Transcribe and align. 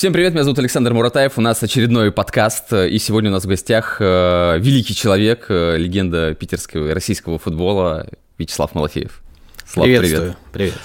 Всем 0.00 0.14
привет, 0.14 0.32
меня 0.32 0.44
зовут 0.44 0.58
Александр 0.58 0.94
Муратаев, 0.94 1.36
у 1.36 1.42
нас 1.42 1.62
очередной 1.62 2.10
подкаст, 2.10 2.72
и 2.72 2.98
сегодня 2.98 3.28
у 3.28 3.34
нас 3.34 3.44
в 3.44 3.46
гостях 3.46 3.98
э, 4.00 4.58
великий 4.58 4.94
человек, 4.94 5.44
э, 5.50 5.76
легенда 5.76 6.34
питерского 6.34 6.88
и 6.88 6.92
российского 6.94 7.38
футбола 7.38 8.06
Вячеслав 8.38 8.74
Малафеев. 8.74 9.20
Слав, 9.66 9.84
привет. 9.84 10.38
Привет. 10.54 10.78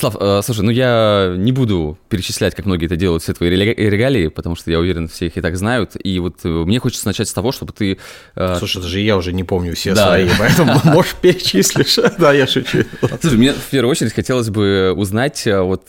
Слав, 0.00 0.16
э, 0.18 0.40
слушай, 0.44 0.62
ну 0.62 0.70
я 0.70 1.34
не 1.36 1.52
буду 1.52 1.98
перечислять, 2.08 2.54
как 2.54 2.64
многие 2.64 2.86
это 2.86 2.94
делают, 2.94 3.22
все 3.22 3.34
твои 3.34 3.50
регалии, 3.50 4.28
потому 4.28 4.54
что 4.54 4.70
я 4.70 4.78
уверен, 4.78 5.08
все 5.08 5.26
их 5.26 5.36
и 5.36 5.40
так 5.40 5.56
знают. 5.56 5.96
И 6.02 6.20
вот 6.20 6.36
э, 6.44 6.48
мне 6.48 6.78
хочется 6.78 7.06
начать 7.06 7.28
с 7.28 7.32
того, 7.34 7.52
чтобы 7.52 7.72
ты... 7.72 7.98
Э... 8.34 8.54
Слушай, 8.56 8.80
даже 8.80 9.00
я 9.00 9.16
уже 9.16 9.32
не 9.32 9.42
помню 9.44 9.74
все 9.74 9.94
да. 9.94 10.06
свои, 10.06 10.28
поэтому, 10.38 10.80
можешь 10.84 11.16
перечислишь. 11.20 11.98
Да, 12.18 12.32
я 12.32 12.46
шучу. 12.46 12.84
Слушай, 13.20 13.36
мне 13.36 13.52
в 13.52 13.68
первую 13.70 13.90
очередь 13.90 14.12
хотелось 14.14 14.48
бы 14.48 14.94
узнать, 14.96 15.46
э, 15.46 15.60
вот 15.60 15.88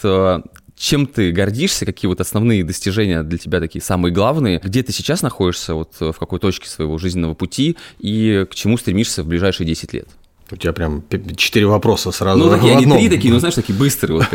чем 0.81 1.05
ты 1.05 1.31
гордишься, 1.31 1.85
какие 1.85 2.09
вот 2.09 2.19
основные 2.21 2.63
достижения 2.63 3.21
для 3.21 3.37
тебя 3.37 3.59
такие 3.59 3.83
самые 3.83 4.11
главные, 4.11 4.59
где 4.63 4.81
ты 4.81 4.91
сейчас 4.91 5.21
находишься, 5.21 5.75
вот 5.75 5.93
в 5.99 6.13
какой 6.13 6.39
точке 6.39 6.67
своего 6.67 6.97
жизненного 6.97 7.35
пути 7.35 7.77
и 7.99 8.47
к 8.49 8.55
чему 8.55 8.77
стремишься 8.77 9.21
в 9.21 9.27
ближайшие 9.27 9.67
10 9.67 9.93
лет? 9.93 10.07
У 10.49 10.55
тебя 10.55 10.73
прям 10.73 11.03
четыре 11.37 11.67
вопроса 11.67 12.11
сразу. 12.11 12.43
Ну, 12.43 12.49
такие, 12.49 12.75
они 12.75 12.85
три 12.85 13.09
такие, 13.09 13.31
ну, 13.31 13.39
знаешь, 13.39 13.55
такие 13.55 13.77
быстрые. 13.77 14.27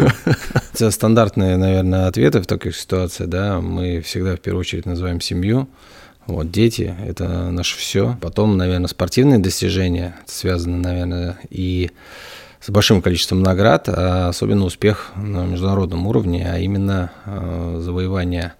Это 0.72 0.90
стандартные, 0.92 1.56
наверное, 1.56 2.06
ответы 2.06 2.40
в 2.40 2.46
таких 2.46 2.76
ситуациях, 2.76 3.28
да. 3.28 3.60
Мы 3.60 4.00
всегда 4.00 4.36
в 4.36 4.40
первую 4.40 4.60
очередь 4.60 4.86
называем 4.86 5.20
семью. 5.20 5.68
Вот, 6.26 6.50
дети– 6.50 6.94
это 7.06 7.50
наше 7.50 7.76
все. 7.76 8.16
Потом, 8.22 8.56
наверное, 8.56 8.88
спортивные 8.88 9.40
достижения, 9.40 10.16
связаны, 10.26 10.78
наверное, 10.78 11.38
и 11.50 11.90
с 12.60 12.70
большим 12.70 13.02
количеством 13.02 13.42
наград, 13.42 13.88
а 13.88 14.28
особенно 14.28 14.64
успех 14.64 15.12
на 15.16 15.46
международном 15.46 16.06
уровне, 16.06 16.48
а 16.50 16.58
именно 16.58 17.12
э, 17.24 17.78
завоевание 17.80 18.54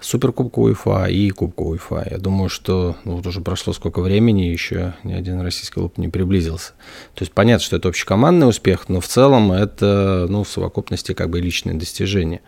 Суперкубка 0.00 0.60
УЕФА 0.60 1.06
и 1.06 1.30
Кубка 1.30 1.62
УЕФА. 1.62 2.08
Я 2.10 2.18
думаю, 2.18 2.48
что 2.48 2.96
ну, 3.04 3.16
вот 3.16 3.26
уже 3.26 3.40
прошло 3.40 3.72
сколько 3.72 4.00
времени, 4.00 4.42
еще 4.42 4.94
ни 5.02 5.12
один 5.12 5.40
российский 5.40 5.74
клуб 5.74 5.98
не 5.98 6.08
приблизился. 6.08 6.72
То 7.14 7.22
есть 7.22 7.32
понятно, 7.32 7.64
что 7.64 7.76
это 7.76 7.88
общекомандный 7.88 8.48
успех, 8.48 8.88
но 8.88 9.00
в 9.00 9.06
целом 9.08 9.50
это 9.50 10.26
ну, 10.28 10.44
в 10.44 10.48
совокупности 10.48 11.14
как 11.14 11.30
бы 11.30 11.40
личные 11.40 11.74
достижения. 11.74 12.40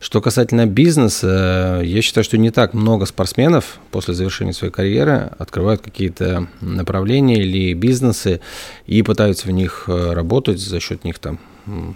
Что 0.00 0.20
касательно 0.20 0.66
бизнеса, 0.66 1.80
я 1.84 2.02
считаю, 2.02 2.24
что 2.24 2.38
не 2.38 2.50
так 2.50 2.74
много 2.74 3.06
спортсменов 3.06 3.78
после 3.90 4.14
завершения 4.14 4.52
своей 4.52 4.72
карьеры 4.72 5.30
открывают 5.38 5.82
какие-то 5.82 6.48
направления 6.60 7.42
или 7.42 7.72
бизнесы 7.74 8.40
и 8.86 9.02
пытаются 9.02 9.46
в 9.46 9.52
них 9.52 9.84
э, 9.86 10.12
работать 10.12 10.58
за 10.58 10.80
счет 10.80 11.04
них 11.04 11.18
там 11.18 11.38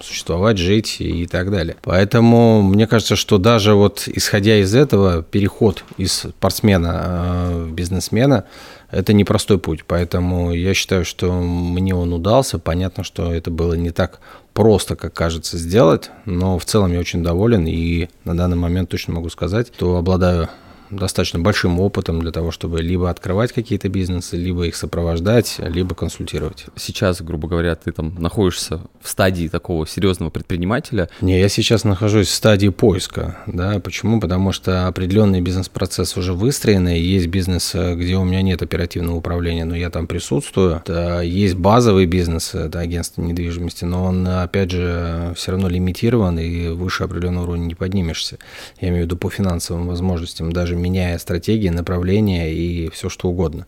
существовать, 0.03 0.59
жить 0.59 0.97
и 1.01 1.27
так 1.27 1.51
далее. 1.51 1.77
Поэтому 1.83 2.63
мне 2.63 2.87
кажется, 2.87 3.17
что 3.17 3.39
даже 3.39 3.75
вот 3.75 4.07
исходя 4.07 4.59
из 4.59 4.75
этого, 4.75 5.23
переход 5.23 5.85
из 5.97 6.13
спортсмена 6.13 7.03
э, 7.05 7.65
в 7.65 7.73
бизнесмена– 7.73 8.45
это 8.91 9.13
непростой 9.13 9.59
путь. 9.59 9.85
Поэтому 9.87 10.53
я 10.53 10.75
считаю, 10.75 11.05
что 11.05 11.33
мне 11.33 11.95
он 11.95 12.13
удался. 12.13 12.59
Понятно, 12.59 13.05
что 13.05 13.33
это 13.33 13.51
было 13.51 13.75
не 13.75 13.91
так 13.91 14.21
просто, 14.53 14.97
как 14.97 15.15
кажется, 15.15 15.59
сделать, 15.59 16.11
но 16.25 16.59
в 16.59 16.65
целом 16.65 16.93
я 16.93 16.99
очень 16.99 17.23
доволен 17.23 17.67
и 17.67 18.09
на 18.25 18.37
данный 18.37 18.57
момент 18.57 18.91
точно 18.91 19.15
могу 19.15 19.31
сказать, 19.31 19.69
что 19.75 19.97
обладаю 19.97 20.49
достаточно 20.91 21.39
большим 21.39 21.81
опытом 21.81 22.21
для 22.21 22.33
того, 22.33 22.51
чтобы 22.51 22.81
либо 22.81 23.11
открывать 23.11 23.53
какие-то 23.53 23.89
бизнесы, 23.89 24.37
либо 24.37 24.67
их 24.67 24.77
сопровождать, 24.77 25.57
либо 25.59 25.95
консультировать. 25.95 26.67
Сейчас, 26.77 27.23
грубо 27.23 27.49
говоря, 27.49 27.75
ты 27.75 27.93
там 27.93 28.15
находишься 28.19 28.81
в 29.01 29.09
стадии 29.09 29.49
такого 29.49 29.87
серьезного 29.87 30.31
предпринимателя? 30.31 31.09
Не, 31.21 31.39
я 31.39 31.49
сейчас 31.49 31.85
нахожусь 31.85 32.29
в 32.29 32.35
стадии 32.35 32.69
поиска. 32.69 33.39
Да? 33.47 33.79
Почему? 33.81 34.21
Потому 34.21 34.53
что 34.53 34.87
определенный 34.87 35.41
бизнес-процесс 35.41 36.17
уже 36.17 36.35
выстроенный. 36.35 37.01
Есть 37.01 37.29
бизнес, 37.29 37.75
где 37.75 38.17
у 38.17 38.25
меня 38.25 38.43
нет 38.43 38.63
оперативного 38.63 39.17
управления, 39.17 39.65
но 39.65 39.77
я 39.77 39.91
там 39.91 40.07
присутствую. 40.07 40.83
Есть 41.23 41.55
базовый 41.55 42.07
бизнес, 42.07 42.55
это 42.55 42.81
агентство 42.81 43.23
недвижимости, 43.23 43.85
но 43.85 44.05
он, 44.05 44.27
опять 44.27 44.71
же, 44.71 45.33
все 45.37 45.53
равно 45.53 45.69
лимитирован 45.69 46.39
и 46.39 46.69
выше 46.69 47.05
определенного 47.05 47.45
уровня 47.45 47.67
не 47.67 47.75
поднимешься. 47.75 48.39
Я 48.81 48.89
имею 48.89 49.03
в 49.03 49.07
виду 49.07 49.17
по 49.17 49.31
финансовым 49.31 49.87
возможностям. 49.87 50.53
Даже 50.53 50.77
меняя 50.81 51.19
стратегии, 51.19 51.69
направления 51.69 52.53
и 52.53 52.91
все 52.91 53.09
что 53.09 53.29
угодно. 53.29 53.67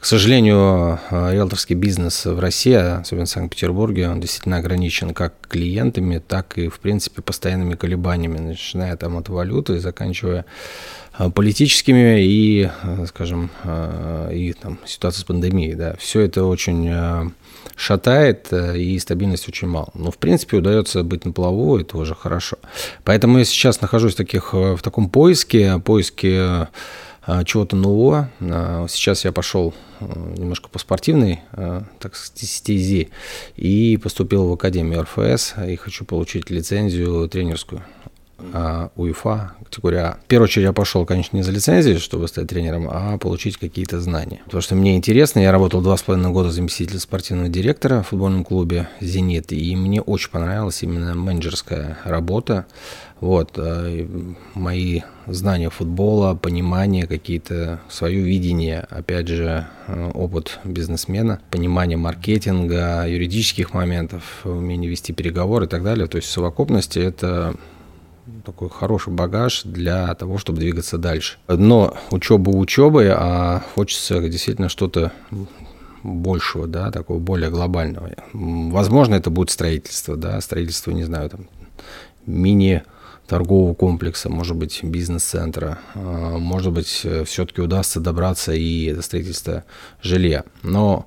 К 0.00 0.04
сожалению, 0.04 1.00
э, 1.10 1.32
риэлторский 1.32 1.74
бизнес 1.74 2.24
в 2.24 2.38
России, 2.38 3.00
особенно 3.00 3.26
в 3.26 3.30
Санкт-Петербурге, 3.30 4.08
он 4.08 4.20
действительно 4.20 4.58
ограничен 4.58 5.12
как 5.12 5.34
клиентами, 5.48 6.18
так 6.18 6.56
и, 6.56 6.68
в 6.68 6.78
принципе, 6.78 7.20
постоянными 7.20 7.74
колебаниями, 7.74 8.38
начиная 8.38 8.96
там 8.96 9.16
от 9.16 9.28
валюты 9.28 9.74
и 9.74 9.78
заканчивая 9.78 10.44
э, 11.18 11.30
политическими 11.30 12.22
и, 12.22 12.70
э, 12.82 13.06
скажем, 13.08 13.50
и 14.32 14.54
там 14.60 14.78
ситуация 14.86 15.22
с 15.22 15.24
пандемией, 15.24 15.74
да, 15.74 15.96
все 15.98 16.20
это 16.20 16.44
очень 16.44 17.32
шатает, 17.78 18.52
и 18.52 18.98
стабильности 18.98 19.48
очень 19.48 19.68
мало. 19.68 19.88
Но, 19.94 20.10
в 20.10 20.18
принципе, 20.18 20.58
удается 20.58 21.02
быть 21.04 21.24
на 21.24 21.32
плаву, 21.32 21.78
это 21.78 21.96
уже 21.96 22.14
хорошо. 22.14 22.58
Поэтому 23.04 23.38
я 23.38 23.44
сейчас 23.44 23.80
нахожусь 23.80 24.14
в, 24.14 24.16
таких, 24.16 24.52
в 24.52 24.78
таком 24.82 25.08
поиске, 25.08 25.78
поиске 25.78 26.68
а, 27.22 27.44
чего-то 27.44 27.76
нового. 27.76 28.30
Сейчас 28.40 29.24
я 29.24 29.32
пошел 29.32 29.74
немножко 30.00 30.68
по 30.68 30.78
спортивной 30.78 31.40
так 31.98 32.16
стези 32.16 33.10
и 33.56 33.98
поступил 34.02 34.48
в 34.48 34.52
Академию 34.52 35.02
РФС 35.02 35.54
и 35.66 35.76
хочу 35.76 36.04
получить 36.04 36.50
лицензию 36.50 37.28
тренерскую. 37.28 37.84
УЕФА, 38.96 39.52
категория 39.64 40.00
А. 40.00 40.18
В 40.24 40.26
первую 40.26 40.44
очередь 40.44 40.66
я 40.66 40.72
пошел, 40.72 41.04
конечно, 41.04 41.36
не 41.36 41.42
за 41.42 41.52
лицензией, 41.52 41.98
чтобы 41.98 42.28
стать 42.28 42.48
тренером, 42.48 42.88
а 42.90 43.18
получить 43.18 43.56
какие-то 43.56 44.00
знания. 44.00 44.40
Потому 44.44 44.60
что 44.62 44.74
мне 44.74 44.96
интересно, 44.96 45.40
я 45.40 45.52
работал 45.52 45.80
два 45.80 45.96
с 45.96 46.02
половиной 46.02 46.30
года 46.30 46.50
заместителем 46.50 47.00
спортивного 47.00 47.48
директора 47.48 48.02
в 48.02 48.08
футбольном 48.08 48.44
клубе 48.44 48.88
«Зенит», 49.00 49.52
и 49.52 49.76
мне 49.76 50.00
очень 50.00 50.30
понравилась 50.30 50.82
именно 50.82 51.14
менеджерская 51.14 51.98
работа. 52.04 52.66
Вот, 53.20 53.54
э, 53.56 54.06
мои 54.54 55.00
знания 55.26 55.70
футбола, 55.70 56.34
понимание 56.34 57.08
какие-то, 57.08 57.80
свое 57.88 58.20
видение, 58.20 58.86
опять 58.88 59.26
же, 59.26 59.66
э, 59.88 60.10
опыт 60.14 60.60
бизнесмена, 60.62 61.40
понимание 61.50 61.96
маркетинга, 61.96 63.06
юридических 63.08 63.74
моментов, 63.74 64.42
умение 64.44 64.88
вести 64.88 65.12
переговоры 65.12 65.66
и 65.66 65.68
так 65.68 65.82
далее. 65.82 66.06
То 66.06 66.16
есть 66.16 66.28
в 66.28 66.30
совокупности 66.30 67.00
это 67.00 67.54
такой 68.44 68.68
хороший 68.70 69.12
багаж 69.12 69.62
для 69.64 70.14
того, 70.14 70.38
чтобы 70.38 70.58
двигаться 70.60 70.98
дальше. 70.98 71.38
Но 71.48 71.96
учеба 72.10 72.50
учебой, 72.50 73.08
а 73.10 73.62
хочется 73.74 74.20
действительно 74.28 74.68
что-то 74.68 75.12
большего, 76.02 76.66
да, 76.66 76.90
такого 76.90 77.18
более 77.18 77.50
глобального. 77.50 78.10
Возможно, 78.32 79.14
это 79.14 79.30
будет 79.30 79.50
строительство, 79.50 80.16
да, 80.16 80.40
строительство, 80.40 80.90
не 80.92 81.04
знаю, 81.04 81.30
там, 81.30 81.48
мини 82.26 82.82
торгового 83.26 83.74
комплекса, 83.74 84.30
может 84.30 84.56
быть, 84.56 84.80
бизнес-центра, 84.82 85.78
а, 85.94 86.38
может 86.38 86.72
быть, 86.72 87.06
все-таки 87.26 87.60
удастся 87.60 88.00
добраться 88.00 88.52
и 88.52 88.92
до 88.92 89.02
строительства 89.02 89.64
жилья. 90.02 90.44
Но 90.62 91.06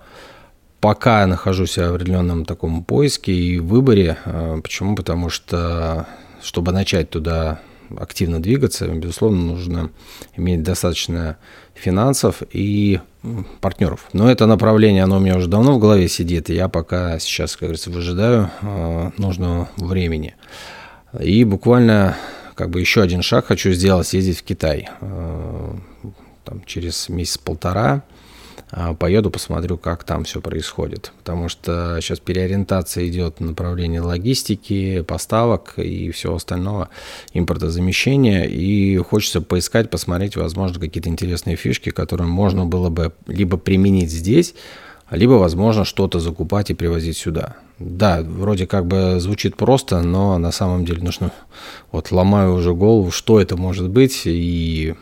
пока 0.81 1.21
я 1.21 1.27
нахожусь 1.27 1.77
в 1.77 1.81
определенном 1.81 2.45
таком 2.45 2.83
поиске 2.83 3.33
и 3.33 3.59
выборе. 3.59 4.17
А, 4.25 4.59
почему? 4.61 4.95
Потому 4.95 5.29
что 5.29 6.07
чтобы 6.41 6.72
начать 6.72 7.09
туда 7.09 7.59
активно 7.97 8.41
двигаться, 8.41 8.88
безусловно, 8.88 9.41
нужно 9.41 9.91
иметь 10.35 10.63
достаточно 10.63 11.38
финансов 11.74 12.41
и 12.52 13.00
партнеров. 13.59 14.07
Но 14.13 14.29
это 14.29 14.46
направление, 14.46 15.03
оно 15.03 15.18
у 15.18 15.19
меня 15.19 15.38
уже 15.38 15.47
давно 15.47 15.74
в 15.74 15.80
голове 15.80 16.07
сидит, 16.07 16.50
и 16.50 16.56
я 16.56 16.69
пока 16.69 17.19
сейчас, 17.19 17.53
как 17.53 17.63
говорится, 17.68 17.90
выжидаю 17.90 18.50
э, 18.62 19.12
нужного 19.18 19.69
времени. 19.78 20.35
И 21.19 21.44
буквально 21.44 22.18
как 22.56 22.69
бы 22.69 22.80
еще 22.80 23.01
один 23.01 23.22
шаг 23.22 23.47
хочу 23.47 23.72
сделать, 23.72 24.07
съездить 24.07 24.40
в 24.40 24.44
Китай. 24.44 24.90
Э, 25.01 25.74
там, 26.44 26.63
через 26.65 27.10
месяц-полтора 27.10 28.04
поеду, 29.00 29.29
посмотрю, 29.29 29.77
как 29.77 30.03
там 30.03 30.23
все 30.23 30.41
происходит. 30.41 31.12
Потому 31.19 31.50
что 31.50 31.97
сейчас 32.01 32.19
переориентация 32.19 33.07
идет 33.07 33.38
в 33.39 33.44
направлении 33.44 34.00
логистики, 34.00 35.01
поставок 35.01 35.73
и 35.77 36.12
всего 36.12 36.35
остального, 36.35 36.89
импортозамещения. 37.33 38.44
И 38.44 38.97
хочется 38.97 39.41
поискать, 39.41 39.89
посмотреть, 39.89 40.35
возможно, 40.35 40.79
какие-то 40.79 41.09
интересные 41.09 41.56
фишки, 41.56 41.89
которые 41.89 42.27
можно 42.27 42.65
было 42.65 42.89
бы 42.89 43.13
либо 43.27 43.57
применить 43.57 44.12
здесь, 44.12 44.56
либо, 45.09 45.33
возможно, 45.33 45.83
что-то 45.83 46.19
закупать 46.19 46.69
и 46.69 46.74
привозить 46.74 47.17
сюда. 47.17 47.57
Да, 47.79 48.21
вроде 48.21 48.67
как 48.67 48.85
бы 48.85 49.19
звучит 49.19 49.57
просто, 49.57 50.01
но 50.01 50.38
на 50.38 50.51
самом 50.51 50.85
деле 50.85 51.01
нужно... 51.01 51.31
Вот 51.91 52.12
ломаю 52.12 52.53
уже 52.53 52.74
голову, 52.74 53.12
что 53.12 53.41
это 53.41 53.57
может 53.57 53.89
быть, 53.89 54.21
и 54.25 54.95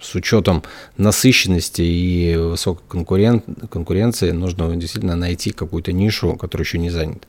с 0.00 0.14
учетом 0.14 0.62
насыщенности 0.96 1.82
и 1.82 2.36
высокой 2.36 2.84
конкурен... 2.88 3.42
конкуренции 3.70 4.30
нужно 4.30 4.74
действительно 4.76 5.16
найти 5.16 5.50
какую-то 5.50 5.92
нишу, 5.92 6.36
которая 6.36 6.64
еще 6.64 6.78
не 6.78 6.90
занята. 6.90 7.26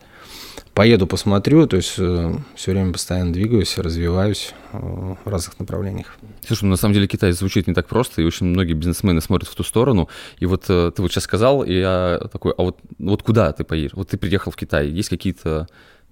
поеду, 0.74 1.08
посмотрю, 1.08 1.66
то 1.66 1.78
есть 1.78 1.96
э, 1.98 2.36
все 2.56 2.72
время 2.72 2.94
постоянно 2.94 3.34
двигаюсь, 3.34 3.78
развиваюсь 3.80 4.54
э, 4.74 4.78
в 4.78 5.28
разных 5.28 5.58
направлениях. 5.60 6.16
Слушай, 6.46 6.66
ну, 6.66 6.70
на 6.70 6.78
самом 6.78 6.94
деле 6.94 7.08
Китай 7.08 7.32
звучит 7.32 7.68
не 7.68 7.74
так 7.74 7.88
просто, 7.88 8.22
и 8.22 8.26
очень 8.26 8.46
многие 8.46 8.74
бизнесмены 8.74 9.22
смотрят 9.22 9.50
в 9.50 9.56
ту 9.56 9.64
сторону. 9.64 10.08
И 10.40 10.46
вот 10.46 10.66
э, 10.70 10.92
ты 10.96 11.02
вот 11.02 11.12
сейчас 11.12 11.24
сказал, 11.24 11.64
и 11.64 11.74
я 11.74 12.22
такой, 12.32 12.54
а 12.58 12.62
вот, 12.62 12.78
вот 13.00 13.24
куда 13.24 13.52
ты 13.54 13.64
поедешь? 13.64 13.94
Вот 13.94 14.10
ты 14.10 14.18
приехал 14.18 14.52
в 14.52 14.56
Китай, 14.56 14.88
есть 14.88 15.10
какие-то 15.10 15.68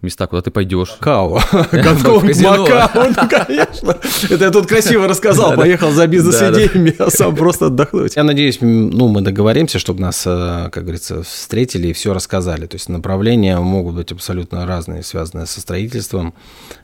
места, 0.05 0.27
куда 0.27 0.41
ты 0.41 0.51
пойдешь. 0.51 0.95
Као. 0.99 1.39
Гонконг, 1.71 2.35
Макао, 2.41 2.89
ну, 2.95 3.29
конечно. 3.29 3.97
Это 4.29 4.45
я 4.45 4.51
тут 4.51 4.67
красиво 4.67 5.07
рассказал. 5.07 5.55
Поехал 5.55 5.91
за 5.91 6.07
бизнес-идеями, 6.07 6.95
а 6.97 7.09
сам 7.09 7.35
просто 7.35 7.67
отдохнуть. 7.67 8.15
Я 8.15 8.23
надеюсь, 8.23 8.59
ну, 8.61 9.07
мы 9.07 9.21
договоримся, 9.21 9.79
чтобы 9.79 10.01
нас, 10.01 10.23
э, 10.25 10.69
как 10.71 10.83
говорится, 10.83 11.23
встретили 11.23 11.89
и 11.89 11.93
все 11.93 12.13
рассказали. 12.13 12.65
То 12.65 12.75
есть 12.75 12.89
направления 12.89 13.59
могут 13.59 13.95
быть 13.95 14.11
абсолютно 14.11 14.65
разные, 14.65 15.03
связанные 15.03 15.45
со 15.45 15.61
строительством. 15.61 16.33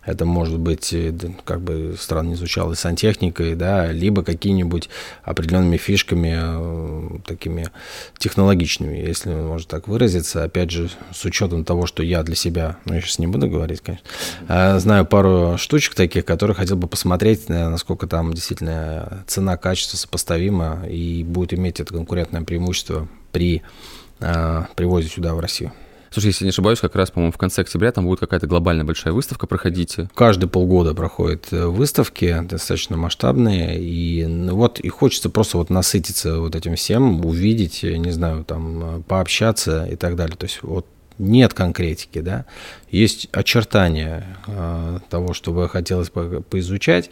Это 0.05 0.25
может 0.25 0.59
быть, 0.59 0.93
э, 0.93 1.13
как 1.43 1.61
бы 1.61 1.95
странно 1.99 2.29
не 2.29 2.35
звучало, 2.35 2.73
и 2.73 2.75
сантехникой, 2.75 3.55
да, 3.55 3.91
либо 3.91 4.23
какими-нибудь 4.23 4.89
определенными 5.23 5.77
фишками, 5.77 6.37
э, 6.37 7.19
такими 7.25 7.67
технологичными, 8.17 8.97
если 8.97 9.29
можно 9.29 9.67
так 9.67 9.87
выразиться. 9.87 10.43
Опять 10.43 10.71
же, 10.71 10.89
с 11.13 11.25
учетом 11.25 11.63
того, 11.63 11.85
что 11.85 12.03
я 12.03 12.23
для 12.23 12.35
себя, 12.35 12.77
ну, 12.85 12.95
я 12.95 13.01
сейчас 13.11 13.19
не 13.19 13.27
буду 13.27 13.47
говорить, 13.47 13.81
конечно. 13.81 14.05
А, 14.47 14.79
знаю 14.79 15.05
пару 15.05 15.57
штучек 15.57 15.95
таких, 15.95 16.25
которые 16.25 16.55
хотел 16.55 16.77
бы 16.77 16.87
посмотреть, 16.87 17.49
насколько 17.49 18.07
там 18.07 18.33
действительно 18.33 19.23
цена, 19.27 19.57
качество 19.57 19.97
сопоставимо 19.97 20.85
и 20.87 21.23
будет 21.23 21.53
иметь 21.53 21.79
это 21.79 21.93
конкурентное 21.93 22.41
преимущество 22.41 23.07
при 23.31 23.61
а, 24.19 24.67
привозе 24.75 25.09
сюда, 25.09 25.33
в 25.33 25.39
Россию. 25.39 25.73
Слушай, 26.13 26.27
если 26.27 26.43
не 26.43 26.49
ошибаюсь, 26.49 26.79
как 26.79 26.93
раз, 26.97 27.09
по-моему, 27.09 27.31
в 27.31 27.37
конце 27.37 27.61
октября 27.61 27.93
там 27.93 28.05
будет 28.05 28.19
какая-то 28.19 28.45
глобальная 28.45 28.83
большая 28.83 29.13
выставка 29.13 29.47
проходить. 29.47 29.95
Каждые 30.13 30.49
полгода 30.49 30.93
проходят 30.93 31.47
э, 31.51 31.65
выставки, 31.67 32.37
достаточно 32.41 32.97
масштабные, 32.97 33.79
и 33.79 34.25
ну, 34.25 34.57
вот 34.57 34.81
и 34.81 34.89
хочется 34.89 35.29
просто 35.29 35.57
вот 35.57 35.69
насытиться 35.69 36.39
вот 36.39 36.53
этим 36.57 36.75
всем, 36.75 37.25
увидеть, 37.25 37.83
не 37.83 38.11
знаю, 38.11 38.43
там, 38.43 39.03
пообщаться 39.07 39.85
и 39.85 39.95
так 39.95 40.17
далее. 40.17 40.35
То 40.35 40.47
есть 40.47 40.59
вот 40.63 40.85
нет 41.17 41.53
конкретики, 41.53 42.19
да, 42.19 42.45
есть 42.89 43.27
очертания 43.31 44.37
э, 44.47 44.99
того, 45.09 45.33
что 45.33 45.51
бы 45.51 45.67
хотелось 45.69 46.09
по 46.09 46.41
поизучать. 46.41 47.09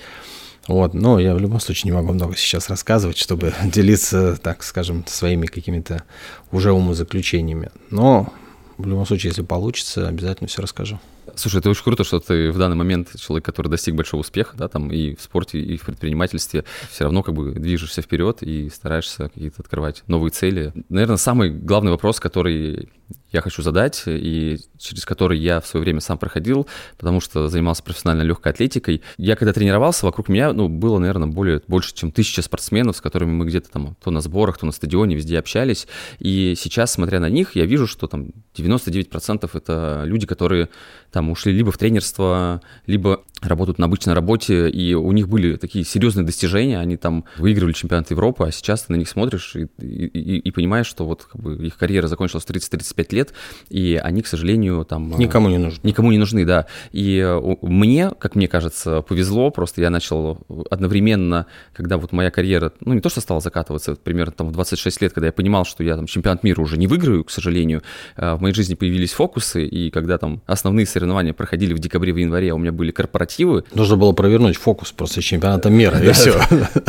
Вот, 0.67 0.93
но 0.93 1.19
я 1.19 1.33
в 1.33 1.39
любом 1.39 1.59
случае 1.59 1.91
не 1.91 1.97
могу 1.97 2.13
много 2.13 2.35
сейчас 2.35 2.69
рассказывать, 2.69 3.17
чтобы 3.17 3.53
делиться, 3.63 4.37
так 4.37 4.63
скажем, 4.63 5.03
своими 5.07 5.47
какими-то 5.47 6.03
уже 6.51 6.71
умозаключениями. 6.71 7.71
Но 7.89 8.31
в 8.77 8.85
любом 8.85 9.05
случае, 9.05 9.29
если 9.31 9.41
получится, 9.41 10.07
обязательно 10.07 10.47
все 10.47 10.61
расскажу. 10.61 10.99
Слушай, 11.35 11.59
это 11.59 11.69
очень 11.69 11.83
круто, 11.83 12.03
что 12.03 12.19
ты 12.19 12.51
в 12.51 12.57
данный 12.57 12.75
момент 12.75 13.09
человек, 13.19 13.45
который 13.45 13.67
достиг 13.67 13.95
большого 13.95 14.21
успеха, 14.21 14.55
да, 14.57 14.67
там 14.67 14.91
и 14.91 15.15
в 15.15 15.21
спорте, 15.21 15.59
и 15.59 15.77
в 15.77 15.85
предпринимательстве, 15.85 16.65
все 16.91 17.03
равно 17.05 17.23
как 17.23 17.35
бы 17.35 17.51
движешься 17.51 18.01
вперед 18.01 18.41
и 18.41 18.69
стараешься 18.69 19.29
какие-то 19.29 19.61
открывать 19.61 20.03
новые 20.07 20.31
цели. 20.31 20.73
Наверное, 20.89 21.17
самый 21.17 21.49
главный 21.51 21.91
вопрос, 21.91 22.19
который 22.19 22.89
я 23.31 23.41
хочу 23.41 23.61
задать, 23.61 24.03
и 24.07 24.57
через 24.77 25.05
который 25.05 25.37
я 25.37 25.61
в 25.61 25.67
свое 25.67 25.83
время 25.83 25.99
сам 25.99 26.17
проходил, 26.17 26.67
потому 26.97 27.19
что 27.19 27.47
занимался 27.47 27.83
профессиональной 27.83 28.25
легкой 28.25 28.51
атлетикой. 28.51 29.01
Я 29.17 29.35
когда 29.35 29.53
тренировался, 29.53 30.05
вокруг 30.05 30.29
меня 30.29 30.51
ну, 30.51 30.67
было, 30.67 30.97
наверное, 30.97 31.27
более, 31.27 31.61
больше, 31.67 31.93
чем 31.93 32.11
тысяча 32.11 32.41
спортсменов, 32.41 32.97
с 32.97 33.01
которыми 33.01 33.31
мы 33.31 33.45
где-то 33.45 33.69
там 33.69 33.95
то 34.03 34.09
на 34.09 34.21
сборах, 34.21 34.57
то 34.57 34.65
на 34.65 34.71
стадионе, 34.71 35.15
везде 35.15 35.37
общались. 35.37 35.87
И 36.17 36.55
сейчас, 36.57 36.91
смотря 36.93 37.19
на 37.19 37.29
них, 37.29 37.55
я 37.55 37.65
вижу, 37.65 37.85
что 37.85 38.07
там 38.07 38.29
99% 38.55 39.49
это 39.53 40.03
люди, 40.05 40.25
которые 40.25 40.69
там 41.11 41.18
ушли 41.27 41.51
либо 41.51 41.71
в 41.71 41.77
тренерство, 41.77 42.61
либо 42.85 43.23
работают 43.41 43.79
на 43.79 43.85
обычной 43.85 44.13
работе, 44.13 44.69
и 44.69 44.93
у 44.93 45.11
них 45.11 45.29
были 45.29 45.55
такие 45.55 45.85
серьезные 45.85 46.25
достижения, 46.25 46.79
они 46.79 46.97
там 46.97 47.25
выигрывали 47.37 47.73
чемпионат 47.73 48.11
Европы, 48.11 48.45
а 48.45 48.51
сейчас 48.51 48.83
ты 48.83 48.93
на 48.93 48.97
них 48.97 49.07
смотришь 49.07 49.55
и, 49.55 49.67
и, 49.81 50.37
и 50.37 50.51
понимаешь, 50.51 50.87
что 50.87 51.05
вот 51.05 51.23
как 51.23 51.41
бы, 51.41 51.55
их 51.65 51.77
карьера 51.77 52.07
закончилась 52.07 52.43
в 52.43 52.49
30-35 52.49 53.15
лет, 53.15 53.33
и 53.69 53.99
они, 54.01 54.21
к 54.21 54.27
сожалению, 54.27 54.85
там... 54.85 55.13
Э, 55.13 55.17
никому 55.17 55.49
не 55.49 55.57
нужны. 55.57 55.79
Никому 55.83 56.11
не 56.11 56.17
нужны, 56.17 56.45
да. 56.45 56.65
И 56.91 57.17
э, 57.17 57.55
мне, 57.61 58.11
как 58.11 58.35
мне 58.35 58.47
кажется, 58.47 59.01
повезло, 59.01 59.51
просто 59.51 59.81
я 59.81 59.89
начал 59.89 60.39
одновременно, 60.69 61.45
когда 61.73 61.97
вот 61.97 62.11
моя 62.11 62.31
карьера, 62.31 62.73
ну 62.81 62.93
не 62.93 63.01
то, 63.01 63.09
что 63.09 63.21
стала 63.21 63.39
закатываться, 63.39 63.95
примерно 63.95 64.33
там 64.33 64.49
в 64.49 64.51
26 64.51 65.01
лет, 65.01 65.13
когда 65.13 65.27
я 65.27 65.33
понимал, 65.33 65.65
что 65.65 65.83
я 65.83 65.95
там 65.95 66.07
чемпионат 66.07 66.43
мира 66.43 66.61
уже 66.61 66.77
не 66.77 66.87
выиграю, 66.87 67.23
к 67.23 67.31
сожалению, 67.31 67.83
э, 68.17 68.33
в 68.33 68.41
моей 68.41 68.53
жизни 68.53 68.75
появились 68.75 69.13
фокусы, 69.13 69.65
и 69.65 69.89
когда 69.91 70.17
там 70.17 70.41
основные 70.45 70.85
соревнования 70.99 71.33
проходили 71.33 71.73
в 71.73 71.79
декабре, 71.79 72.11
в 72.11 72.17
январе, 72.17 72.51
а 72.51 72.55
у 72.55 72.57
меня 72.57 72.71
были 72.71 72.91
корпоративы. 72.91 73.63
Нужно 73.73 73.95
было 73.95 74.11
провернуть 74.11 74.57
фокус 74.57 74.91
просто 74.91 75.21
чемпионата 75.21 75.69
мира, 75.69 75.97
и 75.97 76.11
все. 76.11 76.33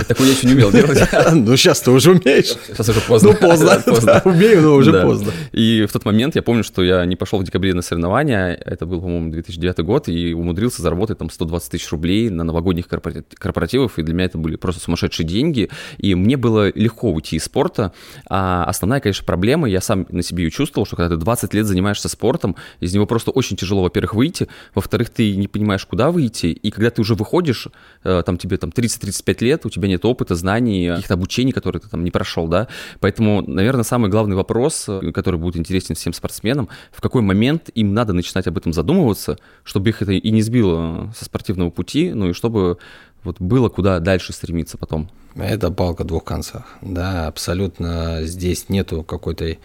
Такое 0.09 0.27
я 0.27 0.33
еще 0.33 0.47
не 0.47 0.55
умел 0.55 0.73
делать. 0.73 1.01
Ну, 1.33 1.57
сейчас 1.57 1.81
ты 1.81 1.91
уже 1.91 2.11
умеешь. 2.11 2.57
Сейчас 2.67 2.89
уже 2.89 3.01
поздно. 3.01 3.31
Ну, 3.31 3.37
поздно. 3.37 3.83
Умею, 4.25 4.63
но 4.63 4.75
уже 4.75 4.93
поздно. 5.03 5.33
И 5.53 5.87
в 5.89 5.93
тот 5.93 6.05
момент 6.05 6.35
я 6.35 6.43
помню, 6.43 6.65
что 6.65 6.83
я 6.83 7.05
не 7.05 7.17
пошел 7.17 7.39
в 7.39 7.45
декабре 7.45 7.73
на 7.73 7.83
соревнования, 7.83 8.53
это 8.53 8.85
был, 8.87 9.01
по-моему, 9.01 9.31
2009 9.31 9.79
год, 9.81 10.09
и 10.09 10.35
умудрился 10.35 10.83
заработать 10.83 11.19
там 11.19 11.31
120 11.31 11.71
тысяч 11.71 11.91
рублей 11.91 12.31
на 12.31 12.45
новогодних 12.45 12.89
корпоративах, 12.89 13.99
и 13.99 14.03
для 14.03 14.15
меня 14.15 14.25
это 14.25 14.39
были 14.39 14.57
просто 14.57 14.81
сумасшедшие 14.83 15.27
деньги, 15.27 15.71
и 15.99 16.15
мне 16.15 16.37
было 16.37 16.73
легко 16.75 17.13
уйти 17.13 17.37
из 17.37 17.45
спорта, 17.45 17.93
а 18.29 18.65
основная, 18.65 19.01
конечно, 19.01 19.25
проблема, 19.25 19.69
я 19.69 19.81
сам 19.81 20.07
на 20.11 20.23
себе 20.23 20.45
ее 20.45 20.51
чувствовал, 20.51 20.87
что 20.87 20.97
когда 20.97 21.15
ты 21.15 21.21
20 21.21 21.55
лет 21.55 21.67
занимаешься 21.67 22.09
спортом, 22.09 22.57
из 22.81 22.93
него 22.95 23.07
просто 23.07 23.31
очень 23.31 23.57
тяжело, 23.57 23.89
во-первых, 24.01 24.15
выйти, 24.15 24.49
во-вторых, 24.75 25.11
ты 25.11 25.37
не 25.37 25.47
понимаешь, 25.47 25.85
куда 25.85 26.11
выйти, 26.11 26.47
и 26.47 26.71
когда 26.71 26.91
ты 26.91 27.01
уже 27.03 27.15
выходишь, 27.15 27.69
э, 28.05 28.23
там 28.25 28.39
тебе 28.39 28.57
там 28.57 28.71
30-35 28.71 29.45
лет, 29.45 29.67
у 29.67 29.71
тебя 29.71 29.89
нет 29.89 30.05
опыта, 30.05 30.35
знаний, 30.35 30.89
каких-то 30.89 31.15
обучений, 31.15 31.53
которые 31.53 31.81
ты 31.81 31.89
там 31.89 32.03
не 32.05 32.11
прошел, 32.11 32.49
да, 32.49 32.69
поэтому, 33.01 33.43
наверное, 33.47 33.85
самый 33.85 34.11
главный 34.11 34.37
вопрос, 34.37 34.87
э, 34.89 35.13
который 35.13 35.39
будет 35.39 35.57
интересен 35.57 35.95
всем 35.95 36.13
спортсменам, 36.13 36.69
в 36.93 37.01
какой 37.01 37.23
момент 37.23 37.71
им 37.75 37.93
надо 37.93 38.13
начинать 38.13 38.47
об 38.47 38.57
этом 38.57 38.73
задумываться, 38.73 39.37
чтобы 39.65 39.91
их 39.91 40.03
это 40.03 40.13
и 40.13 40.31
не 40.31 40.43
сбило 40.43 41.13
со 41.17 41.25
спортивного 41.25 41.71
пути, 41.71 42.13
ну 42.15 42.31
и 42.31 42.33
чтобы 42.33 42.79
вот 43.25 43.37
было 43.41 43.69
куда 43.69 43.99
дальше 44.01 44.33
стремиться 44.33 44.79
потом. 44.79 45.11
Это 45.37 45.71
палка 45.71 46.03
двух 46.03 46.25
концах. 46.25 46.65
Да, 46.81 47.29
абсолютно 47.29 48.23
здесь 48.23 48.69
нету 48.69 49.05
какой-то 49.05 49.57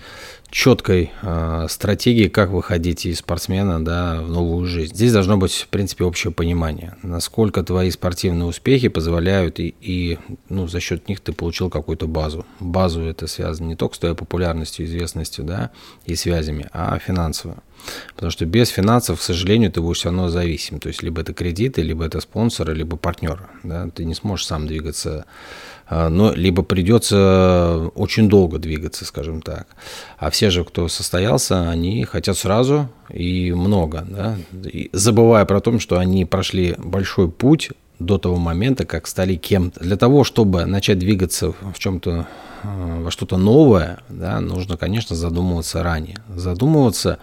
четкой 0.52 1.12
э, 1.22 1.66
стратегии, 1.70 2.28
как 2.28 2.52
выходить 2.52 3.06
из 3.06 3.20
спортсмена 3.20 3.84
да, 3.84 4.22
в 4.22 4.30
новую 4.30 4.68
жизнь. 4.68 4.94
Здесь 4.94 5.12
должно 5.12 5.38
быть, 5.38 5.54
в 5.54 5.68
принципе, 5.70 6.04
общее 6.04 6.32
понимание, 6.32 6.96
насколько 7.02 7.64
твои 7.64 7.90
спортивные 7.90 8.46
успехи 8.46 8.90
позволяют, 8.90 9.60
и, 9.60 9.74
и 9.82 10.20
ну, 10.50 10.68
за 10.68 10.80
счет 10.80 11.10
них 11.10 11.20
ты 11.20 11.34
получил 11.34 11.70
какую-то 11.70 12.08
базу. 12.08 12.46
Базу 12.60 13.02
это 13.02 13.26
связано 13.26 13.68
не 13.68 13.76
только 13.76 13.96
с 13.96 14.00
твоей 14.00 14.16
популярностью, 14.16 14.86
известностью 14.86 15.44
да, 15.44 15.72
и 16.06 16.16
связями, 16.16 16.68
а 16.74 17.00
финансово. 17.00 17.58
Потому 18.16 18.32
что 18.32 18.46
без 18.46 18.70
финансов, 18.70 19.20
к 19.20 19.24
сожалению, 19.24 19.72
ты 19.72 19.82
будешь 19.82 19.98
все 19.98 20.10
равно 20.10 20.30
зависим. 20.30 20.80
То 20.80 20.90
есть 20.90 21.04
либо 21.04 21.22
это 21.22 21.34
кредиты, 21.34 21.82
либо 21.82 22.06
это 22.06 22.20
спонсоры, 22.22 22.74
либо 22.74 22.98
партнеры. 22.98 23.48
Да? 23.64 23.90
Ты 23.94 24.06
не 24.06 24.16
сможешь 24.16 24.46
сам 24.46 24.68
двигаться 24.68 25.26
а, 25.88 26.10
но 26.10 26.34
либо 26.34 26.64
придется 26.64 27.92
очень 27.96 28.28
долго 28.28 28.58
двигаться, 28.58 29.06
скажем 29.06 29.42
так. 29.42 29.68
А 30.18 30.30
все 30.32 30.50
же, 30.50 30.64
кто 30.64 30.88
состоялся, 30.88 31.70
они 31.70 32.06
хотят 32.06 32.38
сразу 32.38 32.90
и 33.10 33.52
много, 33.54 34.06
да? 34.08 34.38
и 34.64 34.90
забывая 34.94 35.46
про 35.46 35.62
то, 35.62 35.78
что 35.80 36.00
они 36.00 36.26
прошли 36.26 36.76
большой 36.78 37.30
путь 37.30 37.70
до 38.00 38.18
того 38.18 38.38
момента, 38.38 38.86
как 38.86 39.08
стали 39.08 39.36
кем-то. 39.36 39.80
Для 39.80 39.96
того, 39.96 40.24
чтобы 40.24 40.66
начать 40.66 41.00
двигаться 41.00 41.52
в 41.52 41.78
чем-то, 41.78 42.28
а, 42.64 43.02
во 43.02 43.12
что-то 43.12 43.38
новое, 43.38 44.00
да, 44.10 44.40
нужно, 44.40 44.78
конечно, 44.78 45.16
задумываться 45.16 45.84
ранее. 45.84 46.18
Задумываться 46.36 47.20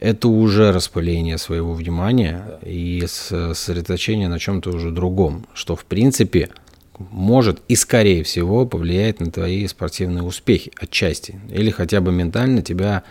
это 0.00 0.28
уже 0.28 0.72
распыление 0.72 1.38
своего 1.38 1.72
внимания 1.72 2.58
и 2.64 3.04
сосредоточение 3.06 4.28
на 4.28 4.38
чем-то 4.38 4.70
уже 4.70 4.90
другом, 4.90 5.46
что 5.54 5.76
в 5.76 5.84
принципе 5.84 6.50
может 6.98 7.62
и, 7.68 7.76
скорее 7.76 8.24
всего, 8.24 8.66
повлияет 8.66 9.20
на 9.20 9.30
твои 9.30 9.66
спортивные 9.66 10.22
успехи 10.22 10.72
отчасти. 10.76 11.40
Или 11.50 11.70
хотя 11.70 12.00
бы 12.00 12.12
ментально 12.12 12.62
тебя 12.62 13.04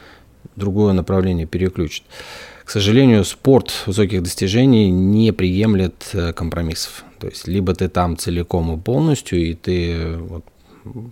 другое 0.55 0.93
направление 0.93 1.45
переключит. 1.45 2.03
К 2.65 2.69
сожалению, 2.69 3.23
спорт 3.23 3.71
высоких 3.85 4.23
достижений 4.23 4.91
не 4.91 5.31
приемлет 5.31 6.09
э, 6.11 6.33
компромиссов. 6.33 7.05
То 7.17 7.27
есть, 7.27 7.47
либо 7.47 7.73
ты 7.73 7.87
там 7.87 8.17
целиком 8.17 8.77
и 8.77 8.81
полностью, 8.81 9.39
и 9.39 9.53
ты 9.53 10.17
вот, 10.17 10.43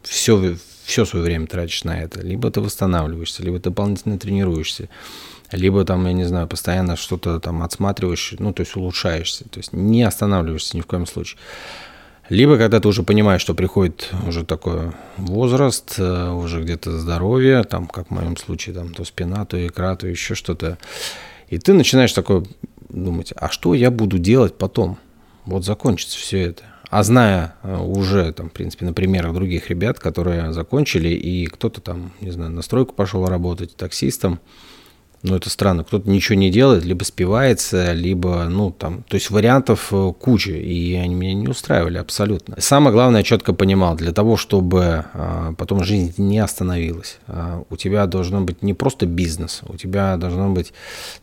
все, 0.03 0.57
все 0.83 1.05
свое 1.05 1.23
время 1.23 1.47
тратишь 1.47 1.85
на 1.85 2.01
это, 2.01 2.21
либо 2.21 2.51
ты 2.51 2.59
восстанавливаешься, 2.59 3.41
либо 3.41 3.57
ты 3.57 3.69
дополнительно 3.69 4.19
тренируешься, 4.19 4.89
либо 5.55 5.85
там, 5.85 6.05
я 6.05 6.13
не 6.13 6.25
знаю, 6.25 6.47
постоянно 6.47 6.95
что-то 6.95 7.39
там 7.39 7.63
отсматриваешь, 7.63 8.35
ну, 8.39 8.53
то 8.53 8.61
есть 8.61 8.75
улучшаешься, 8.75 9.45
то 9.49 9.59
есть 9.59 9.73
не 9.73 10.03
останавливаешься 10.03 10.77
ни 10.77 10.81
в 10.81 10.85
коем 10.85 11.05
случае. 11.05 11.39
Либо 12.29 12.57
когда 12.57 12.79
ты 12.79 12.87
уже 12.87 13.03
понимаешь, 13.03 13.41
что 13.41 13.53
приходит 13.53 14.09
уже 14.27 14.43
такой 14.43 14.91
возраст, 15.17 15.95
э, 15.99 16.29
уже 16.31 16.63
где-то 16.63 16.97
здоровье, 16.97 17.63
там, 17.63 17.87
как 17.87 18.07
в 18.07 18.11
моем 18.11 18.35
случае, 18.35 18.73
там, 18.73 18.93
то 18.93 19.05
спина, 19.05 19.45
то 19.45 19.65
икра, 19.65 19.95
то 19.95 20.07
еще 20.07 20.33
что-то, 20.33 20.79
и 21.49 21.59
ты 21.59 21.73
начинаешь 21.73 22.13
такой 22.13 22.47
думать, 22.89 23.31
а 23.35 23.49
что 23.49 23.75
я 23.75 23.91
буду 23.91 24.17
делать 24.17 24.57
потом? 24.57 24.97
Вот 25.45 25.63
закончится 25.63 26.17
все 26.17 26.41
это. 26.41 26.63
А 26.89 27.03
зная 27.03 27.55
э, 27.61 27.77
уже, 27.77 28.31
там, 28.33 28.49
в 28.49 28.53
принципе, 28.53 28.85
на 28.85 28.93
примерах 28.93 29.33
других 29.33 29.69
ребят, 29.69 29.99
которые 29.99 30.51
закончили, 30.53 31.09
и 31.09 31.45
кто-то 31.45 31.81
там, 31.81 32.11
не 32.21 32.31
знаю, 32.31 32.51
на 32.51 32.63
стройку 32.63 32.93
пошел 32.93 33.25
работать 33.27 33.75
таксистом, 33.75 34.39
ну, 35.23 35.35
это 35.35 35.49
странно, 35.49 35.83
кто-то 35.83 36.09
ничего 36.09 36.37
не 36.37 36.49
делает, 36.49 36.85
либо 36.85 37.03
спивается, 37.03 37.93
либо, 37.93 38.45
ну, 38.49 38.71
там, 38.71 39.03
то 39.03 39.15
есть 39.15 39.29
вариантов 39.29 39.89
э, 39.91 40.13
куча, 40.19 40.51
и 40.51 40.93
они 40.95 41.15
меня 41.15 41.33
не 41.33 41.47
устраивали 41.47 41.97
абсолютно. 41.97 42.55
Самое 42.59 42.93
главное, 42.93 43.21
я 43.21 43.23
четко 43.23 43.53
понимал, 43.53 43.95
для 43.95 44.11
того, 44.11 44.37
чтобы 44.37 45.05
а, 45.13 45.53
потом 45.57 45.83
жизнь 45.83 46.13
не 46.17 46.39
остановилась, 46.39 47.17
а, 47.27 47.63
у 47.69 47.75
тебя 47.75 48.05
должно 48.05 48.41
быть 48.41 48.61
не 48.61 48.73
просто 48.73 49.05
бизнес, 49.05 49.61
у 49.67 49.77
тебя 49.77 50.17
должна 50.17 50.49
быть 50.49 50.73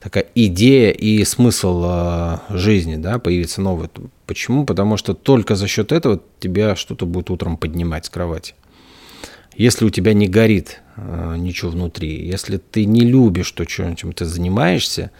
такая 0.00 0.26
идея 0.34 0.90
и 0.90 1.24
смысл 1.24 1.82
а, 1.84 2.42
жизни, 2.50 2.96
да, 2.96 3.18
появится 3.18 3.60
новый. 3.60 3.88
Почему? 4.26 4.64
Потому 4.64 4.96
что 4.96 5.14
только 5.14 5.56
за 5.56 5.68
счет 5.68 5.92
этого 5.92 6.20
тебя 6.40 6.76
что-то 6.76 7.06
будет 7.06 7.30
утром 7.30 7.56
поднимать 7.56 8.06
с 8.06 8.10
кровати. 8.10 8.54
Если 9.56 9.84
у 9.84 9.90
тебя 9.90 10.14
не 10.14 10.28
горит 10.28 10.80
э, 10.96 11.34
ничего 11.36 11.70
внутри, 11.70 12.26
если 12.26 12.56
ты 12.56 12.84
не 12.84 13.02
любишь 13.02 13.50
то, 13.52 13.64
чем, 13.64 13.94
ты 13.94 14.24
занимаешься, 14.24 15.10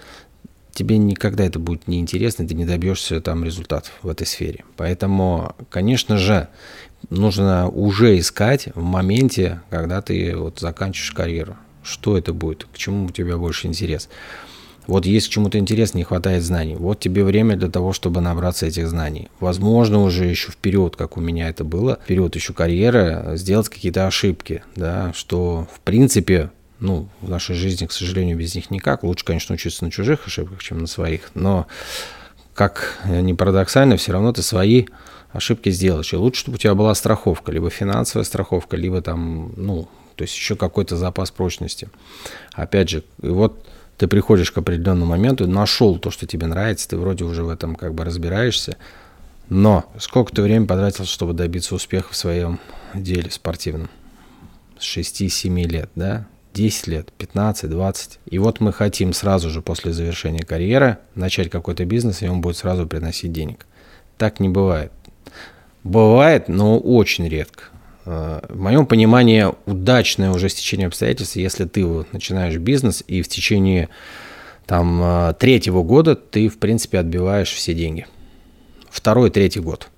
тебе 0.73 0.97
никогда 0.99 1.45
это 1.45 1.59
будет 1.59 1.87
неинтересно, 1.87 2.47
ты 2.47 2.55
не 2.55 2.65
добьешься 2.65 3.21
там 3.21 3.45
результатов 3.45 3.93
в 4.03 4.09
этой 4.09 4.27
сфере. 4.27 4.65
Поэтому, 4.77 5.55
конечно 5.71 6.17
же, 6.17 6.49
нужно 7.11 7.69
уже 7.69 8.19
искать 8.19 8.69
в 8.75 8.83
моменте, 8.83 9.61
когда 9.71 10.01
ты 10.01 10.37
вот 10.37 10.61
заканчиваешь 10.61 11.13
карьеру. 11.13 11.57
Что 11.83 12.17
это 12.17 12.33
будет, 12.33 12.65
к 12.73 12.79
чему 12.79 13.07
у 13.07 13.11
тебя 13.11 13.37
больше 13.37 13.67
интерес. 13.67 14.09
Вот 14.87 15.07
есть 15.07 15.29
к 15.29 15.31
чему-то 15.31 15.59
интерес, 15.59 15.95
не 15.95 16.05
хватает 16.05 16.43
знаний. 16.43 16.77
Вот 16.77 17.01
тебе 17.01 17.25
время 17.25 17.57
для 17.57 17.69
того, 17.69 17.93
чтобы 17.93 18.21
набраться 18.21 18.67
этих 18.67 18.89
знаний. 18.89 19.29
Возможно, 19.41 20.03
уже 20.03 20.27
еще 20.27 20.51
вперед, 20.51 20.97
как 20.97 21.17
у 21.17 21.21
меня 21.21 21.49
это 21.49 21.65
было, 21.65 21.99
вперед 22.03 22.35
еще 22.35 22.53
карьеры, 22.53 23.33
сделать 23.35 23.69
какие-то 23.69 24.07
ошибки, 24.07 24.63
да, 24.75 25.13
что 25.15 25.69
в 25.73 25.81
принципе 25.81 26.51
ну, 26.83 27.09
в 27.21 27.31
нашей 27.31 27.55
жизни, 27.55 27.87
к 27.87 27.93
сожалению, 27.93 28.37
без 28.37 28.57
них 28.57 28.71
никак. 28.73 29.05
Лучше, 29.05 29.25
конечно, 29.25 29.55
учиться 29.55 29.85
на 29.85 29.91
чужих 29.93 30.27
ошибках, 30.27 30.61
чем 30.63 30.81
на 30.81 30.89
своих. 30.89 31.31
Но, 31.35 31.69
как 32.55 32.99
ни 33.07 33.33
парадоксально, 33.35 33.97
все 33.97 34.11
равно 34.11 34.33
ты 34.33 34.43
свои 34.43 34.87
ошибки 35.33 35.71
сделаешь. 35.71 36.13
И 36.13 36.17
лучше, 36.17 36.41
чтобы 36.41 36.57
у 36.57 36.59
тебя 36.59 36.75
была 36.75 36.93
страховка, 36.97 37.53
либо 37.53 37.71
финансовая 37.71 38.25
страховка, 38.25 38.77
либо 38.77 39.01
там, 39.01 39.53
ну, 39.57 39.89
то 40.17 40.23
есть 40.23 40.35
еще 40.35 40.57
какой-то 40.57 40.97
запас 40.97 41.31
прочности. 41.31 41.89
Опять 42.53 42.91
же, 42.91 43.05
и 43.23 43.29
вот 43.29 43.65
ты 44.03 44.09
приходишь 44.09 44.51
к 44.51 44.59
определенному 44.59 45.07
моменту, 45.07 45.47
нашел 45.47 45.97
то, 45.97 46.11
что 46.11 46.27
тебе 46.27 46.49
нравится, 46.49 46.89
ты 46.89 46.97
вроде 46.97 47.23
уже 47.23 47.45
в 47.45 47.49
этом 47.49 47.77
как 47.77 47.95
бы 47.95 48.05
разбираешься, 48.05 48.77
но 49.49 49.85
сколько 49.97 50.35
ты 50.35 50.43
времени 50.43 50.67
потратил, 50.67 51.05
чтобы 51.05 51.35
добиться 51.35 51.73
успеха 51.77 52.13
в 52.13 52.17
своем 52.17 52.59
деле 52.95 53.31
спортивном? 53.31 53.89
С 54.77 54.97
6-7 54.97 55.69
лет, 55.69 55.89
да? 55.95 56.27
10 56.53 56.87
лет, 56.89 57.13
15, 57.17 57.71
20. 57.71 58.19
И 58.27 58.39
вот 58.41 58.59
мы 58.59 58.73
хотим 58.73 59.13
сразу 59.13 59.51
же 59.51 59.63
после 59.63 59.93
завершения 59.93 60.43
карьеры 60.43 60.99
начать 61.15 61.49
какой-то 61.49 61.85
бизнес, 61.85 62.23
и 62.23 62.27
он 62.27 62.41
будет 62.41 62.57
сразу 62.57 62.89
приносить 62.89 63.31
денег. 63.31 63.67
Так 64.19 64.41
не 64.41 64.49
бывает. 64.49 64.91
Бывает, 65.85 66.49
но 66.49 66.77
очень 66.77 67.29
редко. 67.29 67.67
В 68.05 68.57
моем 68.57 68.87
понимании 68.87 69.47
удачное 69.67 70.31
уже 70.31 70.49
стечение 70.49 70.89
обстоятельств, 70.89 71.37
если 71.37 71.65
ты 71.67 71.87
начинаешь 72.13 72.57
бизнес 72.57 73.05
и 73.07 73.23
в 73.23 73.29
течение 73.29 73.89
там 74.67 75.01
э, 75.03 75.35
третьего 75.39 75.83
года 75.83 76.17
ты, 76.17 76.49
в 76.49 76.59
принципе, 76.59 76.99
отбиваешь 76.99 77.53
все 77.53 77.75
деньги. 77.75 78.07
Второй, 78.91 79.31
третий 79.31 79.61
год. 79.61 79.89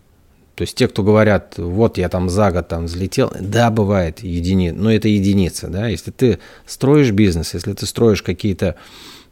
То 0.55 0.63
есть 0.63 0.77
те, 0.77 0.87
кто 0.87 1.03
говорят, 1.03 1.55
вот 1.59 1.99
я 1.99 2.09
там 2.09 2.29
за 2.29 2.53
год 2.53 2.69
там 2.69 2.85
взлетел, 2.85 3.33
да, 3.39 3.71
бывает 3.71 4.23
едини, 4.23 4.71
но 4.71 4.93
это 4.93 5.09
единица, 5.09 5.69
да. 5.69 5.89
Если 5.89 6.11
ты 6.11 6.39
строишь 6.65 7.11
бизнес, 7.11 7.55
если 7.55 7.73
ты 7.73 7.87
строишь 7.87 8.23
какие-то 8.23 8.77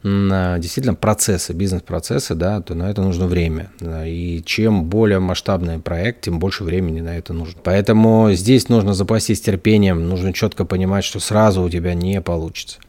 действительно 0.03 0.95
процессы, 0.95 1.53
бизнес-процессы, 1.53 2.35
да, 2.35 2.61
то 2.61 2.75
на 2.75 2.89
это 2.91 3.01
нужно 3.01 3.25
время. 3.25 3.71
И 4.05 4.43
чем 4.45 4.83
более 4.83 5.19
масштабный 5.19 5.79
проект, 5.79 6.21
тем 6.21 6.39
больше 6.39 6.65
времени 6.65 6.99
на 6.99 7.17
это 7.17 7.31
нужно. 7.33 7.61
Поэтому 7.63 8.31
здесь 8.33 8.67
нужно 8.67 8.93
запастись 8.93 9.39
терпением, 9.41 10.09
нужно 10.09 10.33
четко 10.33 10.65
понимать, 10.65 11.05
что 11.05 11.19
сразу 11.19 11.61
у 11.63 11.69
тебя 11.69 11.93
не 11.93 12.21
получится. 12.21 12.79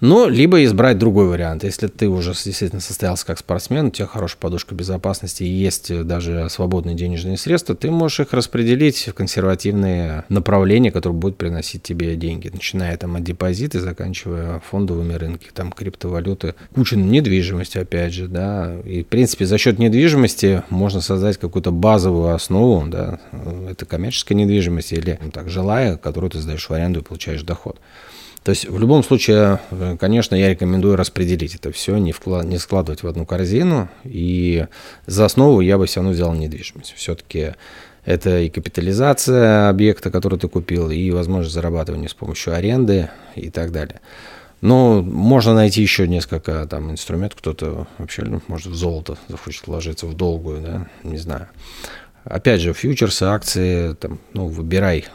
Ну, 0.00 0.28
либо 0.28 0.64
избрать 0.64 0.96
другой 0.96 1.28
вариант. 1.28 1.62
Если 1.62 1.86
ты 1.86 2.08
уже 2.08 2.32
действительно 2.32 2.80
состоялся 2.80 3.26
как 3.26 3.38
спортсмен, 3.38 3.86
у 3.86 3.90
тебя 3.90 4.06
хорошая 4.06 4.38
подушка 4.38 4.74
безопасности 4.74 5.42
и 5.42 5.48
есть 5.48 5.94
даже 6.06 6.48
свободные 6.48 6.96
денежные 6.96 7.36
средства, 7.36 7.74
ты 7.74 7.90
можешь 7.90 8.20
их 8.20 8.32
распределить 8.32 9.08
в 9.08 9.12
консервативные 9.12 10.24
направления, 10.30 10.90
которые 10.90 11.18
будут 11.18 11.36
приносить 11.36 11.82
тебе 11.82 12.16
деньги, 12.16 12.48
начиная 12.48 12.96
там 12.96 13.16
от 13.16 13.24
депозита, 13.24 13.78
заканчивая 13.78 14.60
фондовыми 14.70 15.12
рынками, 15.12 15.50
там 15.52 15.70
криптовалюты, 15.70 16.54
куча 16.74 16.96
недвижимости, 16.96 17.76
опять 17.76 18.14
же, 18.14 18.26
да, 18.26 18.74
и 18.86 19.02
в 19.02 19.06
принципе 19.06 19.44
за 19.44 19.58
счет 19.58 19.78
недвижимости 19.78 20.62
можно 20.70 21.02
создать 21.02 21.36
какую-то 21.36 21.72
базовую 21.72 22.34
основу, 22.34 22.88
да, 22.88 23.20
это 23.68 23.84
коммерческая 23.84 24.38
недвижимость 24.38 24.92
или 24.94 25.20
так 25.34 25.50
жилая, 25.50 25.98
которую 25.98 26.30
ты 26.30 26.38
сдаешь 26.38 26.68
в 26.68 26.72
аренду 26.72 27.00
и 27.00 27.02
получаешь 27.02 27.42
доход. 27.42 27.78
То 28.44 28.50
есть 28.50 28.68
в 28.68 28.78
любом 28.78 29.02
случае, 29.02 29.60
э, 29.70 29.96
конечно, 30.00 30.34
я 30.34 30.48
рекомендую 30.48 30.96
распределить 30.96 31.54
это 31.54 31.72
все, 31.72 31.98
не, 31.98 32.12
вклад, 32.12 32.46
не 32.46 32.58
складывать 32.58 33.02
в 33.02 33.06
одну 33.06 33.26
корзину. 33.26 33.88
И 34.04 34.66
за 35.06 35.26
основу 35.26 35.60
я 35.60 35.76
бы 35.76 35.86
все 35.86 36.00
равно 36.00 36.12
взял 36.12 36.32
недвижимость. 36.34 36.94
Все-таки 36.96 37.52
это 38.04 38.40
и 38.40 38.48
капитализация 38.48 39.68
объекта, 39.68 40.10
который 40.10 40.38
ты 40.38 40.48
купил, 40.48 40.90
и 40.90 41.10
возможность 41.10 41.54
зарабатывания 41.54 42.08
с 42.08 42.14
помощью 42.14 42.54
аренды 42.54 43.10
и 43.36 43.50
так 43.50 43.72
далее. 43.72 44.00
Но 44.62 45.02
можно 45.02 45.54
найти 45.54 45.82
еще 45.82 46.08
несколько 46.08 46.66
там 46.66 46.90
инструментов. 46.90 47.38
Кто-то 47.38 47.86
вообще 47.98 48.22
ну, 48.22 48.40
может 48.46 48.68
в 48.68 48.74
золото 48.74 49.18
захочет 49.28 49.66
вложиться 49.66 50.06
в 50.06 50.14
долгую, 50.14 50.60
да, 50.62 50.86
не 51.02 51.18
знаю. 51.18 51.48
Опять 52.24 52.60
же, 52.60 52.74
фьючерсы, 52.74 53.24
акции, 53.24 53.94
там, 53.94 54.18
ну, 54.34 54.46
выбирай 54.46 55.06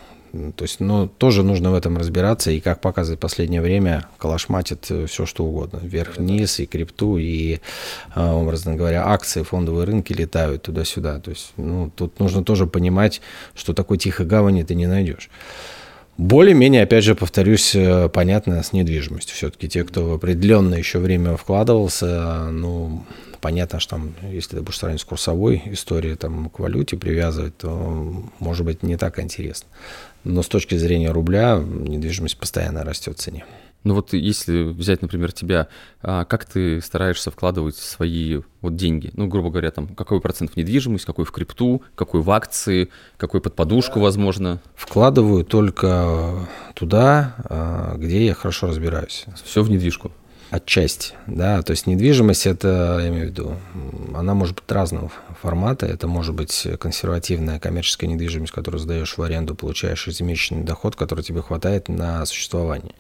то 0.56 0.64
есть, 0.64 0.80
ну, 0.80 1.08
тоже 1.08 1.44
нужно 1.44 1.72
в 1.72 1.76
этом 1.76 1.98
разбираться, 1.98 2.52
и 2.52 2.60
как 2.60 2.82
показывает 2.82 3.20
последнее 3.20 3.62
время, 3.62 4.06
калашматит 4.18 4.86
э, 4.90 5.06
все, 5.06 5.26
что 5.26 5.46
угодно. 5.46 5.80
Вверх-вниз, 5.82 6.60
и 6.60 6.66
крипту, 6.66 7.18
и, 7.18 7.60
э, 8.16 8.32
образно 8.32 8.76
говоря, 8.76 9.08
акции, 9.08 9.44
фондовые 9.44 9.86
рынки 9.86 10.14
летают 10.14 10.64
туда-сюда. 10.64 11.20
То 11.20 11.32
есть, 11.32 11.54
ну, 11.58 11.92
тут 11.96 12.20
нужно 12.20 12.44
тоже 12.44 12.68
понимать, 12.68 13.22
что 13.56 13.74
такой 13.74 13.98
тихой 13.98 14.26
гавани 14.26 14.64
ты 14.64 14.76
не 14.76 14.88
найдешь. 14.88 15.30
Более-менее, 16.18 16.84
опять 16.84 17.04
же, 17.04 17.14
повторюсь, 17.14 17.76
э, 17.76 18.10
понятно 18.10 18.64
с 18.64 18.72
недвижимостью. 18.72 19.36
Все-таки 19.36 19.68
те, 19.68 19.84
кто 19.84 20.10
в 20.10 20.14
определенное 20.14 20.78
еще 20.78 21.00
время 21.00 21.36
вкладывался, 21.36 22.50
ну, 22.52 23.04
понятно, 23.42 23.80
что 23.80 23.98
там, 23.98 24.14
если 24.32 24.56
ты 24.56 24.62
будешь 24.62 24.78
сравнивать 24.78 25.02
с 25.02 25.06
курсовой 25.06 25.62
историей, 25.66 26.16
там, 26.16 26.50
к 26.50 26.60
валюте 26.60 26.98
привязывать, 26.98 27.58
то, 27.58 28.24
может 28.40 28.66
быть, 28.66 28.82
не 28.82 28.98
так 28.98 29.20
интересно. 29.20 29.68
Но 30.26 30.42
с 30.42 30.48
точки 30.48 30.76
зрения 30.76 31.12
рубля 31.12 31.58
недвижимость 31.64 32.38
постоянно 32.38 32.84
растет 32.84 33.18
в 33.18 33.22
цене. 33.22 33.46
Ну 33.86 33.94
вот 33.94 34.14
если 34.14 34.64
взять, 34.64 35.04
например, 35.04 35.32
тебя, 35.32 35.68
а 36.02 36.26
как 36.26 36.46
ты 36.46 36.82
стараешься 36.82 37.30
вкладывать 37.30 37.76
свои 37.76 38.42
вот 38.62 38.76
деньги? 38.76 39.12
Ну, 39.14 39.28
грубо 39.28 39.52
говоря, 39.52 39.70
там, 39.70 39.88
какой 39.90 40.20
процент 40.20 40.52
в 40.52 40.58
недвижимость, 40.58 41.06
какой 41.06 41.24
в 41.24 41.32
крипту, 41.32 41.84
какой 41.94 42.22
в 42.22 42.32
акции, 42.32 42.90
какой 43.18 43.42
под 43.42 43.56
подушку, 43.56 44.00
возможно? 44.00 44.60
Вкладываю 44.74 45.46
только 45.46 46.50
туда, 46.74 47.36
а, 47.38 47.96
где 47.98 48.26
я 48.26 48.34
хорошо 48.34 48.68
разбираюсь. 48.68 49.26
Все 49.44 49.62
в 49.62 49.70
недвижку? 49.70 50.12
Отчасти, 50.52 51.14
да. 51.28 51.62
То 51.64 51.72
есть 51.72 51.88
недвижимость, 51.88 52.46
это, 52.46 53.00
я 53.02 53.10
имею 53.10 53.28
в 53.28 53.30
виду, 53.30 53.56
она 54.16 54.34
может 54.34 54.56
быть 54.56 54.72
разного 54.72 55.12
формата. 55.42 55.86
Это 55.86 56.08
может 56.08 56.36
быть 56.36 56.68
консервативная 56.80 57.60
коммерческая 57.60 58.10
недвижимость, 58.10 58.54
которую 58.54 58.80
сдаешь 58.80 59.18
в 59.18 59.22
аренду, 59.22 59.56
получаешь 59.56 60.08
ежемесячный 60.08 60.64
доход, 60.64 60.96
который 60.96 61.24
тебе 61.24 61.42
хватает 61.42 61.90
на 61.90 62.26
существование. 62.26 62.94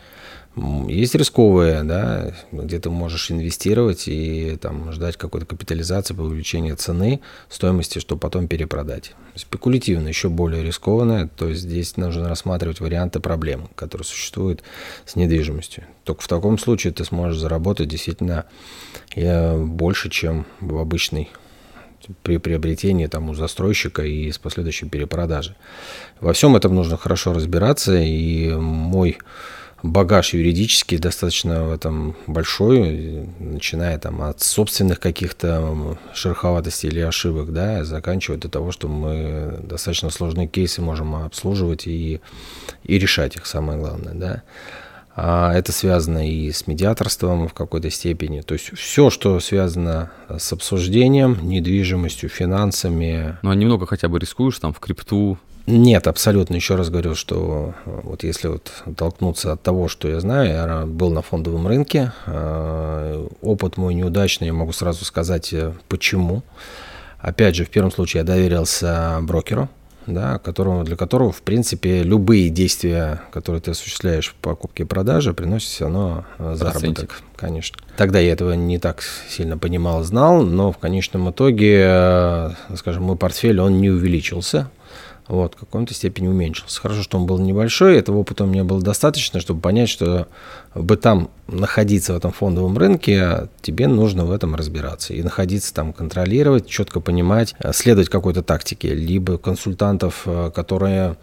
Есть 0.88 1.16
рисковые, 1.16 1.84
да, 1.84 2.34
где 2.52 2.80
ты 2.80 2.90
можешь 2.90 3.30
инвестировать 3.30 4.08
и 4.08 4.58
там, 4.62 4.92
ждать 4.94 5.18
какой-то 5.18 5.46
капитализации 5.46 6.14
по 6.14 6.22
увеличению 6.22 6.78
цены, 6.78 7.20
стоимости, 7.50 8.00
чтобы 8.00 8.22
потом 8.22 8.48
перепродать. 8.48 9.14
Спекулятивно 9.36 10.08
еще 10.08 10.30
более 10.30 10.64
рискованное, 10.64 11.28
то 11.28 11.50
есть 11.50 11.62
здесь 11.62 11.98
нужно 11.98 12.30
рассматривать 12.30 12.80
варианты 12.80 13.20
проблем, 13.20 13.70
которые 13.76 14.06
существуют 14.06 14.64
с 15.06 15.18
недвижимостью. 15.18 15.84
Только 16.06 16.22
в 16.22 16.28
таком 16.28 16.58
случае 16.58 16.94
ты 16.94 17.04
сможешь 17.04 17.40
заработать 17.40 17.90
действительно 17.90 18.46
э, 19.16 19.58
больше, 19.58 20.10
чем 20.10 20.46
в 20.62 20.78
обычной 20.78 21.30
при 22.22 22.38
приобретении 22.38 23.08
там, 23.08 23.30
у 23.30 23.34
застройщика 23.34 24.04
и 24.04 24.32
с 24.32 24.38
последующей 24.38 24.88
перепродажей. 24.88 25.56
Во 26.20 26.34
всем 26.34 26.56
этом 26.56 26.76
нужно 26.76 26.98
хорошо 26.98 27.34
разбираться, 27.34 27.96
и 27.98 28.52
мой 28.52 29.18
багаж 29.82 30.34
юридический 30.34 31.00
достаточно 31.00 31.66
в 31.66 31.74
этом 31.74 32.16
большой, 32.28 33.28
начиная 33.40 33.98
там 33.98 34.22
от 34.22 34.42
собственных 34.42 35.00
каких-то 35.00 35.98
шероховатостей 36.14 36.90
или 36.90 37.00
ошибок, 37.00 37.52
да, 37.54 37.84
заканчивая 37.84 38.38
до 38.38 38.50
того, 38.50 38.72
что 38.72 38.88
мы 38.88 39.60
достаточно 39.64 40.12
сложные 40.12 40.48
кейсы 40.48 40.82
можем 40.82 41.16
обслуживать 41.16 41.88
и, 41.88 42.22
и 42.84 43.00
решать 43.00 43.36
их, 43.36 43.48
самое 43.48 43.80
главное, 43.80 44.14
да. 44.14 44.44
А 45.16 45.54
это 45.54 45.72
связано 45.72 46.30
и 46.30 46.52
с 46.52 46.68
медиаторством 46.68 47.48
в 47.48 47.54
какой-то 47.54 47.90
степени. 47.90 48.42
То 48.42 48.54
есть 48.54 48.78
все, 48.78 49.10
что 49.10 49.40
связано 49.40 50.12
с 50.30 50.52
обсуждением, 50.52 51.38
недвижимостью, 51.42 52.30
финансами. 52.30 53.38
Ну, 53.42 53.50
а 53.50 53.56
немного 53.56 53.86
хотя 53.86 54.10
бы 54.10 54.20
рискуешь 54.20 54.60
там 54.60 54.74
в 54.74 54.80
крипту, 54.80 55.38
нет, 55.68 56.06
абсолютно. 56.06 56.56
Еще 56.56 56.76
раз 56.76 56.92
говорю, 56.92 57.16
что 57.16 57.74
э, 57.86 58.00
вот 58.04 58.24
если 58.24 58.50
вот 58.50 58.72
толкнуться 58.96 59.54
от 59.54 59.64
того, 59.64 59.88
что 59.88 60.08
я 60.08 60.20
знаю, 60.20 60.50
я 60.50 60.86
был 60.86 61.10
на 61.10 61.24
фондовом 61.24 61.66
рынке, 61.66 62.12
э, 62.28 63.28
опыт 63.42 63.78
мой 63.78 63.96
неудачный, 63.96 64.48
я 64.48 64.54
могу 64.54 64.74
сразу 64.74 65.06
сказать, 65.06 65.52
э, 65.54 65.74
почему. 65.88 66.44
Опять 67.20 67.56
же, 67.56 67.66
в 67.66 67.70
первом 67.70 67.92
случае 67.92 68.20
я 68.20 68.26
доверился 68.26 69.18
брокеру, 69.22 69.68
да, 70.08 70.40
которому, 70.40 70.84
для 70.84 70.96
которого, 70.96 71.32
в 71.32 71.42
принципе, 71.42 72.04
любые 72.04 72.50
действия, 72.50 73.22
которые 73.32 73.62
ты 73.62 73.72
осуществляешь 73.72 74.30
в 74.30 74.36
покупке 74.36 74.84
и 74.84 74.86
продаже, 74.86 75.34
приносят 75.34 75.70
все 75.70 75.86
равно 75.86 76.26
заработок, 76.38 76.72
Процентик. 76.72 77.22
конечно. 77.36 77.78
Тогда 77.98 78.20
я 78.20 78.34
этого 78.34 78.54
не 78.54 78.78
так 78.80 79.04
сильно 79.30 79.58
понимал, 79.58 80.04
знал, 80.04 80.44
но 80.44 80.72
в 80.72 80.78
конечном 80.78 81.30
итоге, 81.32 82.56
скажем, 82.76 83.04
мой 83.04 83.16
портфель, 83.16 83.60
он 83.60 83.80
не 83.80 83.90
увеличился, 83.90 84.70
вот, 85.28 85.56
в 85.56 85.58
какой-то 85.58 85.94
степени 85.94 86.28
уменьшился. 86.28 86.82
Хорошо, 86.82 87.02
что 87.02 87.18
он 87.18 87.26
был 87.26 87.40
небольшой, 87.40 87.98
этого 87.98 88.18
опыта 88.18 88.44
у 88.44 88.48
меня 88.48 88.64
было 88.64 88.82
достаточно, 88.82 89.40
чтобы 89.40 89.60
понять, 89.62 89.90
что 89.90 90.28
бы 90.76 90.98
там 90.98 91.30
находиться 91.48 92.14
в 92.14 92.18
этом 92.18 92.32
фондовом 92.32 92.78
рынке, 92.78 93.50
тебе 93.62 93.88
нужно 93.88 94.26
в 94.26 94.32
этом 94.32 94.56
разбираться. 94.56 95.14
И 95.14 95.24
находиться 95.24 95.74
там, 95.74 95.94
контролировать, 95.94 96.68
четко 96.68 97.00
понимать, 97.00 97.56
следовать 97.74 98.10
какой-то 98.10 98.44
тактике, 98.44 98.94
либо 98.94 99.38
консультантов, 99.38 100.24
э, 100.26 100.52
которые 100.54 101.18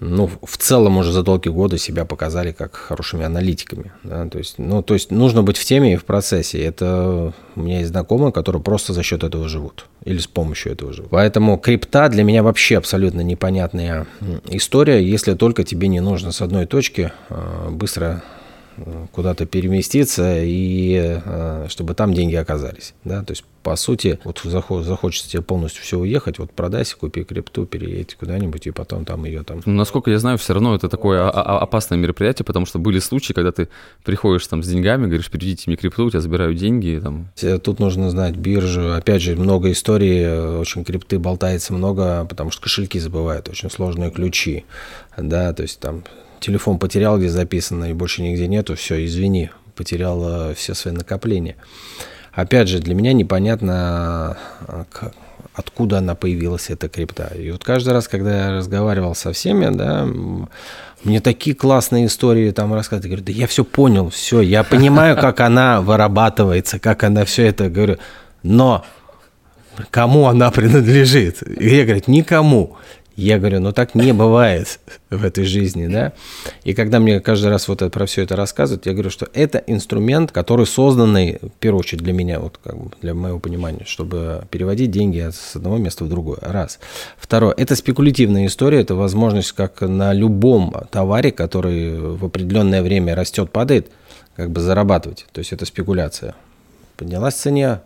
ну, 0.00 0.30
в 0.42 0.56
целом 0.56 0.96
уже 0.96 1.12
за 1.12 1.22
долгие 1.22 1.50
годы 1.50 1.76
себя 1.78 2.06
показали 2.06 2.52
как 2.52 2.74
хорошими 2.74 3.24
аналитиками. 3.24 3.92
Да? 4.02 4.26
То, 4.28 4.38
есть, 4.38 4.58
ну, 4.58 4.82
то 4.82 4.94
есть 4.94 5.10
нужно 5.10 5.42
быть 5.42 5.58
в 5.58 5.64
теме 5.64 5.92
и 5.92 5.96
в 5.96 6.04
процессе. 6.04 6.62
Это 6.62 7.34
у 7.54 7.60
меня 7.60 7.78
есть 7.78 7.90
знакомые, 7.90 8.32
которые 8.32 8.62
просто 8.62 8.94
за 8.94 9.02
счет 9.02 9.24
этого 9.24 9.48
живут 9.48 9.86
или 10.04 10.18
с 10.18 10.26
помощью 10.26 10.72
этого 10.72 10.94
живут. 10.94 11.10
Поэтому 11.10 11.58
крипта 11.58 12.08
для 12.08 12.24
меня 12.24 12.42
вообще 12.42 12.78
абсолютно 12.78 13.20
непонятная 13.20 14.06
история, 14.48 15.04
если 15.04 15.34
только 15.34 15.64
тебе 15.64 15.88
не 15.88 16.00
нужно 16.00 16.32
с 16.32 16.40
одной 16.40 16.64
точки 16.64 17.12
э, 17.28 17.68
быстро 17.70 18.22
куда-то 19.12 19.46
переместиться 19.46 20.42
и 20.42 21.20
э, 21.24 21.66
чтобы 21.68 21.94
там 21.94 22.14
деньги 22.14 22.34
оказались. 22.34 22.94
Да? 23.04 23.22
То 23.22 23.32
есть, 23.32 23.44
по 23.62 23.76
сути, 23.76 24.18
вот 24.24 24.40
захочется 24.44 25.30
тебе 25.30 25.42
полностью 25.42 25.82
все 25.82 25.98
уехать, 25.98 26.38
вот 26.38 26.50
продайся, 26.52 26.96
купи 26.96 27.24
крипту, 27.24 27.66
переедь 27.66 28.14
куда-нибудь 28.14 28.66
и 28.66 28.70
потом 28.70 29.04
там 29.04 29.24
ее 29.24 29.42
там... 29.42 29.60
Ну, 29.64 29.72
насколько 29.74 30.10
я 30.10 30.18
знаю, 30.18 30.38
все 30.38 30.54
равно 30.54 30.74
это 30.74 30.88
такое 30.88 31.28
опасное 31.28 31.98
мероприятие, 31.98 32.44
потому 32.46 32.64
что 32.64 32.78
были 32.78 32.98
случаи, 32.98 33.32
когда 33.32 33.52
ты 33.52 33.68
приходишь 34.04 34.46
там 34.46 34.62
с 34.62 34.68
деньгами, 34.68 35.06
говоришь, 35.06 35.30
переведите 35.30 35.64
мне 35.66 35.76
крипту, 35.76 36.06
у 36.06 36.10
тебя 36.10 36.20
забирают 36.20 36.56
деньги. 36.58 37.00
Там. 37.02 37.28
Тут 37.62 37.80
нужно 37.80 38.10
знать 38.10 38.36
биржу. 38.36 38.94
Опять 38.94 39.22
же, 39.22 39.36
много 39.36 39.70
историй, 39.72 40.56
очень 40.58 40.84
крипты 40.84 41.18
болтается 41.18 41.74
много, 41.74 42.24
потому 42.24 42.50
что 42.50 42.62
кошельки 42.62 42.98
забывают, 42.98 43.48
очень 43.48 43.70
сложные 43.70 44.10
ключи. 44.10 44.64
Да, 45.18 45.52
то 45.52 45.62
есть 45.62 45.80
там 45.80 46.04
телефон 46.40 46.78
потерял, 46.78 47.18
где 47.18 47.28
записано, 47.28 47.90
и 47.90 47.92
больше 47.92 48.22
нигде 48.22 48.46
нету, 48.48 48.74
все, 48.74 49.04
извини, 49.04 49.50
потерял 49.74 50.54
все 50.54 50.74
свои 50.74 50.94
накопления. 50.94 51.56
Опять 52.32 52.68
же, 52.68 52.78
для 52.78 52.94
меня 52.94 53.12
непонятно, 53.12 54.38
а, 54.66 54.84
откуда 55.54 55.98
она 55.98 56.14
появилась, 56.14 56.70
эта 56.70 56.88
крипта. 56.88 57.32
И 57.36 57.50
вот 57.50 57.64
каждый 57.64 57.92
раз, 57.92 58.08
когда 58.08 58.46
я 58.46 58.52
разговаривал 58.52 59.14
со 59.14 59.32
всеми, 59.32 59.68
да, 59.74 60.08
мне 61.02 61.20
такие 61.20 61.56
классные 61.56 62.06
истории 62.06 62.50
там 62.52 62.72
рассказывают. 62.72 63.04
Я 63.04 63.10
говорю, 63.10 63.24
да 63.24 63.32
я 63.32 63.46
все 63.46 63.64
понял, 63.64 64.10
все, 64.10 64.40
я 64.40 64.62
понимаю, 64.62 65.16
как 65.16 65.40
она 65.40 65.80
вырабатывается, 65.80 66.78
как 66.78 67.02
она 67.04 67.24
все 67.24 67.46
это, 67.46 67.68
говорю, 67.68 67.98
но 68.42 68.84
кому 69.90 70.26
она 70.26 70.50
принадлежит? 70.50 71.42
И 71.42 71.76
я 71.76 71.84
говорю, 71.84 72.02
никому. 72.06 72.76
Я 73.16 73.38
говорю, 73.38 73.60
ну 73.60 73.72
так 73.72 73.94
не 73.94 74.12
бывает 74.12 74.80
в 75.10 75.24
этой 75.24 75.44
жизни, 75.44 75.88
да. 75.88 76.12
И 76.64 76.74
когда 76.74 77.00
мне 77.00 77.20
каждый 77.20 77.48
раз 77.48 77.68
вот 77.68 77.82
это, 77.82 77.90
про 77.90 78.06
все 78.06 78.22
это 78.22 78.36
рассказывают, 78.36 78.86
я 78.86 78.92
говорю, 78.92 79.10
что 79.10 79.28
это 79.34 79.62
инструмент, 79.66 80.32
который 80.32 80.66
созданный, 80.66 81.38
в 81.42 81.50
первую 81.60 81.80
очередь 81.80 82.02
для 82.02 82.12
меня, 82.12 82.40
вот 82.40 82.58
как 82.62 82.76
бы 82.76 82.90
для 83.02 83.14
моего 83.14 83.38
понимания, 83.38 83.84
чтобы 83.84 84.44
переводить 84.50 84.90
деньги 84.90 85.28
с 85.30 85.56
одного 85.56 85.76
места 85.76 86.04
в 86.04 86.08
другое. 86.08 86.38
Раз. 86.40 86.78
Второе, 87.18 87.54
это 87.56 87.76
спекулятивная 87.76 88.46
история, 88.46 88.80
это 88.80 88.94
возможность, 88.94 89.52
как 89.52 89.80
на 89.82 90.12
любом 90.12 90.74
товаре, 90.90 91.32
который 91.32 91.98
в 91.98 92.24
определенное 92.24 92.82
время 92.82 93.14
растет, 93.14 93.50
падает, 93.50 93.90
как 94.36 94.50
бы 94.50 94.60
зарабатывать. 94.60 95.26
То 95.32 95.40
есть 95.40 95.52
это 95.52 95.66
спекуляция. 95.66 96.34
Поднялась 96.96 97.34
цена, 97.34 97.82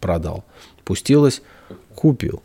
продал. 0.00 0.44
Пустилась, 0.84 1.42
купил. 1.94 2.42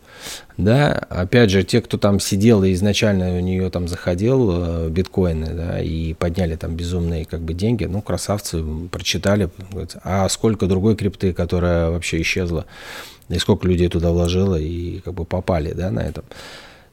Да, 0.58 0.92
опять 1.10 1.50
же, 1.50 1.64
те, 1.64 1.82
кто 1.82 1.98
там 1.98 2.20
сидел 2.20 2.64
и 2.64 2.74
изначально 2.74 3.38
у 3.38 3.40
нее 3.40 3.70
там 3.70 3.88
заходил 3.88 4.52
э, 4.52 4.90
биткоины, 4.90 5.54
да, 5.54 5.82
и 5.82 6.14
подняли 6.14 6.56
там 6.56 6.76
безумные 6.76 7.26
как 7.26 7.42
бы 7.42 7.54
деньги, 7.54 7.86
ну, 7.86 8.02
красавцы, 8.02 8.64
прочитали, 8.92 9.50
а 10.04 10.28
сколько 10.28 10.68
другой 10.68 10.96
крипты, 10.96 11.34
которая 11.34 11.90
вообще 11.92 12.22
исчезла, 12.22 12.66
и 13.30 13.40
сколько 13.40 13.68
людей 13.68 13.88
туда 13.88 14.12
вложило, 14.12 14.56
и 14.56 15.00
как 15.00 15.14
бы 15.14 15.24
попали, 15.24 15.72
да, 15.72 15.92
на 15.92 16.02
этом. 16.02 16.26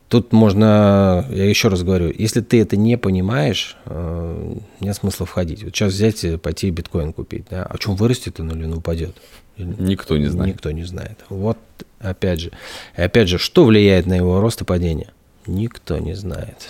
Тут 0.09 0.33
можно, 0.33 1.27
я 1.31 1.45
еще 1.47 1.67
раз 1.67 1.83
говорю, 1.83 2.13
если 2.17 2.41
ты 2.41 2.61
это 2.61 2.77
не 2.77 2.97
понимаешь, 2.97 3.77
э, 3.87 4.55
нет 4.79 4.95
смысла 4.95 5.27
входить. 5.27 5.65
Вот 5.65 5.75
сейчас 5.75 5.93
взять 5.93 6.23
и 6.23 6.37
пойти 6.37 6.71
биткоин 6.71 7.13
купить, 7.13 7.47
да, 7.51 7.65
а 7.65 7.77
чем 7.79 7.97
вырастет 7.97 8.39
он 8.39 8.53
или 8.53 8.65
он 8.65 8.75
упадет? 8.75 9.17
Никто 9.59 10.17
не 10.17 10.27
знает. 10.27 10.55
Никто 10.55 10.71
не 10.71 10.85
знает. 10.85 11.25
Вот 11.29 11.59
опять 11.99 12.41
же. 12.41 12.51
Опять 12.95 13.29
же, 13.29 13.39
что 13.39 13.65
влияет 13.65 14.07
на 14.07 14.15
его 14.15 14.41
рост 14.41 14.61
и 14.61 14.65
падение? 14.65 15.09
Никто 15.47 15.99
не 15.99 16.15
знает. 16.15 16.69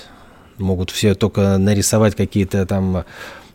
Могут 0.58 0.90
все 0.90 1.14
только 1.14 1.58
нарисовать 1.58 2.14
какие-то 2.14 2.64
там 2.66 3.04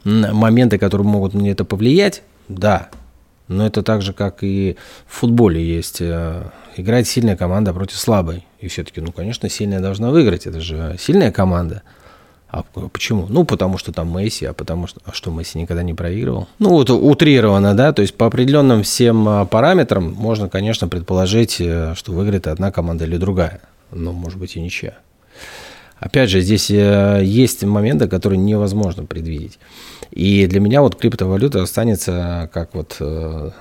моменты, 0.04 0.78
которые 0.78 1.08
могут 1.08 1.34
на 1.34 1.48
это 1.48 1.64
повлиять, 1.64 2.24
да. 2.48 2.90
Но 3.48 3.66
это 3.66 3.84
так 3.84 4.02
же, 4.02 4.14
как 4.14 4.44
и 4.44 4.78
в 5.06 5.20
футболе 5.20 5.64
есть. 5.64 5.98
Э, 6.00 6.52
играет 6.78 7.08
сильная 7.08 7.36
команда 7.36 7.74
против 7.74 7.98
слабой. 7.98 8.46
И 8.60 8.68
все-таки, 8.70 9.02
ну, 9.02 9.12
конечно, 9.12 9.50
сильная 9.50 9.82
должна 9.82 10.10
выиграть. 10.10 10.48
Это 10.48 10.62
же 10.62 10.96
сильная 10.98 11.32
команда. 11.32 11.84
А 12.52 12.64
почему? 12.64 13.28
Ну, 13.30 13.46
потому 13.46 13.78
что 13.78 13.94
там 13.94 14.14
Месси, 14.14 14.46
а 14.46 14.52
потому 14.52 14.86
что... 14.86 15.00
А 15.06 15.14
что, 15.14 15.32
Месси 15.32 15.58
никогда 15.58 15.84
не 15.84 15.94
проигрывал? 15.94 16.50
Ну, 16.60 16.72
вот 16.72 16.90
утрированно, 16.90 17.74
да, 17.76 17.94
то 17.94 18.02
есть 18.02 18.14
по 18.14 18.26
определенным 18.26 18.84
всем 18.84 19.28
а, 19.28 19.46
параметрам 19.46 20.12
можно, 20.12 20.50
конечно, 20.50 20.90
предположить, 20.90 21.62
э, 21.62 21.94
что 21.96 22.12
выиграет 22.12 22.48
одна 22.48 22.70
команда 22.74 23.06
или 23.06 23.16
другая. 23.16 23.62
Но, 23.92 24.12
может 24.12 24.38
быть, 24.38 24.58
и 24.58 24.62
ничья. 24.62 24.98
Опять 26.02 26.30
же, 26.30 26.42
здесь 26.42 26.70
э, 26.70 27.22
есть 27.24 27.64
моменты, 27.64 28.10
которые 28.10 28.38
невозможно 28.38 29.06
предвидеть. 29.06 29.58
И 30.12 30.46
для 30.46 30.60
меня 30.60 30.82
вот 30.82 30.96
криптовалюта 30.96 31.64
останется 31.64 32.50
как 32.54 32.76
вот... 32.76 32.98
Э, 33.00 33.52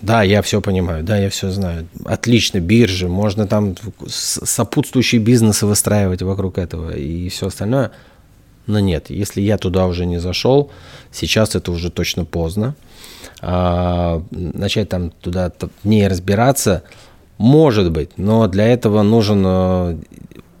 да, 0.00 0.22
я 0.22 0.42
все 0.42 0.60
понимаю, 0.60 1.02
да, 1.02 1.18
я 1.18 1.28
все 1.28 1.50
знаю. 1.50 1.88
Отлично, 2.04 2.60
биржи, 2.60 3.08
можно 3.08 3.48
там 3.48 3.74
сопутствующие 4.06 5.20
бизнесы 5.20 5.66
выстраивать 5.66 6.22
вокруг 6.22 6.56
этого 6.58 6.96
и 6.96 7.28
все 7.30 7.48
остальное– 7.48 7.90
но 8.68 8.80
нет, 8.80 9.10
если 9.10 9.40
я 9.40 9.56
туда 9.56 9.86
уже 9.86 10.06
не 10.06 10.18
зашел, 10.18 10.70
сейчас 11.10 11.56
это 11.56 11.72
уже 11.72 11.90
точно 11.90 12.24
поздно. 12.24 12.76
А, 13.40 14.22
начать 14.30 14.90
там 14.90 15.10
туда 15.10 15.50
не 15.84 16.06
разбираться, 16.06 16.82
может 17.38 17.90
быть, 17.90 18.10
но 18.16 18.46
для 18.46 18.66
этого 18.66 19.02
нужен 19.02 19.42
а, 19.46 19.98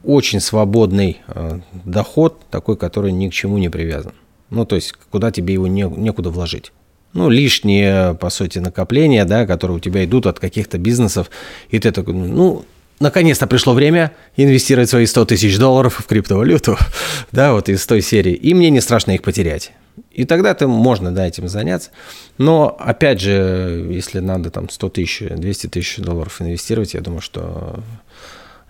очень 0.04 0.40
свободный 0.40 1.18
а, 1.28 1.60
доход, 1.84 2.40
такой, 2.50 2.76
который 2.78 3.12
ни 3.12 3.28
к 3.28 3.32
чему 3.34 3.58
не 3.58 3.68
привязан. 3.68 4.12
Ну, 4.48 4.64
то 4.64 4.76
есть, 4.76 4.94
куда 5.10 5.30
тебе 5.30 5.52
его 5.52 5.66
не, 5.66 5.82
некуда 5.82 6.30
вложить. 6.30 6.72
Ну, 7.12 7.28
лишние, 7.28 8.14
по 8.14 8.30
сути, 8.30 8.58
накопления, 8.58 9.26
да, 9.26 9.46
которые 9.46 9.76
у 9.76 9.80
тебя 9.80 10.04
идут 10.04 10.26
от 10.26 10.40
каких-то 10.40 10.78
бизнесов, 10.78 11.30
и 11.68 11.78
ты 11.78 11.90
такой, 11.90 12.14
ну, 12.14 12.64
наконец-то 13.00 13.46
пришло 13.46 13.72
время 13.72 14.12
инвестировать 14.36 14.90
свои 14.90 15.06
100 15.06 15.26
тысяч 15.26 15.58
долларов 15.58 15.98
в 15.98 16.06
криптовалюту, 16.06 16.76
да, 17.32 17.52
вот 17.52 17.68
из 17.68 17.84
той 17.86 18.02
серии, 18.02 18.32
и 18.32 18.54
мне 18.54 18.70
не 18.70 18.80
страшно 18.80 19.12
их 19.12 19.22
потерять. 19.22 19.72
И 20.12 20.24
тогда 20.24 20.54
ты 20.54 20.66
можно, 20.66 21.12
да, 21.12 21.26
этим 21.26 21.48
заняться. 21.48 21.90
Но, 22.38 22.76
опять 22.78 23.20
же, 23.20 23.86
если 23.90 24.20
надо 24.20 24.50
там 24.50 24.68
100 24.68 24.88
тысяч, 24.90 25.22
200 25.28 25.66
тысяч 25.68 25.96
долларов 25.98 26.40
инвестировать, 26.40 26.94
я 26.94 27.00
думаю, 27.00 27.20
что 27.20 27.82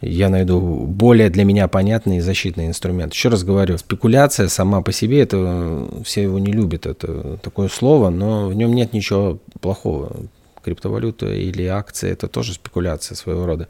я 0.01 0.29
найду 0.29 0.61
более 0.61 1.29
для 1.29 1.45
меня 1.45 1.67
понятный 1.67 2.21
защитный 2.21 2.67
инструмент. 2.67 3.13
Еще 3.13 3.29
раз 3.29 3.43
говорю, 3.43 3.79
спекуляция 3.79 4.49
сама 4.49 4.81
по 4.81 4.93
себе, 4.93 5.23
это 5.23 5.89
все 6.05 6.23
его 6.23 6.39
не 6.39 6.53
любят, 6.53 6.87
это 6.87 7.39
такое 7.39 7.69
слово, 7.69 8.11
но 8.11 8.49
в 8.49 8.55
нем 8.55 8.75
нет 8.75 8.93
ничего 8.93 9.39
плохого. 9.61 10.17
Криптовалюта 10.63 11.33
или 11.33 11.65
акции– 11.65 12.11
это 12.11 12.29
тоже 12.29 12.53
спекуляция 12.53 13.17
своего 13.17 13.47
рода. 13.47 13.69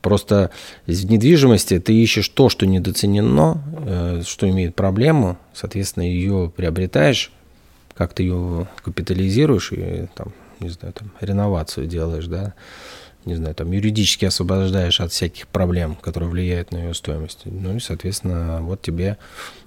Просто 0.00 0.50
в 0.86 0.90
недвижимости 1.10 1.78
ты 1.78 1.94
ищешь 1.94 2.28
то, 2.28 2.48
что 2.48 2.66
недоценено, 2.66 3.62
э, 3.86 4.22
что 4.26 4.48
имеет 4.48 4.74
проблему, 4.74 5.38
соответственно, 5.54 6.04
ее 6.04 6.52
приобретаешь, 6.54 7.32
как 7.94 8.12
ты 8.12 8.24
ее 8.24 8.68
капитализируешь 8.82 9.72
и 9.72 10.06
там, 10.14 10.32
не 10.60 10.68
знаю, 10.68 10.92
там, 10.92 11.10
реновацию 11.20 11.86
делаешь, 11.86 12.26
да, 12.26 12.54
не 13.24 13.34
знаю, 13.34 13.54
там, 13.56 13.72
юридически 13.72 14.24
освобождаешь 14.24 15.00
от 15.00 15.10
всяких 15.10 15.48
проблем, 15.48 15.96
которые 15.96 16.30
влияют 16.30 16.70
на 16.70 16.78
ее 16.78 16.94
стоимость. 16.94 17.40
Ну 17.44 17.76
и, 17.76 17.80
соответственно, 17.80 18.60
вот 18.62 18.82
тебе 18.82 19.18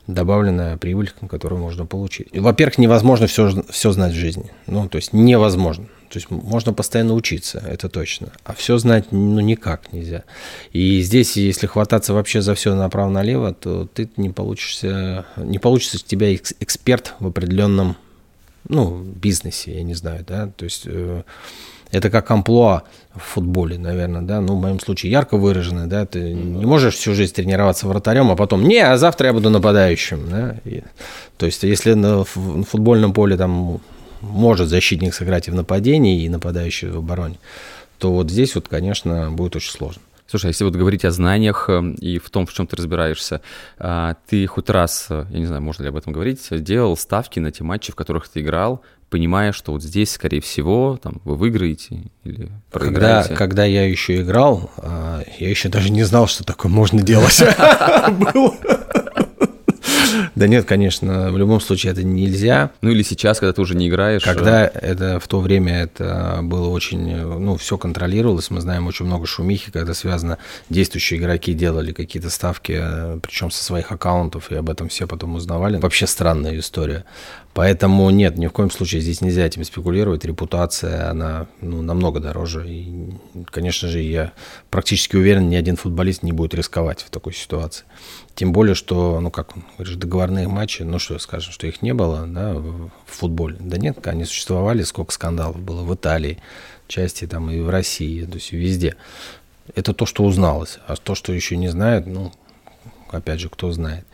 добавленная 0.07 0.77
прибыль, 0.77 1.11
которую 1.29 1.61
можно 1.61 1.85
получить. 1.85 2.29
Во-первых, 2.33 2.77
невозможно 2.77 3.27
все, 3.27 3.63
все 3.69 3.91
знать 3.91 4.13
в 4.13 4.17
жизни. 4.17 4.51
Ну, 4.65 4.87
то 4.87 4.95
есть 4.95 5.11
невозможно. 5.11 5.87
То 6.09 6.17
есть 6.17 6.29
можно 6.31 6.73
постоянно 6.73 7.13
учиться, 7.13 7.63
это 7.65 7.87
точно. 7.87 8.31
А 8.43 8.53
все 8.53 8.77
знать 8.77 9.11
ну, 9.11 9.39
никак 9.39 9.93
нельзя. 9.93 10.23
И 10.73 11.01
здесь, 11.01 11.37
если 11.37 11.67
хвататься 11.67 12.13
вообще 12.13 12.41
за 12.41 12.55
все 12.55 12.75
направо-налево, 12.75 13.53
то 13.53 13.87
ты 13.93 14.09
не 14.17 14.31
получишься, 14.31 15.25
не 15.37 15.59
получится 15.59 15.97
у 15.97 16.07
тебя 16.07 16.33
эксперт 16.33 17.13
в 17.19 17.27
определенном 17.27 17.95
ну, 18.67 18.97
бизнесе, 19.01 19.75
я 19.75 19.83
не 19.83 19.93
знаю, 19.93 20.25
да, 20.27 20.47
то 20.47 20.65
есть 20.65 20.83
э, 20.85 21.23
это 21.91 22.09
как 22.09 22.29
амплуа 22.29 22.83
в 23.15 23.19
футболе, 23.19 23.77
наверное, 23.77 24.21
да, 24.21 24.41
ну, 24.41 24.55
в 24.55 24.61
моем 24.61 24.79
случае 24.79 25.11
ярко 25.11 25.37
выраженное, 25.37 25.87
да, 25.87 26.05
ты 26.05 26.33
не 26.33 26.65
можешь 26.65 26.95
всю 26.95 27.13
жизнь 27.13 27.33
тренироваться 27.33 27.87
вратарем, 27.87 28.29
а 28.31 28.35
потом, 28.35 28.67
не, 28.67 28.79
а 28.79 28.97
завтра 28.97 29.27
я 29.27 29.33
буду 29.33 29.49
нападающим, 29.49 30.29
да, 30.29 30.55
и, 30.65 30.83
то 31.37 31.45
есть 31.45 31.63
если 31.63 31.93
на 31.93 32.23
футбольном 32.23 33.13
поле 33.13 33.37
там 33.37 33.81
может 34.21 34.69
защитник 34.69 35.13
сыграть 35.13 35.47
и 35.47 35.51
в 35.51 35.55
нападении, 35.55 36.23
и 36.23 36.29
нападающий 36.29 36.89
в 36.89 36.97
обороне, 36.97 37.39
то 37.97 38.11
вот 38.13 38.29
здесь 38.29 38.55
вот, 38.55 38.67
конечно, 38.67 39.31
будет 39.31 39.55
очень 39.55 39.71
сложно. 39.71 40.01
Слушай, 40.29 40.45
а 40.45 40.47
если 40.49 40.63
вот 40.63 40.75
говорить 40.75 41.05
о 41.05 41.11
знаниях 41.11 41.65
э, 41.69 41.93
и 41.99 42.19
в 42.19 42.29
том, 42.29 42.45
в 42.45 42.53
чем 42.53 42.67
ты 42.67 42.75
разбираешься, 42.75 43.41
а, 43.79 44.15
ты 44.27 44.45
хоть 44.45 44.69
раз, 44.69 45.07
э, 45.09 45.25
я 45.31 45.39
не 45.39 45.47
знаю, 45.47 45.63
можно 45.63 45.81
ли 45.81 45.89
об 45.89 45.95
этом 45.95 46.13
говорить, 46.13 46.47
делал 46.51 46.95
ставки 46.97 47.39
на 47.39 47.51
те 47.51 47.63
матчи, 47.63 47.91
в 47.91 47.95
которых 47.95 48.29
ты 48.29 48.41
играл, 48.41 48.83
понимая, 49.09 49.53
что 49.53 49.71
вот 49.71 49.81
здесь, 49.81 50.11
скорее 50.11 50.39
всего, 50.39 50.99
там, 51.01 51.19
вы 51.23 51.35
выиграете 51.35 52.11
или 52.23 52.51
проиграете? 52.71 53.29
Когда, 53.29 53.35
когда 53.35 53.65
я 53.65 53.87
еще 53.87 54.21
играл, 54.21 54.69
а, 54.77 55.23
я 55.39 55.49
еще 55.49 55.67
даже 55.67 55.89
не 55.89 56.03
знал, 56.03 56.27
что 56.27 56.43
такое 56.43 56.71
можно 56.71 57.01
делать. 57.01 57.41
Да 60.39 60.47
нет, 60.47 60.63
конечно, 60.63 61.33
в 61.33 61.37
любом 61.37 61.59
случае 61.59 61.91
это 61.91 62.01
нельзя. 62.01 62.71
Ну 62.79 62.89
или 62.91 63.03
сейчас, 63.03 63.39
когда 63.41 63.51
ты 63.51 63.59
уже 63.59 63.75
не 63.75 63.89
играешь. 63.89 64.23
Когда 64.23 64.67
э, 64.67 64.69
это 64.69 65.19
в 65.19 65.27
то 65.27 65.41
время 65.41 65.81
это 65.83 66.39
было 66.43 66.69
очень, 66.69 67.13
ну 67.13 67.57
все 67.57 67.77
контролировалось, 67.77 68.49
мы 68.49 68.61
знаем 68.61 68.87
очень 68.87 69.05
много 69.05 69.27
шумихи, 69.27 69.69
когда 69.69 69.93
связано, 69.93 70.37
действующие 70.69 71.19
игроки 71.19 71.53
делали 71.53 71.91
какие-то 71.91 72.29
ставки, 72.29 72.79
э, 72.79 73.19
причем 73.21 73.51
со 73.51 73.61
своих 73.61 73.91
аккаунтов, 73.91 74.49
и 74.49 74.55
об 74.55 74.69
этом 74.69 74.87
все 74.87 75.07
потом 75.07 75.35
узнавали. 75.35 75.75
Вообще 75.75 76.07
странная 76.07 76.57
история. 76.57 77.03
Поэтому 77.53 78.09
нет, 78.09 78.37
ни 78.37 78.47
в 78.47 78.51
коем 78.51 78.69
случае 78.69 79.01
здесь 79.01 79.21
нельзя 79.21 79.45
этим 79.45 79.63
спекулировать. 79.63 80.23
Репутация, 80.23 81.09
она 81.09 81.47
ну, 81.61 81.81
намного 81.81 82.19
дороже. 82.19 82.69
И, 82.69 83.11
конечно 83.51 83.89
же, 83.89 83.99
я 84.01 84.33
практически 84.69 85.15
уверен, 85.15 85.49
ни 85.49 85.55
один 85.55 85.75
футболист 85.75 86.23
не 86.23 86.31
будет 86.31 86.53
рисковать 86.53 87.01
в 87.01 87.09
такой 87.09 87.33
ситуации. 87.33 87.85
Тем 88.35 88.53
более, 88.53 88.75
что, 88.75 89.19
ну 89.19 89.31
как, 89.31 89.53
говоришь, 89.77 89.95
договорные 89.95 90.47
матчи, 90.47 90.83
ну 90.83 90.99
что 90.99 91.17
скажем, 91.19 91.51
что 91.51 91.67
их 91.67 91.81
не 91.81 91.93
было 91.93 92.25
да, 92.27 92.53
в 92.53 92.91
футболе. 93.07 93.57
Да 93.59 93.77
нет, 93.77 94.07
они 94.07 94.25
существовали, 94.25 94.83
сколько 94.83 95.11
скандалов 95.11 95.59
было 95.59 95.81
в 95.81 95.93
Италии, 95.93 96.37
части 96.87 97.25
там 97.27 97.49
и 97.51 97.59
в 97.59 97.69
России, 97.69 98.25
то 98.25 98.35
есть 98.35 98.51
везде. 98.51 98.95
Это 99.75 99.93
то, 99.93 100.05
что 100.05 100.23
узналось. 100.23 100.79
А 100.87 100.95
то, 100.95 101.15
что 101.15 101.33
еще 101.33 101.57
не 101.57 101.67
знают, 101.67 102.07
ну, 102.07 102.31
опять 103.09 103.39
же, 103.39 103.49
кто 103.49 103.71
знает. 103.71 104.05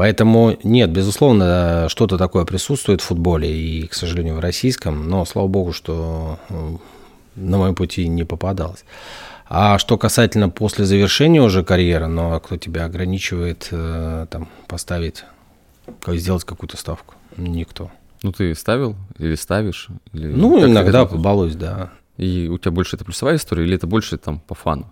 Поэтому 0.00 0.56
нет, 0.62 0.90
безусловно, 0.90 1.84
что-то 1.90 2.16
такое 2.16 2.46
присутствует 2.46 3.02
в 3.02 3.04
футболе, 3.04 3.54
и, 3.54 3.86
к 3.86 3.92
сожалению, 3.92 4.36
в 4.36 4.40
российском, 4.40 5.10
но, 5.10 5.26
слава 5.26 5.46
богу, 5.46 5.74
что 5.74 6.38
э, 6.48 6.76
на 7.36 7.58
моем 7.58 7.74
пути 7.74 8.08
не 8.08 8.24
попадалось. 8.24 8.86
А 9.46 9.78
что 9.78 9.98
касательно 9.98 10.48
после 10.48 10.86
завершения 10.86 11.42
уже 11.42 11.62
карьеры, 11.64 12.06
ну, 12.06 12.32
а 12.32 12.40
кто 12.40 12.56
тебя 12.56 12.86
ограничивает 12.86 13.68
э, 13.72 14.26
там, 14.30 14.48
поставить, 14.68 15.26
сделать 16.06 16.44
какую-то 16.44 16.78
ставку? 16.78 17.14
Никто. 17.36 17.90
Ну, 18.22 18.32
ты 18.32 18.54
ставил 18.54 18.96
или 19.18 19.34
ставишь? 19.34 19.88
Или 20.14 20.28
ну, 20.28 20.64
иногда 20.64 21.04
побалуюсь, 21.04 21.56
да. 21.56 21.90
И 22.16 22.48
у 22.48 22.56
тебя 22.56 22.70
больше 22.70 22.96
это 22.96 23.04
плюсовая 23.04 23.36
история 23.36 23.64
или 23.64 23.76
это 23.76 23.86
больше 23.86 24.16
там 24.16 24.40
по 24.40 24.54
фану? 24.54 24.90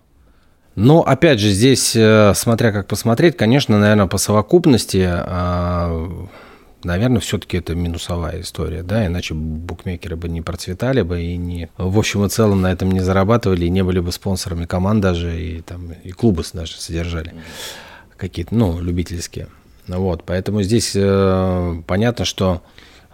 Но 0.79 1.01
опять 1.01 1.41
же, 1.41 1.49
здесь, 1.49 1.93
э, 1.93 2.31
смотря 2.35 2.71
как 2.71 2.87
посмотреть, 2.87 3.35
конечно, 3.35 3.77
наверное, 3.77 4.07
по 4.07 4.17
совокупности 4.17 5.05
а, 5.05 6.07
наверное, 6.85 7.19
все-таки 7.19 7.57
это 7.57 7.75
минусовая 7.75 8.39
история, 8.39 8.81
да, 8.81 9.05
иначе 9.05 9.33
букмекеры 9.33 10.15
бы 10.15 10.29
не 10.29 10.41
процветали 10.41 11.01
бы 11.01 11.21
и 11.21 11.35
не, 11.35 11.69
в 11.77 11.99
общем 11.99 12.25
и 12.25 12.29
целом 12.29 12.61
на 12.61 12.71
этом 12.71 12.93
не 12.93 13.01
зарабатывали, 13.01 13.65
и 13.65 13.69
не 13.69 13.83
были 13.83 13.99
бы 13.99 14.13
спонсорами 14.13 14.65
команд 14.65 15.01
даже, 15.01 15.37
и 15.37 15.59
там, 15.59 15.91
и 15.91 16.11
клубы 16.11 16.45
даже 16.53 16.79
содержали 16.79 17.33
какие-то, 18.15 18.55
ну, 18.55 18.79
любительские. 18.79 19.49
Вот, 19.85 20.23
поэтому 20.23 20.61
здесь 20.61 20.93
э, 20.95 21.81
понятно, 21.87 22.23
что 22.23 22.61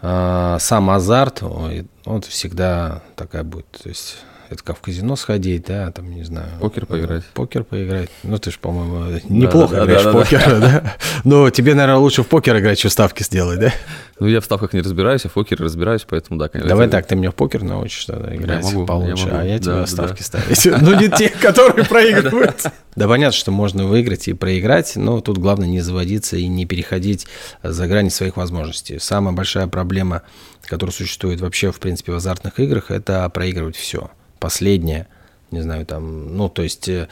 э, 0.02 0.56
сам 0.60 0.90
азарт, 0.90 1.42
он, 1.42 1.88
он 2.04 2.20
всегда 2.22 3.02
такая 3.16 3.42
будет, 3.42 3.66
то 3.82 3.88
есть 3.88 4.18
это 4.48 4.62
как 4.62 4.78
в 4.78 4.80
казино 4.80 5.16
сходить, 5.16 5.66
да, 5.66 5.90
там, 5.90 6.10
не 6.10 6.22
знаю. 6.22 6.48
Покер 6.60 6.86
поиграть. 6.86 7.24
Покер 7.34 7.64
поиграть. 7.64 8.10
Ну, 8.22 8.38
ты 8.38 8.50
же, 8.50 8.58
по-моему, 8.58 9.20
неплохо 9.28 9.76
да, 9.76 9.84
играешь 9.84 10.04
да, 10.04 10.12
да, 10.12 10.18
в 10.18 10.22
покер, 10.22 10.44
да. 10.46 10.60
да? 10.60 10.96
Но 11.24 11.50
тебе, 11.50 11.74
наверное, 11.74 11.98
лучше 11.98 12.22
в 12.22 12.26
покер 12.26 12.58
играть, 12.58 12.78
чем 12.78 12.90
ставки 12.90 13.22
сделать, 13.22 13.58
да? 13.58 13.72
Ну, 14.18 14.28
я 14.28 14.40
в 14.40 14.44
ставках 14.44 14.72
не 14.72 14.80
разбираюсь, 14.80 15.26
а 15.26 15.28
в 15.28 15.32
покере 15.32 15.62
разбираюсь, 15.62 16.06
поэтому 16.08 16.40
да, 16.40 16.48
конечно. 16.48 16.68
Давай 16.70 16.88
так, 16.88 17.06
ты 17.06 17.16
меня 17.16 17.30
в 17.30 17.34
покер 17.34 17.62
научишь 17.62 18.06
тогда 18.06 18.34
играть 18.34 18.64
я 18.64 18.70
могу, 18.70 18.86
получше, 18.86 19.26
я 19.26 19.32
могу. 19.32 19.42
а 19.42 19.44
я 19.44 19.58
тебе 19.58 19.86
ставки 19.86 20.22
ставить. 20.22 20.64
Ну, 20.80 20.98
не 20.98 21.10
те, 21.10 21.28
которые 21.28 21.84
проигрывают. 21.88 22.64
Да 22.94 23.08
понятно, 23.08 23.36
что 23.36 23.50
можно 23.50 23.86
выиграть 23.86 24.28
и 24.28 24.32
проиграть, 24.32 24.96
но 24.96 25.20
тут 25.20 25.36
главное 25.36 25.68
не 25.68 25.80
заводиться 25.80 26.38
и 26.38 26.46
не 26.46 26.64
переходить 26.64 27.26
за 27.62 27.86
грани 27.86 28.08
своих 28.08 28.38
возможностей. 28.38 28.98
Самая 28.98 29.34
большая 29.34 29.66
проблема, 29.66 30.22
которая 30.62 30.94
существует 30.94 31.42
вообще, 31.42 31.70
в 31.70 31.78
принципе, 31.78 32.12
в 32.12 32.16
азартных 32.16 32.58
играх, 32.58 32.90
это 32.90 33.28
проигрывать 33.28 33.76
все 33.76 34.10
последнее, 34.38 35.06
не 35.50 35.60
знаю, 35.60 35.86
там, 35.86 36.36
ну, 36.36 36.48
то 36.48 36.62
есть 36.62 36.88
э, 36.88 37.08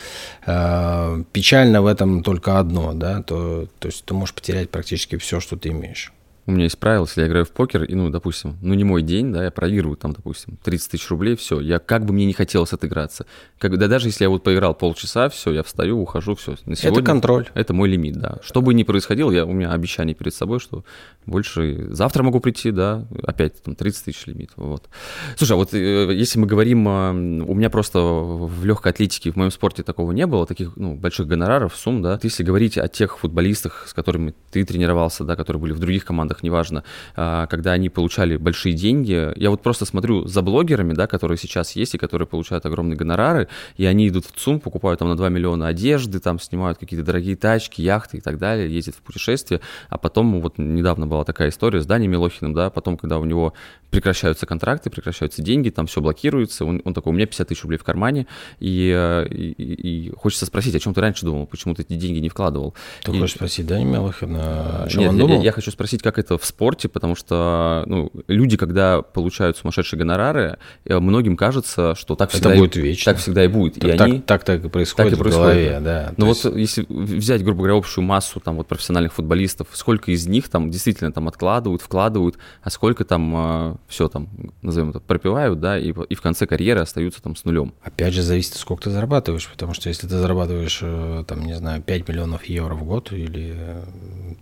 э, 0.47 1.23
печально 1.33 1.83
в 1.83 1.87
этом 1.87 2.23
только 2.23 2.59
одно, 2.59 2.93
да, 2.95 3.23
то, 3.23 3.67
то 3.79 3.89
есть 3.89 4.05
ты 4.05 4.15
можешь 4.15 4.35
потерять 4.35 4.71
практически 4.71 5.17
все, 5.17 5.41
что 5.41 5.57
ты 5.57 5.71
имеешь 5.71 6.13
у 6.47 6.53
меня 6.53 6.65
есть 6.65 6.79
правило, 6.79 7.05
если 7.05 7.23
я 7.23 7.27
играю 7.27 7.45
в 7.47 7.51
покер, 7.51 7.85
и, 7.85 7.95
ну, 7.95 8.11
допустим, 8.11 8.59
ну, 8.61 8.75
не 8.75 8.85
мой 8.85 9.03
день, 9.03 9.33
да, 9.33 9.45
я 9.45 9.51
проигрываю 9.51 9.97
там, 9.97 10.13
допустим, 10.13 10.59
30 10.63 10.91
тысяч 10.91 11.09
рублей, 11.09 11.37
все, 11.37 11.61
я 11.61 11.79
как 11.79 12.05
бы 12.05 12.13
мне 12.13 12.27
не 12.27 12.35
хотелось 12.35 12.73
отыграться. 12.73 13.27
Как, 13.59 13.79
да 13.79 13.89
даже 13.89 14.09
если 14.09 14.25
я 14.25 14.31
вот 14.31 14.43
поиграл 14.43 14.75
полчаса, 14.75 15.29
все, 15.31 15.53
я 15.53 15.63
встаю, 15.63 16.01
ухожу, 16.01 16.35
все. 16.35 16.57
На 16.67 16.77
сегодня, 16.77 17.01
это 17.01 17.07
контроль. 17.07 17.49
Это 17.55 17.73
мой 17.73 17.89
лимит, 17.89 18.19
да. 18.19 18.39
Что 18.43 18.61
бы 18.61 18.75
ни 18.75 18.83
происходило, 18.83 19.31
я, 19.31 19.47
у 19.47 19.53
меня 19.53 19.73
обещание 19.73 20.15
перед 20.15 20.35
собой, 20.35 20.61
что 20.61 20.85
больше 21.25 21.89
завтра 21.91 22.23
могу 22.23 22.41
прийти, 22.41 22.71
да, 22.71 23.07
опять 23.23 23.63
там 23.63 23.75
30 23.75 24.05
тысяч 24.05 24.27
лимит, 24.27 24.51
вот. 24.57 24.89
Слушай, 25.37 25.53
а 25.53 25.57
вот 25.57 25.73
э, 25.73 26.15
если 26.15 26.39
мы 26.39 26.47
говорим, 26.47 26.87
у 26.87 27.55
меня 27.55 27.71
просто 27.71 28.01
в 28.01 28.65
легкой 28.65 28.93
атлетике, 28.93 29.31
в 29.31 29.37
моем 29.37 29.51
спорте 29.51 29.83
такого 29.83 30.13
не 30.13 30.27
было, 30.27 30.47
таких, 30.47 30.77
ну, 30.77 30.95
больших 30.95 31.27
гонораров, 31.27 31.75
сумм, 31.75 32.03
да. 32.03 32.21
Если 32.23 32.43
говорить 32.43 32.77
о 32.77 32.89
тех 32.89 33.19
футболистах, 33.19 33.87
с 33.89 33.95
которыми 33.95 34.35
ты 34.51 34.65
тренировался, 34.65 35.25
да, 35.25 35.37
которые 35.37 35.63
были 35.63 35.73
в 35.73 35.79
других 35.79 36.05
командах, 36.05 36.34
командах, 36.35 36.43
неважно, 36.43 36.85
а, 37.17 37.47
когда 37.47 37.73
они 37.73 37.89
получали 37.89 38.37
большие 38.37 38.75
деньги. 38.75 39.33
Я 39.37 39.51
вот 39.51 39.63
просто 39.63 39.85
смотрю 39.85 40.27
за 40.27 40.43
блогерами, 40.43 40.93
да, 40.93 41.07
которые 41.07 41.39
сейчас 41.39 41.77
есть 41.77 41.95
и 41.95 41.99
которые 41.99 42.27
получают 42.27 42.67
огромные 42.67 42.97
гонорары, 42.97 43.49
и 43.77 43.87
они 43.87 44.09
идут 44.09 44.27
в 44.27 44.33
ЦУМ, 44.33 44.61
покупают 44.61 44.99
там 44.99 45.09
на 45.09 45.17
2 45.17 45.29
миллиона 45.29 45.69
одежды, 45.69 46.21
там 46.21 46.39
снимают 46.39 46.79
какие-то 46.79 47.05
дорогие 47.07 47.37
тачки, 47.37 47.83
яхты 47.83 48.19
и 48.19 48.21
так 48.21 48.39
далее, 48.39 48.75
ездят 48.75 48.95
в 48.95 49.03
путешествия, 49.03 49.61
а 49.89 49.99
потом 49.99 50.41
вот 50.41 50.59
недавно 50.59 51.07
была 51.07 51.25
такая 51.25 51.49
история 51.49 51.81
с 51.81 51.87
Даней 51.87 52.09
Милохиным, 52.09 52.55
да, 52.55 52.71
потом, 52.71 52.97
когда 52.97 53.19
у 53.19 53.25
него 53.25 53.53
прекращаются 53.91 54.47
контракты, 54.47 54.91
прекращаются 54.91 55.43
деньги, 55.43 55.71
там 55.71 55.87
все 55.87 56.01
блокируется, 56.01 56.65
он, 56.65 56.83
он 56.85 56.95
такой, 56.95 57.13
у 57.13 57.15
меня 57.15 57.27
50 57.27 57.49
тысяч 57.49 57.63
рублей 57.63 57.79
в 57.79 57.85
кармане, 57.85 58.27
и, 58.59 58.93
э, 58.95 59.27
и, 59.29 60.09
и 60.09 60.13
хочется 60.17 60.47
спросить, 60.47 60.75
о 60.75 60.81
чем 60.81 60.95
ты 60.95 61.01
раньше 61.01 61.25
думал, 61.25 61.47
почему 61.47 61.75
ты 61.75 61.83
эти 61.83 61.95
деньги 61.95 62.19
не 62.19 62.29
вкладывал? 62.29 62.75
Ты 63.05 63.13
и... 63.13 63.21
хочешь 63.21 63.37
спросить 63.37 63.67
Дани 63.67 63.85
Милохина, 63.85 64.85
о 64.85 64.89
чем 64.89 65.01
Нет, 65.01 65.11
он 65.11 65.19
думал? 65.19 65.39
Я, 65.39 65.45
я 65.45 65.53
хочу 65.53 65.71
спросить, 65.71 66.03
как 66.03 66.19
это 66.19 66.24
это 66.25 66.39
в 66.39 66.45
спорте, 66.45 66.89
потому 66.89 67.15
что 67.15 67.85
ну, 67.87 68.11
люди, 68.29 68.57
когда 68.57 69.03
получают 69.03 69.57
сумасшедшие 69.57 69.99
гонорары, 69.99 70.59
э, 70.85 70.99
многим 70.99 71.37
кажется, 71.37 71.95
что 71.95 72.17
так 72.17 72.31
всегда, 72.31 72.51
это 72.51 72.59
будет 72.59 72.77
вечно. 72.77 73.13
так 73.13 73.21
всегда 73.21 73.45
и 73.45 73.49
будет. 73.49 73.75
Так, 73.75 73.95
и 73.95 73.97
так, 73.97 74.07
они... 74.07 74.21
так, 74.21 74.45
так 74.45 74.65
и 74.65 74.69
происходит 74.69 75.11
так 75.13 75.19
и 75.19 75.23
происходит, 75.23 75.49
в 75.49 75.55
голове, 75.55 75.81
да. 75.81 76.13
Ну 76.17 76.27
вот 76.27 76.37
есть... 76.45 76.79
если 76.79 76.87
взять, 76.89 77.43
грубо 77.45 77.59
говоря, 77.59 77.75
общую 77.75 78.05
массу 78.05 78.41
там 78.41 78.57
вот 78.57 78.67
профессиональных 78.67 79.13
футболистов, 79.13 79.69
сколько 79.73 80.11
из 80.11 80.27
них 80.27 80.49
там 80.49 80.71
действительно 80.71 81.13
там 81.13 81.29
откладывают, 81.29 81.83
вкладывают, 81.83 82.37
а 82.63 82.71
сколько 82.71 83.05
там 83.05 83.35
э, 83.37 83.77
все 83.89 84.09
там, 84.09 84.29
назовем 84.63 84.91
это, 84.91 85.01
пропивают, 85.01 85.61
да, 85.61 85.79
и, 85.79 85.93
и 86.09 86.15
в 86.15 86.21
конце 86.21 86.47
карьеры 86.47 86.81
остаются 86.81 87.23
там 87.23 87.37
с 87.37 87.45
нулем. 87.45 87.75
Опять 87.83 88.15
же, 88.15 88.23
зависит, 88.23 88.55
сколько 88.55 88.85
ты 88.85 88.91
зарабатываешь, 88.91 89.49
потому 89.49 89.75
что 89.75 89.89
если 89.89 90.07
ты 90.07 90.17
зарабатываешь, 90.17 90.81
э, 90.83 91.25
там, 91.27 91.45
не 91.45 91.55
знаю, 91.55 91.83
5 91.83 92.09
миллионов 92.09 92.45
евро 92.45 92.75
в 92.75 92.85
год, 92.85 93.13
или 93.13 93.55
э, 93.57 93.85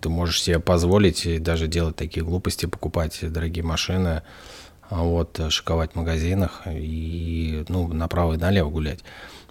ты 0.01 0.09
можешь 0.09 0.43
себе 0.43 0.59
позволить 0.59 1.43
даже 1.43 1.67
делать 1.73 1.97
такие 1.97 2.25
глупости, 2.25 2.67
покупать 2.67 3.19
дорогие 3.23 3.65
машины, 3.65 4.23
а 4.89 5.03
вот, 5.03 5.41
шиковать 5.49 5.93
в 5.93 5.97
магазинах 5.97 6.63
и, 6.67 7.65
ну, 7.69 7.89
направо 7.89 8.35
и 8.35 8.37
налево 8.37 8.71
гулять. 8.71 9.01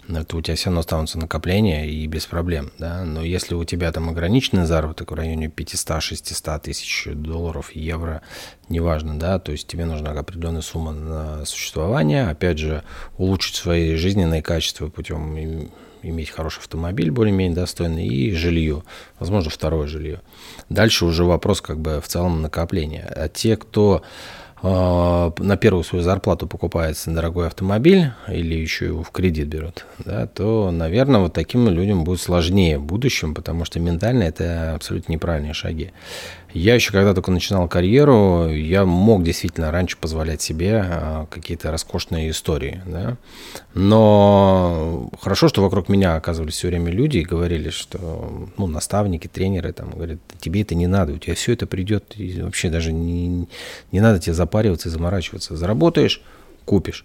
Это 0.08 0.36
у 0.36 0.40
тебя 0.40 0.56
все 0.56 0.66
равно 0.66 0.80
останутся 0.80 1.18
накопления 1.18 1.88
и 1.88 2.06
без 2.06 2.26
проблем, 2.26 2.72
да, 2.78 3.04
но 3.04 3.22
если 3.22 3.54
у 3.54 3.64
тебя 3.64 3.92
там 3.92 4.08
ограниченный 4.08 4.66
заработок 4.66 5.12
в 5.12 5.14
районе 5.14 5.46
500-600 5.46 6.60
тысяч 6.60 7.08
долларов, 7.12 7.70
евро, 7.74 8.22
неважно, 8.68 9.18
да, 9.18 9.38
то 9.38 9.52
есть 9.52 9.68
тебе 9.68 9.84
нужна 9.84 10.10
определенная 10.10 10.62
сумма 10.62 10.92
на 10.92 11.44
существование, 11.44 12.28
опять 12.28 12.58
же, 12.58 12.82
улучшить 13.16 13.54
свои 13.54 13.94
жизненные 13.94 14.42
качества 14.42 14.88
путем 14.88 15.70
иметь 16.02 16.30
хороший 16.30 16.60
автомобиль 16.60 17.10
более-менее 17.10 17.54
достойный 17.54 18.06
и 18.06 18.32
жилье, 18.32 18.82
возможно, 19.18 19.50
второе 19.50 19.86
жилье. 19.86 20.20
Дальше 20.68 21.04
уже 21.04 21.24
вопрос 21.24 21.60
как 21.60 21.78
бы 21.78 22.00
в 22.00 22.08
целом 22.08 22.42
накопления. 22.42 23.10
А 23.14 23.28
те, 23.28 23.56
кто 23.56 24.02
а, 24.64 25.32
на 25.38 25.56
первую 25.56 25.82
свою 25.82 26.04
зарплату 26.04 26.46
покупается 26.46 27.10
дорогой 27.10 27.48
автомобиль 27.48 28.12
или 28.28 28.54
еще 28.54 28.86
его 28.86 29.02
в 29.02 29.10
кредит 29.10 29.48
берут, 29.48 29.86
да, 29.98 30.28
то, 30.28 30.70
наверное, 30.70 31.20
вот 31.20 31.32
таким 31.32 31.68
людям 31.68 32.04
будет 32.04 32.20
сложнее 32.20 32.78
в 32.78 32.84
будущем, 32.84 33.34
потому 33.34 33.64
что 33.64 33.80
ментально 33.80 34.22
это 34.22 34.74
абсолютно 34.74 35.12
неправильные 35.12 35.52
шаги. 35.52 35.90
Я 36.54 36.74
еще 36.74 36.92
когда 36.92 37.14
только 37.14 37.30
начинал 37.30 37.66
карьеру, 37.68 38.48
я 38.50 38.84
мог 38.84 39.22
действительно 39.22 39.70
раньше 39.70 39.96
позволять 39.96 40.42
себе 40.42 40.82
а, 40.84 41.26
какие-то 41.30 41.70
роскошные 41.70 42.30
истории. 42.30 42.82
Да? 42.86 43.16
Но 43.74 45.10
хорошо, 45.20 45.48
что 45.48 45.62
вокруг 45.62 45.88
меня 45.88 46.16
оказывались 46.16 46.54
все 46.54 46.68
время 46.68 46.90
люди 46.90 47.18
и 47.18 47.24
говорили, 47.24 47.70
что 47.70 48.48
ну, 48.58 48.66
наставники, 48.66 49.28
тренеры 49.28 49.72
там 49.72 49.90
говорят, 49.90 50.18
тебе 50.38 50.62
это 50.62 50.74
не 50.74 50.86
надо, 50.86 51.14
у 51.14 51.18
тебя 51.18 51.34
все 51.34 51.54
это 51.54 51.66
придет, 51.66 52.14
и 52.16 52.42
вообще 52.42 52.68
даже 52.68 52.92
не, 52.92 53.48
не 53.90 54.00
надо 54.00 54.18
тебе 54.18 54.34
запариваться 54.34 54.88
и 54.88 54.92
заморачиваться. 54.92 55.56
Заработаешь, 55.56 56.22
купишь. 56.66 57.04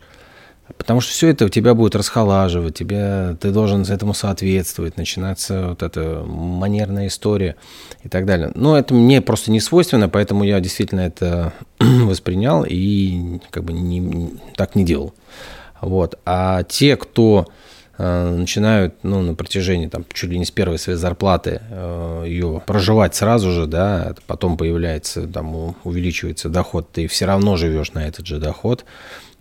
Потому 0.78 1.00
что 1.00 1.14
все 1.14 1.30
это 1.30 1.46
у 1.46 1.50
тебя 1.50 1.74
будет 1.74 1.96
расхолаживать, 1.96 2.76
тебе, 2.76 3.38
ты 3.40 3.52
должен 3.52 3.84
этому 3.84 4.14
соответствовать, 4.14 4.98
начинается 4.98 5.70
вот 5.70 5.82
эта 5.82 6.24
манерная 6.26 7.08
история 7.08 7.56
и 8.04 8.10
так 8.10 8.26
далее. 8.26 8.52
Но 8.54 8.78
это 8.78 8.94
мне 8.94 9.22
просто 9.22 9.50
не 9.50 9.62
свойственно, 9.62 10.10
поэтому 10.10 10.44
я 10.44 10.60
действительно 10.60 11.02
это 11.02 11.54
воспринял 11.80 12.66
и 12.68 13.40
как 13.50 13.64
бы 13.64 13.72
не, 13.72 14.34
так 14.56 14.76
не 14.76 14.84
делал. 14.84 15.14
Вот. 15.80 16.20
А 16.26 16.64
те, 16.64 16.98
кто 16.98 17.48
э, 17.98 18.36
начинают 18.36 18.96
ну, 19.04 19.22
на 19.22 19.36
протяжении 19.36 19.88
там, 19.88 20.06
чуть 20.12 20.32
ли 20.32 20.38
не 20.38 20.46
с 20.46 20.52
первой 20.52 20.80
своей 20.80 20.98
зарплаты 20.98 21.62
э, 21.70 22.24
ее 22.28 22.62
проживать 22.66 23.16
сразу 23.16 23.52
же, 23.52 23.68
да, 23.68 24.16
потом 24.26 24.58
появляется, 24.58 25.28
там, 25.28 25.76
увеличивается 25.86 26.50
доход, 26.50 26.92
ты 26.92 27.08
все 27.08 27.26
равно 27.26 27.56
живешь 27.56 27.94
на 27.94 28.06
этот 28.06 28.28
же 28.28 28.40
доход, 28.40 28.84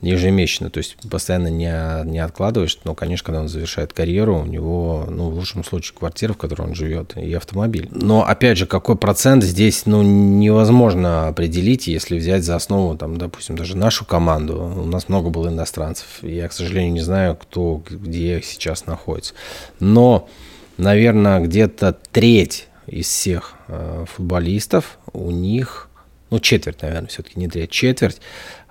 ежемесячно, 0.02 0.68
то 0.68 0.78
есть 0.78 0.96
постоянно 1.11 1.48
не, 1.48 2.04
не 2.04 2.18
откладываешь, 2.18 2.78
но, 2.85 2.94
конечно, 2.94 3.24
когда 3.24 3.40
он 3.40 3.48
завершает 3.48 3.92
карьеру, 3.92 4.40
у 4.40 4.44
него, 4.44 5.06
ну, 5.09 5.30
в 5.30 5.35
лучшем 5.35 5.64
случае, 5.64 5.96
квартира, 5.96 6.35
в 6.35 6.37
которой 6.37 6.62
он 6.62 6.74
живет, 6.74 7.16
и 7.16 7.32
автомобиль. 7.32 7.88
Но, 7.90 8.26
опять 8.26 8.59
же, 8.59 8.66
какой 8.66 8.96
процент 8.96 9.42
здесь, 9.42 9.87
ну, 9.87 10.02
невозможно 10.02 11.28
определить, 11.28 11.87
если 11.87 12.18
взять 12.18 12.44
за 12.44 12.56
основу, 12.56 12.96
там, 12.96 13.16
допустим, 13.16 13.56
даже 13.56 13.76
нашу 13.76 14.04
команду, 14.04 14.74
у 14.76 14.85
нас 14.85 15.09
много 15.09 15.30
было 15.30 15.48
иностранцев, 15.48 16.06
я, 16.22 16.48
к 16.48 16.52
сожалению, 16.52 16.92
не 16.92 17.00
знаю, 17.00 17.37
кто 17.37 17.82
где 17.88 18.42
сейчас 18.42 18.87
находится, 18.87 19.32
но, 19.80 20.28
наверное, 20.76 21.40
где-то 21.40 21.96
треть 22.12 22.68
из 22.87 23.06
всех 23.06 23.54
э, 23.68 24.04
футболистов, 24.14 24.98
у 25.12 25.30
них, 25.30 25.88
ну, 26.30 26.38
четверть, 26.38 26.82
наверное, 26.82 27.09
все-таки 27.09 27.40
не 27.40 27.48
треть, 27.48 27.70
четверть 27.70 28.20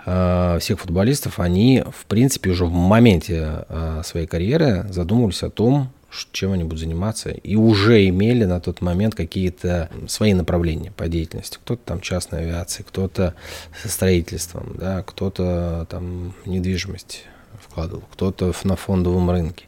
всех 0.05 0.79
футболистов, 0.79 1.39
они, 1.39 1.83
в 1.91 2.05
принципе, 2.05 2.51
уже 2.51 2.65
в 2.65 2.71
моменте 2.71 3.65
э, 3.67 4.01
своей 4.05 4.27
карьеры 4.27 4.85
задумывались 4.89 5.41
о 5.41 5.49
том, 5.49 5.89
чем 6.31 6.53
они 6.53 6.63
будут 6.63 6.79
заниматься, 6.79 7.29
и 7.29 7.55
уже 7.55 8.07
имели 8.07 8.45
на 8.45 8.59
тот 8.59 8.81
момент 8.81 9.15
какие-то 9.15 9.89
свои 10.07 10.33
направления 10.33 10.91
по 10.91 11.07
деятельности. 11.07 11.57
Кто-то 11.57 11.81
там 11.83 12.01
частной 12.01 12.41
авиации, 12.41 12.83
кто-то 12.83 13.33
со 13.81 13.89
строительством, 13.89 14.75
да, 14.79 15.03
кто-то 15.03 15.87
там 15.89 16.33
недвижимость 16.45 17.25
вкладывал, 17.59 18.03
кто-то 18.11 18.53
на 18.63 18.75
фондовом 18.75 19.29
рынке. 19.29 19.65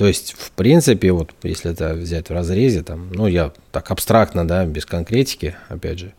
То 0.00 0.06
есть, 0.06 0.32
в 0.32 0.52
принципе, 0.52 1.12
вот 1.12 1.34
если 1.42 1.72
это 1.72 1.92
взять 1.92 2.30
в 2.30 2.32
разрезе, 2.32 2.82
там, 2.82 3.12
ну, 3.12 3.26
я 3.26 3.52
так 3.70 3.90
абстрактно, 3.90 4.48
да, 4.48 4.64
без 4.64 4.86
конкретики, 4.86 5.56
опять 5.68 5.98
же, 5.98 6.14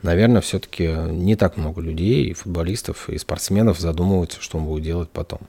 наверное, 0.00 0.40
все-таки 0.40 0.86
не 0.86 1.36
так 1.36 1.58
много 1.58 1.82
людей, 1.82 2.30
и 2.30 2.32
футболистов, 2.32 3.10
и 3.10 3.18
спортсменов 3.18 3.78
задумываются, 3.78 4.40
что 4.40 4.56
он 4.56 4.64
будет 4.64 4.84
делать 4.84 5.10
потом. 5.10 5.40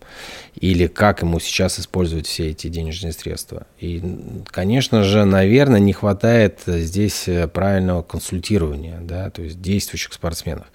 Или 0.60 0.88
как 0.88 1.22
ему 1.22 1.40
сейчас 1.40 1.80
использовать 1.80 2.28
все 2.28 2.50
эти 2.50 2.68
денежные 2.68 3.14
средства. 3.14 3.66
И, 3.80 4.04
конечно 4.48 5.04
же, 5.06 5.24
наверное, 5.24 5.80
не 5.80 5.94
хватает 5.94 6.60
здесь 6.66 7.30
правильного 7.54 8.02
консультирования, 8.02 9.00
да, 9.00 9.30
то 9.30 9.44
есть 9.44 9.62
действующих 9.62 10.12
спортсменов. 10.12 10.66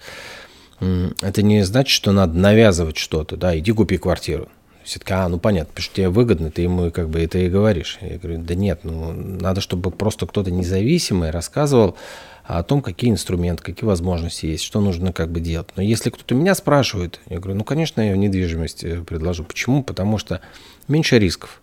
Это 0.79 1.43
не 1.43 1.63
значит, 1.63 1.91
что 1.91 2.11
надо 2.11 2.35
навязывать 2.35 2.97
что-то, 2.97 3.37
да, 3.37 3.55
иди 3.55 3.71
купи 3.71 3.97
квартиру. 3.99 4.49
Все-таки, 4.83 5.13
а, 5.13 5.27
ну 5.29 5.39
понятно, 5.39 5.69
потому 5.69 5.83
что 5.83 5.95
тебе 5.95 6.09
выгодно, 6.09 6.51
ты 6.51 6.61
ему 6.61 6.91
как 6.91 7.09
бы 7.09 7.21
это 7.21 7.37
и 7.37 7.49
говоришь. 7.49 7.97
Я 8.01 8.17
говорю, 8.17 8.41
да 8.41 8.55
нет, 8.55 8.81
ну 8.83 9.13
надо, 9.13 9.61
чтобы 9.61 9.91
просто 9.91 10.27
кто-то 10.27 10.51
независимый 10.51 11.29
рассказывал 11.31 11.95
о 12.43 12.61
том, 12.63 12.81
какие 12.81 13.09
инструменты, 13.09 13.63
какие 13.63 13.87
возможности 13.87 14.47
есть, 14.47 14.63
что 14.63 14.81
нужно 14.81 15.13
как 15.13 15.31
бы 15.31 15.39
делать. 15.39 15.69
Но 15.75 15.81
если 15.81 16.09
кто-то 16.09 16.35
меня 16.35 16.55
спрашивает, 16.55 17.21
я 17.29 17.39
говорю, 17.39 17.59
ну, 17.59 17.63
конечно, 17.63 18.01
я 18.01 18.17
недвижимость 18.17 18.83
э, 18.83 19.01
предложу. 19.01 19.45
Почему? 19.45 19.81
Потому 19.81 20.17
что 20.17 20.41
меньше 20.89 21.19
рисков. 21.19 21.61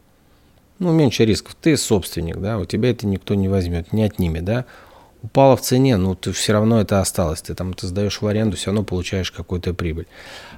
Ну, 0.79 0.93
меньше 0.93 1.27
рисков. 1.27 1.55
Ты 1.61 1.77
собственник, 1.77 2.39
да, 2.39 2.59
у 2.59 2.65
тебя 2.65 2.91
это 2.91 3.07
никто 3.07 3.35
не 3.35 3.49
возьмет, 3.49 3.93
не 3.93 4.05
отнимет, 4.05 4.45
да 4.45 4.65
упала 5.23 5.57
в 5.57 5.61
цене, 5.61 5.97
но 5.97 6.15
ты 6.15 6.33
все 6.33 6.53
равно 6.53 6.81
это 6.81 7.01
осталось. 7.01 7.43
Ты 7.43 7.55
там 7.55 7.75
ты 7.75 7.87
сдаешь 7.87 8.21
в 8.21 8.27
аренду, 8.27 8.57
все 8.57 8.67
равно 8.67 8.83
получаешь 8.83 9.31
какую-то 9.31 9.75
прибыль. 9.75 10.07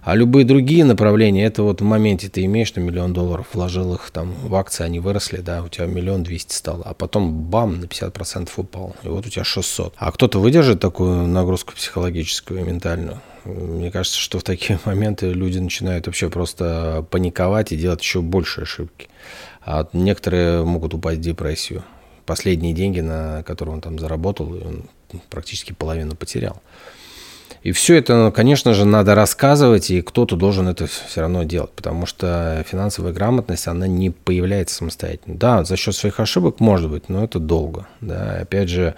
А 0.02 0.14
любые 0.14 0.44
другие 0.44 0.84
направления, 0.84 1.44
это 1.44 1.62
вот 1.62 1.80
в 1.80 1.84
моменте 1.84 2.28
ты 2.28 2.44
имеешь 2.44 2.74
на 2.74 2.80
миллион 2.80 3.12
долларов, 3.12 3.48
вложил 3.52 3.94
их 3.94 4.10
там 4.10 4.32
в 4.32 4.54
акции, 4.54 4.84
они 4.84 4.98
выросли, 4.98 5.38
да, 5.38 5.62
у 5.62 5.68
тебя 5.68 5.86
миллион 5.86 6.22
двести 6.24 6.54
стало, 6.54 6.82
а 6.84 6.94
потом 6.94 7.32
бам, 7.32 7.80
на 7.80 7.84
50% 7.84 8.50
упал, 8.56 8.96
и 9.02 9.08
вот 9.08 9.26
у 9.26 9.30
тебя 9.30 9.44
600. 9.44 9.94
А 9.96 10.10
кто-то 10.10 10.40
выдержит 10.40 10.80
такую 10.80 11.26
нагрузку 11.28 11.74
психологическую 11.74 12.60
и 12.60 12.62
ментальную? 12.64 13.20
Мне 13.44 13.90
кажется, 13.90 14.18
что 14.18 14.38
в 14.38 14.42
такие 14.42 14.78
моменты 14.84 15.32
люди 15.32 15.58
начинают 15.58 16.06
вообще 16.06 16.30
просто 16.30 17.06
паниковать 17.10 17.72
и 17.72 17.76
делать 17.76 18.00
еще 18.00 18.20
больше 18.20 18.62
ошибки. 18.62 19.08
А 19.64 19.88
некоторые 19.92 20.64
могут 20.64 20.94
упасть 20.94 21.20
в 21.20 21.22
депрессию 21.22 21.84
последние 22.26 22.72
деньги, 22.72 23.00
на 23.00 23.42
которые 23.42 23.74
он 23.74 23.80
там 23.80 23.98
заработал, 23.98 24.50
он 24.50 24.84
практически 25.30 25.72
половину 25.72 26.14
потерял. 26.14 26.62
И 27.62 27.70
все 27.70 27.96
это, 27.96 28.16
ну, 28.16 28.32
конечно 28.32 28.74
же, 28.74 28.84
надо 28.84 29.14
рассказывать, 29.14 29.90
и 29.90 30.02
кто-то 30.02 30.34
должен 30.34 30.66
это 30.66 30.86
все 30.86 31.20
равно 31.20 31.44
делать, 31.44 31.70
потому 31.70 32.06
что 32.06 32.64
финансовая 32.68 33.12
грамотность, 33.12 33.68
она 33.68 33.86
не 33.86 34.10
появляется 34.10 34.76
самостоятельно. 34.76 35.36
Да, 35.36 35.62
за 35.62 35.76
счет 35.76 35.94
своих 35.94 36.18
ошибок 36.18 36.58
может 36.58 36.90
быть, 36.90 37.08
но 37.08 37.22
это 37.22 37.38
долго. 37.38 37.86
Да. 38.00 38.38
Опять 38.40 38.68
же, 38.68 38.94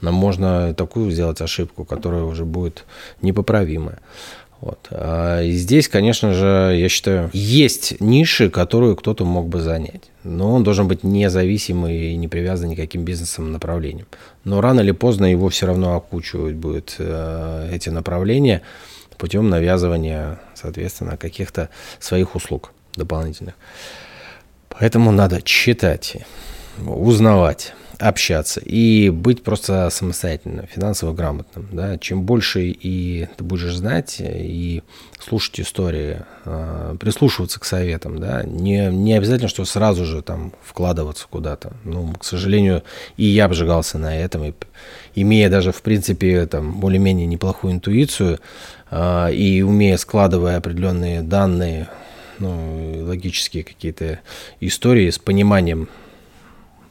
нам 0.00 0.14
можно 0.14 0.72
такую 0.72 1.10
сделать 1.10 1.42
ошибку, 1.42 1.84
которая 1.84 2.22
уже 2.22 2.46
будет 2.46 2.84
непоправимая. 3.20 3.98
Вот. 4.60 4.88
А 4.90 5.42
здесь, 5.44 5.88
конечно 5.88 6.32
же, 6.32 6.74
я 6.76 6.88
считаю, 6.88 7.30
есть 7.32 8.00
ниши, 8.00 8.48
которую 8.48 8.96
кто-то 8.96 9.24
мог 9.24 9.48
бы 9.48 9.60
занять. 9.60 10.10
Но 10.24 10.54
он 10.54 10.64
должен 10.64 10.88
быть 10.88 11.04
независимый 11.04 12.12
и 12.12 12.16
не 12.16 12.26
привязан 12.26 12.70
никаким 12.70 13.04
бизнесом 13.04 13.52
направлением. 13.52 14.06
Но 14.44 14.60
рано 14.60 14.80
или 14.80 14.92
поздно 14.92 15.26
его 15.26 15.48
все 15.50 15.66
равно 15.66 15.94
окучивать 15.94 16.54
будет 16.54 16.96
э, 16.98 17.70
эти 17.72 17.90
направления 17.90 18.62
путем 19.18 19.48
навязывания, 19.48 20.40
соответственно, 20.54 21.16
каких-то 21.16 21.68
своих 21.98 22.34
услуг 22.34 22.72
дополнительных. 22.96 23.54
Поэтому 24.68 25.10
надо 25.10 25.40
читать, 25.42 26.16
узнавать, 26.84 27.74
общаться 27.98 28.60
и 28.60 29.10
быть 29.10 29.42
просто 29.42 29.88
самостоятельно, 29.90 30.66
финансово 30.66 31.12
грамотным. 31.12 31.68
Да? 31.72 31.98
Чем 31.98 32.22
больше 32.22 32.68
и 32.68 33.28
ты 33.36 33.44
будешь 33.44 33.74
знать 33.74 34.16
и 34.20 34.82
слушать 35.18 35.60
истории, 35.60 36.22
э, 36.44 36.96
прислушиваться 37.00 37.58
к 37.58 37.64
советам, 37.64 38.18
да? 38.18 38.42
не, 38.42 38.88
не 38.90 39.14
обязательно, 39.14 39.48
что 39.48 39.64
сразу 39.64 40.04
же 40.04 40.22
там 40.22 40.52
вкладываться 40.62 41.26
куда-то. 41.28 41.72
Ну, 41.84 42.12
к 42.12 42.24
сожалению, 42.24 42.82
и 43.16 43.24
я 43.24 43.46
обжигался 43.46 43.98
на 43.98 44.16
этом, 44.16 44.44
и, 44.44 44.52
имея 45.14 45.48
даже, 45.48 45.72
в 45.72 45.82
принципе, 45.82 46.46
там, 46.46 46.80
более-менее 46.80 47.26
неплохую 47.26 47.72
интуицию, 47.72 48.40
э, 48.90 49.32
и 49.32 49.62
умея, 49.62 49.96
складывая 49.96 50.58
определенные 50.58 51.22
данные, 51.22 51.88
ну, 52.38 53.04
логические 53.06 53.64
какие-то 53.64 54.20
истории 54.60 55.08
с 55.08 55.18
пониманием 55.18 55.88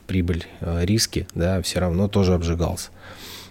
прибыль, 0.07 0.45
э, 0.61 0.85
риски, 0.85 1.27
да, 1.35 1.61
все 1.61 1.79
равно 1.79 2.07
тоже 2.07 2.33
обжигался. 2.33 2.89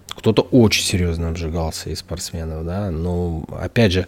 Кто-то 0.09 0.43
очень 0.43 0.85
серьезно 0.85 1.29
обжигался 1.29 1.91
из 1.91 2.01
спортсменов, 2.01 2.65
да, 2.65 2.91
но 2.91 3.45
опять 3.51 3.93
же, 3.93 4.07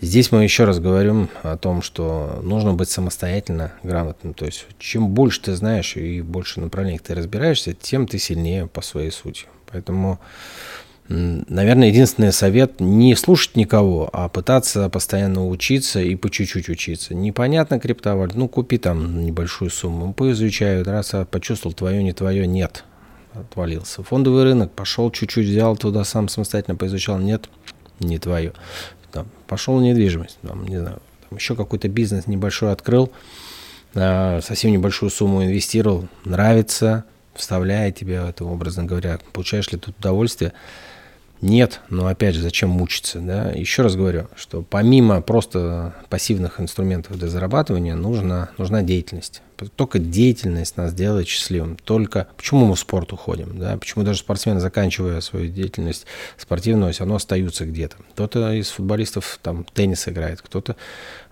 здесь 0.00 0.32
мы 0.32 0.42
еще 0.42 0.64
раз 0.64 0.80
говорим 0.80 1.28
о 1.42 1.56
том, 1.56 1.82
что 1.82 2.40
нужно 2.42 2.74
быть 2.74 2.90
самостоятельно 2.90 3.72
грамотным, 3.82 4.34
то 4.34 4.44
есть 4.44 4.66
чем 4.78 5.08
больше 5.08 5.42
ты 5.42 5.54
знаешь 5.54 5.96
и 5.96 6.20
больше 6.20 6.60
направлений 6.60 6.98
ты 6.98 7.14
разбираешься, 7.14 7.72
тем 7.74 8.06
ты 8.06 8.18
сильнее 8.18 8.66
по 8.66 8.82
своей 8.82 9.10
сути. 9.10 9.46
Поэтому 9.66 10.18
Наверное, 11.08 11.88
единственный 11.88 12.32
совет– 12.32 12.72
не 12.80 13.14
слушать 13.14 13.54
никого, 13.54 14.10
а 14.12 14.28
пытаться 14.28 14.88
постоянно 14.88 15.46
учиться 15.46 16.00
и 16.00 16.16
по 16.16 16.28
чуть-чуть 16.30 16.68
учиться. 16.68 17.14
Непонятно 17.14 17.78
криптовалют, 17.78 18.34
ну 18.34 18.48
купи 18.48 18.76
там 18.78 19.24
небольшую 19.24 19.70
сумму, 19.70 20.12
поизучают, 20.12 20.88
раз 20.88 21.14
а 21.14 21.24
почувствовал 21.24 21.74
твое, 21.74 22.02
не 22.02 22.12
твое, 22.12 22.46
нет, 22.48 22.84
отвалился. 23.34 24.02
Фондовый 24.02 24.42
рынок, 24.42 24.72
пошел 24.72 25.12
чуть-чуть, 25.12 25.46
взял 25.46 25.76
туда, 25.76 26.02
сам 26.02 26.28
самостоятельно 26.28 26.76
поизучал, 26.76 27.18
нет, 27.18 27.48
не 28.00 28.18
твое. 28.18 28.52
Там, 29.12 29.28
пошел 29.46 29.78
недвижимость, 29.78 30.38
там, 30.42 30.66
не 30.66 30.78
знаю, 30.78 31.00
там 31.28 31.38
еще 31.38 31.54
какой-то 31.54 31.88
бизнес 31.88 32.26
небольшой 32.26 32.72
открыл, 32.72 33.12
а, 33.94 34.40
совсем 34.42 34.72
небольшую 34.72 35.10
сумму 35.10 35.44
инвестировал, 35.44 36.08
нравится, 36.24 37.04
вставляет 37.32 37.94
тебе 37.94 38.16
это, 38.28 38.44
образно 38.44 38.82
говоря, 38.82 39.20
получаешь 39.32 39.70
ли 39.70 39.78
тут 39.78 39.96
удовольствие– 40.00 40.52
нет, 41.42 41.80
но 41.90 42.06
опять 42.06 42.34
же, 42.34 42.42
зачем 42.42 42.70
мучиться? 42.70 43.20
Да? 43.20 43.50
Еще 43.50 43.82
раз 43.82 43.94
говорю, 43.94 44.28
что 44.36 44.62
помимо 44.62 45.20
просто 45.20 45.94
пассивных 46.08 46.60
инструментов 46.60 47.18
для 47.18 47.28
зарабатывания 47.28 47.94
нужна, 47.94 48.50
нужна 48.56 48.82
деятельность. 48.82 49.42
Только 49.74 49.98
деятельность 49.98 50.76
нас 50.76 50.92
делает 50.92 51.28
счастливым. 51.28 51.76
Только 51.76 52.28
почему 52.36 52.66
мы 52.66 52.74
в 52.74 52.78
спорт 52.78 53.12
уходим? 53.12 53.58
Да? 53.58 53.76
Почему 53.76 54.04
даже 54.04 54.20
спортсмены, 54.20 54.60
заканчивая 54.60 55.20
свою 55.20 55.48
деятельность 55.50 56.06
спортивную, 56.38 56.92
все 56.92 57.00
равно 57.00 57.16
остаются 57.16 57.66
где-то. 57.66 57.96
Кто-то 58.12 58.52
из 58.52 58.68
футболистов 58.70 59.38
там 59.42 59.64
теннис 59.64 60.08
играет, 60.08 60.40
кто-то 60.42 60.76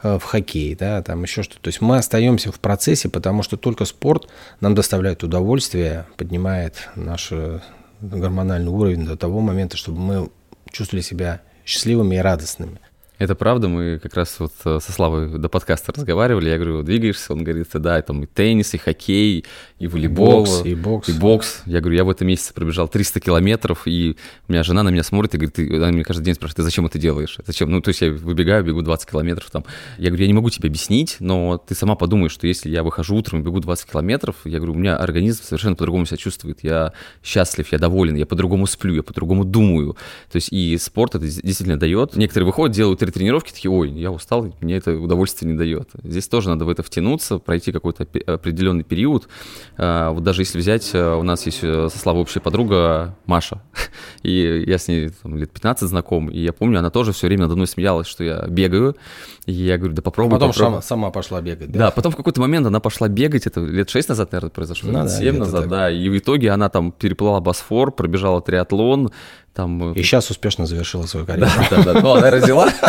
э, 0.03 0.19
в 0.19 0.23
хоккей, 0.23 0.75
да, 0.75 1.03
там 1.03 1.23
еще 1.23 1.43
что-то. 1.43 1.61
То 1.62 1.69
есть 1.69 1.81
мы 1.81 1.97
остаемся 1.97 2.53
в 2.53 2.61
процессе, 2.61 3.09
потому 3.09 3.43
что 3.43 3.57
только 3.57 3.85
спорт 3.85 4.29
нам 4.61 4.75
доставляет 4.75 5.23
удовольствие, 5.23 6.07
поднимает 6.17 6.88
наше 6.95 7.62
гормональный 8.05 8.71
уровень 8.71 9.05
до 9.05 9.17
того 9.17 9.40
момента, 9.40 9.77
чтобы 9.77 9.99
мы 9.99 10.31
чувствовали 10.71 11.03
себя 11.03 11.40
счастливыми 11.64 12.17
и 12.17 12.19
радостными. 12.19 12.81
Это 13.16 13.37
правда, 13.37 13.68
мы 13.68 14.00
как 14.03 14.14
раз 14.14 14.40
вот 14.40 14.53
э, 14.64 14.81
со 14.83 14.92
Славой 14.92 15.38
до 15.38 15.48
подкаста 15.48 15.92
разговаривали, 15.92 16.48
я 16.48 16.57
говорю, 16.57 16.83
двигаешься, 16.83 17.33
он 17.33 17.44
говорит, 17.44 17.68
да, 17.74 18.03
там 18.03 18.24
и 18.24 18.27
теннис, 18.27 18.74
и 18.74 18.79
хоккей, 18.79 19.44
и 19.79 19.87
волейбол. 19.87 20.44
Бокс, 20.44 20.62
и 20.64 20.74
бокс. 20.74 21.09
И 21.09 21.12
бокс. 21.12 21.62
Я 21.64 21.81
говорю, 21.81 21.96
я 21.96 22.05
в 22.05 22.11
этом 22.11 22.27
месяце 22.27 22.53
пробежал 22.53 22.88
300 22.88 23.20
километров, 23.20 23.83
и 23.87 24.16
у 24.48 24.53
меня 24.53 24.64
жена 24.64 24.83
на 24.83 24.88
меня 24.88 25.05
смотрит 25.05 25.33
и 25.35 25.38
говорит, 25.38 25.55
ты, 25.55 25.77
она 25.77 25.92
мне 25.92 26.03
каждый 26.03 26.24
день 26.24 26.35
спрашивает, 26.35 26.57
ты 26.57 26.62
зачем 26.64 26.87
это 26.87 26.98
делаешь? 26.98 27.38
Зачем? 27.46 27.70
Ну, 27.70 27.81
то 27.81 27.90
есть 27.90 28.00
я 28.00 28.11
выбегаю, 28.11 28.64
бегу 28.64 28.83
20 28.83 29.09
километров 29.09 29.48
там. 29.48 29.64
Я 29.96 30.09
говорю, 30.09 30.22
я 30.22 30.27
не 30.27 30.35
могу 30.35 30.50
тебе 30.50 30.68
объяснить, 30.68 31.18
но 31.20 31.59
ты 31.59 31.77
сама 31.77 31.94
подумаешь, 31.94 32.33
что 32.33 32.48
если 32.48 32.68
я 32.68 32.83
выхожу 32.83 33.14
утром 33.14 33.40
и 33.40 33.44
бегу 33.44 33.61
20 33.61 33.92
километров, 33.92 34.35
я 34.44 34.59
говорю, 34.59 34.72
у 34.72 34.77
меня 34.77 34.96
организм 34.96 35.44
совершенно 35.44 35.77
по-другому 35.77 36.05
себя 36.05 36.16
чувствует, 36.16 36.64
я 36.64 36.92
счастлив, 37.22 37.70
я 37.70 37.79
доволен, 37.79 38.16
я 38.16 38.27
по-другому 38.27 38.66
сплю, 38.66 38.92
я 38.92 39.05
по-другому 39.05 39.44
думаю. 39.44 39.96
То 40.33 40.37
есть 40.37 40.53
и 40.53 40.77
спорт 40.79 41.14
это 41.14 41.24
действительно 41.24 41.79
дает. 41.79 42.16
Некоторые 42.16 42.46
выходят, 42.46 42.74
делают 42.74 43.04
три 43.07 43.25
тренировки, 43.25 43.53
такие, 43.53 43.71
ой, 43.71 43.90
я 43.90 44.11
устал, 44.11 44.53
мне 44.61 44.77
это 44.77 44.97
удовольствие 44.97 45.51
не 45.51 45.59
дает. 45.59 45.90
Здесь 46.03 46.29
тоже 46.29 46.49
надо 46.49 46.64
в 46.64 46.69
это 46.69 46.83
втянуться, 46.83 47.38
пройти 47.38 47.73
какой-то 47.73 48.07
определенный 48.27 48.85
период. 48.85 49.29
А, 49.77 50.11
вот 50.11 50.23
даже 50.23 50.43
если 50.43 50.59
взять, 50.59 50.90
э, 50.93 51.14
у 51.14 51.23
нас 51.23 51.47
есть 51.47 51.61
э, 51.62 51.88
со 51.90 51.99
Славой 51.99 52.23
общая 52.23 52.40
подруга 52.40 53.17
Маша, 53.27 53.62
и 54.23 54.64
я 54.67 54.79
с 54.79 54.88
ней 54.88 55.11
там, 55.23 55.37
лет 55.37 55.51
15 55.51 55.88
знаком, 55.88 56.29
и 56.29 56.38
я 56.38 56.53
помню, 56.53 56.79
она 56.79 56.90
тоже 56.90 57.12
все 57.12 57.27
время 57.27 57.43
надо 57.43 57.55
мной 57.55 57.67
смеялась, 57.67 58.07
что 58.07 58.25
я 58.25 58.47
бегаю, 58.49 58.97
и 59.47 59.53
я 59.53 59.79
говорю, 59.79 59.95
да 59.95 60.03
попробуй. 60.03 60.37
А 60.37 60.40
потом 60.40 60.51
попробуй. 60.51 60.73
Сама, 60.73 60.83
сама 60.83 61.11
пошла 61.11 61.40
бегать, 61.40 61.71
да? 61.71 61.79
Да, 61.79 61.90
потом 61.90 62.12
в 62.12 62.17
какой-то 62.17 62.40
момент 62.40 62.67
она 62.67 62.81
пошла 62.81 63.09
бегать, 63.09 63.47
это 63.47 63.61
лет 63.61 63.90
6 63.90 64.09
назад, 64.09 64.33
наверное, 64.33 64.51
произошло, 64.51 64.90
ну, 64.90 64.99
лет 64.99 65.09
да, 65.09 65.19
7 65.19 65.38
назад, 65.38 65.61
так. 65.62 65.71
да, 65.71 65.90
и 65.90 66.09
в 66.09 66.19
итоге 66.19 66.51
она 66.51 66.69
там 66.69 66.93
переплыла 66.93 67.40
Босфор, 67.40 67.93
пробежала 67.93 68.40
триатлон, 68.40 69.11
там... 69.55 69.93
Э, 69.93 69.95
и 69.95 70.03
сейчас 70.03 70.31
успешно 70.31 70.67
завершила 70.67 71.07
свою 71.07 71.25
карьеру. 71.25 71.51
Да, 71.71 71.77
да, 71.83 71.95
да, 71.95 72.01
ну, 72.01 72.12
она 72.14 72.31
родила. 72.31 72.69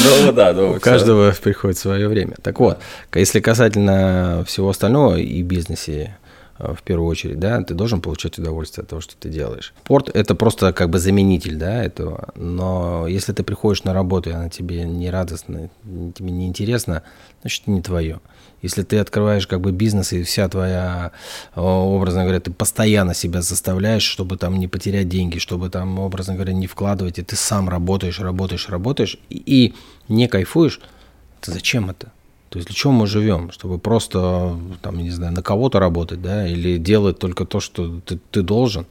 Ну 0.00 0.32
да, 0.32 0.52
ну, 0.52 0.76
У 0.76 0.80
каждого 0.80 1.32
приходит 1.32 1.76
свое 1.76 2.08
время. 2.08 2.36
Так 2.40 2.60
вот, 2.60 2.78
если 3.14 3.40
касательно 3.40 4.44
всего 4.46 4.70
остального 4.70 5.16
и 5.16 5.42
бизнесе, 5.42 6.16
э, 6.58 6.72
в 6.72 6.82
первую 6.82 7.08
очередь, 7.08 7.38
да, 7.40 7.62
ты 7.62 7.74
должен 7.74 8.00
получать 8.00 8.38
удовольствие 8.38 8.84
от 8.84 8.90
того, 8.90 9.00
что 9.00 9.16
ты 9.16 9.28
делаешь. 9.28 9.74
Спорт– 9.84 10.08
это 10.14 10.34
просто 10.34 10.72
как 10.72 10.90
бы 10.90 10.98
заменитель, 10.98 11.56
да, 11.56 11.82
этого, 11.82 12.28
но 12.36 13.06
если 13.08 13.32
ты 13.32 13.42
приходишь 13.42 13.82
на 13.84 13.92
работу, 13.92 14.30
и 14.30 14.34
она 14.34 14.48
тебе 14.48 14.84
не 14.84 15.10
радостна, 15.10 15.68
тебе 15.84 16.30
не 16.30 16.46
интересна, 16.46 17.02
значит, 17.40 17.66
не 17.66 17.82
твое. 17.82 18.20
Если 18.62 18.82
ты 18.82 18.98
открываешь 18.98 19.46
как 19.46 19.60
бы 19.60 19.70
бизнес, 19.72 20.12
и 20.12 20.22
вся 20.22 20.48
твоя, 20.48 21.12
образно 21.54 22.22
говоря, 22.22 22.40
ты 22.40 22.50
постоянно 22.50 23.14
себя 23.14 23.40
заставляешь, 23.40 24.02
чтобы 24.02 24.36
там 24.36 24.58
не 24.58 24.66
потерять 24.66 25.08
деньги, 25.08 25.38
чтобы 25.38 25.70
там, 25.70 25.98
образно 25.98 26.34
говоря, 26.34 26.52
не 26.52 26.66
вкладывать, 26.66 27.18
и 27.18 27.22
ты 27.22 27.36
сам 27.36 27.68
работаешь, 27.68 28.18
работаешь, 28.18 28.68
работаешь, 28.68 29.18
и 29.30 29.74
не 30.08 30.26
кайфуешь, 30.26 30.80
то 31.40 31.52
зачем 31.52 31.90
это? 31.90 32.10
То 32.48 32.56
есть 32.56 32.68
для 32.68 32.74
чего 32.74 32.92
мы 32.92 33.06
живем? 33.06 33.50
Чтобы 33.50 33.78
просто, 33.78 34.58
там, 34.80 34.98
не 34.98 35.10
знаю, 35.10 35.34
на 35.34 35.42
кого-то 35.42 35.78
работать, 35.78 36.22
да, 36.22 36.48
или 36.48 36.78
делать 36.78 37.18
только 37.18 37.44
то, 37.44 37.60
что 37.60 38.00
ты, 38.00 38.18
ты 38.30 38.42
должен. 38.42 38.86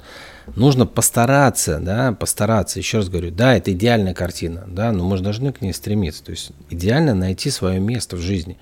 Нужно 0.56 0.86
постараться, 0.86 1.80
да, 1.80 2.14
постараться. 2.14 2.78
Еще 2.78 3.00
раз 3.00 3.10
говорю, 3.10 3.32
да, 3.32 3.58
это 3.58 3.74
идеальная 3.74 4.14
картина, 4.14 4.66
да, 4.68 4.92
но 4.92 5.04
мы 5.04 5.18
же 5.18 5.24
должны 5.24 5.52
к 5.52 5.62
ней 5.62 5.74
стремиться. 5.74 6.24
То 6.24 6.32
есть 6.32 6.52
идеально 6.70 7.16
найти 7.16 7.50
свое 7.50 7.80
место 7.80 8.16
в 8.16 8.20
жизни. 8.20 8.58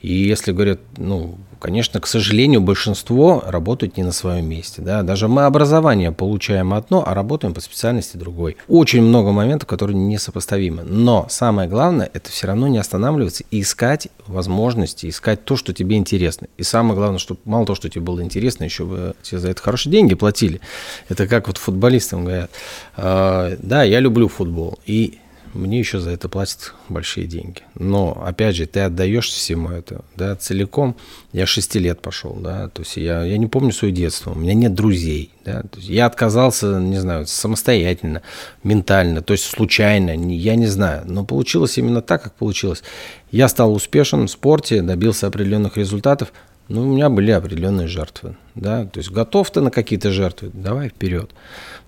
И 0.00 0.12
если 0.12 0.52
говорят, 0.52 0.80
ну, 0.96 1.38
конечно, 1.58 2.00
к 2.00 2.06
сожалению, 2.06 2.60
большинство 2.60 3.42
работают 3.46 3.96
не 3.96 4.04
на 4.04 4.12
своем 4.12 4.48
месте. 4.48 4.80
Да? 4.80 5.02
Даже 5.02 5.28
мы 5.28 5.44
образование 5.44 6.12
получаем 6.12 6.72
одно, 6.72 7.02
а 7.06 7.14
работаем 7.14 7.54
по 7.54 7.60
специальности 7.60 8.16
другой. 8.16 8.56
Очень 8.68 9.02
много 9.02 9.32
моментов, 9.32 9.68
которые 9.68 9.96
несопоставимы. 9.96 10.84
Но 10.84 11.26
самое 11.28 11.68
главное, 11.68 12.10
это 12.12 12.30
все 12.30 12.46
равно 12.46 12.68
не 12.68 12.78
останавливаться 12.78 13.44
и 13.50 13.60
искать 13.60 14.08
возможности, 14.26 15.08
искать 15.08 15.44
то, 15.44 15.56
что 15.56 15.72
тебе 15.72 15.96
интересно. 15.96 16.48
И 16.56 16.62
самое 16.62 16.94
главное, 16.94 17.18
чтобы 17.18 17.40
мало 17.44 17.66
того, 17.66 17.76
что 17.76 17.88
тебе 17.88 18.02
было 18.02 18.22
интересно, 18.22 18.64
еще 18.64 18.84
бы 18.84 19.14
тебе 19.22 19.38
за 19.38 19.50
это 19.50 19.60
хорошие 19.60 19.90
деньги 19.90 20.14
платили. 20.14 20.60
Это 21.08 21.26
как 21.26 21.48
вот 21.48 21.58
футболистам 21.58 22.24
говорят. 22.24 22.50
«А, 22.96 23.56
да, 23.60 23.82
я 23.82 24.00
люблю 24.00 24.28
футбол. 24.28 24.78
И 24.86 25.18
мне 25.54 25.78
еще 25.78 25.98
за 25.98 26.10
это 26.10 26.28
платят 26.28 26.74
большие 26.88 27.26
деньги. 27.26 27.62
Но, 27.74 28.22
опять 28.24 28.56
же, 28.56 28.66
ты 28.66 28.80
отдаешь 28.80 29.28
всему 29.28 29.70
это, 29.70 30.04
да, 30.16 30.36
целиком. 30.36 30.96
Я 31.32 31.46
6 31.46 31.74
лет 31.76 32.00
пошел, 32.00 32.34
да, 32.34 32.68
то 32.68 32.82
есть 32.82 32.96
я, 32.96 33.22
я 33.24 33.38
не 33.38 33.46
помню 33.46 33.72
свое 33.72 33.92
детство, 33.92 34.32
у 34.32 34.34
меня 34.34 34.54
нет 34.54 34.74
друзей, 34.74 35.30
да, 35.44 35.62
то 35.62 35.76
есть 35.76 35.88
я 35.88 36.06
отказался, 36.06 36.78
не 36.78 36.98
знаю, 36.98 37.26
самостоятельно, 37.26 38.22
ментально, 38.64 39.20
то 39.20 39.32
есть 39.32 39.44
случайно, 39.44 40.10
я 40.10 40.54
не 40.56 40.66
знаю, 40.66 41.02
но 41.06 41.24
получилось 41.24 41.76
именно 41.76 42.00
так, 42.00 42.22
как 42.22 42.34
получилось. 42.34 42.82
Я 43.30 43.48
стал 43.48 43.74
успешен 43.74 44.26
в 44.26 44.30
спорте, 44.30 44.80
добился 44.80 45.26
определенных 45.26 45.76
результатов, 45.76 46.32
но 46.68 46.82
у 46.82 46.86
меня 46.86 47.10
были 47.10 47.30
определенные 47.30 47.88
жертвы, 47.88 48.36
да, 48.54 48.86
то 48.86 48.98
есть 48.98 49.10
готов 49.10 49.50
ты 49.50 49.60
на 49.60 49.70
какие-то 49.70 50.10
жертвы, 50.10 50.50
давай 50.52 50.88
вперед. 50.88 51.30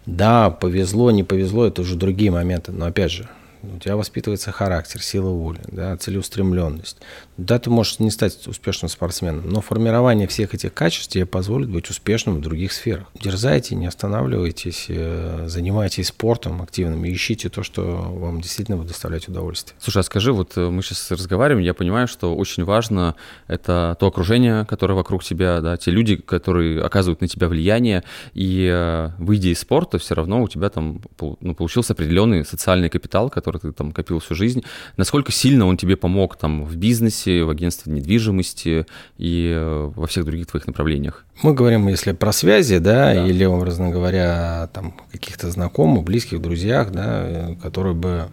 Да, 0.07 0.51
повезло, 0.51 1.11
не 1.11 1.23
повезло, 1.23 1.66
это 1.66 1.83
уже 1.83 1.94
другие 1.94 2.31
моменты, 2.31 2.73
но 2.73 2.87
опять 2.87 3.12
же, 3.12 3.29
у 3.62 3.79
тебя 3.79 3.96
воспитывается 3.96 4.53
характер, 4.53 5.03
сила 5.03 5.31
воли, 5.31 5.61
да, 5.68 5.97
целеустремленность. 5.97 6.99
Да, 7.41 7.59
ты 7.59 7.70
можешь 7.70 7.99
не 8.01 8.11
стать 8.11 8.47
успешным 8.47 8.91
спортсменом, 8.91 9.49
но 9.49 9.62
формирование 9.62 10.28
всех 10.28 10.53
этих 10.53 10.74
качеств 10.74 11.11
тебе 11.11 11.24
позволит 11.24 11.70
быть 11.70 11.88
успешным 11.88 12.36
в 12.36 12.41
других 12.43 12.70
сферах. 12.70 13.07
Дерзайте, 13.14 13.74
не 13.74 13.86
останавливайтесь, 13.86 14.86
э, 14.88 15.45
занимайтесь 15.47 16.09
спортом 16.09 16.61
активным 16.61 17.03
и 17.07 17.12
ищите 17.12 17.49
то, 17.49 17.62
что 17.62 17.82
вам 17.82 18.43
действительно 18.43 18.76
будет 18.76 18.88
доставлять 18.88 19.26
удовольствие. 19.26 19.74
Слушай, 19.80 20.01
а 20.01 20.03
скажи, 20.03 20.34
вот 20.34 20.53
э, 20.59 20.68
мы 20.68 20.82
сейчас 20.82 21.11
разговариваем, 21.11 21.64
я 21.64 21.72
понимаю, 21.72 22.09
что 22.09 22.36
очень 22.36 22.64
важно 22.64 23.14
это 23.47 23.97
то 23.99 24.09
окружение, 24.09 24.66
которое 24.66 24.95
вокруг 24.95 25.24
тебя, 25.24 25.62
да, 25.62 25.78
те 25.78 25.91
люди, 25.91 26.16
которые 26.16 26.82
оказывают 26.82 27.22
на 27.22 27.28
тебя 27.28 27.49
влияние, 27.49 28.05
и 28.34 28.68
э, 28.70 29.12
выйдя 29.16 29.49
из 29.49 29.61
спорта, 29.61 29.97
все 29.99 30.14
равно 30.14 30.43
у 30.43 30.49
тебя 30.49 30.68
там 30.68 31.01
ну, 31.41 31.55
получился 31.55 31.95
определенный 31.95 32.45
социальный 32.45 32.91
капитал, 32.91 33.30
который 33.30 33.62
ты 33.62 33.72
там 33.72 33.93
копил 33.93 34.18
всю 34.18 34.34
жизнь. 34.34 34.62
Насколько 34.99 35.32
сильно 35.32 35.66
он 35.66 35.78
тебе 35.78 35.97
помог 35.97 36.36
там 36.36 36.66
в 36.66 36.76
бизнесе, 36.76 37.30
в 37.39 37.51
агентстве 37.51 37.93
недвижимости 37.93 38.87
и 39.18 39.53
э, 39.55 39.91
во 39.95 40.07
всех 40.07 40.24
других 40.24 40.47
твоих 40.47 40.66
направлениях? 40.66 41.24
Мы 41.43 41.55
говорим, 41.55 41.89
если 41.89 42.12
про 42.12 42.33
связи, 42.33 42.78
да, 42.78 43.14
да. 43.14 43.26
или, 43.26 43.45
образно 43.45 43.91
говоря, 43.91 44.68
там 44.72 44.95
каких-то 45.12 45.51
знакомых, 45.51 46.05
близких, 46.05 46.43
друзьях, 46.43 46.91
да, 46.93 47.22
э, 47.22 47.55
которые 47.62 47.95
бы 47.95 48.28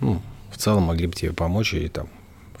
ну, 0.00 0.20
в 0.50 0.58
целом 0.58 0.84
могли 0.84 1.06
бы 1.06 1.14
тебе 1.14 1.32
помочь 1.32 1.74
и 1.74 1.88
там 1.88 2.08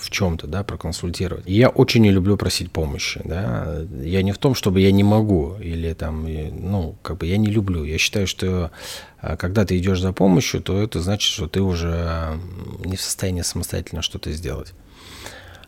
в 0.02 0.10
чем-то, 0.10 0.46
да, 0.46 0.64
проконсультировать. 0.64 1.44
Я 1.46 1.68
очень 1.68 2.02
не 2.02 2.10
люблю 2.10 2.36
просить 2.36 2.72
помощи, 2.72 3.20
да. 3.24 3.84
Я 4.02 4.22
не 4.22 4.32
в 4.32 4.38
том, 4.38 4.54
чтобы 4.54 4.80
я 4.80 4.90
не 4.90 5.04
могу 5.04 5.56
или 5.60 5.92
там, 5.92 6.26
ну, 6.26 6.96
как 7.02 7.18
бы 7.18 7.26
я 7.26 7.36
не 7.36 7.48
люблю. 7.48 7.84
Я 7.84 7.98
считаю, 7.98 8.26
что 8.26 8.72
а, 9.20 9.36
когда 9.36 9.64
ты 9.64 9.78
идешь 9.78 10.00
за 10.00 10.12
помощью, 10.12 10.60
то 10.60 10.82
это 10.82 11.00
значит, 11.00 11.30
что 11.30 11.46
ты 11.46 11.62
уже 11.62 12.38
не 12.84 12.96
в 12.96 13.00
состоянии 13.00 13.42
самостоятельно 13.42 14.02
что-то 14.02 14.32
сделать. 14.32 14.74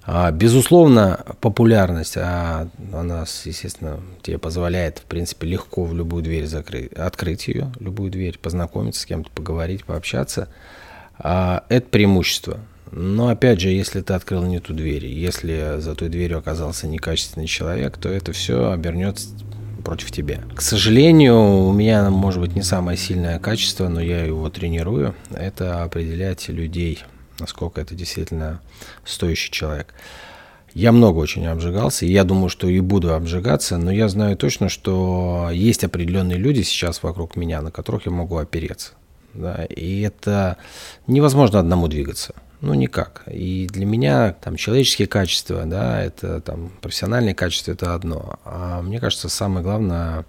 А, 0.06 0.30
безусловно, 0.30 1.24
популярность, 1.40 2.16
а 2.18 2.68
она, 2.92 3.24
естественно, 3.44 4.00
тебе 4.22 4.38
позволяет, 4.38 4.98
в 4.98 5.04
принципе, 5.04 5.46
легко 5.46 5.84
в 5.84 5.94
любую 5.94 6.22
дверь 6.22 6.46
закрыть, 6.46 6.92
открыть 6.92 7.48
ее, 7.48 7.72
любую 7.80 8.10
дверь, 8.10 8.38
познакомиться 8.38 9.00
с 9.00 9.06
кем-то, 9.06 9.30
поговорить, 9.30 9.84
пообщаться. 9.84 10.48
А, 11.18 11.64
это 11.70 11.88
преимущество. 11.88 12.60
Но 12.90 13.28
опять 13.28 13.60
же, 13.60 13.70
если 13.70 14.02
ты 14.02 14.12
открыл 14.12 14.44
не 14.44 14.60
ту 14.60 14.74
дверь, 14.74 15.06
если 15.06 15.80
за 15.80 15.94
той 15.94 16.10
дверью 16.10 16.38
оказался 16.38 16.86
некачественный 16.86 17.46
человек, 17.46 17.96
то 17.96 18.08
это 18.10 18.32
все 18.32 18.70
обернется 18.72 19.30
против 19.82 20.12
тебя. 20.12 20.40
К 20.54 20.60
сожалению, 20.60 21.66
у 21.66 21.72
меня, 21.72 22.10
может 22.10 22.40
быть, 22.40 22.54
не 22.54 22.62
самое 22.62 22.98
сильное 22.98 23.38
качество, 23.38 23.88
но 23.88 24.00
я 24.00 24.24
его 24.24 24.48
тренирую. 24.50 25.14
Это 25.32 25.82
определять 25.82 26.48
людей– 26.48 27.02
насколько 27.38 27.80
это 27.80 27.94
действительно 27.94 28.60
стоящий 29.04 29.50
человек. 29.50 29.94
Я 30.74 30.90
много 30.90 31.18
очень 31.18 31.46
обжигался, 31.46 32.04
и 32.04 32.10
я 32.10 32.24
думаю, 32.24 32.48
что 32.48 32.68
и 32.68 32.80
буду 32.80 33.14
обжигаться, 33.14 33.78
но 33.78 33.92
я 33.92 34.08
знаю 34.08 34.36
точно, 34.36 34.68
что 34.68 35.50
есть 35.52 35.84
определенные 35.84 36.36
люди 36.36 36.62
сейчас 36.62 37.02
вокруг 37.02 37.36
меня, 37.36 37.62
на 37.62 37.70
которых 37.70 38.06
я 38.06 38.12
могу 38.12 38.36
опереться. 38.38 38.92
Да, 39.34 39.64
и 39.64 40.00
это 40.00 40.56
невозможно 41.06 41.60
одному 41.60 41.86
двигаться. 41.88 42.34
Ну, 42.60 42.74
никак. 42.74 43.22
И 43.30 43.68
для 43.70 43.84
меня 43.84 44.32
там 44.32 44.56
человеческие 44.56 45.06
качества, 45.06 45.64
да, 45.64 46.02
это 46.02 46.40
там 46.40 46.72
профессиональные 46.80 47.34
качества, 47.34 47.72
это 47.72 47.94
одно. 47.94 48.38
А 48.44 48.80
мне 48.82 48.98
кажется, 48.98 49.28
самое 49.28 49.62
главное 49.62 50.24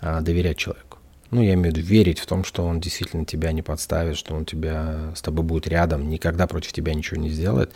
а, 0.00 0.20
доверять 0.20 0.58
человеку 0.58 0.85
ну, 1.30 1.42
я 1.42 1.54
имею 1.54 1.74
в 1.74 1.76
виду 1.76 1.86
верить 1.86 2.18
в 2.18 2.26
том, 2.26 2.44
что 2.44 2.64
он 2.64 2.80
действительно 2.80 3.24
тебя 3.24 3.52
не 3.52 3.62
подставит, 3.62 4.16
что 4.16 4.34
он 4.34 4.44
тебя 4.44 5.12
с 5.14 5.22
тобой 5.22 5.44
будет 5.44 5.66
рядом, 5.66 6.08
никогда 6.08 6.46
против 6.46 6.72
тебя 6.72 6.94
ничего 6.94 7.20
не 7.20 7.30
сделает. 7.30 7.72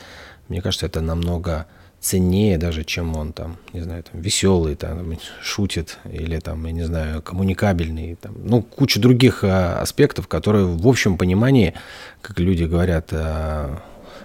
Мне 0.48 0.62
кажется, 0.62 0.86
это 0.86 1.00
намного 1.00 1.66
ценнее 2.00 2.56
даже, 2.56 2.82
чем 2.84 3.16
он 3.16 3.32
там, 3.32 3.58
не 3.72 3.80
знаю, 3.80 4.02
там, 4.02 4.20
веселый, 4.20 4.74
там, 4.74 5.16
шутит, 5.42 5.98
или 6.10 6.38
там, 6.38 6.64
я 6.66 6.72
не 6.72 6.82
знаю, 6.82 7.22
коммуникабельный, 7.22 8.14
там, 8.14 8.34
ну, 8.42 8.62
куча 8.62 8.98
других 8.98 9.44
а, 9.44 9.80
аспектов, 9.80 10.26
которые 10.26 10.64
в 10.64 10.88
общем 10.88 11.18
понимании, 11.18 11.74
как 12.22 12.38
люди 12.40 12.64
говорят, 12.64 13.08
а, 13.12 13.82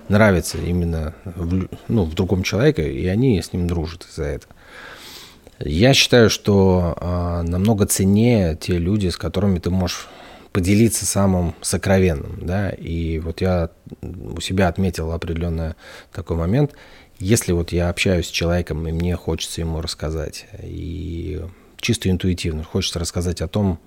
нравятся 0.07 0.57
именно 0.57 1.13
в, 1.25 1.67
ну, 1.87 2.05
в 2.05 2.13
другом 2.13 2.43
человеке, 2.43 2.91
и 2.91 3.05
они 3.07 3.41
с 3.41 3.51
ним 3.51 3.67
дружат 3.67 4.05
из-за 4.09 4.23
этого. 4.23 4.53
Я 5.59 5.93
считаю, 5.93 6.29
что 6.29 6.95
э, 6.99 7.41
намного 7.43 7.85
ценнее 7.85 8.55
те 8.55 8.77
люди, 8.77 9.07
с 9.07 9.17
которыми 9.17 9.59
ты 9.59 9.69
можешь 9.69 10.07
поделиться 10.51 11.05
самым 11.05 11.53
сокровенным, 11.61 12.39
да, 12.41 12.69
и 12.69 13.19
вот 13.19 13.41
я 13.41 13.69
у 14.01 14.39
себя 14.39 14.67
отметил 14.67 15.11
определенный 15.11 15.75
такой 16.11 16.37
момент, 16.37 16.73
если 17.19 17.51
вот 17.51 17.71
я 17.71 17.89
общаюсь 17.89 18.27
с 18.27 18.31
человеком, 18.31 18.87
и 18.87 18.91
мне 18.91 19.15
хочется 19.15 19.61
ему 19.61 19.81
рассказать, 19.81 20.45
и 20.61 21.41
чисто 21.77 22.09
интуитивно 22.09 22.63
хочется 22.63 22.99
рассказать 22.99 23.41
о 23.41 23.47
том, 23.47 23.79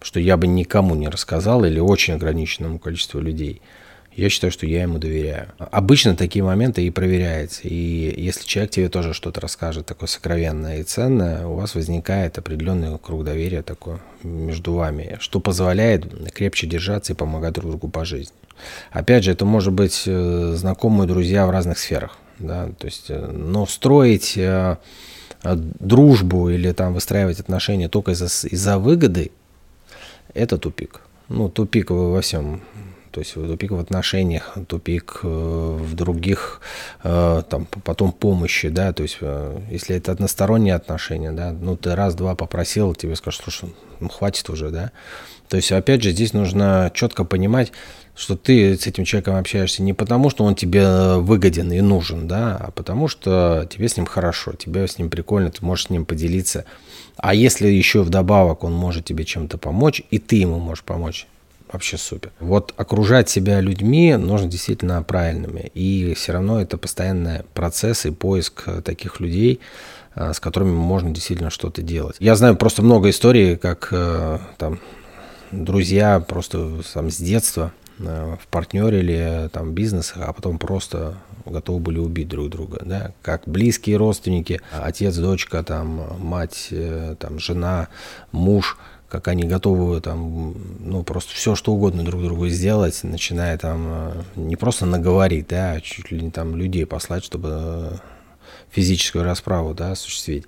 что 0.00 0.20
я 0.20 0.36
бы 0.36 0.46
никому 0.46 0.94
не 0.94 1.08
рассказал 1.08 1.64
или 1.64 1.80
очень 1.80 2.14
ограниченному 2.14 2.78
количеству 2.78 3.20
людей– 3.20 3.62
я 4.18 4.30
считаю, 4.30 4.50
что 4.50 4.66
я 4.66 4.82
ему 4.82 4.98
доверяю. 4.98 5.48
Обычно 5.58 6.16
такие 6.16 6.44
моменты 6.44 6.84
и 6.84 6.90
проверяются. 6.90 7.68
И 7.68 8.14
если 8.20 8.44
человек 8.44 8.72
тебе 8.72 8.88
тоже 8.88 9.14
что-то 9.14 9.40
расскажет 9.40 9.86
такое 9.86 10.08
сокровенное 10.08 10.80
и 10.80 10.82
ценное, 10.82 11.46
у 11.46 11.54
вас 11.54 11.76
возникает 11.76 12.36
определенный 12.36 12.98
круг 12.98 13.22
доверия 13.22 13.62
такой 13.62 13.98
между 14.24 14.72
вами, 14.72 15.18
что 15.20 15.38
позволяет 15.38 16.32
крепче 16.32 16.66
держаться 16.66 17.12
и 17.12 17.16
помогать 17.16 17.54
друг 17.54 17.70
другу 17.70 17.88
по 17.88 18.04
жизни. 18.04 18.34
Опять 18.90 19.22
же, 19.22 19.30
это 19.30 19.44
может 19.44 19.72
быть 19.72 20.02
э, 20.06 20.54
знакомые 20.56 21.06
друзья 21.06 21.46
в 21.46 21.50
разных 21.50 21.78
сферах. 21.78 22.18
Да? 22.40 22.70
То 22.76 22.86
есть, 22.86 23.06
э, 23.10 23.24
но 23.24 23.66
строить 23.66 24.36
э, 24.36 24.78
дружбу 25.44 26.50
или 26.50 26.72
там 26.72 26.92
выстраивать 26.92 27.38
отношения 27.38 27.88
только 27.88 28.10
из-за 28.12 28.48
из 28.48 28.66
выгоды, 28.66 29.30
это 30.34 30.58
тупик. 30.58 31.02
Ну, 31.28 31.48
тупик 31.48 31.90
во 31.90 32.20
всем 32.20 32.62
то 33.18 33.20
есть 33.20 33.34
тупик 33.34 33.72
в 33.72 33.80
отношениях, 33.80 34.56
тупик 34.68 35.20
э, 35.24 35.26
в 35.26 35.94
других, 35.96 36.60
э, 37.02 37.42
там, 37.50 37.66
потом 37.66 38.12
помощи, 38.12 38.68
да, 38.68 38.92
то 38.92 39.02
есть 39.02 39.18
э, 39.20 39.60
если 39.72 39.96
это 39.96 40.12
односторонние 40.12 40.76
отношения, 40.76 41.32
да, 41.32 41.50
ну 41.50 41.76
ты 41.76 41.96
раз-два 41.96 42.36
попросил, 42.36 42.94
тебе 42.94 43.16
скажут, 43.16 43.42
слушай, 43.42 43.74
ну 43.98 44.08
хватит 44.08 44.48
уже, 44.50 44.70
да. 44.70 44.92
То 45.48 45.56
есть 45.56 45.72
опять 45.72 46.04
же 46.04 46.12
здесь 46.12 46.32
нужно 46.32 46.92
четко 46.94 47.24
понимать, 47.24 47.72
что 48.14 48.36
ты 48.36 48.78
с 48.78 48.86
этим 48.86 49.04
человеком 49.04 49.34
общаешься 49.34 49.82
не 49.82 49.94
потому, 49.94 50.30
что 50.30 50.44
он 50.44 50.54
тебе 50.54 51.16
выгоден 51.16 51.72
и 51.72 51.80
нужен, 51.80 52.28
да, 52.28 52.56
а 52.56 52.70
потому 52.70 53.08
что 53.08 53.66
тебе 53.68 53.88
с 53.88 53.96
ним 53.96 54.06
хорошо, 54.06 54.52
тебе 54.52 54.86
с 54.86 54.96
ним 54.96 55.10
прикольно, 55.10 55.50
ты 55.50 55.64
можешь 55.64 55.86
с 55.86 55.90
ним 55.90 56.04
поделиться. 56.04 56.66
А 57.16 57.34
если 57.34 57.66
еще 57.66 58.04
вдобавок 58.04 58.62
он 58.62 58.74
может 58.74 59.06
тебе 59.06 59.24
чем-то 59.24 59.58
помочь, 59.58 60.02
и 60.12 60.18
ты 60.18 60.36
ему 60.36 60.60
можешь 60.60 60.84
помочь, 60.84 61.26
вообще 61.72 61.96
супер. 61.96 62.32
Вот 62.40 62.74
окружать 62.76 63.28
себя 63.28 63.60
людьми 63.60 64.16
нужно 64.16 64.48
действительно 64.48 65.02
правильными. 65.02 65.70
И 65.74 66.14
все 66.14 66.32
равно 66.32 66.60
это 66.60 66.78
постоянный 66.78 67.42
процесс 67.54 68.06
и 68.06 68.10
поиск 68.10 68.68
таких 68.82 69.20
людей, 69.20 69.60
а, 70.14 70.32
с 70.32 70.40
которыми 70.40 70.72
можно 70.72 71.10
действительно 71.10 71.50
что-то 71.50 71.82
делать. 71.82 72.16
Я 72.18 72.34
знаю 72.36 72.56
просто 72.56 72.82
много 72.82 73.10
историй, 73.10 73.56
как 73.56 73.88
э, 73.92 74.38
там 74.56 74.80
друзья 75.52 76.20
просто 76.20 76.82
там, 76.92 77.10
с 77.10 77.18
детства 77.18 77.72
э, 77.98 78.36
в 78.40 78.46
партнере 78.48 79.00
или 79.00 79.48
там 79.52 79.72
бизнесах, 79.72 80.18
а 80.26 80.32
потом 80.32 80.58
просто 80.58 81.14
готовы 81.44 81.80
были 81.80 81.98
убить 81.98 82.28
друг 82.28 82.50
друга, 82.50 82.82
да, 82.84 83.12
как 83.22 83.42
близкие 83.46 83.96
родственники, 83.96 84.60
отец, 84.72 85.16
дочка, 85.16 85.62
там, 85.62 86.18
мать, 86.18 86.68
э, 86.70 87.14
там, 87.18 87.38
жена, 87.38 87.88
муж– 88.32 88.76
как 89.08 89.28
они 89.28 89.44
готовы 89.44 90.00
там, 90.00 90.54
ну, 90.80 91.02
просто 91.02 91.32
все, 91.34 91.54
что 91.54 91.72
угодно 91.72 92.04
друг 92.04 92.22
другу 92.22 92.48
сделать, 92.48 93.00
начиная 93.02 93.56
там 93.56 93.86
э, 93.88 94.22
не 94.36 94.56
просто 94.56 94.84
наговорить, 94.84 95.48
да, 95.48 95.72
а 95.72 95.80
чуть 95.80 96.10
ли 96.10 96.20
не 96.20 96.30
там 96.30 96.54
людей 96.54 96.84
послать, 96.84 97.24
чтобы 97.24 97.48
э, 97.50 97.90
физическую 98.70 99.24
расправу, 99.24 99.72
да, 99.74 99.92
осуществить. 99.92 100.44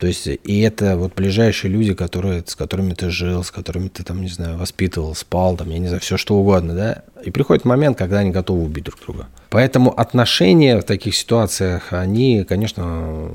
То 0.00 0.06
есть, 0.06 0.26
и 0.26 0.60
это 0.60 0.96
вот 0.96 1.14
ближайшие 1.14 1.70
люди, 1.70 1.92
которые, 1.92 2.42
с 2.46 2.56
которыми 2.56 2.94
ты 2.94 3.10
жил, 3.10 3.44
с 3.44 3.50
которыми 3.50 3.88
ты 3.88 4.02
там, 4.02 4.22
не 4.22 4.28
знаю, 4.28 4.56
воспитывал, 4.56 5.14
спал, 5.14 5.58
там, 5.58 5.68
я 5.68 5.78
не 5.78 5.88
знаю, 5.88 6.00
все 6.00 6.16
что 6.16 6.36
угодно, 6.36 6.74
да. 6.74 7.02
И 7.22 7.30
приходит 7.30 7.66
момент, 7.66 7.98
когда 7.98 8.20
они 8.20 8.30
готовы 8.30 8.64
убить 8.64 8.84
друг 8.84 8.98
друга. 8.98 9.28
Поэтому 9.50 9.92
отношения 9.92 10.78
в 10.80 10.84
таких 10.84 11.14
ситуациях, 11.14 11.92
они, 11.92 12.44
конечно, 12.48 13.30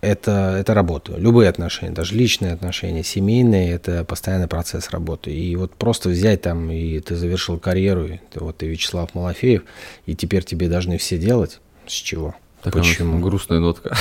это, 0.00 0.56
это 0.58 0.74
работа. 0.74 1.14
Любые 1.16 1.48
отношения, 1.48 1.92
даже 1.92 2.16
личные 2.16 2.52
отношения, 2.52 3.04
семейные, 3.04 3.70
это 3.70 4.04
постоянный 4.04 4.48
процесс 4.48 4.90
работы. 4.90 5.30
И 5.30 5.54
вот 5.54 5.76
просто 5.76 6.08
взять 6.08 6.42
там, 6.42 6.68
и 6.68 6.98
ты 6.98 7.14
завершил 7.14 7.60
карьеру, 7.60 8.06
и 8.06 8.18
ты, 8.32 8.40
вот 8.40 8.56
ты 8.56 8.66
Вячеслав 8.66 9.14
Малафеев, 9.14 9.62
и 10.06 10.16
теперь 10.16 10.42
тебе 10.42 10.68
должны 10.68 10.98
все 10.98 11.16
делать, 11.16 11.60
с 11.86 11.92
чего? 11.92 12.34
Такая 12.70 12.82
почему? 12.82 13.18
Грустная 13.24 13.60
нотка. 13.60 13.96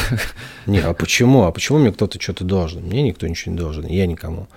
Не, 0.65 0.79
а 0.79 0.93
почему? 0.93 1.43
А 1.43 1.51
почему 1.51 1.79
мне 1.79 1.91
кто-то 1.91 2.21
что-то 2.21 2.43
должен? 2.43 2.83
Мне 2.83 3.01
никто 3.03 3.27
ничего 3.27 3.53
не 3.53 3.57
должен, 3.57 3.85
я 3.85 4.05
никому. 4.05 4.47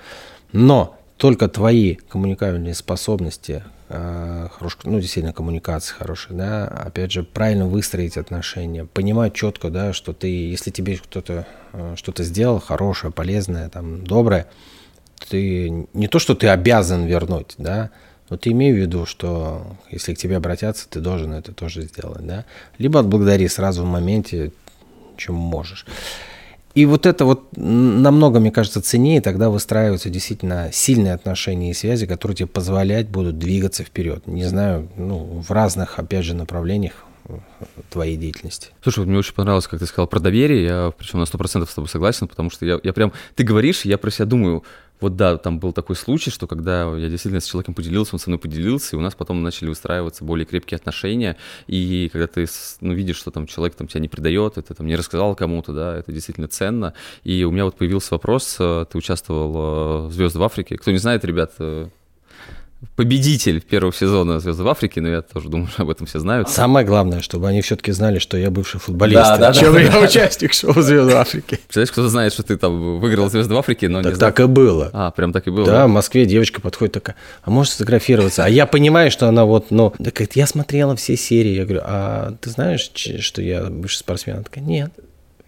Но 0.52 0.96
только 1.16 1.48
твои 1.48 1.96
коммуникабельные 1.96 2.74
способности, 2.74 3.62
э, 3.90 4.48
хорош, 4.52 4.78
ну, 4.84 4.98
действительно, 4.98 5.34
коммуникация 5.34 5.94
хорошая, 5.94 6.36
да, 6.36 6.66
опять 6.66 7.12
же, 7.12 7.22
правильно 7.22 7.66
выстроить 7.66 8.16
отношения, 8.16 8.86
понимать 8.86 9.34
четко, 9.34 9.68
да, 9.68 9.92
что 9.92 10.14
ты, 10.14 10.28
если 10.28 10.70
тебе 10.70 10.96
кто-то 10.96 11.46
э, 11.72 11.94
что-то 11.96 12.24
сделал 12.24 12.58
хорошее, 12.58 13.12
полезное, 13.12 13.68
там, 13.68 14.02
доброе, 14.02 14.46
ты 15.28 15.86
не 15.92 16.08
то, 16.08 16.18
что 16.18 16.34
ты 16.34 16.48
обязан 16.48 17.04
вернуть, 17.04 17.54
да, 17.58 17.90
но 18.30 18.36
ты 18.36 18.50
имей 18.50 18.72
в 18.72 18.76
виду, 18.76 19.04
что 19.04 19.76
если 19.90 20.14
к 20.14 20.18
тебе 20.18 20.36
обратятся, 20.36 20.88
ты 20.88 21.00
должен 21.00 21.32
это 21.32 21.52
тоже 21.52 21.82
сделать, 21.82 22.24
да, 22.26 22.46
либо 22.78 23.00
отблагодари 23.00 23.48
сразу 23.48 23.82
в 23.82 23.86
моменте, 23.86 24.52
чем 25.16 25.34
можешь. 25.34 25.84
И 26.74 26.86
вот 26.86 27.04
это 27.04 27.24
вот 27.24 27.48
намного, 27.56 28.38
мне 28.38 28.52
кажется, 28.52 28.80
ценнее, 28.80 29.20
тогда 29.20 29.50
выстраиваются 29.50 30.08
действительно 30.08 30.70
сильные 30.72 31.14
отношения 31.14 31.72
и 31.72 31.74
связи, 31.74 32.06
которые 32.06 32.36
тебе 32.36 32.46
позволять 32.46 33.08
будут 33.08 33.38
двигаться 33.38 33.82
вперед. 33.82 34.26
Не 34.28 34.44
знаю, 34.44 34.88
ну, 34.96 35.42
в 35.46 35.50
разных, 35.50 35.98
опять 35.98 36.24
же, 36.24 36.34
направлениях 36.34 36.92
э, 37.28 37.38
твоей 37.90 38.16
деятельности. 38.16 38.68
Слушай, 38.82 39.00
вот 39.00 39.08
мне 39.08 39.18
очень 39.18 39.34
понравилось, 39.34 39.66
как 39.66 39.80
ты 39.80 39.86
сказал 39.86 40.06
про 40.06 40.20
доверие, 40.20 40.62
я 40.62 40.92
причем 40.96 41.18
на 41.18 41.24
100% 41.24 41.68
с 41.68 41.74
тобой 41.74 41.88
согласен, 41.88 42.28
потому 42.28 42.50
что 42.50 42.64
я, 42.64 42.78
я 42.84 42.92
прям, 42.92 43.12
ты 43.34 43.42
говоришь, 43.42 43.84
я 43.84 43.98
про 43.98 44.12
себя 44.12 44.26
думаю, 44.26 44.62
вот 45.00 45.16
да, 45.16 45.36
там 45.38 45.58
был 45.58 45.72
такой 45.72 45.96
случай, 45.96 46.30
что 46.30 46.46
когда 46.46 46.96
я 46.96 47.08
действительно 47.08 47.40
с 47.40 47.46
человеком 47.46 47.74
поделился, 47.74 48.14
он 48.14 48.18
со 48.18 48.30
мной 48.30 48.38
поделился, 48.38 48.96
и 48.96 48.98
у 48.98 49.02
нас 49.02 49.14
потом 49.14 49.42
начали 49.42 49.68
выстраиваться 49.68 50.24
более 50.24 50.46
крепкие 50.46 50.76
отношения, 50.76 51.36
и 51.66 52.08
когда 52.12 52.26
ты 52.26 52.46
ну, 52.80 52.92
видишь, 52.92 53.16
что 53.16 53.30
там 53.30 53.46
человек 53.46 53.74
там, 53.76 53.86
тебя 53.86 54.00
не 54.00 54.08
предает, 54.08 54.58
это 54.58 54.74
там 54.74 54.86
не 54.86 54.96
рассказал 54.96 55.34
кому-то, 55.34 55.72
да, 55.72 55.96
это 55.96 56.12
действительно 56.12 56.48
ценно. 56.48 56.94
И 57.24 57.44
у 57.44 57.50
меня 57.50 57.64
вот 57.64 57.76
появился 57.76 58.14
вопрос, 58.14 58.56
э, 58.58 58.84
ты 58.90 58.98
участвовал 58.98 60.06
э, 60.06 60.08
в 60.08 60.12
«Звезды 60.12 60.38
в 60.38 60.42
Африке». 60.42 60.76
Кто 60.76 60.90
не 60.90 60.98
знает, 60.98 61.24
ребят, 61.24 61.52
э, 61.58 61.88
победитель 62.96 63.60
первого 63.60 63.92
сезона 63.92 64.40
«Звезды 64.40 64.62
в 64.62 64.68
Африке», 64.68 65.00
но 65.00 65.08
я 65.08 65.22
тоже 65.22 65.48
думаю, 65.48 65.68
что 65.68 65.82
об 65.82 65.90
этом 65.90 66.06
все 66.06 66.18
знают. 66.18 66.48
Самое 66.48 66.86
главное, 66.86 67.20
чтобы 67.20 67.48
они 67.48 67.60
все-таки 67.60 67.92
знали, 67.92 68.18
что 68.18 68.36
я 68.36 68.50
бывший 68.50 68.80
футболист, 68.80 69.20
да, 69.20 69.36
да, 69.36 69.52
чем 69.52 69.74
да, 69.74 69.80
я 69.80 69.90
да. 69.90 70.00
участник 70.00 70.54
шоу 70.54 70.72
«Звезды 70.80 71.14
в 71.14 71.16
Африке». 71.16 71.56
Представляешь, 71.56 71.90
кто-то 71.90 72.08
знает, 72.08 72.32
что 72.32 72.42
ты 72.42 72.56
там 72.56 72.98
выиграл 73.00 73.28
«Звезды 73.28 73.54
в 73.54 73.58
Африке», 73.58 73.88
но 73.88 74.02
так, 74.02 74.14
не 74.14 74.18
Так 74.18 74.40
и 74.40 74.46
было. 74.46 74.90
А, 74.92 75.10
прям 75.10 75.32
так 75.32 75.46
и 75.46 75.50
было? 75.50 75.66
Да, 75.66 75.86
в 75.86 75.90
Москве 75.90 76.24
девочка 76.24 76.60
подходит 76.60 76.94
такая, 76.94 77.16
а 77.42 77.50
можешь 77.50 77.72
сфотографироваться? 77.72 78.44
А 78.44 78.48
я 78.48 78.66
понимаю, 78.66 79.10
что 79.10 79.28
она 79.28 79.44
вот, 79.44 79.70
ну, 79.70 79.92
да, 79.98 80.10
говорит, 80.10 80.36
я 80.36 80.46
смотрела 80.46 80.96
все 80.96 81.16
серии. 81.16 81.52
Я 81.52 81.64
говорю, 81.64 81.82
а 81.84 82.34
ты 82.40 82.50
знаешь, 82.50 82.90
что 82.94 83.42
я 83.42 83.64
бывший 83.64 83.98
спортсмен? 83.98 84.36
Она 84.36 84.44
такая, 84.44 84.64
нет. 84.64 84.90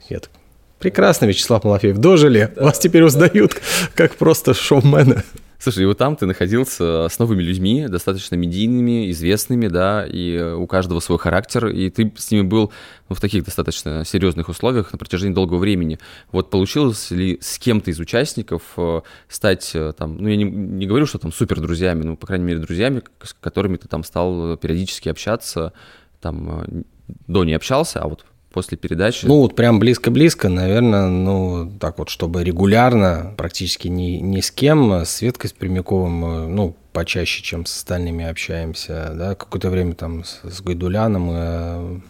Я 0.08 0.20
так, 0.20 0.30
прекрасно, 0.78 1.26
Вячеслав 1.26 1.64
Малафеев, 1.64 1.96
дожили. 1.96 2.52
Вас 2.56 2.78
теперь 2.78 3.04
узнают 3.04 3.56
как 3.94 4.16
просто 4.16 4.52
шоумена. 4.52 5.22
Слушай, 5.62 5.84
и 5.84 5.86
вот 5.86 5.96
там 5.96 6.16
ты 6.16 6.26
находился 6.26 7.06
с 7.08 7.20
новыми 7.20 7.40
людьми, 7.40 7.86
достаточно 7.86 8.34
медийными, 8.34 9.12
известными, 9.12 9.68
да, 9.68 10.04
и 10.04 10.36
у 10.36 10.66
каждого 10.66 10.98
свой 10.98 11.20
характер, 11.20 11.68
и 11.68 11.88
ты 11.88 12.12
с 12.16 12.32
ними 12.32 12.42
был 12.42 12.72
ну, 13.08 13.14
в 13.14 13.20
таких 13.20 13.44
достаточно 13.44 14.04
серьезных 14.04 14.48
условиях 14.48 14.90
на 14.90 14.98
протяжении 14.98 15.32
долгого 15.32 15.58
времени. 15.58 16.00
Вот 16.32 16.50
получилось 16.50 17.12
ли 17.12 17.38
с 17.40 17.60
кем-то 17.60 17.92
из 17.92 18.00
участников 18.00 18.62
э, 18.76 19.02
стать 19.28 19.70
э, 19.74 19.92
там, 19.96 20.16
ну 20.16 20.26
я 20.26 20.34
не, 20.34 20.42
не 20.42 20.86
говорю, 20.88 21.06
что 21.06 21.18
там 21.18 21.32
супер 21.32 21.60
друзьями, 21.60 22.02
но, 22.02 22.16
по 22.16 22.26
крайней 22.26 22.44
мере, 22.44 22.58
друзьями, 22.58 23.04
с 23.22 23.32
которыми 23.32 23.76
ты 23.76 23.86
там 23.86 24.02
стал 24.02 24.56
периодически 24.56 25.10
общаться, 25.10 25.72
там 26.20 26.64
э, 26.64 26.82
до 27.28 27.44
не 27.44 27.54
общался, 27.54 28.00
а 28.00 28.08
вот 28.08 28.24
после 28.52 28.78
передачи? 28.78 29.26
Ну, 29.26 29.40
вот 29.40 29.56
прям 29.56 29.78
близко-близко, 29.78 30.48
наверное, 30.48 31.08
ну, 31.08 31.70
так 31.80 31.98
вот, 31.98 32.08
чтобы 32.08 32.44
регулярно, 32.44 33.34
практически 33.36 33.88
ни, 33.88 34.18
ни 34.18 34.40
с 34.40 34.50
кем, 34.50 34.92
с 34.92 35.10
Светкой 35.10 35.50
с 35.50 35.52
Пермяковым, 35.52 36.54
ну, 36.54 36.76
почаще, 36.92 37.42
чем 37.42 37.66
с 37.66 37.76
остальными 37.76 38.24
общаемся, 38.24 39.12
да, 39.14 39.34
какое-то 39.34 39.70
время 39.70 39.94
там 39.94 40.24
с, 40.24 40.40
с 40.42 40.60
Гайдуляном 40.60 41.22
мы 41.22 42.02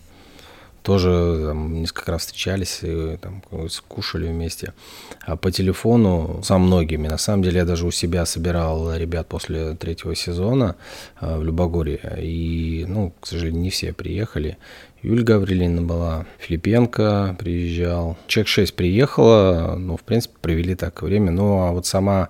тоже 0.82 1.44
там, 1.48 1.80
несколько 1.80 2.12
раз 2.12 2.22
встречались 2.22 2.80
и 2.82 3.16
там, 3.16 3.42
кушали 3.88 4.26
вместе. 4.26 4.74
А 5.20 5.36
по 5.36 5.50
телефону 5.50 6.40
со 6.42 6.58
многими. 6.58 7.08
На 7.08 7.18
самом 7.18 7.42
деле 7.42 7.58
я 7.58 7.64
даже 7.64 7.86
у 7.86 7.90
себя 7.90 8.26
собирал 8.26 8.94
ребят 8.94 9.28
после 9.28 9.74
третьего 9.74 10.14
сезона 10.14 10.76
э, 11.20 11.38
в 11.38 11.44
Любогорье. 11.44 12.18
И, 12.20 12.84
ну, 12.88 13.12
к 13.20 13.26
сожалению, 13.26 13.62
не 13.62 13.70
все 13.70 13.92
приехали. 13.92 14.58
Юль 15.02 15.24
Гаврилина 15.24 15.82
была, 15.82 16.26
Филипенко 16.38 17.34
приезжал. 17.38 18.16
Чек 18.28 18.46
6 18.46 18.74
приехала, 18.74 19.74
ну, 19.76 19.96
в 19.96 20.02
принципе, 20.02 20.36
провели 20.40 20.76
так 20.76 21.02
время. 21.02 21.32
Ну, 21.32 21.58
а 21.58 21.72
вот 21.72 21.86
сама 21.86 22.28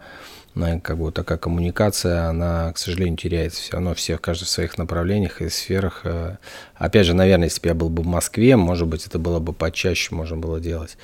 как 0.83 0.99
бы 0.99 1.13
такая 1.13 1.39
коммуникация, 1.39 2.29
она, 2.29 2.73
к 2.73 2.79
сожалению, 2.79 3.17
теряется 3.17 3.61
все 3.61 3.73
равно 3.73 3.95
все, 3.95 4.19
каждый 4.19 4.45
в 4.45 4.49
своих 4.49 4.79
направлениях 4.79 5.41
и 5.41 5.49
сферах. 5.49 6.03
Э. 6.05 6.37
Опять 6.77 7.07
же, 7.07 7.15
наверное, 7.15 7.47
если 7.47 7.61
бы 7.61 7.69
я 7.69 7.75
был 7.75 7.89
бы 7.89 8.03
в 8.03 8.07
Москве, 8.07 8.57
может 8.57 8.87
быть, 8.87 9.07
это 9.07 9.19
было 9.19 9.39
бы 9.39 9.53
почаще, 9.53 10.15
можно 10.15 10.37
было 10.37 10.61
делать. 10.61 10.97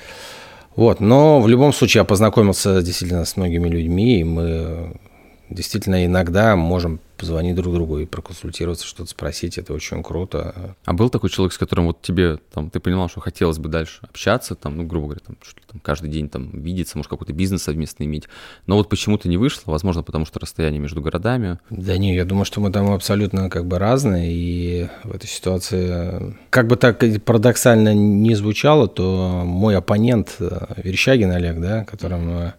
Вот, 0.75 0.99
но 0.99 1.41
в 1.41 1.47
любом 1.47 1.73
случае 1.73 2.01
я 2.01 2.05
познакомился 2.05 2.81
действительно 2.81 3.25
с 3.25 3.37
многими 3.37 3.67
людьми, 3.67 4.19
и 4.19 4.23
мы 4.23 4.93
действительно 5.49 6.05
иногда 6.05 6.55
можем 6.55 6.99
позвонить 7.19 7.55
друг 7.55 7.73
другу 7.73 7.99
и 7.99 8.05
проконсультироваться, 8.05 8.85
что-то 8.85 9.09
спросить, 9.09 9.57
это 9.57 9.73
очень 9.73 10.01
круто. 10.01 10.75
А 10.85 10.93
был 10.93 11.09
такой 11.09 11.29
человек, 11.29 11.53
с 11.53 11.57
которым 11.57 11.87
вот 11.87 12.01
тебе, 12.01 12.37
там, 12.53 12.69
ты 12.69 12.79
понимал, 12.79 13.09
что 13.09 13.19
хотелось 13.19 13.57
бы 13.57 13.67
дальше 13.67 13.99
общаться, 14.01 14.55
там, 14.55 14.77
ну, 14.77 14.85
грубо 14.85 15.07
говоря, 15.07 15.21
там, 15.25 15.37
чуть 15.41 15.57
ли, 15.57 15.63
там, 15.69 15.81
каждый 15.81 16.09
день 16.09 16.29
там 16.29 16.49
видеться, 16.51 16.97
может, 16.97 17.09
какой-то 17.09 17.33
бизнес 17.33 17.63
совместно 17.63 18.05
иметь, 18.05 18.29
но 18.65 18.77
вот 18.77 18.89
почему-то 18.89 19.27
не 19.27 19.37
вышло, 19.37 19.71
возможно, 19.71 20.01
потому 20.01 20.25
что 20.25 20.39
расстояние 20.39 20.79
между 20.79 21.01
городами. 21.01 21.59
Да 21.69 21.97
не, 21.97 22.15
я 22.15 22.23
думаю, 22.23 22.45
что 22.45 22.61
мы 22.61 22.71
там 22.71 22.91
абсолютно 22.91 23.49
как 23.49 23.65
бы 23.65 23.77
разные, 23.77 24.31
и 24.31 24.87
в 25.03 25.13
этой 25.13 25.27
ситуации, 25.27 26.35
как 26.49 26.67
бы 26.67 26.77
так 26.77 26.99
парадоксально 27.25 27.93
не 27.93 28.33
звучало, 28.35 28.87
то 28.87 29.43
мой 29.45 29.75
оппонент 29.75 30.35
э, 30.39 30.75
Верещагин 30.77 31.31
Олег, 31.31 31.59
да, 31.59 31.83
которым 31.83 32.29
э, 32.29 32.51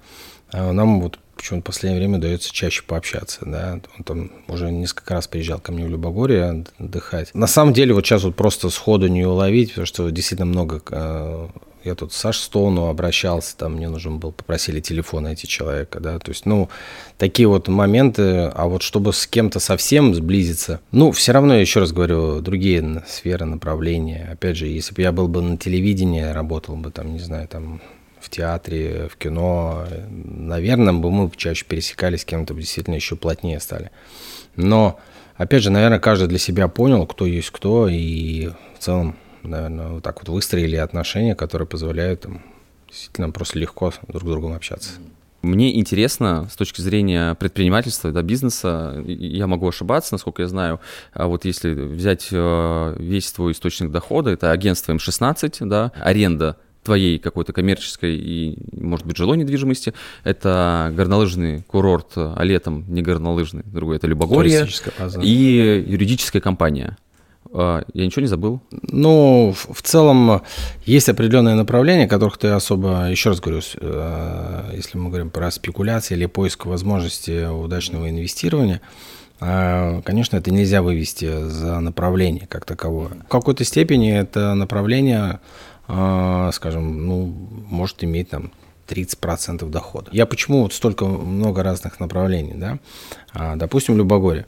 нам 0.52 1.00
вот 1.00 1.18
почему-то 1.40 1.62
в 1.62 1.66
последнее 1.66 1.98
время 1.98 2.18
удается 2.18 2.52
чаще 2.52 2.82
пообщаться, 2.82 3.40
да, 3.42 3.80
он 3.96 4.04
там 4.04 4.30
уже 4.48 4.70
несколько 4.70 5.14
раз 5.14 5.26
приезжал 5.26 5.58
ко 5.58 5.72
мне 5.72 5.84
в 5.84 5.88
Любогорье 5.88 6.64
отдыхать. 6.78 7.34
На 7.34 7.46
самом 7.46 7.72
деле 7.72 7.94
вот 7.94 8.06
сейчас 8.06 8.24
вот 8.24 8.36
просто 8.36 8.68
сходу 8.70 9.08
не 9.08 9.24
уловить, 9.24 9.70
потому 9.70 9.86
что 9.86 10.10
действительно 10.10 10.46
много 10.46 10.82
э, 10.90 11.48
я 11.82 11.94
тут 11.94 12.12
Саш 12.12 12.38
Стоуну 12.38 12.88
обращался, 12.88 13.56
там 13.56 13.76
мне 13.76 13.88
нужен 13.88 14.18
был, 14.18 14.32
попросили 14.32 14.80
телефон 14.80 15.24
найти 15.24 15.48
человека, 15.48 15.98
да, 16.00 16.18
то 16.18 16.30
есть, 16.30 16.44
ну, 16.44 16.68
такие 17.16 17.48
вот 17.48 17.68
моменты, 17.68 18.50
а 18.54 18.66
вот 18.66 18.82
чтобы 18.82 19.12
с 19.12 19.26
кем-то 19.26 19.60
совсем 19.60 20.14
сблизиться, 20.14 20.80
ну, 20.92 21.10
все 21.12 21.32
равно, 21.32 21.54
я 21.54 21.60
еще 21.60 21.80
раз 21.80 21.92
говорю, 21.92 22.40
другие 22.40 23.02
сферы, 23.08 23.46
направления, 23.46 24.28
опять 24.32 24.56
же, 24.56 24.66
если 24.66 24.94
бы 24.94 25.02
я 25.02 25.12
был 25.12 25.28
бы 25.28 25.40
на 25.40 25.56
телевидении, 25.56 26.22
работал 26.22 26.76
бы 26.76 26.90
там, 26.90 27.14
не 27.14 27.20
знаю, 27.20 27.48
там, 27.48 27.80
в 28.20 28.28
театре, 28.30 29.08
в 29.08 29.16
кино, 29.16 29.86
наверное, 30.10 30.92
бы 30.92 31.10
мы 31.10 31.30
чаще 31.36 31.64
пересекались 31.64 32.22
с 32.22 32.24
кем-то, 32.24 32.54
действительно 32.54 32.94
еще 32.94 33.16
плотнее 33.16 33.60
стали. 33.60 33.90
Но, 34.56 34.98
опять 35.36 35.62
же, 35.62 35.70
наверное, 35.70 35.98
каждый 35.98 36.28
для 36.28 36.38
себя 36.38 36.68
понял, 36.68 37.06
кто 37.06 37.26
есть 37.26 37.50
кто, 37.50 37.88
и 37.88 38.48
в 38.76 38.78
целом, 38.78 39.16
наверное, 39.42 39.88
вот 39.88 40.02
так 40.02 40.20
вот 40.20 40.28
выстроили 40.28 40.76
отношения, 40.76 41.34
которые 41.34 41.66
позволяют 41.66 42.24
им 42.26 42.42
действительно 42.88 43.30
просто 43.30 43.58
легко 43.58 43.92
друг 44.08 44.22
с 44.22 44.26
другом 44.26 44.52
общаться. 44.52 44.90
Мне 45.42 45.78
интересно 45.78 46.48
с 46.52 46.56
точки 46.56 46.82
зрения 46.82 47.34
предпринимательства, 47.34 48.12
да, 48.12 48.20
бизнеса, 48.20 49.02
я 49.06 49.46
могу 49.46 49.68
ошибаться, 49.68 50.12
насколько 50.12 50.42
я 50.42 50.48
знаю, 50.48 50.80
а 51.14 51.28
вот 51.28 51.46
если 51.46 51.72
взять 51.72 52.28
э, 52.30 52.96
весь 52.98 53.32
твой 53.32 53.52
источник 53.52 53.90
дохода, 53.90 54.30
это 54.30 54.50
агентство 54.50 54.92
М16, 54.92 55.66
да, 55.66 55.92
аренда 55.98 56.58
твоей 56.82 57.18
какой-то 57.18 57.52
коммерческой 57.52 58.16
и, 58.16 58.58
может 58.72 59.06
быть, 59.06 59.16
жилой 59.16 59.36
недвижимости. 59.36 59.92
Это 60.24 60.92
горнолыжный 60.94 61.62
курорт, 61.62 62.12
а 62.16 62.42
летом 62.42 62.84
не 62.88 63.02
горнолыжный, 63.02 63.62
другой 63.64 63.96
это 63.96 64.06
Любогорье. 64.06 64.66
И 65.22 65.84
юридическая 65.86 66.40
компания. 66.40 66.96
А, 67.52 67.82
я 67.94 68.04
ничего 68.06 68.22
не 68.22 68.28
забыл? 68.28 68.60
Ну, 68.70 69.54
в 69.54 69.82
целом 69.82 70.42
есть 70.84 71.08
определенные 71.08 71.54
направления, 71.54 72.06
которых 72.06 72.38
ты 72.38 72.48
особо, 72.48 73.10
еще 73.10 73.30
раз 73.30 73.40
говорю, 73.40 73.60
э, 73.80 74.72
если 74.74 74.98
мы 74.98 75.08
говорим 75.08 75.30
про 75.30 75.50
спекуляции 75.50 76.14
или 76.14 76.26
поиск 76.26 76.66
возможности 76.66 77.48
удачного 77.50 78.08
инвестирования, 78.08 78.80
а, 79.42 80.02
Конечно, 80.02 80.36
это 80.36 80.50
нельзя 80.50 80.82
вывести 80.82 81.48
за 81.48 81.80
направление 81.80 82.46
как 82.46 82.66
таковое. 82.66 83.12
В 83.26 83.28
какой-то 83.28 83.64
степени 83.64 84.14
это 84.14 84.54
направление 84.54 85.40
скажем, 86.52 87.06
ну, 87.06 87.34
может 87.68 88.04
иметь 88.04 88.30
там 88.30 88.52
30% 88.90 89.68
дохода. 89.68 90.10
Я 90.12 90.26
почему 90.26 90.62
вот 90.62 90.72
столько 90.72 91.06
много 91.06 91.62
разных 91.62 92.00
направлений, 92.00 92.54
да? 92.54 92.78
А, 93.32 93.56
допустим, 93.56 93.96
Любогорье 93.96 94.46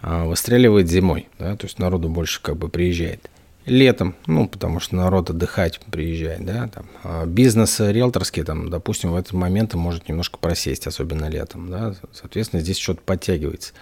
а, 0.00 0.24
выстреливает 0.24 0.88
зимой, 0.88 1.28
да, 1.38 1.56
то 1.56 1.66
есть 1.66 1.78
народу 1.78 2.08
больше 2.08 2.40
как 2.42 2.56
бы 2.56 2.68
приезжает. 2.68 3.28
летом, 3.64 4.16
ну, 4.26 4.48
потому 4.48 4.80
что 4.80 4.96
народ 4.96 5.30
отдыхать 5.30 5.78
приезжает, 5.90 6.44
да, 6.44 6.68
там, 6.68 6.86
а 7.04 7.26
бизнес 7.26 7.78
риэлторский, 7.78 8.42
там, 8.42 8.70
допустим, 8.70 9.12
в 9.12 9.16
этот 9.16 9.34
момент 9.34 9.74
может 9.74 10.08
немножко 10.08 10.38
просесть, 10.38 10.86
особенно 10.86 11.28
летом, 11.28 11.70
да, 11.70 11.94
соответственно, 12.12 12.62
здесь 12.62 12.78
что-то 12.78 13.02
подтягивается 13.02 13.72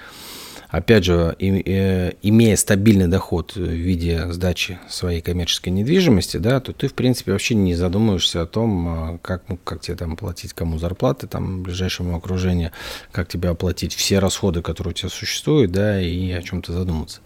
опять 0.71 1.05
же, 1.05 1.35
имея 1.39 2.57
стабильный 2.57 3.09
доход 3.09 3.55
в 3.55 3.61
виде 3.61 4.33
сдачи 4.33 4.79
своей 4.89 5.21
коммерческой 5.21 5.71
недвижимости, 5.71 6.37
да, 6.37 6.61
то 6.61 6.73
ты, 6.73 6.89
в 6.89 6.95
принципе, 6.95 7.33
вообще 7.33 7.55
не 7.55 7.75
задумываешься 7.75 8.43
о 8.43 8.47
том, 8.47 8.89
а, 8.89 9.19
как, 9.19 9.49
ну, 9.49 9.57
как 9.57 9.81
тебе 9.81 9.97
там 9.97 10.17
платить 10.17 10.53
кому 10.53 10.79
зарплаты, 10.79 11.27
там, 11.27 11.63
ближайшему 11.63 12.17
окружению, 12.17 12.73
как 13.13 13.29
тебе 13.29 13.49
оплатить 13.49 13.95
все 13.95 14.19
расходы, 14.19 14.63
которые 14.63 14.93
у 14.93 14.95
тебя 14.95 15.09
существуют, 15.09 15.73
да, 15.73 16.01
и 16.01 16.31
о 16.33 16.43
чем-то 16.43 16.73
задуматься. 16.73 17.21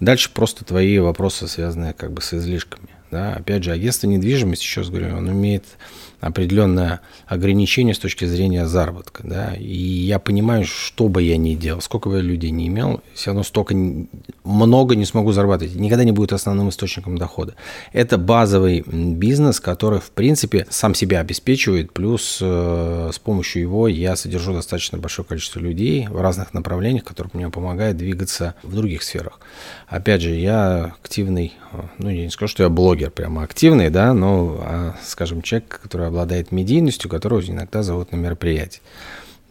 Дальше 0.00 0.30
просто 0.32 0.64
твои 0.64 0.98
вопросы, 0.98 1.48
связанные 1.48 1.92
как 1.92 2.12
бы 2.12 2.20
с 2.22 2.34
излишками. 2.34 2.88
Да. 3.10 3.32
Опять 3.32 3.64
же, 3.64 3.72
агентство 3.72 4.06
недвижимости, 4.06 4.64
еще 4.64 4.82
раз 4.82 4.90
говорю, 4.90 5.16
он 5.16 5.30
имеет 5.30 5.64
определенное 6.20 7.00
ограничение 7.26 7.94
с 7.94 7.98
точки 7.98 8.24
зрения 8.24 8.66
заработка. 8.66 9.22
Да? 9.24 9.54
И 9.54 9.76
я 9.76 10.18
понимаю, 10.18 10.64
что 10.64 11.08
бы 11.08 11.22
я 11.22 11.36
ни 11.36 11.54
делал, 11.54 11.80
сколько 11.80 12.08
бы 12.08 12.16
я 12.16 12.22
людей 12.22 12.50
не 12.50 12.66
имел, 12.68 13.00
все 13.14 13.30
равно 13.30 13.44
столько 13.44 13.74
много 14.44 14.96
не 14.96 15.04
смогу 15.04 15.32
зарабатывать. 15.32 15.74
Никогда 15.76 16.04
не 16.04 16.12
будет 16.12 16.32
основным 16.32 16.70
источником 16.70 17.18
дохода. 17.18 17.54
Это 17.92 18.18
базовый 18.18 18.80
бизнес, 18.86 19.60
который, 19.60 20.00
в 20.00 20.10
принципе, 20.10 20.66
сам 20.70 20.94
себя 20.94 21.20
обеспечивает, 21.20 21.92
плюс 21.92 22.38
э, 22.40 23.10
с 23.12 23.18
помощью 23.18 23.62
его 23.62 23.88
я 23.88 24.16
содержу 24.16 24.52
достаточно 24.52 24.98
большое 24.98 25.26
количество 25.26 25.60
людей 25.60 26.08
в 26.08 26.20
разных 26.20 26.54
направлениях, 26.54 27.04
которые 27.04 27.30
мне 27.34 27.50
помогают 27.50 27.96
двигаться 27.96 28.54
в 28.62 28.74
других 28.74 29.02
сферах. 29.02 29.40
Опять 29.86 30.22
же, 30.22 30.30
я 30.30 30.96
активный, 31.02 31.54
э, 31.72 31.82
ну, 31.98 32.10
я 32.10 32.24
не 32.24 32.30
скажу, 32.30 32.50
что 32.50 32.62
я 32.64 32.68
блогер 32.68 33.10
прямо 33.10 33.44
активный, 33.44 33.90
да, 33.90 34.12
но, 34.12 34.58
а, 34.60 34.94
скажем, 35.02 35.42
человек, 35.42 35.80
который 35.82 36.07
обладает 36.08 36.52
медийностью, 36.52 37.10
которого 37.10 37.40
иногда 37.40 37.82
зовут 37.82 38.12
на 38.12 38.16
мероприятие. 38.16 38.82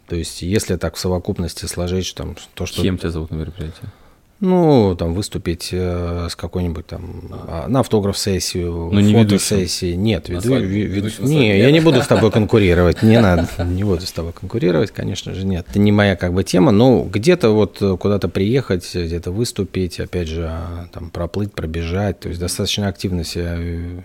То 0.07 0.15
есть, 0.15 0.41
если 0.41 0.75
так 0.77 0.95
в 0.95 0.99
совокупности 0.99 1.65
сложить, 1.65 2.05
что 2.05 2.23
там 2.23 2.35
то, 2.53 2.65
что... 2.65 2.81
Кем 2.81 2.97
тебя 2.97 3.09
зовут 3.09 3.31
на 3.31 3.35
мероприятие? 3.35 3.91
Ну, 4.39 4.95
там 4.95 5.15
выступить 5.15 5.69
э, 5.71 6.27
с 6.29 6.35
какой-нибудь 6.35 6.85
там 6.85 7.21
а, 7.47 7.67
на 7.67 7.79
автограф-сессию, 7.79 8.89
ну, 8.91 9.23
фотосессии. 9.23 9.93
Нет, 9.93 10.29
веду, 10.29 10.57
веду, 10.57 11.09
не, 11.19 11.57
я 11.57 11.71
не 11.71 11.79
буду 11.79 12.03
с 12.03 12.07
тобой 12.07 12.29
конкурировать, 12.29 13.01
не 13.01 13.19
надо, 13.19 13.47
не 13.63 13.83
буду 13.83 14.01
с 14.01 14.11
тобой 14.11 14.33
конкурировать, 14.33 14.91
конечно 14.91 15.33
же, 15.33 15.43
нет. 15.43 15.65
Это 15.67 15.79
не 15.79 15.91
моя 15.91 16.15
как 16.15 16.33
бы 16.33 16.43
тема, 16.43 16.71
но 16.71 17.01
где-то 17.01 17.49
вот 17.49 17.81
куда-то 17.99 18.29
приехать, 18.29 18.87
где-то 18.93 19.31
выступить, 19.31 19.99
опять 19.99 20.27
же, 20.27 20.45
а, 20.47 20.87
там 20.93 21.09
проплыть, 21.09 21.51
пробежать, 21.53 22.19
то 22.19 22.29
есть 22.29 22.39
достаточно 22.39 22.87
активно 22.87 23.23
себя 23.23 23.55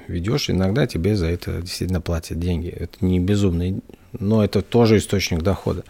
ведешь, 0.09 0.49
иногда 0.49 0.87
тебе 0.87 1.15
за 1.15 1.27
это 1.27 1.61
действительно 1.61 2.01
платят 2.01 2.41
деньги. 2.41 2.69
Это 2.69 3.05
не 3.05 3.21
безумный, 3.21 3.81
но 4.19 4.43
это 4.43 4.63
тоже 4.63 4.97
источник 4.97 5.43
дохода 5.43 5.85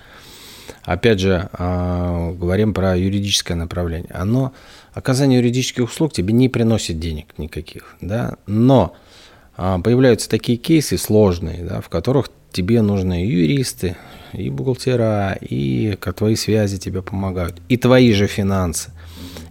опять 0.85 1.21
же, 1.21 1.49
а, 1.53 2.33
говорим 2.33 2.75
про 2.75 2.97
юридическое 2.97 3.57
направление, 3.57 4.11
оно, 4.13 4.53
оказание 4.93 5.39
юридических 5.39 5.85
услуг 5.85 6.13
тебе 6.13 6.33
не 6.33 6.49
приносит 6.49 6.99
денег 6.99 7.27
никаких, 7.39 7.97
да, 8.01 8.35
но 8.47 8.95
а, 9.57 9.79
появляются 9.79 10.29
такие 10.29 10.59
кейсы 10.59 10.99
сложные, 10.99 11.65
да, 11.65 11.81
в 11.81 11.89
которых 11.89 12.31
тебе 12.53 12.83
нужны 12.83 13.25
юристы, 13.25 13.97
и 14.33 14.51
бухгалтера, 14.51 15.37
и 15.41 15.97
твои 16.17 16.37
связи 16.37 16.79
тебе 16.79 17.03
помогают, 17.03 17.61
и 17.69 17.77
твои 17.77 18.13
же 18.13 18.27
финансы. 18.27 18.91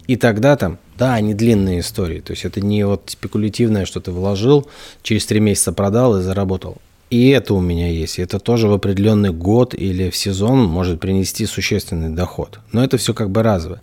И 0.08 0.16
тогда 0.16 0.56
там, 0.56 0.80
да, 0.98 1.14
они 1.14 1.34
длинные 1.34 1.80
истории. 1.80 2.20
То 2.20 2.32
есть 2.32 2.46
это 2.46 2.60
не 2.62 2.86
вот 2.86 3.04
спекулятивное, 3.08 3.86
что 3.86 4.02
ты 4.02 4.12
вложил, 4.12 4.68
через 5.04 5.26
три 5.26 5.40
месяца 5.40 5.72
продал 5.72 6.18
и 6.18 6.22
заработал. 6.22 6.78
И 7.12 7.30
это 7.30 7.54
у 7.54 7.60
меня 7.60 7.90
есть. 7.90 8.20
Это 8.20 8.40
тоже 8.40 8.70
в 8.70 8.74
определенный 8.74 9.32
год 9.32 9.76
или 9.76 10.10
в 10.10 10.16
сезон 10.16 10.64
может 10.64 11.02
принести 11.02 11.46
существенный 11.46 12.10
доход. 12.10 12.60
Но 12.72 12.82
это 12.82 12.98
все 12.98 13.14
как 13.14 13.30
бы 13.30 13.44
разово. 13.44 13.82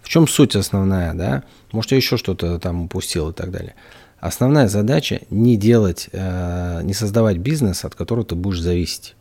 В 0.00 0.08
чем 0.08 0.28
суть 0.28 0.54
основная, 0.54 1.12
да? 1.12 1.42
Может, 1.72 1.90
я 1.90 1.96
еще 1.96 2.16
что-то 2.16 2.58
там 2.60 2.84
упустил 2.84 3.30
и 3.30 3.32
так 3.32 3.50
далее. 3.50 3.74
Основная 4.20 4.68
задача 4.68 5.22
не 5.28 5.56
делать, 5.56 6.08
э, 6.12 6.80
не 6.84 6.94
создавать 6.94 7.38
бизнес, 7.38 7.84
от 7.84 7.96
которого 7.96 8.24
ты 8.24 8.36
будешь 8.36 8.60
зависеть. 8.60 9.16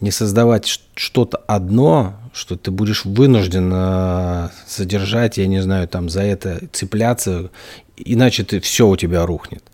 Не 0.00 0.12
создавать 0.12 0.66
что-то 0.94 1.38
одно, 1.48 2.14
что 2.32 2.56
ты 2.56 2.70
будешь 2.70 3.04
вынужден 3.04 3.68
э, 3.74 4.48
содержать, 4.68 5.38
я 5.38 5.48
не 5.48 5.60
знаю, 5.60 5.88
там 5.88 6.08
за 6.08 6.22
это 6.22 6.60
цепляться, 6.72 7.50
иначе 7.96 8.44
ты, 8.44 8.60
все 8.60 8.86
у 8.86 8.96
тебя 8.96 9.26
рухнет 9.26 9.64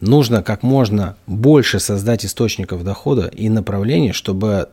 нужно 0.00 0.42
как 0.42 0.62
можно 0.62 1.16
больше 1.26 1.80
создать 1.80 2.24
источников 2.24 2.84
дохода 2.84 3.26
и 3.28 3.48
направлений, 3.48 4.12
чтобы 4.12 4.68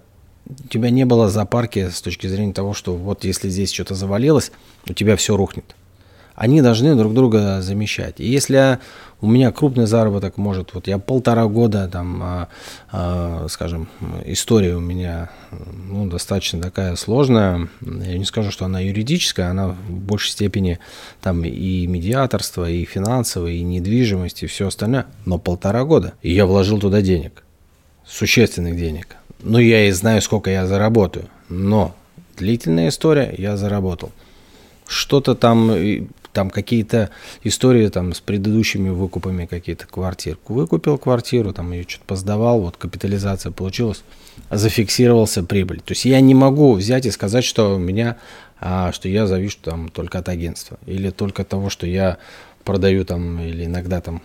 у 0.45 0.67
тебя 0.67 0.89
не 0.89 1.05
было 1.05 1.29
запарки 1.29 1.89
с 1.89 2.01
точки 2.01 2.27
зрения 2.27 2.53
того, 2.53 2.73
что 2.73 2.95
вот 2.95 3.23
если 3.23 3.49
здесь 3.49 3.71
что-то 3.71 3.95
завалилось, 3.95 4.51
у 4.87 4.93
тебя 4.93 5.15
все 5.15 5.35
рухнет 5.35 5.76
они 6.37 6.61
должны 6.61 6.95
друг 6.95 7.15
друга 7.15 7.63
замещать. 7.63 8.19
И 8.19 8.27
если 8.27 8.77
у 9.21 9.27
меня 9.27 9.51
крупный 9.51 9.87
заработок 9.87 10.37
может, 10.37 10.75
вот 10.75 10.87
я 10.87 10.99
полтора 10.99 11.47
года, 11.47 11.89
там, 11.91 12.21
а, 12.21 12.47
а, 12.91 13.47
скажем, 13.49 13.87
история 14.23 14.75
у 14.75 14.79
меня 14.79 15.31
ну, 15.89 16.07
достаточно 16.07 16.61
такая 16.61 16.95
сложная, 16.95 17.69
я 17.81 18.17
не 18.19 18.23
скажу, 18.23 18.51
что 18.51 18.65
она 18.65 18.79
юридическая, 18.79 19.49
она 19.49 19.69
в 19.69 19.89
большей 19.89 20.29
степени 20.29 20.77
там 21.23 21.43
и 21.43 21.87
медиаторство, 21.87 22.69
и 22.69 22.85
финансовое, 22.85 23.53
и 23.53 23.63
недвижимость, 23.63 24.43
и 24.43 24.45
все 24.45 24.67
остальное, 24.67 25.07
но 25.25 25.39
полтора 25.39 25.85
года. 25.85 26.13
И 26.21 26.31
я 26.31 26.45
вложил 26.45 26.79
туда 26.79 27.01
денег, 27.01 27.43
существенных 28.05 28.77
денег. 28.77 29.15
Ну, 29.41 29.57
я 29.57 29.87
и 29.87 29.91
знаю, 29.91 30.21
сколько 30.21 30.51
я 30.51 30.67
заработаю, 30.67 31.25
но 31.49 31.95
длительная 32.37 32.89
история, 32.89 33.33
я 33.35 33.57
заработал 33.57 34.11
что-то 34.87 35.35
там 35.35 35.71
там 36.37 36.51
какие-то 36.51 37.09
истории 37.43 37.87
там 37.87 38.13
с 38.13 38.19
предыдущими 38.19 38.89
выкупами 38.89 39.47
какие-то 39.47 39.87
квартир. 39.87 40.37
Выкупил 40.47 40.99
квартиру, 40.99 41.51
там 41.51 41.71
ее 41.71 41.83
что-то 41.87 42.05
поздавал, 42.05 42.61
вот 42.61 42.77
капитализация 42.77 43.51
получилась, 43.51 44.03
зафиксировался 44.51 45.41
прибыль. 45.41 45.79
То 45.79 45.93
есть 45.93 46.05
я 46.05 46.21
не 46.21 46.35
могу 46.35 46.73
взять 46.73 47.07
и 47.07 47.11
сказать, 47.11 47.43
что 47.43 47.73
у 47.73 47.79
меня, 47.79 48.17
а, 48.59 48.91
что 48.91 49.09
я 49.09 49.25
завишу 49.25 49.57
там 49.63 49.89
только 49.89 50.19
от 50.19 50.29
агентства 50.29 50.77
или 50.85 51.09
только 51.09 51.41
от 51.41 51.49
того, 51.49 51.71
что 51.71 51.87
я 51.87 52.19
продаю 52.63 53.03
там 53.03 53.41
или 53.41 53.65
иногда 53.65 53.99
там 53.99 54.21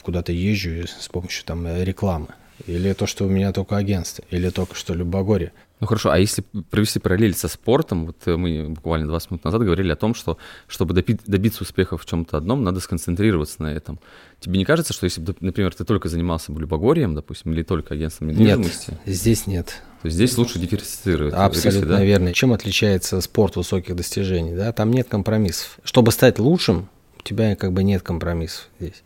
куда-то 0.00 0.32
езжу 0.32 0.86
с 0.86 1.08
помощью 1.08 1.44
там 1.44 1.66
рекламы. 1.82 2.28
Или 2.66 2.94
то, 2.94 3.06
что 3.06 3.26
у 3.26 3.28
меня 3.28 3.52
только 3.52 3.76
агентство, 3.76 4.24
или 4.30 4.48
только 4.48 4.76
что 4.76 4.94
Любогорье. 4.94 5.52
Ну 5.80 5.86
хорошо, 5.86 6.10
а 6.10 6.18
если 6.18 6.44
провести 6.70 6.98
параллель 6.98 7.34
со 7.34 7.48
спортом, 7.48 8.06
вот 8.06 8.16
э, 8.26 8.36
мы 8.36 8.68
буквально 8.68 9.08
20 9.08 9.30
минут 9.30 9.44
назад 9.44 9.62
говорили 9.62 9.90
о 9.90 9.96
том, 9.96 10.14
что 10.14 10.36
чтобы 10.68 10.92
добиться 10.94 11.62
успеха 11.62 11.96
в 11.96 12.04
чем-то 12.04 12.36
одном, 12.36 12.62
надо 12.62 12.80
сконцентрироваться 12.80 13.62
на 13.62 13.72
этом. 13.72 13.98
Тебе 14.40 14.58
не 14.58 14.66
кажется, 14.66 14.92
что 14.92 15.04
если 15.04 15.22
бы, 15.22 15.34
например, 15.40 15.74
ты 15.74 15.84
только 15.84 16.10
занимался 16.10 16.52
бы 16.52 16.60
любогорием, 16.60 17.14
допустим, 17.14 17.52
или 17.54 17.62
только 17.62 17.94
агентством 17.94 18.28
недвижимости? 18.28 18.90
Нет, 18.90 19.00
здесь 19.06 19.46
нет. 19.46 19.82
То 20.02 20.06
есть 20.06 20.16
здесь 20.16 20.36
лучше 20.36 20.58
диверсифицировать. 20.58 21.32
Абсолютно 21.32 21.78
риски, 21.78 21.88
да? 21.88 22.04
верно. 22.04 22.34
Чем 22.34 22.52
отличается 22.52 23.20
спорт 23.22 23.56
высоких 23.56 23.96
достижений? 23.96 24.54
Да? 24.54 24.72
Там 24.72 24.90
нет 24.90 25.08
компромиссов. 25.08 25.78
Чтобы 25.84 26.12
стать 26.12 26.38
лучшим, 26.38 26.88
у 27.18 27.22
тебя 27.22 27.56
как 27.56 27.72
бы 27.72 27.82
нет 27.84 28.02
компромиссов 28.02 28.68
здесь. 28.78 29.02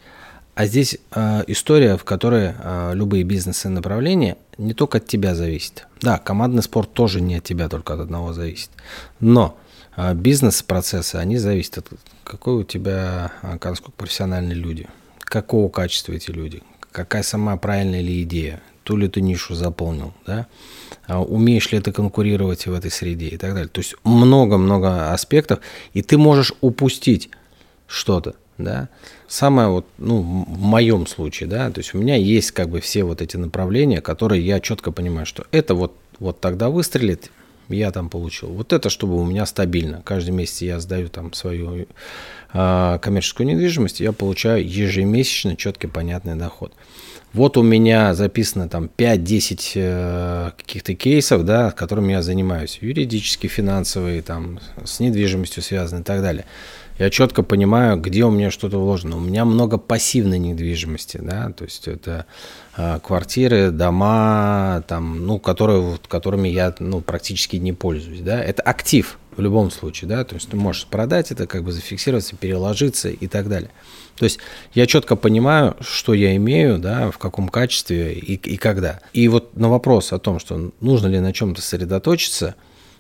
А 0.55 0.67
здесь 0.67 0.99
э, 1.11 1.45
история, 1.49 1.97
в 1.97 2.05
которой 2.05 2.55
э, 2.57 2.93
любые 2.95 3.25
бизнесы 3.25 3.69
направления 3.69 4.37
не 4.57 4.73
только 4.73 4.99
от 4.99 5.07
тебя 5.07 5.35
зависят. 5.35 5.89
Да, 6.01 6.19
командный 6.19 6.63
спорт 6.63 6.93
тоже 6.93 7.21
не 7.21 7.37
от 7.37 7.45
тебя, 7.45 7.69
только 7.69 7.95
от 7.95 8.01
одного 8.01 8.33
зависит. 8.33 8.71
Но 9.19 9.59
э, 9.97 10.15
бизнес-процессы, 10.15 11.17
они 11.17 11.39
зависят 11.39 11.79
от 11.79 11.87
какой 12.23 12.55
у 12.55 12.63
тебя, 12.63 13.33
насколько 13.43 13.93
профессиональные 13.93 14.55
люди, 14.55 14.87
какого 15.19 15.69
качества 15.69 16.13
эти 16.13 16.31
люди, 16.31 16.63
какая 16.93 17.25
сама 17.25 17.57
правильная 17.57 18.01
ли 18.01 18.23
идея, 18.23 18.63
ту 18.85 18.97
ли 18.97 19.09
ты 19.09 19.21
нишу 19.21 19.55
заполнил, 19.55 20.15
да, 20.27 20.47
умеешь 21.09 21.71
ли 21.73 21.81
ты 21.81 21.91
конкурировать 21.93 22.67
в 22.67 22.73
этой 22.73 22.91
среде 22.91 23.27
и 23.29 23.37
так 23.37 23.55
далее. 23.55 23.69
То 23.69 23.81
есть 23.81 23.95
много-много 24.05 25.13
аспектов, 25.13 25.61
и 25.93 26.03
ты 26.03 26.17
можешь 26.17 26.55
упустить 26.61 27.31
что-то 27.87 28.37
да. 28.59 28.89
Самое 29.29 29.69
вот, 29.69 29.87
ну, 29.99 30.21
в 30.21 30.61
моем 30.61 31.07
случае, 31.07 31.49
да, 31.49 31.71
то 31.71 31.79
есть 31.79 31.95
у 31.95 31.99
меня 31.99 32.17
есть 32.17 32.53
как 32.53 32.69
бы 32.69 32.81
все 32.81 33.05
вот 33.05 33.23
эти 33.23 33.37
направления, 33.37 34.01
которые 34.01 34.45
я 34.45 34.61
четко 34.61 34.93
понимаю, 34.93 35.27
что 35.27 35.45
это 35.51 35.75
вот, 35.75 35.95
вот 36.19 36.41
тогда 36.41 36.71
выстрелит, 36.71 37.31
я 37.69 37.91
там 37.91 38.11
получил. 38.11 38.51
Вот 38.51 38.73
это, 38.73 38.91
чтобы 38.91 39.17
у 39.17 39.25
меня 39.25 39.47
стабильно. 39.47 40.03
Каждый 40.05 40.31
месяц 40.31 40.63
я 40.63 40.81
сдаю 40.81 41.09
там 41.09 41.33
свою 41.33 41.87
э, 42.53 42.99
коммерческую 43.01 43.47
недвижимость, 43.47 44.01
я 44.01 44.13
получаю 44.13 44.69
ежемесячно 44.69 45.57
четкий 45.57 45.87
понятный 45.87 46.37
доход. 46.37 46.73
Вот 47.35 47.57
у 47.57 47.63
меня 47.63 48.15
записано 48.15 48.69
там 48.69 48.89
5-10 48.97 49.73
э, 49.75 50.51
каких-то 50.57 50.95
кейсов, 50.95 51.45
да, 51.45 51.73
которыми 51.73 52.13
я 52.13 52.23
занимаюсь. 52.23 52.79
Юридические, 52.81 53.51
финансовые, 53.51 54.23
там, 54.23 54.61
с 54.85 55.01
недвижимостью 55.01 55.61
связаны 55.61 56.03
и 56.03 56.05
так 56.05 56.23
далее. 56.23 56.45
Я 56.99 57.11
четко 57.11 57.43
понимаю, 57.43 57.99
где 58.01 58.25
у 58.25 58.31
меня 58.31 58.53
что-то 58.53 58.79
вложено. 58.79 59.17
У 59.17 59.21
меня 59.21 59.45
много 59.45 59.79
пассивной 59.79 60.39
недвижимости, 60.39 61.19
да, 61.21 61.51
то 61.51 61.65
есть 61.65 61.89
это 61.89 62.27
э, 62.77 63.01
квартиры, 63.03 63.73
дома, 63.73 64.85
там, 64.87 65.27
ну, 65.27 65.41
которые, 65.41 65.99
которыми 66.07 66.49
я 66.49 66.73
ну, 66.79 67.01
практически 67.01 67.57
не 67.57 67.73
пользуюсь, 67.73 68.21
да. 68.21 68.41
Это 68.41 68.63
актив 68.63 69.19
в 69.37 69.41
любом 69.41 69.73
случае, 69.73 70.09
да, 70.09 70.25
то 70.25 70.37
есть 70.37 70.49
ты 70.49 70.57
можешь 70.57 70.87
продать 70.87 71.33
это, 71.33 71.49
как 71.49 71.65
бы 71.65 71.73
зафиксироваться, 71.73 72.37
переложиться 72.37 73.09
и 73.09 73.27
так 73.27 73.49
далее. 73.49 73.71
То 74.17 74.25
есть 74.27 74.39
я 74.75 74.87
четко 74.87 75.17
понимаю, 75.17 75.77
что 75.81 76.15
я 76.15 76.37
имею, 76.37 76.79
да, 76.79 77.11
в 77.11 77.19
каком 77.19 77.49
качестве 77.49 78.15
и, 78.15 78.35
и 78.35 78.57
когда. 78.57 79.01
И 79.13 79.27
вот 79.27 79.57
на 79.57 79.69
вопрос 79.69 80.13
о 80.13 80.21
том, 80.21 80.39
что 80.39 80.71
нужно 80.81 81.09
ли 81.09 81.19
на 81.19 81.33
чем-то 81.33 81.61
сосредоточиться, 81.61 82.55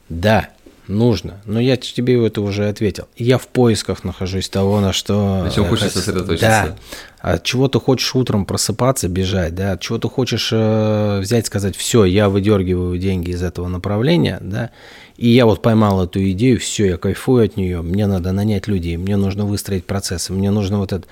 да, 0.09 0.51
нужно. 0.89 1.41
Но 1.45 1.61
я 1.61 1.77
тебе 1.77 2.25
это 2.27 2.41
уже 2.41 2.69
ответил. 2.69 3.09
Я 3.17 3.39
в 3.39 3.47
поисках 3.49 4.05
нахожусь 4.05 4.49
того, 4.49 4.81
на 4.81 4.93
что... 4.93 5.43
На 5.45 5.51
чем 5.51 5.67
хочешь 5.67 5.93
сосредоточиться. 5.93 6.77
Да. 7.21 7.33
От 7.33 7.43
чего 7.43 7.69
ты 7.69 7.81
хочешь 7.81 8.15
утром 8.15 8.45
просыпаться, 8.45 9.09
бежать, 9.09 9.55
да, 9.55 9.73
от 9.73 9.81
чего 9.81 9.97
ты 9.99 10.09
хочешь 10.09 10.51
э, 10.53 11.21
взять, 11.21 11.47
сказать, 11.47 11.75
все, 11.75 12.05
я 12.05 12.29
выдергиваю 12.29 12.99
деньги 12.99 13.31
из 13.31 13.43
этого 13.43 13.67
направления, 13.67 14.39
да, 14.43 14.71
и 15.17 15.29
я 15.29 15.47
вот 15.47 15.63
поймал 15.63 16.05
эту 16.05 16.23
идею, 16.33 16.61
все, 16.61 16.87
я 16.87 16.97
кайфую 16.99 17.47
от 17.47 17.57
нее, 17.57 17.81
мне 17.81 18.07
надо 18.07 18.33
нанять 18.33 18.67
людей, 18.67 18.99
мне 18.99 19.17
нужно 19.17 19.47
выстроить 19.47 19.87
процессы, 19.87 20.35
мне 20.35 20.51
нужно 20.51 20.79
вот 20.79 20.93
это. 20.93 21.07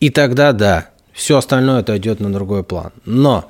И 0.00 0.10
тогда, 0.10 0.52
да, 0.52 0.90
все 1.14 1.38
остальное 1.38 1.80
это 1.80 1.96
идет 1.96 2.20
на 2.20 2.30
другой 2.30 2.62
план. 2.62 2.92
Но 3.06 3.48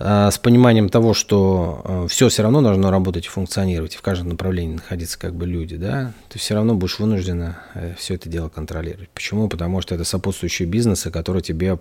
с 0.00 0.38
пониманием 0.38 0.88
того, 0.88 1.12
что 1.12 1.82
э, 1.84 2.06
все 2.08 2.28
все 2.28 2.42
равно 2.42 2.62
должно 2.62 2.90
работать 2.90 3.26
и 3.26 3.28
функционировать, 3.28 3.94
и 3.94 3.98
в 3.98 4.02
каждом 4.02 4.30
направлении 4.30 4.74
находиться 4.74 5.18
как 5.18 5.34
бы 5.34 5.46
люди, 5.46 5.76
да, 5.76 6.12
ты 6.30 6.38
все 6.38 6.54
равно 6.54 6.74
будешь 6.74 6.98
вынуждена 6.98 7.58
э, 7.74 7.94
все 7.98 8.14
это 8.14 8.28
дело 8.28 8.48
контролировать. 8.48 9.10
Почему? 9.10 9.48
Потому 9.48 9.82
что 9.82 9.94
это 9.94 10.04
сопутствующие 10.04 10.66
бизнесы, 10.66 11.10
которые 11.10 11.42
тебе 11.42 11.78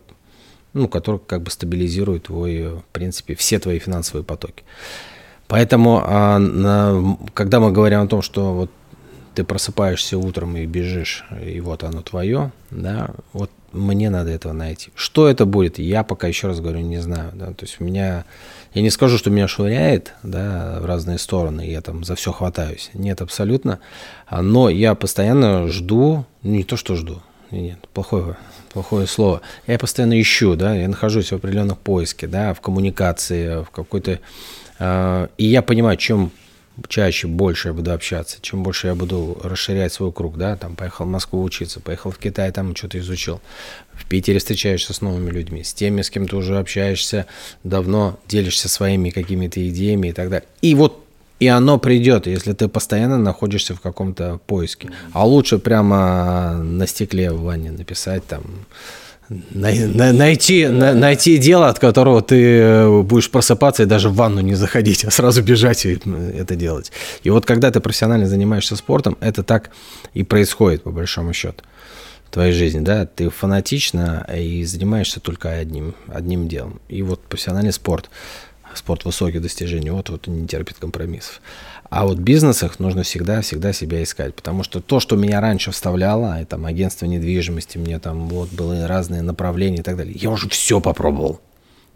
ну, 0.73 0.87
который 0.87 1.19
как 1.25 1.41
бы 1.41 1.49
стабилизирует 1.49 2.23
твой, 2.23 2.75
в 2.75 2.83
принципе, 2.91 3.35
все 3.35 3.57
твои 3.57 3.79
финансовые 3.79 4.23
потоки. 4.23 4.63
Поэтому, 5.47 6.03
а, 6.05 6.39
когда 7.33 7.59
мы 7.59 7.71
говорим 7.71 8.01
о 8.01 8.07
том, 8.07 8.21
что 8.21 8.53
вот 8.53 8.71
ты 9.33 9.43
просыпаешься 9.43 10.17
утром 10.17 10.55
и 10.57 10.65
бежишь, 10.65 11.25
и 11.43 11.59
вот 11.59 11.83
оно 11.83 12.01
твое, 12.01 12.51
да, 12.69 13.09
вот 13.33 13.49
мне 13.71 14.09
надо 14.09 14.29
этого 14.31 14.53
найти. 14.53 14.91
Что 14.95 15.27
это 15.27 15.45
будет, 15.45 15.79
я 15.79 16.03
пока 16.03 16.27
еще 16.27 16.47
раз 16.47 16.59
говорю, 16.59 16.79
не 16.79 16.99
знаю, 16.99 17.31
да, 17.33 17.47
то 17.47 17.65
есть 17.65 17.77
у 17.79 17.83
меня, 17.83 18.25
я 18.73 18.81
не 18.81 18.89
скажу, 18.89 19.17
что 19.17 19.29
меня 19.29 19.47
швыряет, 19.47 20.13
да, 20.23 20.79
в 20.81 20.85
разные 20.85 21.17
стороны, 21.17 21.61
я 21.61 21.81
там 21.81 22.03
за 22.03 22.15
все 22.15 22.31
хватаюсь, 22.31 22.89
нет, 22.93 23.21
абсолютно, 23.21 23.79
но 24.31 24.69
я 24.69 24.95
постоянно 24.95 25.67
жду, 25.67 26.25
ну, 26.43 26.51
не 26.51 26.63
то, 26.63 26.77
что 26.77 26.95
жду, 26.95 27.21
нет, 27.51 27.79
плохое, 27.93 28.37
плохое 28.73 29.07
слово, 29.07 29.41
я 29.67 29.77
постоянно 29.79 30.19
ищу, 30.19 30.55
да, 30.55 30.75
я 30.75 30.87
нахожусь 30.87 31.31
в 31.31 31.35
определенных 31.35 31.77
поиске, 31.77 32.27
да, 32.27 32.53
в 32.53 32.61
коммуникации, 32.61 33.63
в 33.63 33.69
какой-то 33.69 34.19
а, 34.79 35.29
и 35.37 35.45
я 35.45 35.61
понимаю, 35.61 35.97
чем 35.97 36.31
чаще, 36.87 37.27
больше 37.27 37.69
я 37.69 37.73
буду 37.73 37.91
общаться, 37.91 38.37
чем 38.41 38.63
больше 38.63 38.87
я 38.87 38.95
буду 38.95 39.39
расширять 39.43 39.93
свой 39.93 40.11
круг, 40.11 40.37
да, 40.37 40.55
там 40.55 40.75
поехал 40.75 41.05
в 41.05 41.09
Москву 41.09 41.43
учиться, 41.43 41.79
поехал 41.79 42.11
в 42.11 42.17
Китай, 42.17 42.51
там 42.51 42.75
что-то 42.75 42.99
изучил. 42.99 43.41
В 43.93 44.05
Питере 44.05 44.39
встречаешься 44.39 44.93
с 44.93 45.01
новыми 45.01 45.29
людьми, 45.29 45.63
с 45.63 45.73
теми, 45.73 46.01
с 46.01 46.09
кем 46.09 46.27
ты 46.27 46.35
уже 46.35 46.57
общаешься 46.57 47.25
давно, 47.63 48.19
делишься 48.27 48.69
своими 48.69 49.09
какими-то 49.09 49.67
идеями 49.69 50.09
и 50.09 50.13
так 50.13 50.29
далее. 50.29 50.47
И 50.61 50.75
вот 50.75 51.05
и 51.39 51.47
оно 51.47 51.79
придет, 51.79 52.27
если 52.27 52.53
ты 52.53 52.67
постоянно 52.67 53.17
находишься 53.17 53.73
в 53.73 53.79
каком-то 53.79 54.39
поиске. 54.45 54.89
А 55.13 55.25
лучше 55.25 55.57
прямо 55.57 56.55
на 56.55 56.85
стекле 56.85 57.31
в 57.31 57.41
ванне 57.41 57.71
написать 57.71 58.25
там 58.27 58.43
найти, 59.29 60.67
найти 60.67 61.37
дело, 61.37 61.69
от 61.69 61.79
которого 61.79 62.21
ты 62.21 62.59
э, 62.59 63.01
будешь 63.01 63.29
просыпаться 63.29 63.83
и 63.83 63.85
даже 63.85 64.09
в 64.09 64.15
ванну 64.15 64.41
не 64.41 64.55
заходить, 64.55 65.03
а 65.05 65.11
сразу 65.11 65.43
бежать 65.43 65.85
и 65.85 65.99
это 66.37 66.55
делать. 66.55 66.91
И 67.23 67.29
вот 67.29 67.45
когда 67.45 67.71
ты 67.71 67.79
профессионально 67.79 68.27
занимаешься 68.27 68.75
спортом, 68.75 69.17
это 69.19 69.43
так 69.43 69.71
и 70.13 70.23
происходит, 70.23 70.83
по 70.83 70.91
большому 70.91 71.33
счету, 71.33 71.63
в 72.25 72.31
твоей 72.31 72.53
жизни, 72.53 72.79
да, 72.79 73.05
ты 73.05 73.29
фанатично 73.29 74.27
и 74.35 74.63
занимаешься 74.63 75.19
только 75.19 75.49
одним, 75.51 75.95
одним 76.07 76.47
делом. 76.47 76.79
И 76.87 77.01
вот 77.01 77.21
профессиональный 77.21 77.73
спорт, 77.73 78.09
спорт 78.75 79.05
высоких 79.05 79.41
достижений, 79.41 79.89
вот, 79.89 80.09
вот 80.09 80.27
не 80.27 80.47
терпит 80.47 80.77
компромиссов. 80.77 81.41
А 81.89 82.05
вот 82.05 82.19
в 82.19 82.21
бизнесах 82.21 82.79
нужно 82.79 83.01
всегда-всегда 83.03 83.73
себя 83.73 84.03
искать, 84.03 84.35
потому 84.35 84.63
что 84.63 84.79
то, 84.79 84.99
что 84.99 85.15
меня 85.15 85.41
раньше 85.41 85.71
вставляло, 85.71 86.39
и 86.41 86.45
там 86.45 86.65
агентство 86.65 87.07
недвижимости, 87.07 87.79
мне 87.79 87.99
там 87.99 88.29
вот 88.29 88.49
были 88.49 88.81
разные 88.81 89.23
направления 89.23 89.79
и 89.79 89.83
так 89.83 89.97
далее, 89.97 90.15
я 90.15 90.29
уже 90.29 90.47
все 90.49 90.79
попробовал. 90.81 91.41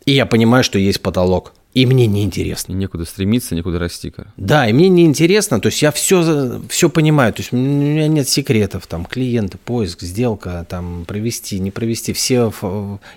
И 0.06 0.12
я 0.12 0.26
понимаю, 0.26 0.64
что 0.64 0.80
есть 0.80 1.02
потолок. 1.02 1.54
И 1.74 1.86
мне 1.86 2.08
неинтересно. 2.08 2.74
И 2.74 2.76
некуда 2.76 3.06
стремиться, 3.06 3.56
некуда 3.56 3.80
расти. 3.80 4.10
-ка. 4.10 4.28
Да, 4.38 4.68
и 4.68 4.74
мне 4.74 4.90
неинтересно. 4.90 5.60
То 5.60 5.68
есть 5.68 5.82
я 5.82 5.92
все, 5.92 6.62
все 6.70 6.90
понимаю. 6.90 7.34
То 7.34 7.42
есть 7.42 7.54
у 7.54 7.56
меня 7.56 8.08
нет 8.08 8.28
секретов. 8.28 8.86
Там 8.86 9.06
клиенты, 9.06 9.58
поиск, 9.58 10.02
сделка, 10.02 10.66
там 10.70 11.06
провести, 11.06 11.58
не 11.60 11.72
провести. 11.72 12.14
Все 12.14 12.52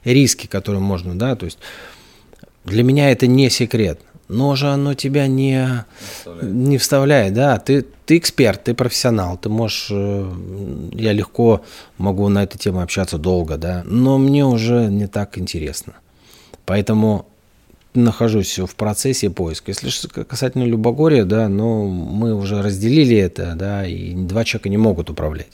риски, 0.05 0.47
которые 0.47 0.81
можно, 0.81 1.19
да. 1.19 1.37
То 1.37 1.47
есть 1.47 1.59
для 2.65 2.83
меня 2.83 3.11
это 3.11 3.27
не 3.27 3.51
секрет 3.51 4.01
но 4.29 4.57
же 4.57 4.69
оно 4.69 4.95
тебя 4.95 5.27
не 5.27 5.85
вставляет, 5.99 6.55
не 6.55 6.79
вставляет 6.79 7.35
да. 7.35 7.59
Ты, 7.59 7.85
ты 8.07 8.19
эксперт, 8.19 8.65
ты 8.65 8.75
профессионал, 8.75 9.37
ты 9.37 9.49
можешь, 9.49 9.89
э, 9.91 10.33
я 10.93 11.13
легко 11.13 11.63
могу 11.99 12.29
на 12.29 12.43
эту 12.43 12.59
тему 12.59 12.81
общаться 12.81 13.19
долго, 13.19 13.57
да, 13.57 13.83
но 13.85 14.19
мне 14.19 14.45
уже 14.45 14.87
не 14.87 15.07
так 15.07 15.39
интересно. 15.39 15.95
Поэтому 16.65 17.27
нахожусь 17.95 18.59
в 18.59 18.75
процессе 18.77 19.31
поиска. 19.31 19.71
Если 19.71 20.09
касательно 20.09 20.65
Любогорья, 20.65 21.25
да, 21.25 21.49
но 21.49 21.85
мы 21.87 22.35
уже 22.35 22.63
разделили 22.63 23.17
это, 23.17 23.55
да, 23.57 23.87
и 23.87 24.15
два 24.15 24.45
человека 24.45 24.69
не 24.69 24.77
могут 24.77 25.11
управлять. 25.11 25.53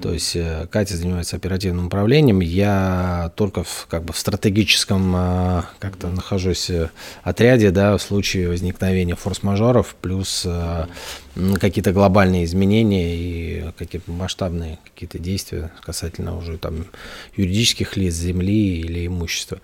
То 0.00 0.12
есть 0.12 0.34
э, 0.34 0.66
Катя 0.70 0.96
занимается 0.96 1.36
оперативным 1.36 1.86
управлением, 1.86 2.40
я 2.40 3.32
только 3.36 3.62
в, 3.62 3.86
как 3.88 4.04
бы 4.04 4.12
в 4.12 4.18
стратегическом 4.18 5.14
э, 5.14 5.62
как-то 5.78 6.08
нахожусь 6.08 6.68
э, 6.68 6.90
отряде, 7.22 7.70
да, 7.70 7.96
в 7.96 8.02
случае 8.02 8.48
возникновения 8.48 9.14
форс-мажоров, 9.14 9.94
плюс 10.00 10.46
какие-то 11.60 11.92
глобальные 11.92 12.44
изменения 12.44 13.16
и 13.16 13.64
какие-то 13.78 14.10
масштабные 14.10 14.78
какие-то 14.84 15.18
действия 15.18 15.70
касательно 15.82 16.36
уже 16.36 16.58
там 16.58 16.86
юридических 17.36 17.96
лиц, 17.96 18.14
земли 18.14 18.80
или 18.80 19.06
имущества. 19.06 19.60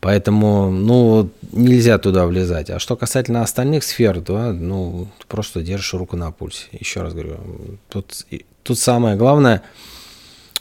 Поэтому, 0.00 0.70
ну, 0.70 1.30
нельзя 1.52 1.96
туда 1.98 2.26
влезать. 2.26 2.70
А 2.70 2.80
что 2.80 2.96
касательно 2.96 3.42
остальных 3.42 3.84
сфер, 3.84 4.20
то, 4.20 4.52
ну, 4.52 5.08
просто 5.28 5.62
держишь 5.62 5.94
руку 5.94 6.16
на 6.16 6.32
пульсе. 6.32 6.66
Еще 6.72 7.02
раз 7.02 7.14
говорю, 7.14 7.38
тут 7.88 8.26
тут 8.62 8.78
самое 8.78 9.16
главное– 9.16 9.62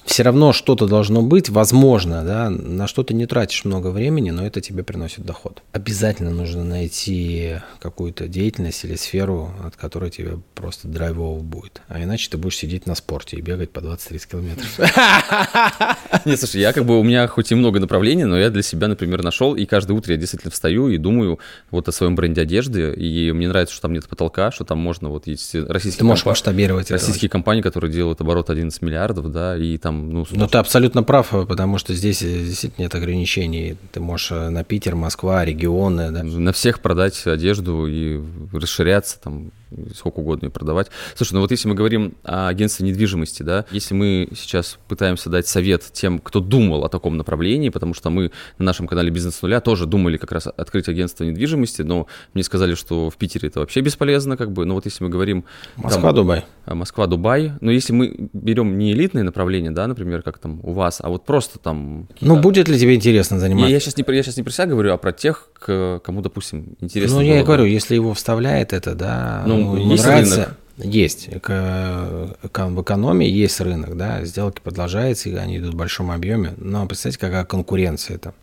все 0.06 0.24
равно 0.24 0.54
что-то 0.54 0.88
должно 0.88 1.22
быть, 1.22 1.50
возможно, 1.50 2.24
да, 2.24 2.50
на 2.50 2.88
что 2.88 3.04
ты 3.04 3.14
не 3.14 3.26
тратишь 3.26 3.66
много 3.66 3.88
времени, 3.88 4.32
но 4.32 4.46
это 4.46 4.62
тебе 4.62 4.84
приносит 4.84 5.26
доход. 5.26 5.62
Обязательно 5.72 6.32
нужно 6.32 6.64
найти 6.64 7.58
какую-то 7.80 8.28
деятельность 8.28 8.84
или 8.84 8.96
сферу, 8.96 9.54
от 9.64 9.76
которой 9.76 10.10
тебе 10.10 10.40
просто 10.56 10.88
драйвово 10.88 11.42
будет. 11.42 11.82
А 11.88 12.02
иначе 12.02 12.30
ты 12.30 12.38
будешь 12.38 12.58
сидеть 12.58 12.86
на 12.86 12.96
спорте 12.96 13.38
и 13.38 13.42
бегать 13.42 13.72
по 13.72 13.80
20-30 13.80 14.30
километров. 14.30 14.80
Нет, 16.26 16.40
слушай, 16.40 16.62
я 16.62 16.74
как 16.74 16.86
бы, 16.86 17.00
у 17.00 17.04
меня 17.04 17.28
хоть 17.28 17.52
и 17.52 17.56
много 17.56 17.80
направлений, 17.80 18.26
но 18.26 18.38
я 18.38 18.50
для 18.50 18.64
себя, 18.64 18.88
например, 18.88 19.24
нашел, 19.24 19.56
и 19.56 19.66
каждое 19.66 19.94
утро 19.94 20.14
я 20.14 20.20
действительно 20.20 20.52
встаю 20.52 20.90
и 20.90 20.98
думаю 20.98 21.40
вот 21.70 21.88
о 21.88 21.92
своем 21.92 22.16
бренде 22.16 22.42
одежды, 22.42 22.94
и 22.94 23.32
мне 23.32 23.48
нравится, 23.48 23.74
что 23.74 23.84
там 23.84 23.94
нет 23.94 24.08
потолка, 24.08 24.52
что 24.52 24.64
там 24.64 24.80
можно, 24.80 25.10
вот 25.10 25.28
есть 25.28 25.56
российские... 25.56 26.00
Ты 26.00 26.06
можешь 26.06 26.26
масштабировать 26.26 26.92
Российские 26.92 27.30
компании, 27.30 27.62
которые 27.62 27.92
делают 27.92 28.22
оборот 28.22 28.50
11 28.50 28.82
миллиардов, 28.82 29.32
да, 29.32 29.58
и 29.58 29.78
там 29.78 29.91
там, 29.92 30.10
ну... 30.10 30.26
Ну, 30.32 30.48
ты 30.48 30.58
абсолютно 30.58 31.04
прав, 31.04 31.30
потому 31.48 31.78
что 31.78 31.94
здесь 31.94 32.22
действительно 32.22 32.84
нет 32.84 32.96
ограничений. 32.96 33.78
Ты 33.92 34.00
можешь 34.00 34.32
на 34.32 34.64
Питер, 34.64 34.96
Москва, 34.96 35.44
регионы, 35.44 36.12
да. 36.12 36.24
На 36.24 36.54
всех 36.54 36.80
продать 36.80 37.28
одежду 37.28 37.88
и 37.88 38.22
расширяться 38.54 39.20
там 39.20 39.52
сколько 39.96 40.20
угодно 40.20 40.48
ее 40.48 40.52
продавать. 40.52 40.88
Слушай, 41.16 41.34
ну 41.34 41.42
вот 41.42 41.52
если 41.52 41.68
мы 41.68 41.76
говорим 41.76 42.16
о 42.24 42.48
агентстве 42.48 42.86
недвижимости, 42.86 43.44
да, 43.44 43.66
если 43.72 43.94
мы 43.94 44.30
сейчас 44.36 44.78
пытаемся 44.88 45.30
дать 45.30 45.48
совет 45.48 45.84
тем, 45.92 46.20
кто 46.20 46.40
думал 46.40 46.84
о 46.84 46.90
таком 46.90 47.18
направлении, 47.18 47.70
потому 47.70 47.94
что 47.94 48.10
мы 48.10 48.32
на 48.58 48.66
нашем 48.66 48.88
канале 48.88 49.10
«Бизнес 49.10 49.36
с 49.36 49.42
нуля» 49.42 49.62
тоже 49.62 49.86
думали 49.86 50.18
как 50.18 50.32
раз 50.32 50.48
открыть 50.48 50.88
агентство 50.90 51.24
недвижимости, 51.24 51.82
но 51.82 52.08
мне 52.34 52.44
сказали, 52.44 52.76
что 52.76 53.10
в 53.10 53.18
Питере 53.18 53.50
это 53.50 53.60
вообще 53.60 53.82
бесполезно, 53.82 54.38
как 54.38 54.52
бы, 54.52 54.66
но 54.66 54.76
вот 54.76 54.86
если 54.86 55.04
мы 55.04 55.10
говорим... 55.10 55.46
Москва-Дубай. 55.78 56.46
Москва-Дубай, 56.66 57.54
но 57.62 57.72
если 57.72 57.94
мы 57.94 58.30
берем 58.34 58.78
не 58.78 58.94
элитные 58.94 59.24
направления, 59.24 59.72
да, 59.72 59.88
например, 59.88 60.22
как 60.22 60.38
там 60.38 60.60
у 60.64 60.74
вас, 60.74 61.00
а 61.02 61.10
вот 61.10 61.26
просто 61.26 61.60
там... 61.60 62.08
Ну, 62.20 62.40
будет 62.40 62.68
ли 62.68 62.78
тебе 62.78 62.96
интересно 62.96 63.40
заниматься? 63.40 63.68
Я, 63.68 63.74
я, 63.74 63.80
сейчас, 63.80 63.98
не, 63.98 64.06
я 64.16 64.24
сейчас 64.24 64.38
не 64.38 64.44
про 64.44 64.52
себя 64.52 64.68
говорю, 64.68 64.94
а 64.94 64.98
про 64.98 65.12
тех, 65.12 65.50
кому, 65.60 66.22
допустим, 66.22 66.76
интересно. 66.80 67.18
Ну, 67.18 67.24
я 67.24 67.40
и 67.40 67.44
говорю, 67.44 67.66
если 67.66 67.96
его 67.96 68.14
вставляет 68.14 68.74
это, 68.74 68.96
да, 68.96 69.44
ну, 69.46 69.61
ну, 69.64 69.92
есть 69.92 70.04
нравится, 70.04 70.36
рынок? 70.36 70.58
Есть. 70.78 71.28
В 71.28 72.82
экономии 72.82 73.28
есть 73.28 73.60
рынок, 73.62 73.96
да, 73.98 74.24
сделки 74.26 74.62
продолжаются, 74.62 75.30
и 75.30 75.36
они 75.36 75.58
идут 75.58 75.74
в 75.74 75.78
большом 75.78 76.12
объеме. 76.12 76.54
Но 76.58 76.86
представьте, 76.88 77.20
какая 77.20 77.46
конкуренция 77.46 78.18
там. 78.18 78.34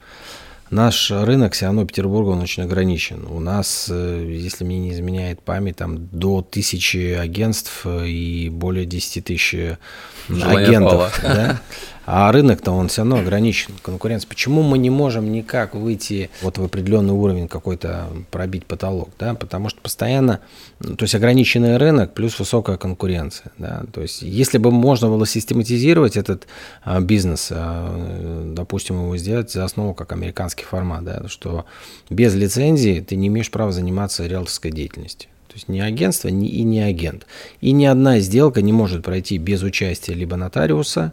Наш 0.70 1.10
рынок 1.10 1.54
все 1.54 1.66
равно 1.66 1.86
Петербурга, 1.86 2.30
он 2.30 2.40
очень 2.40 2.62
ограничен. 2.62 3.26
У 3.30 3.40
нас, 3.40 3.86
э, 3.90 4.26
если 4.30 4.64
мне 4.64 4.78
не 4.78 4.92
изменяет 4.92 5.40
память, 5.40 5.76
там 5.76 6.08
до 6.12 6.42
тысячи 6.42 7.14
агентств 7.14 7.86
и 7.86 8.50
более 8.52 8.84
10 8.84 9.24
тысяч 9.24 9.54
агентов. 10.28 11.20
Да? 11.28 11.60
А 12.10 12.32
рынок-то 12.32 12.72
он 12.72 12.88
все 12.88 13.02
равно 13.02 13.18
ограничен, 13.18 13.74
конкуренция. 13.82 14.30
Почему 14.30 14.62
мы 14.62 14.78
не 14.78 14.88
можем 14.88 15.30
никак 15.30 15.74
выйти 15.74 16.30
вот 16.40 16.56
в 16.56 16.64
определенный 16.64 17.12
уровень 17.12 17.48
какой-то, 17.48 18.08
пробить 18.30 18.64
потолок, 18.64 19.10
да? 19.18 19.34
Потому 19.34 19.68
что 19.68 19.82
постоянно, 19.82 20.40
то 20.80 21.02
есть 21.02 21.14
ограниченный 21.14 21.76
рынок 21.76 22.14
плюс 22.14 22.38
высокая 22.38 22.78
конкуренция, 22.78 23.52
да? 23.58 23.82
То 23.92 24.00
есть 24.00 24.22
если 24.22 24.56
бы 24.56 24.70
можно 24.70 25.08
было 25.08 25.26
систематизировать 25.26 26.16
этот 26.16 26.46
а, 26.82 26.98
бизнес, 27.00 27.48
а, 27.50 28.54
допустим, 28.54 29.02
его 29.02 29.14
сделать 29.18 29.52
за 29.52 29.66
основу 29.66 29.92
как 29.92 30.10
американский 30.12 30.64
формат, 30.64 31.04
да, 31.04 31.28
что 31.28 31.66
без 32.08 32.34
лицензии 32.34 33.04
ты 33.06 33.16
не 33.16 33.26
имеешь 33.26 33.50
права 33.50 33.70
заниматься 33.70 34.26
риэлторской 34.26 34.70
деятельностью. 34.70 35.28
Есть 35.58 35.68
ни 35.68 35.80
агентство, 35.80 36.28
ни, 36.28 36.48
и 36.48 36.62
не 36.62 36.80
агент. 36.80 37.26
И 37.60 37.72
ни 37.72 37.84
одна 37.84 38.20
сделка 38.20 38.62
не 38.62 38.72
может 38.72 39.04
пройти 39.04 39.38
без 39.38 39.64
участия 39.64 40.14
либо 40.14 40.36
нотариуса, 40.36 41.12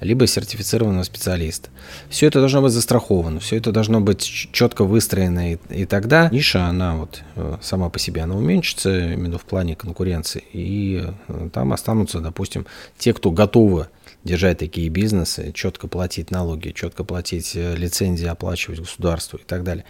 либо 0.00 0.28
сертифицированного 0.28 1.02
специалиста. 1.02 1.68
Все 2.08 2.28
это 2.28 2.38
должно 2.38 2.62
быть 2.62 2.70
застраховано, 2.70 3.40
все 3.40 3.56
это 3.56 3.72
должно 3.72 4.00
быть 4.00 4.22
четко 4.52 4.84
выстроено, 4.84 5.54
и, 5.54 5.58
и 5.68 5.84
тогда 5.84 6.28
ниша, 6.30 6.66
она 6.66 6.94
вот 6.94 7.22
э, 7.34 7.56
сама 7.60 7.88
по 7.88 7.98
себе, 7.98 8.22
она 8.22 8.36
уменьшится 8.36 9.14
именно 9.14 9.38
в 9.38 9.44
плане 9.44 9.74
конкуренции, 9.74 10.44
и 10.52 11.02
э, 11.26 11.48
там 11.52 11.72
останутся, 11.72 12.20
допустим, 12.20 12.66
те, 12.98 13.12
кто 13.12 13.32
готовы 13.32 13.88
держать 14.22 14.58
такие 14.58 14.88
бизнесы, 14.90 15.50
четко 15.52 15.88
платить 15.88 16.30
налоги, 16.30 16.70
четко 16.70 17.02
платить 17.02 17.52
э, 17.56 17.74
лицензии, 17.76 18.26
оплачивать 18.26 18.78
государству 18.78 19.38
и 19.38 19.44
так 19.44 19.64
далее. 19.64 19.84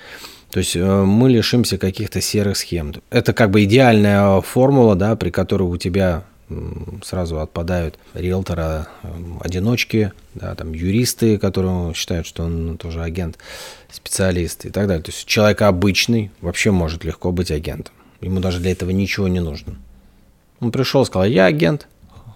То 0.52 0.58
есть 0.58 0.76
мы 0.76 1.30
лишимся 1.30 1.78
каких-то 1.78 2.20
серых 2.20 2.58
схем. 2.58 2.94
Это 3.08 3.32
как 3.32 3.50
бы 3.50 3.64
идеальная 3.64 4.40
формула, 4.42 4.94
да, 4.94 5.16
при 5.16 5.30
которой 5.30 5.62
у 5.62 5.76
тебя 5.78 6.24
сразу 7.02 7.40
отпадают 7.40 7.98
риэлтора, 8.12 8.86
одиночки, 9.40 10.12
да, 10.34 10.54
там 10.54 10.74
юристы, 10.74 11.38
которые 11.38 11.94
считают, 11.94 12.26
что 12.26 12.44
он 12.44 12.76
тоже 12.76 13.02
агент, 13.02 13.38
специалист 13.90 14.66
и 14.66 14.70
так 14.70 14.86
далее. 14.88 15.02
То 15.02 15.10
есть 15.10 15.24
человек 15.24 15.62
обычный 15.62 16.30
вообще 16.42 16.70
может 16.70 17.02
легко 17.04 17.32
быть 17.32 17.50
агентом. 17.50 17.94
Ему 18.20 18.40
даже 18.40 18.60
для 18.60 18.72
этого 18.72 18.90
ничего 18.90 19.28
не 19.28 19.40
нужно. 19.40 19.76
Он 20.60 20.70
пришел, 20.70 21.04
сказал, 21.06 21.26
я 21.26 21.46
агент, 21.46 21.88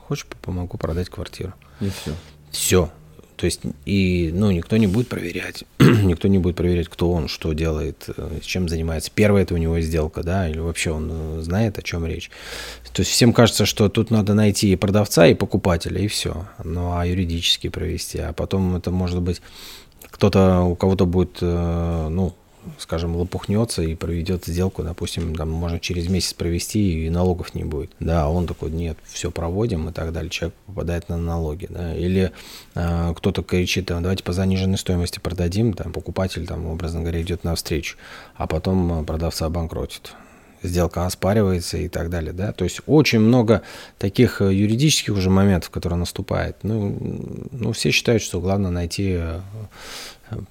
хочешь, 0.09 0.27
помогу 0.41 0.79
продать 0.79 1.11
квартиру. 1.11 1.53
И 1.81 1.91
все. 1.91 2.14
Все. 2.51 2.91
То 3.37 3.45
есть, 3.45 3.61
и, 3.84 4.30
ну, 4.34 4.51
никто 4.51 4.76
не 4.76 4.87
будет 4.87 5.09
проверять, 5.09 5.64
никто 5.78 6.28
не 6.28 6.39
будет 6.39 6.57
проверять, 6.57 6.89
кто 6.89 7.12
он, 7.12 7.28
что 7.28 7.53
делает, 7.53 8.09
э, 8.16 8.39
чем 8.43 8.68
занимается. 8.68 9.11
Первая 9.14 9.43
это 9.43 9.55
у 9.55 9.59
него 9.59 9.78
сделка, 9.80 10.22
да, 10.22 10.49
или 10.49 10.59
вообще 10.59 10.91
он 10.91 11.11
э, 11.12 11.43
знает, 11.43 11.78
о 11.78 11.82
чем 11.82 12.07
речь. 12.07 12.30
То 12.93 13.03
есть 13.03 13.12
всем 13.12 13.34
кажется, 13.34 13.66
что 13.66 13.91
тут 13.91 14.11
надо 14.11 14.32
найти 14.32 14.72
и 14.72 14.76
продавца, 14.76 15.26
и 15.26 15.34
покупателя, 15.34 16.01
и 16.01 16.09
все. 16.09 16.47
Ну, 16.64 16.97
а 16.97 17.07
юридически 17.07 17.68
провести. 17.68 18.18
А 18.20 18.32
потом 18.32 18.74
это 18.76 18.91
может 18.91 19.20
быть 19.20 19.43
кто-то, 20.11 20.62
у 20.62 20.74
кого-то 20.74 21.05
будет, 21.05 21.39
э, 21.43 22.09
ну, 22.11 22.34
скажем, 22.79 23.17
лопухнется 23.17 23.83
и 23.83 23.95
проведет 23.95 24.45
сделку, 24.47 24.83
допустим, 24.83 25.35
там 25.35 25.51
можно 25.51 25.81
через 25.81 26.09
месяц 26.09 26.33
провести 26.35 27.07
и 27.07 27.11
налогов 27.11 27.55
не 27.55 27.64
будет. 27.64 27.91
Да, 28.01 28.29
он 28.29 28.47
такой, 28.47 28.71
нет, 28.71 28.97
все 29.05 29.31
проводим 29.31 29.89
и 29.89 29.93
так 29.93 30.12
далее, 30.12 30.31
человек 30.31 30.55
попадает 30.67 31.09
на 31.09 31.17
налоги, 31.17 31.67
да, 31.69 31.95
или 31.95 32.33
э, 32.75 33.14
кто-то 33.17 33.43
кричит, 33.43 33.87
там, 33.87 34.03
давайте 34.03 34.25
по 34.25 34.33
заниженной 34.33 34.79
стоимости 34.79 35.19
продадим, 35.19 35.73
там, 35.73 35.93
покупатель, 35.93 36.47
там, 36.47 36.67
образно 36.67 37.01
говоря, 37.01 37.23
идет 37.23 37.45
навстречу, 37.45 37.97
а 38.35 38.47
потом 38.47 39.05
продавца 39.05 39.47
обанкротит 39.47 40.14
сделка 40.62 41.07
оспаривается 41.07 41.79
и 41.79 41.89
так 41.89 42.11
далее, 42.11 42.33
да, 42.33 42.53
то 42.53 42.64
есть 42.64 42.81
очень 42.87 43.21
много 43.21 43.62
таких 43.99 44.41
э, 44.41 44.53
юридических 44.53 45.14
уже 45.14 45.31
моментов, 45.31 45.71
которые 45.71 45.99
наступают. 45.99 46.57
Ну, 46.62 46.97
ну 47.53 47.73
все 47.73 47.91
считают, 47.91 48.23
что 48.23 48.41
главное 48.41 48.71
найти 48.71 49.14
э, 49.17 49.41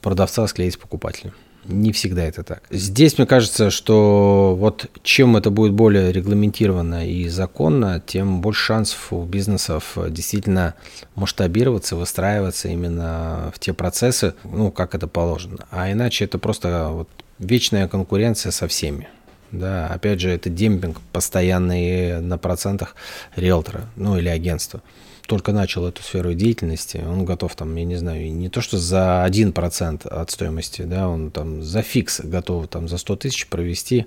продавца, 0.01 0.47
склеить 0.47 0.73
с 0.73 0.77
покупателем. 0.77 1.33
Не 1.67 1.91
всегда 1.91 2.23
это 2.23 2.43
так. 2.43 2.63
Здесь 2.69 3.17
мне 3.17 3.25
кажется, 3.25 3.71
что 3.71 4.55
вот 4.57 4.85
чем 5.03 5.35
это 5.35 5.49
будет 5.49 5.73
более 5.73 6.11
регламентировано 6.11 7.07
и 7.07 7.27
законно, 7.27 8.01
тем 8.05 8.41
больше 8.41 8.65
шансов 8.65 9.11
у 9.11 9.23
бизнесов 9.23 9.97
действительно 10.09 10.75
масштабироваться, 11.15 11.95
выстраиваться 11.95 12.67
именно 12.67 13.51
в 13.53 13.59
те 13.59 13.73
процессы, 13.73 14.35
ну, 14.43 14.71
как 14.71 14.93
это 14.93 15.07
положено. 15.07 15.65
А 15.71 15.91
иначе 15.91 16.25
это 16.25 16.37
просто 16.37 16.89
вот 16.91 17.09
вечная 17.39 17.87
конкуренция 17.87 18.51
со 18.51 18.67
всеми. 18.67 19.07
Да, 19.51 19.87
опять 19.87 20.19
же, 20.19 20.29
это 20.29 20.49
демпинг 20.49 20.99
постоянный 21.11 22.19
на 22.19 22.37
процентах 22.37 22.95
риэлтора, 23.35 23.85
ну 23.95 24.17
или 24.17 24.27
агентства 24.27 24.81
только 25.27 25.51
начал 25.51 25.87
эту 25.87 26.01
сферу 26.01 26.33
деятельности, 26.33 26.97
он 26.97 27.25
готов 27.25 27.55
там, 27.55 27.75
я 27.75 27.85
не 27.85 27.95
знаю, 27.95 28.31
не 28.33 28.49
то 28.49 28.61
что 28.61 28.77
за 28.77 29.25
1% 29.27 30.07
от 30.07 30.31
стоимости, 30.31 30.83
да, 30.83 31.07
он 31.09 31.31
там 31.31 31.63
за 31.63 31.81
фикс 31.81 32.21
готов 32.21 32.67
там 32.67 32.87
за 32.87 32.97
100 32.97 33.15
тысяч 33.17 33.47
провести 33.47 34.05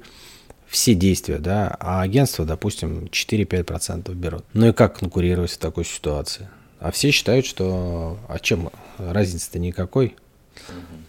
все 0.69 0.95
действия, 0.95 1.39
да, 1.39 1.77
а 1.81 2.03
агентство, 2.03 2.45
допустим, 2.45 3.05
4-5% 3.11 4.14
берут. 4.14 4.45
Ну 4.53 4.69
и 4.69 4.73
как 4.73 4.99
конкурировать 4.99 5.53
в 5.53 5.59
такой 5.59 5.85
ситуации? 5.85 6.49
А 6.79 6.91
все 6.91 7.11
считают, 7.11 7.47
что 7.47 8.19
а 8.29 8.39
чем 8.39 8.71
разницы-то 8.99 9.59
никакой. 9.59 10.14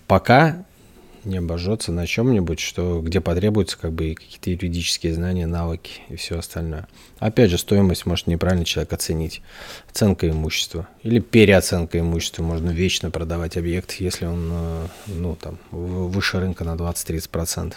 Пока 0.07 0.65
не 1.23 1.37
обожжется 1.37 1.91
на 1.91 2.05
чем-нибудь, 2.05 2.59
что, 2.59 3.01
где 3.01 3.21
потребуются 3.21 3.77
как 3.77 3.93
бы 3.93 4.15
какие-то 4.15 4.49
юридические 4.49 5.13
знания, 5.13 5.47
навыки 5.47 6.01
и 6.09 6.15
все 6.15 6.37
остальное. 6.37 6.87
Опять 7.19 7.51
же, 7.51 7.57
стоимость 7.57 8.05
может 8.05 8.27
неправильно 8.27 8.65
человек 8.65 8.93
оценить. 8.93 9.41
Оценка 9.89 10.29
имущества 10.29 10.87
или 11.03 11.19
переоценка 11.19 11.99
имущества. 11.99 12.43
Можно 12.43 12.69
вечно 12.69 13.11
продавать 13.11 13.57
объект, 13.57 13.93
если 13.93 14.25
он 14.25 14.49
э, 14.51 14.87
ну, 15.07 15.35
там, 15.35 15.59
выше 15.71 16.39
рынка 16.39 16.63
на 16.63 16.75
20-30%. 16.75 17.73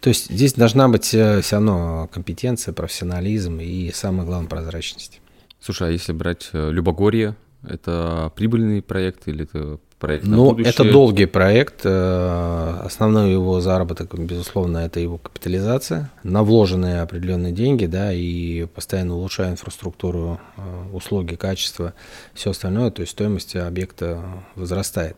То 0.00 0.08
есть 0.08 0.30
здесь 0.30 0.54
должна 0.54 0.88
быть 0.88 1.14
э, 1.14 1.40
все 1.40 1.56
равно 1.56 2.08
компетенция, 2.12 2.74
профессионализм 2.74 3.60
и, 3.60 3.90
самое 3.92 4.26
главное, 4.26 4.48
прозрачность. 4.48 5.20
Слушай, 5.60 5.88
а 5.88 5.90
если 5.92 6.12
брать 6.12 6.50
э, 6.52 6.70
Любогорье, 6.70 7.36
это 7.66 8.30
прибыльный 8.36 8.82
проект 8.82 9.26
или 9.28 9.44
это 9.44 9.78
проект 10.04 10.26
на 10.26 10.36
ну, 10.36 10.50
будущее? 10.50 10.70
это 10.72 10.84
долгий 10.84 11.26
проект. 11.26 11.80
Э, 11.84 12.80
основной 12.84 13.32
его 13.32 13.60
заработок, 13.60 14.14
безусловно, 14.18 14.78
это 14.78 15.00
его 15.00 15.18
капитализация 15.18 16.10
на 16.22 16.42
вложенные 16.42 17.00
определенные 17.00 17.52
деньги, 17.52 17.86
да, 17.86 18.12
и 18.12 18.66
постоянно 18.66 19.16
улучшая 19.16 19.50
инфраструктуру, 19.50 20.40
э, 20.56 20.62
услуги, 20.92 21.36
качество, 21.36 21.94
все 22.34 22.50
остальное, 22.50 22.90
то 22.90 23.00
есть 23.00 23.12
стоимость 23.12 23.56
объекта 23.56 24.22
возрастает. 24.56 25.16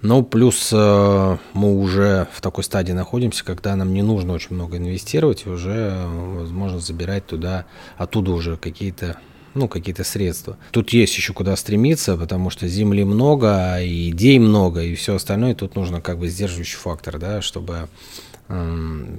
Ну, 0.00 0.22
плюс 0.22 0.70
э, 0.72 1.36
мы 1.54 1.76
уже 1.76 2.28
в 2.32 2.40
такой 2.40 2.62
стадии 2.62 2.92
находимся, 2.92 3.44
когда 3.44 3.74
нам 3.74 3.92
не 3.92 4.02
нужно 4.02 4.32
очень 4.32 4.54
много 4.54 4.76
инвестировать, 4.76 5.44
и 5.46 5.48
уже 5.48 5.92
возможно 6.06 6.78
забирать 6.78 7.26
туда, 7.26 7.64
оттуда 7.96 8.30
уже 8.30 8.56
какие-то 8.56 9.16
ну, 9.54 9.68
какие-то 9.68 10.04
средства. 10.04 10.56
Тут 10.70 10.90
есть 10.90 11.16
еще 11.16 11.32
куда 11.32 11.56
стремиться, 11.56 12.16
потому 12.16 12.50
что 12.50 12.68
земли 12.68 13.04
много, 13.04 13.80
и 13.80 14.10
идей 14.10 14.38
много, 14.38 14.82
и 14.82 14.94
все 14.94 15.14
остальное. 15.14 15.54
Тут 15.54 15.74
нужно 15.76 16.00
как 16.00 16.18
бы 16.18 16.28
сдерживающий 16.28 16.76
фактор, 16.76 17.18
да, 17.18 17.42
чтобы 17.42 17.88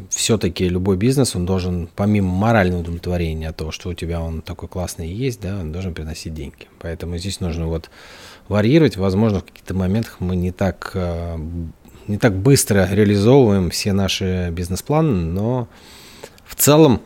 все-таки 0.09 0.67
любой 0.67 0.97
бизнес, 0.97 1.35
он 1.35 1.45
должен, 1.45 1.87
помимо 1.95 2.33
морального 2.33 2.81
удовлетворения 2.81 3.49
от 3.49 3.57
того, 3.57 3.69
что 3.69 3.89
у 3.89 3.93
тебя 3.93 4.21
он 4.21 4.41
такой 4.41 4.67
классный 4.67 5.07
есть, 5.07 5.39
да, 5.39 5.59
он 5.59 5.71
должен 5.71 5.93
приносить 5.93 6.33
деньги. 6.33 6.67
Поэтому 6.79 7.15
здесь 7.19 7.39
нужно 7.39 7.67
вот 7.67 7.91
варьировать. 8.47 8.97
Возможно, 8.97 9.41
в 9.41 9.45
каких-то 9.45 9.75
моментах 9.75 10.15
мы 10.19 10.35
не 10.35 10.51
так, 10.51 10.91
э, 10.95 11.37
не 12.07 12.17
так 12.17 12.35
быстро 12.37 12.89
реализовываем 12.91 13.69
все 13.69 13.93
наши 13.93 14.49
бизнес-планы, 14.51 15.13
но 15.13 15.67
в 16.43 16.55
целом 16.55 16.99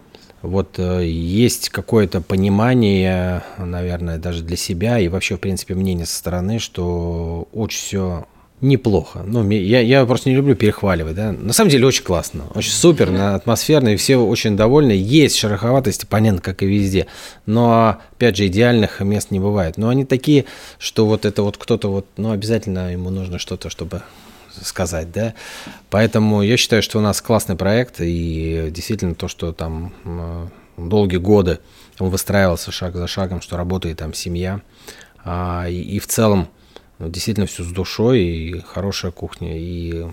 вот 0.44 0.78
э, 0.78 1.06
есть 1.08 1.70
какое-то 1.70 2.22
понимание, 2.22 3.44
наверное, 3.58 4.18
даже 4.18 4.44
для 4.44 4.58
себя 4.58 5.00
и 5.00 5.08
вообще, 5.08 5.38
в 5.38 5.40
принципе, 5.40 5.74
мнение 5.74 6.06
со 6.06 6.18
стороны, 6.18 6.60
что 6.60 7.48
очень 7.54 7.80
все 7.80 8.26
неплохо. 8.60 9.24
Ну, 9.26 9.50
я, 9.50 9.80
я 9.80 10.06
просто 10.06 10.30
не 10.30 10.36
люблю 10.36 10.56
перехваливать, 10.56 11.16
да. 11.16 11.32
На 11.32 11.54
самом 11.54 11.70
деле 11.70 11.88
очень 11.88 12.04
классно, 12.04 12.44
очень 12.56 12.72
супер, 12.72 13.14
атмосферно, 13.14 13.90
и 13.90 13.96
все 13.96 14.18
очень 14.18 14.58
довольны. 14.58 14.92
Есть 14.92 15.38
шероховатости, 15.38 16.06
понятно, 16.06 16.42
как 16.42 16.62
и 16.62 16.66
везде. 16.66 17.08
Но, 17.46 18.00
опять 18.12 18.36
же, 18.36 18.48
идеальных 18.48 19.00
мест 19.00 19.32
не 19.32 19.40
бывает. 19.40 19.78
Но 19.78 19.90
они 19.90 20.04
такие, 20.04 20.44
что 20.78 21.06
вот 21.06 21.26
это 21.26 21.42
вот 21.44 21.58
кто-то 21.58 21.90
вот, 21.90 22.06
ну, 22.18 22.32
обязательно 22.32 22.92
ему 22.92 23.10
нужно 23.10 23.40
что-то, 23.40 23.70
чтобы 23.70 24.02
сказать, 24.62 25.12
да. 25.12 25.34
Поэтому 25.90 26.42
я 26.42 26.58
считаю, 26.58 26.84
что 26.84 27.00
у 27.00 27.02
нас 27.02 27.22
классный 27.22 27.56
проект, 27.56 27.96
и 28.00 28.70
действительно 28.72 29.16
то, 29.16 29.28
что 29.28 29.54
там 29.54 29.94
долгие 30.78 31.18
годы 31.18 31.60
он 32.00 32.10
выстраивался 32.10 32.72
шаг 32.72 32.96
за 32.96 33.08
шагом, 33.08 33.42
что 33.42 33.58
работает 33.58 34.00
там 34.00 34.14
семья, 34.14 34.62
а, 35.24 35.68
и, 35.70 35.80
и 35.80 36.00
в 36.00 36.08
целом 36.08 36.50
ну, 37.00 37.10
действительно 37.10 37.46
все 37.46 37.64
с 37.64 37.68
душой, 37.68 38.22
и 38.22 38.60
хорошая 38.62 39.12
кухня, 39.12 39.58
и 39.58 40.08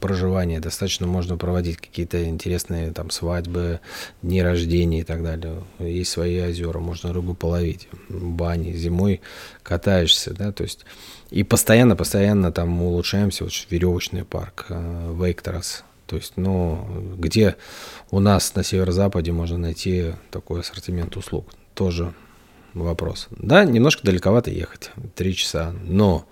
проживание 0.00 0.60
достаточно 0.60 1.06
можно 1.06 1.36
проводить 1.36 1.76
какие-то 1.76 2.24
интересные 2.24 2.92
там 2.92 3.10
свадьбы, 3.10 3.80
дни 4.22 4.42
рождения 4.42 5.00
и 5.00 5.04
так 5.04 5.22
далее. 5.22 5.62
Есть 5.78 6.10
свои 6.10 6.40
озера, 6.40 6.78
можно 6.78 7.12
рыбу 7.12 7.34
половить, 7.34 7.88
бани, 8.08 8.72
зимой 8.72 9.20
катаешься, 9.62 10.34
да, 10.34 10.52
то 10.52 10.64
есть. 10.64 10.84
И 11.30 11.44
постоянно, 11.44 11.94
постоянно 11.94 12.50
там 12.50 12.82
улучшаемся, 12.82 13.44
вот 13.44 13.52
веревочный 13.70 14.24
парк, 14.24 14.66
э, 14.68 15.14
Вейкторас, 15.16 15.84
то 16.06 16.16
есть, 16.16 16.32
ну, 16.34 17.14
где 17.18 17.54
у 18.10 18.18
нас 18.18 18.56
на 18.56 18.64
северо-западе 18.64 19.30
можно 19.30 19.56
найти 19.58 20.14
такой 20.32 20.60
ассортимент 20.60 21.16
услуг, 21.16 21.46
тоже 21.74 22.12
вопрос. 22.74 23.28
Да, 23.30 23.64
немножко 23.64 24.04
далековато 24.04 24.50
ехать, 24.50 24.90
три 25.14 25.36
часа, 25.36 25.72
но 25.84 26.26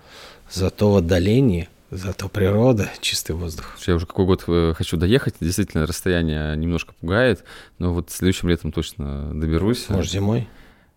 зато 0.51 0.91
в 0.91 0.97
отдалении, 0.97 1.69
зато 1.91 2.29
природа, 2.29 2.89
чистый 3.01 3.33
воздух. 3.33 3.77
Я 3.87 3.95
уже 3.95 4.05
какой 4.05 4.25
год 4.25 4.43
э, 4.47 4.73
хочу 4.75 4.97
доехать, 4.97 5.35
действительно 5.39 5.85
расстояние 5.85 6.55
немножко 6.55 6.93
пугает, 6.99 7.43
но 7.77 7.93
вот 7.93 8.11
следующим 8.11 8.49
летом 8.49 8.71
точно 8.71 9.31
доберусь. 9.33 9.89
Может, 9.89 10.11
зимой? 10.11 10.47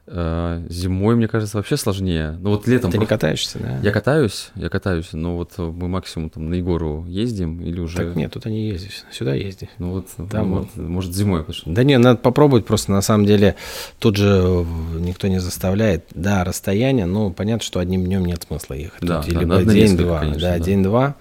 Э, 0.05 0.67
зимой, 0.69 1.15
мне 1.15 1.29
кажется, 1.29 1.57
вообще 1.57 1.77
сложнее. 1.77 2.37
Ну 2.41 2.51
вот 2.51 2.67
летом... 2.67 2.91
Ты 2.91 2.99
не 2.99 3.07
катаешься, 3.07 3.59
да? 3.61 3.79
Я 3.83 3.93
катаюсь, 3.93 4.51
я 4.57 4.69
катаюсь, 4.69 5.11
но 5.13 5.37
вот 5.37 5.57
мы 5.57 5.87
максимум 5.87 6.29
там 6.29 6.51
на 6.51 6.55
Егору 6.55 7.05
ездим 7.07 7.61
или 7.61 7.79
уже... 7.79 7.99
Так 7.99 8.17
нет, 8.17 8.33
тут 8.33 8.47
они 8.47 8.69
ездят, 8.69 8.93
сюда 9.13 9.35
езди. 9.35 9.71
Ну 9.79 9.93
вот, 9.93 10.09
там 10.29 10.51
ну, 10.51 10.59
вот, 10.59 10.77
может 10.77 11.15
зимой. 11.15 11.41
Потому 11.41 11.55
что... 11.55 11.71
Да 11.71 11.85
нет, 11.85 12.01
надо 12.01 12.19
попробовать 12.19 12.67
просто, 12.67 12.91
на 12.91 13.01
самом 13.01 13.27
деле, 13.27 13.55
тут 14.01 14.17
же 14.17 14.67
никто 14.99 15.29
не 15.29 15.39
заставляет. 15.39 16.07
Да, 16.13 16.43
расстояние, 16.43 17.07
но 17.07 17.31
понятно, 17.31 17.65
что 17.65 17.79
одним 17.79 18.05
днем 18.05 18.25
нет 18.25 18.43
смысла 18.43 18.75
ехать. 18.75 19.03
Да, 19.03 19.23
тут, 19.23 19.33
да 19.33 19.41
либо 19.41 19.63
день-два, 19.63 20.25
да, 20.25 20.35
да. 20.35 20.59
день-два. 20.59 21.15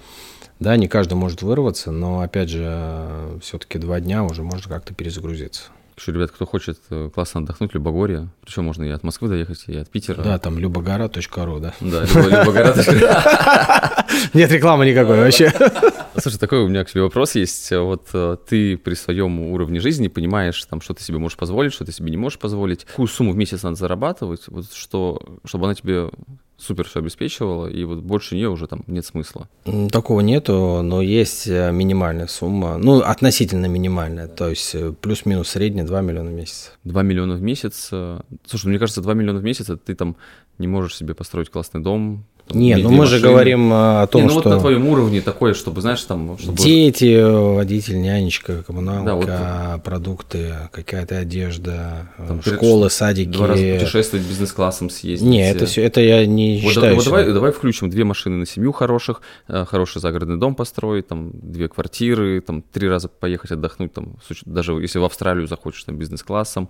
Да, 0.59 0.75
не 0.77 0.87
каждый 0.87 1.13
может 1.13 1.43
вырваться, 1.43 1.91
но 1.91 2.21
опять 2.21 2.49
же, 2.49 3.39
все-таки 3.43 3.77
два 3.77 3.99
дня 3.99 4.23
уже 4.23 4.41
можно 4.41 4.69
как-то 4.69 4.93
перезагрузиться. 4.93 5.63
Еще, 5.97 6.11
ребят, 6.11 6.31
кто 6.31 6.45
хочет 6.45 6.79
э, 6.89 7.09
классно 7.13 7.41
отдохнуть, 7.41 7.73
Любогорье, 7.73 8.29
причем 8.43 8.65
можно 8.65 8.83
и 8.83 8.89
от 8.89 9.03
Москвы 9.03 9.29
доехать, 9.29 9.65
и 9.67 9.75
от 9.75 9.89
Питера. 9.89 10.21
Да, 10.21 10.39
там 10.39 10.57
любогора.ру, 10.57 11.59
да? 11.59 11.73
Да, 11.79 12.03
любогора.ру. 12.03 13.07
Нет 14.33 14.51
рекламы 14.51 14.85
никакой 14.85 15.19
вообще. 15.19 15.53
Слушай, 16.17 16.37
такой 16.37 16.59
у 16.59 16.67
меня 16.67 16.83
к 16.83 16.89
тебе 16.89 17.03
вопрос 17.03 17.35
есть. 17.35 17.71
Вот 17.71 18.07
э, 18.13 18.37
ты 18.47 18.77
при 18.77 18.93
своем 18.93 19.39
уровне 19.39 19.79
жизни 19.79 20.07
понимаешь, 20.07 20.63
там, 20.65 20.81
что 20.81 20.93
ты 20.93 21.03
себе 21.03 21.17
можешь 21.17 21.37
позволить, 21.37 21.73
что 21.73 21.85
ты 21.85 21.91
себе 21.91 22.11
не 22.11 22.17
можешь 22.17 22.39
позволить. 22.39 22.85
Какую 22.85 23.07
сумму 23.07 23.31
в 23.31 23.37
месяц 23.37 23.63
надо 23.63 23.75
зарабатывать, 23.75 24.47
вот, 24.47 24.71
что, 24.73 25.21
чтобы 25.45 25.65
она 25.65 25.75
тебе 25.75 26.09
супер 26.61 26.87
все 26.87 26.99
обеспечивала, 26.99 27.67
и 27.67 27.83
вот 27.83 27.99
больше 27.99 28.35
нее 28.35 28.49
уже 28.49 28.67
там 28.67 28.83
нет 28.87 29.05
смысла. 29.05 29.49
Такого 29.91 30.21
нету, 30.21 30.81
но 30.83 31.01
есть 31.01 31.47
э, 31.47 31.71
минимальная 31.71 32.27
сумма, 32.27 32.77
ну, 32.77 32.99
относительно 33.01 33.65
минимальная, 33.65 34.27
то 34.27 34.49
есть 34.49 34.75
э, 34.75 34.93
плюс-минус 35.01 35.49
средняя 35.49 35.85
2 35.85 36.01
миллиона 36.01 36.29
в 36.29 36.33
месяц. 36.33 36.73
2 36.83 37.01
миллиона 37.03 37.35
в 37.35 37.41
месяц? 37.41 37.89
Э, 37.91 38.21
слушай, 38.45 38.67
мне 38.67 38.79
кажется, 38.79 39.01
2 39.01 39.13
миллиона 39.13 39.39
в 39.39 39.43
месяц, 39.43 39.67
ты 39.83 39.95
там 39.95 40.15
не 40.57 40.67
можешь 40.67 40.95
себе 40.95 41.15
построить 41.15 41.49
классный 41.49 41.81
дом, 41.81 42.25
не, 42.53 42.75
ну 42.75 42.89
мы 42.89 42.97
машины. 42.99 43.17
же 43.17 43.27
говорим 43.27 43.69
а, 43.73 44.03
о 44.03 44.07
том, 44.07 44.21
не, 44.21 44.27
ну 44.27 44.33
что... 44.33 44.49
вот 44.49 44.55
на 44.55 44.59
твоем 44.59 44.87
уровне 44.87 45.21
такое, 45.21 45.53
чтобы, 45.53 45.81
знаешь, 45.81 46.01
там... 46.03 46.37
Чтобы... 46.37 46.57
Дети, 46.57 47.21
водитель, 47.55 48.01
нянечка, 48.01 48.63
коммуналка, 48.63 49.25
да, 49.25 49.73
вот... 49.75 49.83
продукты, 49.83 50.53
какая-то 50.71 51.17
одежда, 51.17 52.07
там, 52.17 52.41
школы, 52.41 52.89
садики. 52.89 53.29
Два 53.29 53.47
раза 53.47 53.63
путешествовать 53.63 54.25
бизнес-классом 54.27 54.89
съездить. 54.89 55.27
Не, 55.27 55.49
это, 55.49 55.65
все, 55.65 55.83
это 55.83 56.01
я 56.01 56.25
не 56.25 56.61
вот, 56.63 56.73
считаю. 56.73 56.95
Вот 56.95 57.05
давай, 57.05 57.31
давай 57.31 57.51
включим 57.51 57.89
две 57.89 58.03
машины 58.03 58.37
на 58.37 58.45
семью 58.45 58.71
хороших, 58.71 59.21
э, 59.47 59.65
хороший 59.65 60.01
загородный 60.01 60.37
дом 60.37 60.55
построить, 60.55 61.07
там, 61.07 61.31
две 61.33 61.67
квартиры, 61.67 62.41
там, 62.41 62.61
три 62.61 62.87
раза 62.89 63.07
поехать 63.07 63.51
отдохнуть, 63.51 63.93
там, 63.93 64.17
даже 64.45 64.73
если 64.73 64.99
в 64.99 65.03
Австралию 65.03 65.47
захочешь, 65.47 65.83
там, 65.83 65.97
бизнес-классом, 65.97 66.69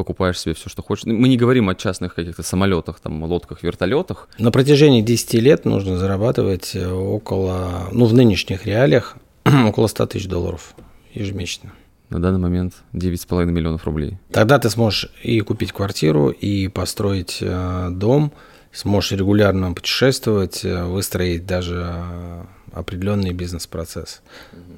покупаешь 0.00 0.40
себе 0.40 0.54
все, 0.54 0.70
что 0.70 0.82
хочешь. 0.82 1.04
Мы 1.04 1.28
не 1.28 1.36
говорим 1.36 1.68
о 1.68 1.74
частных 1.74 2.14
каких-то 2.14 2.42
самолетах, 2.42 3.00
там, 3.00 3.22
лодках, 3.22 3.62
вертолетах. 3.62 4.28
На 4.38 4.50
протяжении 4.50 5.02
10 5.02 5.34
лет 5.34 5.66
нужно 5.66 5.98
зарабатывать 5.98 6.74
э, 6.74 6.90
около, 6.90 7.88
ну, 7.92 8.06
в 8.06 8.14
нынешних 8.14 8.64
реалиях, 8.64 9.18
около 9.44 9.88
100 9.88 10.06
тысяч 10.06 10.26
долларов 10.26 10.74
ежемесячно. 11.12 11.72
На 12.08 12.18
данный 12.18 12.38
момент 12.38 12.76
9,5 12.94 13.44
миллионов 13.44 13.84
рублей. 13.84 14.16
Тогда 14.32 14.58
ты 14.58 14.70
сможешь 14.70 15.12
и 15.22 15.40
купить 15.40 15.72
квартиру, 15.72 16.30
и 16.30 16.68
построить 16.68 17.38
э, 17.42 17.88
дом, 17.90 18.32
сможешь 18.72 19.12
регулярно 19.12 19.74
путешествовать, 19.74 20.64
э, 20.64 20.82
выстроить 20.84 21.44
даже 21.44 22.46
определенный 22.72 23.32
бизнес-процесс. 23.32 24.22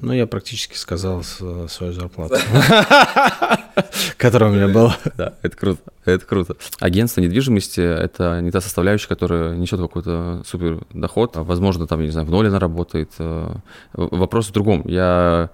Ну, 0.01 0.13
я 0.13 0.27
практически 0.27 0.75
сказал 0.75 1.23
свою 1.23 1.93
зарплату, 1.93 2.35
которая 4.17 4.51
у 4.51 4.53
меня 4.53 4.67
была. 4.67 4.97
Да, 5.17 5.33
это 5.41 5.55
круто, 5.55 5.81
это 6.05 6.25
круто. 6.25 6.55
Агентство 6.79 7.21
недвижимости– 7.21 7.81
это 7.81 8.41
не 8.41 8.51
та 8.51 8.61
составляющая, 8.61 9.07
которая 9.07 9.55
несет 9.55 9.79
какой-то 9.79 10.43
супер 10.45 10.81
доход. 10.93 11.35
Возможно, 11.35 11.87
там, 11.87 11.99
я 11.99 12.05
не 12.05 12.11
знаю, 12.11 12.27
в 12.27 12.31
ноль 12.31 12.47
она 12.47 12.59
работает. 12.59 13.11
Вопрос 13.93 14.49
в 14.49 14.51
другом. 14.51 14.83
Я 14.85 15.49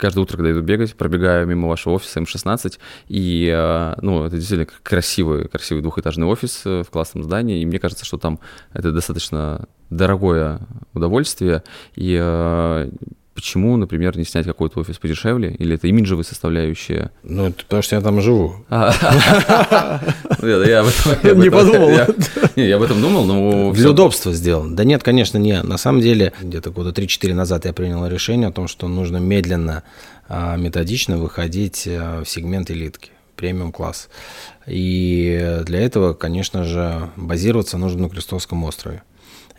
каждое 0.00 0.20
утро, 0.20 0.36
когда 0.36 0.50
иду 0.52 0.62
бегать, 0.62 0.94
пробегаю 0.96 1.46
мимо 1.46 1.68
вашего 1.68 1.94
офиса 1.94 2.20
М16, 2.20 2.78
и, 3.08 3.94
ну, 4.02 4.24
это 4.24 4.36
действительно 4.36 4.66
красивый, 4.82 5.48
красивый 5.48 5.82
двухэтажный 5.82 6.26
офис 6.26 6.62
э, 6.64 6.82
в 6.82 6.90
классном 6.90 7.22
здании, 7.22 7.62
и 7.62 7.66
мне 7.66 7.78
кажется, 7.78 8.04
что 8.04 8.18
там 8.18 8.40
это 8.72 8.92
достаточно 8.92 9.68
дорогое 9.90 10.60
удовольствие, 10.94 11.62
и 11.94 12.18
э, 12.20 12.90
почему, 13.40 13.78
например, 13.78 14.18
не 14.18 14.24
снять 14.24 14.44
какой-то 14.44 14.80
офис 14.80 14.98
подешевле, 14.98 15.54
или 15.58 15.76
это 15.76 15.86
имиджевая 15.86 16.24
составляющая? 16.24 17.10
Ну, 17.22 17.46
это 17.46 17.64
потому 17.64 17.82
что 17.82 17.96
я 17.96 18.02
там 18.02 18.20
живу. 18.20 18.54
А. 18.68 18.92
Я 20.42 20.82
Не 21.34 21.50
подумал. 21.50 21.90
Я 22.56 22.76
об 22.76 22.82
этом 22.82 23.00
думал, 23.00 23.24
но... 23.24 23.72
Для 23.72 23.90
удобства 23.90 24.34
сделан. 24.34 24.76
Да 24.76 24.84
нет, 24.84 25.02
конечно, 25.02 25.38
не. 25.38 25.62
На 25.62 25.78
самом 25.78 26.02
деле, 26.02 26.34
где-то 26.40 26.70
года 26.70 26.90
3-4 26.90 27.32
назад 27.32 27.64
я 27.64 27.72
принял 27.72 28.06
решение 28.06 28.48
о 28.48 28.52
том, 28.52 28.68
что 28.68 28.88
нужно 28.88 29.16
медленно, 29.16 29.84
а, 30.28 30.56
методично 30.56 31.16
выходить 31.16 31.86
э, 31.86 32.22
в 32.22 32.28
сегмент 32.28 32.70
элитки 32.70 33.10
премиум 33.36 33.72
класс. 33.72 34.10
И 34.66 35.62
для 35.64 35.80
этого, 35.80 36.12
конечно 36.12 36.64
же, 36.64 37.10
базироваться 37.16 37.78
нужно 37.78 38.02
на 38.02 38.08
Крестовском 38.10 38.62
острове. 38.64 39.02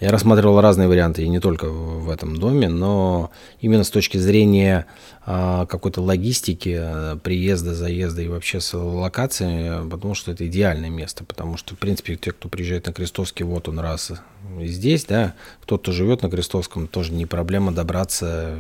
Я 0.02 0.10
рассматривал 0.10 0.60
разные 0.62 0.88
варианты, 0.88 1.22
и 1.22 1.30
не 1.30 1.40
только 1.40 1.70
в 1.70 2.10
этом 2.10 2.36
доме, 2.36 2.68
но 2.68 3.30
именно 3.60 3.84
с 3.84 3.92
точки 3.92 4.18
зрения 4.18 4.88
а, 5.28 5.68
какой-то 5.68 6.02
логистики, 6.02 6.76
а, 6.76 7.18
приезда, 7.18 7.76
заезда 7.76 8.24
и 8.24 8.28
вообще 8.28 8.62
с 8.62 8.76
локацией, 8.76 9.88
потому 9.88 10.16
что 10.16 10.32
это 10.32 10.48
идеальное 10.48 10.90
место, 10.90 11.24
потому 11.24 11.56
что, 11.56 11.76
в 11.76 11.78
принципе, 11.78 12.16
те, 12.16 12.32
кто 12.32 12.50
приезжает 12.50 12.88
на 12.88 12.94
Крестовский, 12.94 13.46
вот 13.46 13.70
он 13.70 13.78
раз 13.78 14.14
здесь, 14.60 15.06
да, 15.06 15.36
кто-то 15.62 15.92
живет 15.92 16.24
на 16.24 16.32
Крестовском, 16.32 16.88
тоже 16.88 17.14
не 17.14 17.28
проблема 17.28 17.72
добраться, 17.72 18.56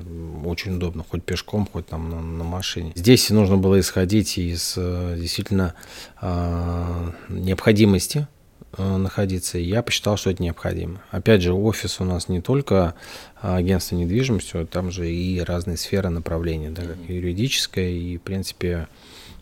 очень 0.46 0.76
удобно, 0.76 1.04
хоть 1.10 1.24
пешком, 1.24 1.68
хоть 1.74 1.88
там 1.88 2.12
на, 2.12 2.22
на 2.22 2.44
машине. 2.44 2.92
Здесь 2.94 3.32
нужно 3.32 3.58
было 3.58 3.80
исходить 3.80 4.38
из 4.38 4.76
действительно 4.76 5.74
необходимости 6.22 8.20
э, 8.20 8.41
находиться, 8.78 9.58
и 9.58 9.64
я 9.64 9.84
посчитал, 9.84 10.18
что 10.18 10.30
это 10.30 10.42
необходимо. 10.42 11.02
Опять 11.12 11.42
же, 11.42 11.54
офис 11.54 12.00
у 12.00 12.06
нас 12.06 12.30
не 12.30 12.42
только 12.42 12.96
агентство 13.42 13.96
недвижимости, 13.96 14.66
там 14.66 14.92
же 14.92 15.12
и 15.12 15.40
разные 15.40 15.78
сферы 15.78 16.10
направления, 16.10 16.70
да, 16.70 16.84
как 16.84 16.98
юридическое 17.08 17.90
и, 17.90 18.18
в 18.18 18.22
принципе, 18.22 18.88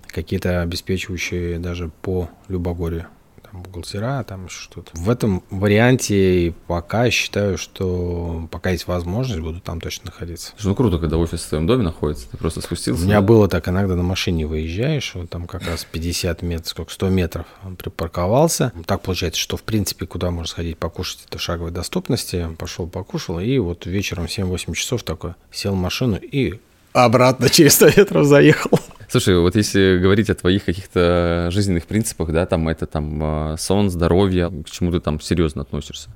какие-то 0.07 0.61
обеспечивающие 0.61 1.59
даже 1.59 1.91
по 2.01 2.29
Любогорью 2.47 3.07
там, 3.51 3.63
бухгалтера, 3.63 4.23
там 4.23 4.45
еще 4.45 4.59
что-то. 4.61 4.91
В 4.93 5.09
этом 5.09 5.43
варианте 5.49 6.53
пока 6.67 7.09
считаю, 7.09 7.57
что 7.57 8.47
пока 8.51 8.71
есть 8.71 8.87
возможность, 8.87 9.41
буду 9.41 9.59
там 9.59 9.81
точно 9.81 10.07
находиться. 10.07 10.53
Ну 10.63 10.75
круто, 10.75 10.97
когда 10.97 11.17
офис 11.17 11.43
в 11.43 11.49
твоем 11.49 11.67
доме 11.67 11.83
находится, 11.83 12.29
ты 12.29 12.37
просто 12.37 12.61
спустился. 12.61 13.01
У 13.03 13.05
меня 13.05 13.21
было 13.21 13.47
так, 13.47 13.67
иногда 13.67 13.95
на 13.95 14.03
машине 14.03 14.45
выезжаешь, 14.45 15.15
вот 15.15 15.29
там 15.29 15.47
как 15.47 15.63
раз 15.63 15.85
50 15.85 16.41
метров, 16.41 16.67
сколько, 16.67 16.93
100 16.93 17.09
метров 17.09 17.45
припарковался. 17.77 18.71
Так 18.85 19.01
получается, 19.01 19.39
что 19.39 19.57
в 19.57 19.63
принципе 19.63 20.05
куда 20.05 20.31
можно 20.31 20.47
сходить 20.47 20.77
покушать, 20.77 21.25
это 21.27 21.39
шаговой 21.39 21.71
доступности. 21.71 22.47
Пошел 22.57 22.87
покушал, 22.87 23.39
и 23.39 23.57
вот 23.57 23.85
вечером 23.85 24.25
7-8 24.25 24.73
часов 24.73 25.03
такой 25.03 25.33
сел 25.51 25.73
в 25.73 25.77
машину 25.77 26.17
и 26.21 26.59
обратно 26.93 27.49
через 27.51 27.75
100 27.75 27.85
метров 27.97 28.25
заехал. 28.25 28.79
Слушай, 29.07 29.39
вот 29.39 29.55
если 29.55 29.97
говорить 29.99 30.29
о 30.29 30.35
твоих 30.35 30.65
каких-то 30.65 31.49
жизненных 31.51 31.85
принципах, 31.85 32.31
да, 32.31 32.45
там 32.45 32.67
это 32.67 32.85
там 32.85 33.19
а, 33.23 33.55
сон, 33.57 33.89
здоровье, 33.89 34.51
к 34.65 34.69
чему 34.69 34.91
ты 34.91 34.99
там 34.99 35.19
серьезно 35.19 35.63
относишься? 35.63 36.09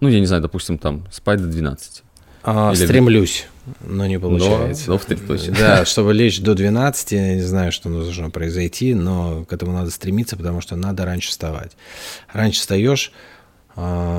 Ну, 0.00 0.08
я 0.08 0.18
не 0.18 0.26
знаю, 0.26 0.42
допустим, 0.42 0.76
там 0.76 1.06
спать 1.12 1.40
до 1.40 1.46
12. 1.46 2.02
А, 2.42 2.72
Или... 2.74 2.84
Стремлюсь, 2.84 3.46
но 3.80 4.06
не 4.06 4.18
получается. 4.18 4.84
Но, 4.88 4.94
но 4.94 4.98
в 4.98 5.04
3 5.04 5.16
точно. 5.18 5.54
Да, 5.56 5.84
чтобы 5.84 6.12
лечь 6.12 6.40
до 6.40 6.54
12, 6.54 7.12
я 7.12 7.34
не 7.34 7.42
знаю, 7.42 7.70
что 7.70 7.88
должно 7.88 8.30
произойти, 8.30 8.94
но 8.94 9.44
к 9.44 9.52
этому 9.52 9.72
надо 9.72 9.90
стремиться, 9.90 10.36
потому 10.36 10.60
что 10.60 10.74
надо 10.74 11.04
раньше 11.04 11.30
вставать. 11.30 11.72
Раньше 12.32 12.60
встаешь, 12.60 13.12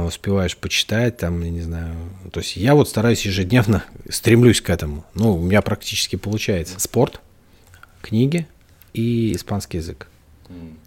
успеваешь 0.07 0.57
почитать, 0.57 1.17
там, 1.17 1.41
я 1.41 1.49
не 1.49 1.61
знаю. 1.61 1.95
То 2.31 2.39
есть 2.39 2.55
я 2.55 2.75
вот 2.75 2.89
стараюсь 2.89 3.25
ежедневно, 3.25 3.83
стремлюсь 4.09 4.61
к 4.61 4.69
этому. 4.69 5.05
Ну, 5.13 5.35
у 5.35 5.41
меня 5.41 5.61
практически 5.61 6.15
получается. 6.15 6.79
Спорт– 6.79 7.21
книги 8.01 8.47
и 8.93 9.33
испанский 9.35 9.77
язык. 9.77 10.07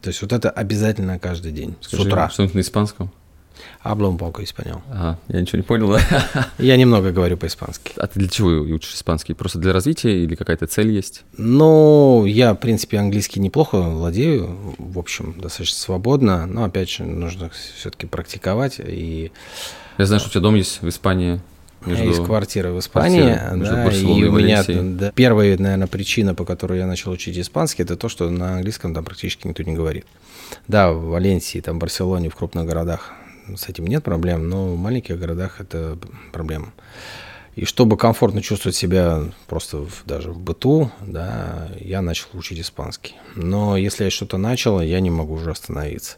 То 0.03 0.09
есть 0.09 0.21
вот 0.21 0.33
это 0.33 0.51
обязательно 0.51 1.19
каждый 1.19 1.53
день, 1.53 1.75
Скажи, 1.81 2.03
с 2.03 2.07
утра. 2.07 2.29
Что-нибудь 2.29 2.55
на 2.55 2.61
испанском? 2.61 3.11
Hablo 3.83 4.09
un 4.09 4.17
poco 4.17 4.43
español. 4.43 4.83
Ага, 4.91 5.19
я 5.29 5.41
ничего 5.41 5.59
не 5.59 5.63
понял, 5.63 5.91
да? 5.91 6.51
Я 6.59 6.77
немного 6.77 7.13
говорю 7.13 7.37
по-испански. 7.37 7.93
А 7.97 8.07
ты 8.07 8.19
для 8.19 8.29
чего 8.29 8.49
учишь 8.49 8.95
испанский? 8.95 9.35
Просто 9.35 9.59
для 9.59 9.73
развития 9.73 10.23
или 10.23 10.35
какая-то 10.35 10.67
цель 10.67 10.91
есть? 10.91 11.23
Ну, 11.37 12.25
я, 12.27 12.55
в 12.55 12.57
принципе, 12.57 12.99
английский 12.99 13.41
неплохо 13.41 13.81
владею, 13.81 14.75
в 14.79 14.99
общем, 14.99 15.39
достаточно 15.39 15.79
свободно, 15.79 16.47
но, 16.47 16.65
опять 16.65 16.91
же, 16.91 17.05
нужно 17.05 17.51
все-таки 17.77 18.07
практиковать 18.07 18.77
и... 18.79 19.33
Я 19.99 20.07
знаю, 20.07 20.21
что 20.21 20.29
у 20.29 20.33
тебя 20.33 20.41
дом 20.41 20.55
есть 20.55 20.83
в 20.83 20.89
Испании. 20.89 21.41
Между... 21.85 22.11
Из 22.11 22.17
квартиры 22.17 22.73
в 22.73 22.79
Испании, 22.79 23.39
да, 23.57 23.91
и 23.93 24.25
у 24.25 24.33
меня 24.33 24.65
да, 24.67 25.13
первая, 25.15 25.59
наверное, 25.59 25.87
причина, 25.87 26.35
по 26.35 26.47
которой 26.47 26.79
я 26.79 26.87
начал 26.87 27.11
учить 27.11 27.39
испанский, 27.39 27.83
это 27.83 27.97
то, 27.97 28.09
что 28.09 28.31
на 28.31 28.55
английском 28.55 28.95
там 28.95 29.05
практически 29.05 29.47
никто 29.47 29.63
не 29.65 29.75
говорит. 29.75 30.07
Да, 30.67 30.93
в 30.93 31.09
Валенсии, 31.09 31.61
там, 31.61 31.77
в 31.77 31.81
Барселоне, 31.81 32.31
в 32.31 32.37
крупных 32.37 32.65
городах 32.65 33.13
с 33.57 33.69
этим 33.69 33.87
нет 33.87 34.03
проблем, 34.03 34.49
но 34.49 34.75
в 34.75 34.79
маленьких 34.79 35.19
городах 35.19 35.61
это 35.61 35.99
проблема. 36.33 36.73
И 37.57 37.65
чтобы 37.67 37.97
комфортно 37.97 38.43
чувствовать 38.43 38.75
себя 38.75 39.23
просто 39.47 39.79
в, 39.79 40.03
даже 40.07 40.33
в 40.33 40.39
быту, 40.41 40.91
да, 41.01 41.69
я 41.79 42.03
начал 42.03 42.27
учить 42.33 42.59
испанский. 42.59 43.15
Но 43.37 43.77
если 43.77 44.05
я 44.05 44.11
что-то 44.11 44.39
начал, 44.39 44.81
я 44.81 44.99
не 44.99 45.11
могу 45.11 45.35
уже 45.35 45.53
остановиться. 45.53 46.17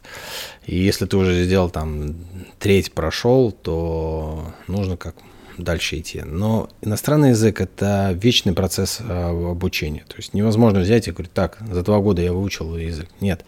И 0.64 0.77
если 0.77 1.05
ты 1.05 1.16
уже 1.16 1.45
сделал 1.45 1.68
там 1.68 2.14
треть 2.59 2.93
прошел, 2.93 3.53
то 3.53 4.55
нужно 4.66 4.97
как 4.97 5.14
дальше 5.59 5.99
идти. 5.99 6.22
Но 6.22 6.70
иностранный 6.81 7.31
язык– 7.31 7.61
это 7.62 8.12
вечный 8.14 8.55
процесс 8.55 8.99
а, 9.01 9.31
обучения. 9.51 10.05
То 10.09 10.16
есть 10.16 10.35
невозможно 10.35 10.81
взять 10.81 11.09
и 11.09 11.11
говорить, 11.11 11.33
так, 11.33 11.59
за 11.61 11.83
два 11.83 11.99
года 12.01 12.22
я 12.22 12.33
выучил 12.33 12.77
язык. 12.77 13.09
Нет, 13.20 13.45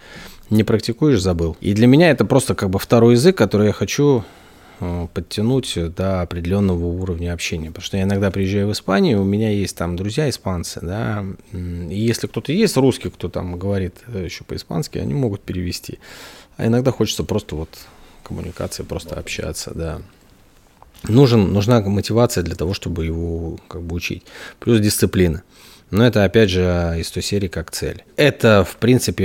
не 0.51 0.65
практикуешь– 0.65 1.21
забыл. 1.23 1.57
И 1.61 1.75
для 1.75 1.87
меня 1.87 2.11
это 2.11 2.25
просто 2.25 2.55
как 2.55 2.71
бы 2.71 2.79
второй 2.79 3.15
язык, 3.15 3.37
который 3.37 3.69
я 3.69 3.73
хочу 3.73 4.25
а, 4.81 5.07
подтянуть 5.09 5.77
до 5.95 6.23
определенного 6.23 6.85
уровня 6.87 7.33
общения. 7.33 7.69
Потому 7.69 7.85
что 7.85 7.97
я 7.97 8.05
иногда 8.05 8.31
приезжаю 8.31 8.69
в 8.69 8.73
Испанию, 8.73 9.21
у 9.21 9.25
меня 9.25 9.51
есть 9.51 9.77
там 9.77 9.97
друзья 9.97 10.29
испанцы, 10.29 10.81
да, 10.83 11.25
и 11.53 11.99
если 11.99 12.27
кто-то 12.27 12.53
есть 12.53 12.77
русский, 12.77 13.11
кто 13.11 13.29
там 13.29 13.59
говорит 13.59 13.97
э, 14.07 14.25
еще 14.25 14.45
по-испански, 14.45 14.99
они 14.99 15.15
могут 15.15 15.41
перевести. 15.43 15.99
А 16.57 16.67
иногда 16.67 16.93
хочется 16.93 17.25
просто 17.25 17.57
вот 17.57 17.71
коммуникации, 18.23 18.83
просто 18.83 19.17
общаться, 19.17 19.73
да 19.75 20.01
нужен, 21.05 21.53
нужна 21.53 21.81
мотивация 21.81 22.43
для 22.43 22.55
того, 22.55 22.75
чтобы 22.75 23.05
его 23.05 23.59
как 23.69 23.83
бы 23.83 23.97
учить. 23.97 24.25
Плюс 24.59 24.81
дисциплина. 24.81 25.43
Но 25.91 26.07
это, 26.07 26.25
опять 26.25 26.51
же, 26.51 26.97
из 26.99 27.11
той 27.11 27.23
серии 27.23 27.49
как 27.49 27.71
цель. 27.71 28.05
Это, 28.17 28.65
в 28.65 28.77
принципе, 28.77 29.25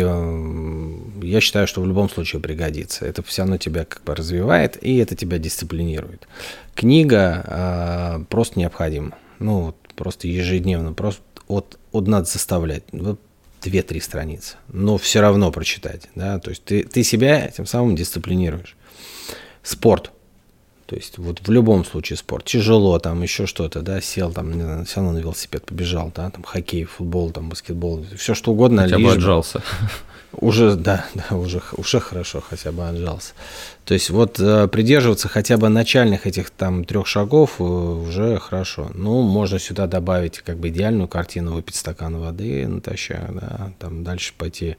я 1.22 1.42
считаю, 1.42 1.68
что 1.68 1.82
в 1.82 1.88
любом 1.88 2.10
случае 2.10 2.42
пригодится. 2.42 3.06
Это 3.06 3.22
все 3.24 3.42
равно 3.42 3.58
тебя 3.58 3.86
как 3.86 4.04
бы 4.04 4.16
развивает, 4.16 4.78
и 4.82 4.98
это 4.98 5.16
тебя 5.16 5.38
дисциплинирует. 5.40 6.28
Книга 6.74 7.44
э, 7.46 8.24
просто 8.30 8.60
необходима. 8.60 9.18
Ну, 9.40 9.62
вот, 9.62 9.76
просто 9.96 10.28
ежедневно. 10.28 10.94
Просто 10.94 11.22
от, 11.48 11.78
от 11.92 12.08
надо 12.08 12.26
заставлять. 12.26 12.84
Вот 12.94 13.20
две-три 13.62 14.00
страницы. 14.00 14.56
Но 14.70 14.98
все 14.98 15.22
равно 15.22 15.52
прочитать. 15.52 16.10
Да? 16.16 16.40
То 16.40 16.50
есть 16.50 16.64
ты, 16.64 16.84
ты 16.84 17.04
себя 17.04 17.48
тем 17.50 17.66
самым 17.66 17.96
дисциплинируешь. 17.96 18.76
Спорт– 19.64 20.12
то 20.86 20.96
есть 20.96 21.18
вот 21.18 21.40
в 21.48 21.52
любом 21.52 21.86
случае 21.86 22.18
спорт. 22.18 22.46
Тяжело, 22.46 23.00
там 23.00 23.22
еще 23.24 23.46
что-то, 23.46 23.82
да, 23.82 24.02
сел 24.02 24.32
там, 24.32 24.54
не 24.54 24.62
знаю, 24.62 24.86
сел 24.86 25.04
на 25.04 25.18
велосипед, 25.18 25.66
побежал, 25.66 26.12
да, 26.14 26.30
там 26.30 26.44
хоккей, 26.44 26.84
футбол, 26.84 27.32
там 27.32 27.50
баскетбол, 27.50 28.06
все 28.18 28.34
что 28.34 28.52
угодно. 28.52 28.84
Хотя 28.84 29.00
бы 29.00 29.12
отжался. 29.12 29.62
Уже, 30.34 30.76
да, 30.76 31.06
да, 31.14 31.36
уже, 31.36 31.62
уже 31.78 32.00
хорошо, 32.00 32.42
хотя 32.48 32.72
бы 32.72 32.88
отжался. 32.88 33.34
То 33.86 33.94
есть 33.94 34.10
вот 34.10 34.40
э, 34.40 34.68
придерживаться 34.68 35.28
хотя 35.28 35.58
бы 35.58 35.70
начальных 35.70 36.26
этих 36.28 36.50
там 36.50 36.86
трех 36.86 37.08
шагов 37.08 37.56
э, 37.60 37.64
уже 37.64 38.40
хорошо. 38.40 38.92
Ну, 38.94 39.22
можно 39.22 39.60
сюда 39.60 39.88
добавить 39.88 40.40
как 40.40 40.58
бы 40.58 40.70
идеальную 40.70 41.08
картину, 41.08 41.54
выпить 41.54 41.76
стакан 41.76 42.18
воды 42.18 42.68
натощак, 42.68 43.34
да, 43.36 43.74
там 43.80 44.04
дальше 44.04 44.34
пойти 44.38 44.76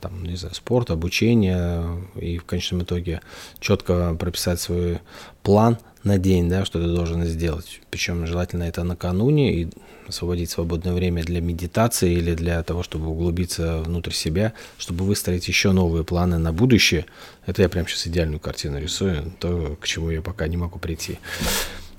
там, 0.00 0.24
не 0.24 0.36
знаю, 0.36 0.54
спорт, 0.54 0.90
обучение 0.90 1.84
и 2.16 2.38
в 2.38 2.44
конечном 2.44 2.82
итоге 2.82 3.20
четко 3.60 4.16
прописать 4.18 4.60
свой 4.60 5.00
план 5.42 5.78
на 6.02 6.18
день, 6.18 6.48
да, 6.48 6.64
что 6.64 6.80
ты 6.80 6.86
должен 6.86 7.24
сделать. 7.24 7.80
Причем 7.90 8.26
желательно 8.26 8.64
это 8.64 8.84
накануне 8.84 9.54
и 9.54 9.68
освободить 10.08 10.50
свободное 10.50 10.92
время 10.92 11.22
для 11.22 11.40
медитации 11.40 12.12
или 12.12 12.34
для 12.34 12.62
того, 12.62 12.82
чтобы 12.82 13.08
углубиться 13.08 13.78
внутрь 13.78 14.12
себя, 14.12 14.52
чтобы 14.78 15.04
выстроить 15.04 15.46
еще 15.46 15.72
новые 15.72 16.04
планы 16.04 16.38
на 16.38 16.52
будущее. 16.52 17.06
Это 17.46 17.62
я 17.62 17.68
прям 17.68 17.86
сейчас 17.86 18.06
идеальную 18.08 18.40
картину 18.40 18.80
рисую, 18.80 19.32
то, 19.38 19.76
к 19.80 19.86
чему 19.86 20.10
я 20.10 20.22
пока 20.22 20.48
не 20.48 20.56
могу 20.56 20.78
прийти. 20.78 21.18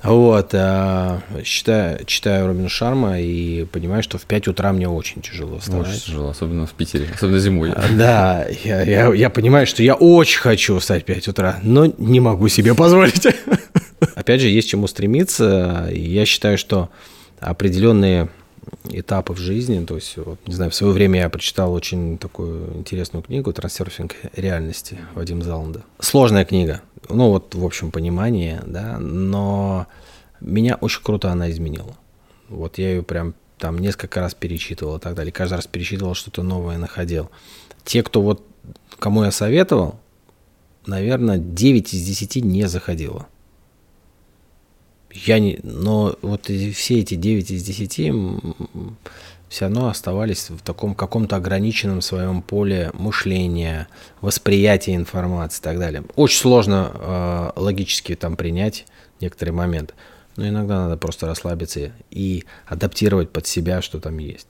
Вот, 0.04 0.50
а, 0.54 1.22
читаю, 1.44 2.04
читаю 2.06 2.48
Робина 2.48 2.70
Шарма 2.70 3.20
и 3.20 3.66
понимаю, 3.66 4.02
что 4.02 4.18
в 4.18 4.24
5 4.24 4.48
утра 4.48 4.74
мне 4.74 4.90
очень 4.90 5.22
тяжело 5.22 5.60
вставать. 5.60 5.90
Очень 5.90 6.00
тяжело, 6.00 6.30
особенно 6.30 6.66
в 6.66 6.72
Питере, 6.72 7.08
особенно 7.14 7.40
зимой. 7.40 7.72
А, 7.72 7.84
да, 7.92 8.48
я, 8.64 8.82
я, 8.82 9.14
я 9.14 9.30
понимаю, 9.30 9.68
что 9.68 9.84
я 9.84 9.94
очень 9.94 10.40
хочу 10.40 10.80
встать 10.80 11.04
в 11.04 11.06
5 11.06 11.28
утра, 11.28 11.60
но 11.62 11.86
не 11.86 12.20
могу 12.20 12.48
себе 12.48 12.74
позволить. 12.74 13.28
Опять 14.16 14.42
же, 14.42 14.48
есть 14.48 14.70
чему 14.70 14.88
стремиться. 14.88 15.88
Я 15.92 16.26
считаю, 16.26 16.58
что 16.58 16.90
определенные 17.40 18.30
этапы 18.90 19.34
в 19.34 19.38
жизни, 19.38 19.84
то 19.86 19.96
есть, 19.96 20.18
вот, 20.18 20.40
не 20.48 20.54
знаю, 20.54 20.72
в 20.72 20.76
свое 20.76 20.94
время 20.94 21.22
я 21.22 21.30
прочитал 21.30 21.74
очень 21.74 22.18
такую 22.18 22.78
интересную 22.78 23.24
книгу 23.24 23.52
«Трансерфинг 23.54 24.16
реальности» 24.36 24.98
Вадима 25.14 25.44
Заланда. 25.44 25.84
Сложная 26.00 26.46
книга, 26.46 26.82
ну 27.10 27.30
вот 27.30 27.56
в 27.56 27.66
общем 27.66 27.92
понимании, 27.92 28.60
да, 28.66 28.98
но 29.00 29.88
меня 30.40 30.76
очень 30.76 31.04
круто 31.04 31.32
она 31.32 31.52
изменила. 31.52 31.98
Вот 32.50 32.78
я 32.78 32.90
ее 32.92 33.04
прям 33.04 33.34
там 33.58 33.78
несколько 33.78 34.20
раз 34.20 34.34
перечитывал 34.34 34.98
и 34.98 35.00
так 35.00 35.16
далее. 35.16 35.32
Каждый 35.32 35.56
раз 35.56 35.68
перечитывал 35.68 36.16
что-то 36.16 36.44
новое, 36.44 36.78
находил. 36.78 37.30
Те, 37.86 38.04
кто 38.04 38.22
вот, 38.22 38.46
кому 39.00 39.24
я 39.24 39.32
советовал, 39.32 40.00
наверное, 40.86 41.38
9 41.38 41.94
из 41.94 42.04
10 42.04 42.44
не 42.44 42.68
заходило. 42.68 43.28
Я 45.14 45.40
не, 45.40 45.60
но 45.64 46.16
вот 46.22 46.46
все 46.46 47.00
эти 47.00 47.16
9 47.16 47.52
из 47.52 47.64
10 47.64 48.00
все 49.52 49.66
равно 49.66 49.90
оставались 49.90 50.50
в 50.50 50.62
таком 50.62 50.96
каком-то 50.96 51.36
ограниченном 51.36 52.00
своем 52.02 52.42
поле 52.42 52.90
мышления, 52.94 53.90
восприятия 54.22 54.96
информации 54.96 55.60
и 55.60 55.64
так 55.64 55.78
далее. 55.78 56.06
Очень 56.16 56.40
сложно 56.40 56.92
э, 56.94 57.52
логически 57.58 58.16
там 58.16 58.38
принять 58.38 58.86
некоторые 59.20 59.54
моменты. 59.54 59.94
Но 60.38 60.48
иногда 60.48 60.84
надо 60.84 60.96
просто 60.96 61.28
расслабиться 61.28 61.92
и 62.10 62.46
адаптировать 62.66 63.32
под 63.32 63.46
себя, 63.46 63.82
что 63.82 64.00
там 64.00 64.20
есть. 64.20 64.48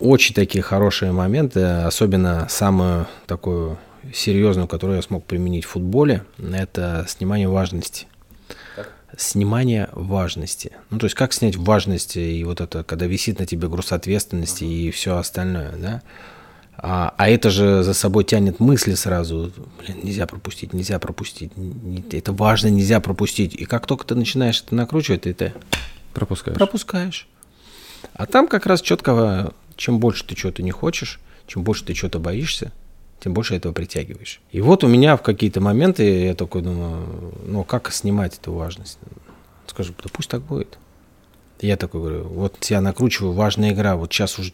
Очень 0.00 0.34
такие 0.34 0.62
хорошие 0.62 1.12
моменты, 1.12 1.62
особенно 1.62 2.48
самую 2.50 3.06
такую 3.28 3.78
серьезную, 4.12 4.66
которую 4.66 4.96
я 4.96 5.02
смог 5.02 5.24
применить 5.26 5.64
в 5.64 5.68
футболе, 5.68 6.24
это 6.38 7.06
снимание 7.08 7.48
важности. 7.48 8.08
Снимание 9.20 9.90
важности. 9.92 10.72
Ну, 10.88 10.98
то 10.98 11.04
есть, 11.04 11.14
как 11.14 11.34
снять 11.34 11.54
важность 11.54 12.16
и 12.16 12.42
вот 12.42 12.62
это, 12.62 12.84
когда 12.84 13.04
висит 13.04 13.38
на 13.38 13.44
тебе 13.44 13.68
груз 13.68 13.92
ответственности 13.92 14.64
и 14.64 14.90
все 14.90 15.18
остальное, 15.18 15.72
да? 15.76 16.02
А, 16.78 17.12
а 17.18 17.28
это 17.28 17.50
же 17.50 17.82
за 17.82 17.92
собой 17.92 18.24
тянет 18.24 18.60
мысли 18.60 18.94
сразу. 18.94 19.52
Блин, 19.78 19.98
нельзя 20.02 20.26
пропустить, 20.26 20.72
нельзя 20.72 20.98
пропустить. 20.98 21.52
Это 22.10 22.32
важно, 22.32 22.68
нельзя 22.68 22.98
пропустить. 23.00 23.54
И 23.54 23.66
как 23.66 23.86
только 23.86 24.06
ты 24.06 24.14
начинаешь 24.14 24.62
это 24.66 24.74
накручивать, 24.74 25.22
ты 25.22 25.32
это 25.32 25.52
пропускаешь. 26.14 26.56
пропускаешь. 26.56 27.28
А 28.14 28.24
там 28.24 28.48
как 28.48 28.64
раз 28.64 28.80
четко, 28.80 29.52
чем 29.76 30.00
больше 30.00 30.24
ты 30.24 30.34
чего-то 30.34 30.62
не 30.62 30.70
хочешь, 30.70 31.20
чем 31.46 31.62
больше 31.62 31.84
ты 31.84 31.92
чего-то 31.92 32.20
боишься, 32.20 32.72
тем 33.20 33.34
больше 33.34 33.54
этого 33.54 33.72
притягиваешь. 33.72 34.40
И 34.50 34.60
вот 34.60 34.82
у 34.82 34.88
меня 34.88 35.16
в 35.16 35.22
какие-то 35.22 35.60
моменты 35.60 36.24
я 36.24 36.34
такой 36.34 36.62
думаю, 36.62 37.32
ну 37.46 37.64
как 37.64 37.92
снимать 37.92 38.38
эту 38.38 38.52
важность? 38.52 38.98
Скажу, 39.66 39.92
да 40.02 40.10
пусть 40.12 40.30
так 40.30 40.42
будет. 40.42 40.78
Я 41.60 41.76
такой 41.76 42.00
говорю, 42.00 42.24
вот 42.24 42.64
я 42.66 42.80
накручиваю, 42.80 43.32
важная 43.32 43.72
игра, 43.72 43.96
вот 43.96 44.12
сейчас 44.12 44.38
уже, 44.38 44.52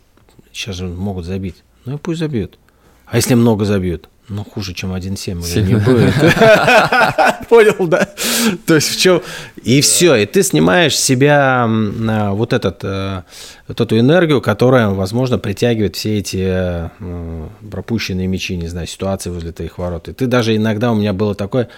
сейчас 0.53 0.77
же 0.77 0.86
могут 0.89 1.24
забить. 1.24 1.62
Ну 1.85 1.95
и 1.95 1.99
пусть 1.99 2.19
забьют. 2.19 2.59
А 3.07 3.16
если 3.16 3.35
много 3.35 3.65
забьют? 3.65 4.09
Ну, 4.28 4.44
хуже, 4.44 4.74
чем 4.74 4.93
1-7 4.93 5.39
уже 5.39 5.62
не 5.62 5.77
будет. 5.77 6.12
Понял, 7.48 7.86
да? 7.86 8.09
То 8.66 8.74
есть 8.74 8.89
в 8.89 9.01
чем... 9.01 9.23
И 9.62 9.81
все, 9.81 10.16
и 10.16 10.27
ты 10.27 10.43
снимаешь 10.43 10.97
с 10.97 11.01
себя 11.01 11.69
вот, 12.32 12.53
этот, 12.53 12.81
э, 12.82 13.23
вот 13.69 13.81
эту 13.81 13.98
энергию, 13.98 14.40
которая, 14.40 14.89
возможно, 14.89 15.39
притягивает 15.39 15.94
все 15.94 16.19
эти 16.19 16.39
э, 16.40 17.48
пропущенные 17.70 18.27
мячи, 18.27 18.57
не 18.57 18.66
знаю, 18.66 18.89
ситуации 18.89 19.31
возле 19.31 19.53
твоих 19.53 19.78
ворот. 19.78 20.09
И 20.09 20.12
ты 20.12 20.27
даже 20.27 20.57
иногда, 20.57 20.90
у 20.90 20.97
меня 20.97 21.12
было 21.12 21.36
такое, 21.36 21.69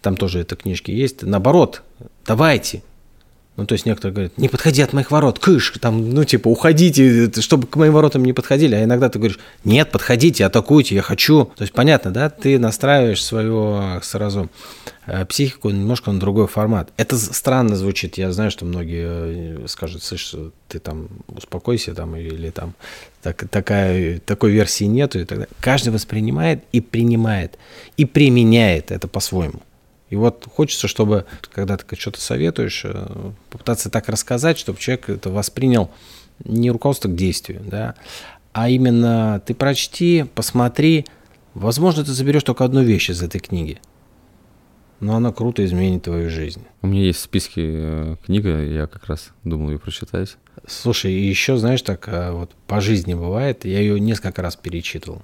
там 0.00 0.16
тоже 0.16 0.40
это 0.40 0.56
книжки 0.56 0.90
есть, 0.90 1.22
наоборот, 1.22 1.82
давайте, 2.26 2.82
ну, 3.56 3.66
то 3.66 3.74
есть 3.74 3.84
некоторые 3.84 4.14
говорят, 4.14 4.38
не 4.38 4.48
подходи 4.48 4.80
от 4.80 4.94
моих 4.94 5.10
ворот, 5.10 5.38
кыш, 5.38 5.74
там, 5.78 6.10
ну, 6.10 6.24
типа, 6.24 6.48
уходите, 6.48 7.30
чтобы 7.42 7.66
к 7.66 7.76
моим 7.76 7.92
воротам 7.92 8.24
не 8.24 8.32
подходили. 8.32 8.74
А 8.74 8.84
иногда 8.84 9.10
ты 9.10 9.18
говоришь, 9.18 9.38
нет, 9.62 9.90
подходите, 9.90 10.46
атакуйте, 10.46 10.94
я 10.94 11.02
хочу. 11.02 11.44
То 11.56 11.62
есть, 11.62 11.74
понятно, 11.74 12.10
да, 12.10 12.30
ты 12.30 12.58
настраиваешь 12.58 13.22
свою 13.22 14.00
сразу 14.02 14.48
э, 15.06 15.26
психику 15.26 15.68
немножко 15.68 16.10
на 16.12 16.18
другой 16.18 16.46
формат. 16.46 16.92
Это 16.96 17.18
странно 17.18 17.76
звучит, 17.76 18.16
я 18.16 18.32
знаю, 18.32 18.50
что 18.50 18.64
многие 18.64 19.64
э, 19.64 19.68
скажут, 19.68 20.02
слышь, 20.02 20.34
ты 20.68 20.78
там 20.78 21.08
успокойся, 21.28 21.94
там, 21.94 22.16
или 22.16 22.48
там 22.48 22.72
так, 23.20 23.46
такая, 23.50 24.18
такой 24.20 24.52
версии 24.52 24.84
нету 24.84 25.20
и 25.20 25.24
так 25.24 25.38
далее. 25.40 25.54
Каждый 25.60 25.90
воспринимает 25.90 26.64
и 26.72 26.80
принимает, 26.80 27.58
и 27.98 28.06
применяет 28.06 28.90
это 28.90 29.08
по-своему. 29.08 29.60
И 30.12 30.14
вот 30.14 30.46
хочется, 30.46 30.88
чтобы, 30.88 31.24
когда 31.54 31.78
ты 31.78 31.96
что-то 31.96 32.20
советуешь, 32.20 32.82
э, 32.84 33.32
попытаться 33.48 33.88
так 33.88 34.10
рассказать, 34.10 34.58
чтобы 34.58 34.78
человек 34.78 35.08
это 35.08 35.30
воспринял 35.30 35.90
не 36.44 36.70
руководство 36.70 37.08
к 37.08 37.14
действию, 37.14 37.62
да, 37.64 37.94
а 38.52 38.68
именно 38.68 39.42
ты 39.46 39.54
прочти, 39.54 40.26
посмотри, 40.34 41.06
возможно, 41.54 42.04
ты 42.04 42.12
заберешь 42.12 42.42
только 42.42 42.62
одну 42.62 42.82
вещь 42.82 43.08
из 43.08 43.22
этой 43.22 43.40
книги, 43.40 43.80
но 45.00 45.16
она 45.16 45.32
круто 45.32 45.64
изменит 45.64 46.02
твою 46.02 46.28
жизнь. 46.28 46.62
У 46.82 46.88
меня 46.88 47.04
есть 47.04 47.20
в 47.20 47.22
списке 47.22 47.62
э, 47.64 48.16
книга, 48.22 48.62
я 48.62 48.88
как 48.88 49.06
раз 49.06 49.30
думал 49.44 49.70
ее 49.70 49.78
прочитать. 49.78 50.36
Слушай, 50.66 51.14
еще, 51.14 51.56
знаешь, 51.56 51.80
так 51.80 52.06
э, 52.08 52.32
вот 52.32 52.50
по 52.66 52.82
жизни 52.82 53.14
бывает, 53.14 53.64
я 53.64 53.80
ее 53.80 53.98
несколько 53.98 54.42
раз 54.42 54.56
перечитывал, 54.56 55.22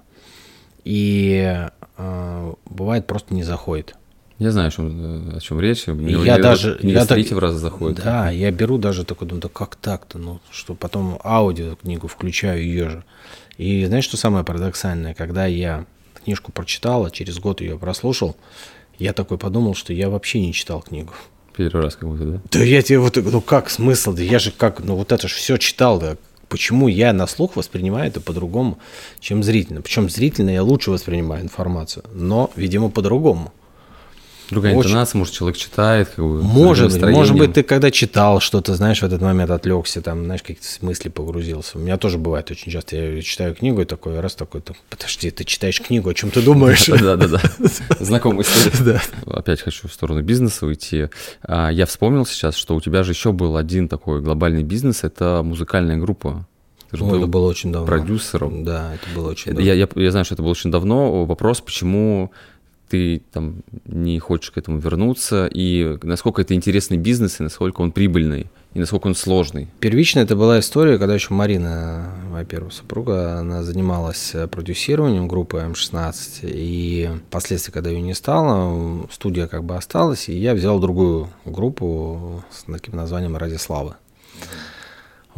и 0.82 1.68
э, 1.98 2.54
бывает 2.64 3.06
просто 3.06 3.34
не 3.34 3.42
заходит. 3.42 3.97
Я 4.38 4.52
знаю, 4.52 4.68
о 4.68 4.70
чем, 4.70 5.36
о 5.36 5.40
чем 5.40 5.60
речь. 5.60 5.86
Мне 5.88 6.12
я 6.24 6.38
даже 6.38 6.78
я 6.82 7.04
так, 7.04 7.16
третьего 7.16 7.40
раза 7.40 7.58
заходит. 7.58 8.02
Да, 8.04 8.30
я 8.30 8.50
беру 8.52 8.78
даже 8.78 9.04
такой, 9.04 9.26
думаю, 9.26 9.42
да 9.42 9.48
как 9.48 9.74
так-то, 9.76 10.18
ну, 10.18 10.40
что 10.50 10.74
потом 10.74 11.18
аудио 11.24 11.74
книгу 11.74 12.06
включаю 12.06 12.62
ее 12.62 12.90
же. 12.90 13.04
И 13.56 13.84
знаешь, 13.86 14.04
что 14.04 14.16
самое 14.16 14.44
парадоксальное, 14.44 15.14
когда 15.14 15.46
я 15.46 15.86
книжку 16.24 16.52
прочитал, 16.52 17.04
а 17.04 17.10
через 17.10 17.38
год 17.40 17.60
ее 17.60 17.78
прослушал, 17.78 18.36
я 18.98 19.12
такой 19.12 19.38
подумал, 19.38 19.74
что 19.74 19.92
я 19.92 20.08
вообще 20.08 20.40
не 20.40 20.52
читал 20.52 20.82
книгу. 20.82 21.12
Первый 21.56 21.82
раз 21.82 21.96
как 21.96 22.08
будто, 22.08 22.24
да? 22.24 22.40
Да 22.52 22.62
я 22.62 22.82
тебе 22.82 23.00
вот, 23.00 23.16
ну 23.16 23.40
как 23.40 23.70
смысл, 23.70 24.12
да 24.12 24.22
я 24.22 24.38
же 24.38 24.52
как, 24.52 24.78
ну 24.84 24.94
вот 24.94 25.10
это 25.10 25.26
же 25.26 25.34
все 25.34 25.56
читал, 25.56 25.98
да, 25.98 26.16
почему 26.48 26.86
я 26.86 27.12
на 27.12 27.26
слух 27.26 27.56
воспринимаю 27.56 28.06
это 28.06 28.20
по-другому, 28.20 28.78
чем 29.18 29.42
зрительно. 29.42 29.82
Причем 29.82 30.08
зрительно 30.08 30.50
я 30.50 30.62
лучше 30.62 30.92
воспринимаю 30.92 31.42
информацию, 31.42 32.04
но, 32.12 32.52
видимо, 32.54 32.90
по-другому. 32.90 33.52
Другая 34.50 34.74
Очень... 34.74 34.90
интонация, 34.90 35.18
может, 35.18 35.34
человек 35.34 35.58
читает, 35.58 36.08
как 36.08 36.24
бы. 36.24 36.42
Может 36.42 36.92
быть, 36.92 37.02
может 37.02 37.36
быть, 37.36 37.52
ты 37.52 37.62
когда 37.62 37.90
читал 37.90 38.40
что-то, 38.40 38.74
знаешь, 38.74 39.00
в 39.00 39.04
этот 39.04 39.20
момент 39.20 39.50
отвлекся, 39.50 40.00
там, 40.00 40.24
знаешь, 40.24 40.42
какие-то 40.42 40.64
мысли 40.80 41.10
погрузился. 41.10 41.76
У 41.76 41.80
меня 41.80 41.98
тоже 41.98 42.16
бывает 42.16 42.50
очень 42.50 42.72
часто. 42.72 42.96
Я 42.96 43.20
читаю 43.22 43.54
книгу 43.54 43.82
и 43.82 43.84
такой 43.84 44.20
раз 44.20 44.34
такой, 44.34 44.62
подожди, 44.88 45.30
ты 45.30 45.44
читаешь 45.44 45.80
книгу, 45.80 46.08
о 46.08 46.14
чем 46.14 46.30
ты 46.30 46.42
думаешь? 46.42 46.88
Да, 46.98 47.16
да, 47.16 47.28
да. 47.28 47.40
Знакомая 48.00 48.42
история. 48.42 49.00
Опять 49.26 49.60
хочу 49.60 49.86
в 49.88 49.92
сторону 49.92 50.20
бизнеса 50.22 50.66
уйти. 50.66 51.06
А, 51.42 51.70
я 51.70 51.86
вспомнил 51.86 52.26
сейчас, 52.26 52.56
что 52.56 52.74
у 52.74 52.80
тебя 52.80 53.04
же 53.04 53.12
еще 53.12 53.32
был 53.32 53.56
один 53.56 53.88
такой 53.88 54.20
глобальный 54.20 54.64
бизнес, 54.64 55.04
это 55.04 55.42
музыкальная 55.44 55.96
группа. 55.96 56.46
Ты 56.90 56.96
же 56.96 57.04
ну, 57.04 57.10
был 57.10 57.18
это 57.18 57.26
было 57.26 57.46
очень 57.46 57.70
давно. 57.70 57.86
Продюсером. 57.86 58.64
Да, 58.64 58.94
это 58.94 59.14
было 59.14 59.30
очень 59.30 59.52
давно. 59.52 59.60
Я, 59.60 59.74
я, 59.74 59.88
я 59.94 60.10
знаю, 60.10 60.24
что 60.24 60.34
это 60.34 60.42
было 60.42 60.52
очень 60.52 60.70
давно. 60.70 61.24
Вопрос, 61.24 61.60
почему 61.60 62.32
ты 62.88 63.22
там 63.32 63.62
не 63.86 64.18
хочешь 64.18 64.50
к 64.50 64.58
этому 64.58 64.78
вернуться, 64.78 65.48
и 65.52 65.98
насколько 66.02 66.42
это 66.42 66.54
интересный 66.54 66.96
бизнес, 66.96 67.40
и 67.40 67.42
насколько 67.42 67.80
он 67.80 67.92
прибыльный, 67.92 68.46
и 68.74 68.78
насколько 68.78 69.06
он 69.06 69.14
сложный. 69.14 69.68
Первично 69.80 70.20
это 70.20 70.36
была 70.36 70.58
история, 70.60 70.98
когда 70.98 71.14
еще 71.14 71.34
Марина, 71.34 72.12
моя 72.30 72.44
первая 72.44 72.70
супруга, 72.70 73.38
она 73.38 73.62
занималась 73.62 74.34
продюсированием 74.50 75.28
группы 75.28 75.58
М16, 75.58 76.40
и 76.42 77.10
впоследствии, 77.28 77.72
когда 77.72 77.90
ее 77.90 78.02
не 78.02 78.14
стало, 78.14 79.06
студия 79.10 79.46
как 79.46 79.64
бы 79.64 79.76
осталась, 79.76 80.28
и 80.28 80.38
я 80.38 80.54
взял 80.54 80.78
другую 80.80 81.28
группу 81.44 82.42
с 82.50 82.64
таким 82.64 82.96
названием 82.96 83.36
«Ради 83.36 83.56
славы». 83.56 83.94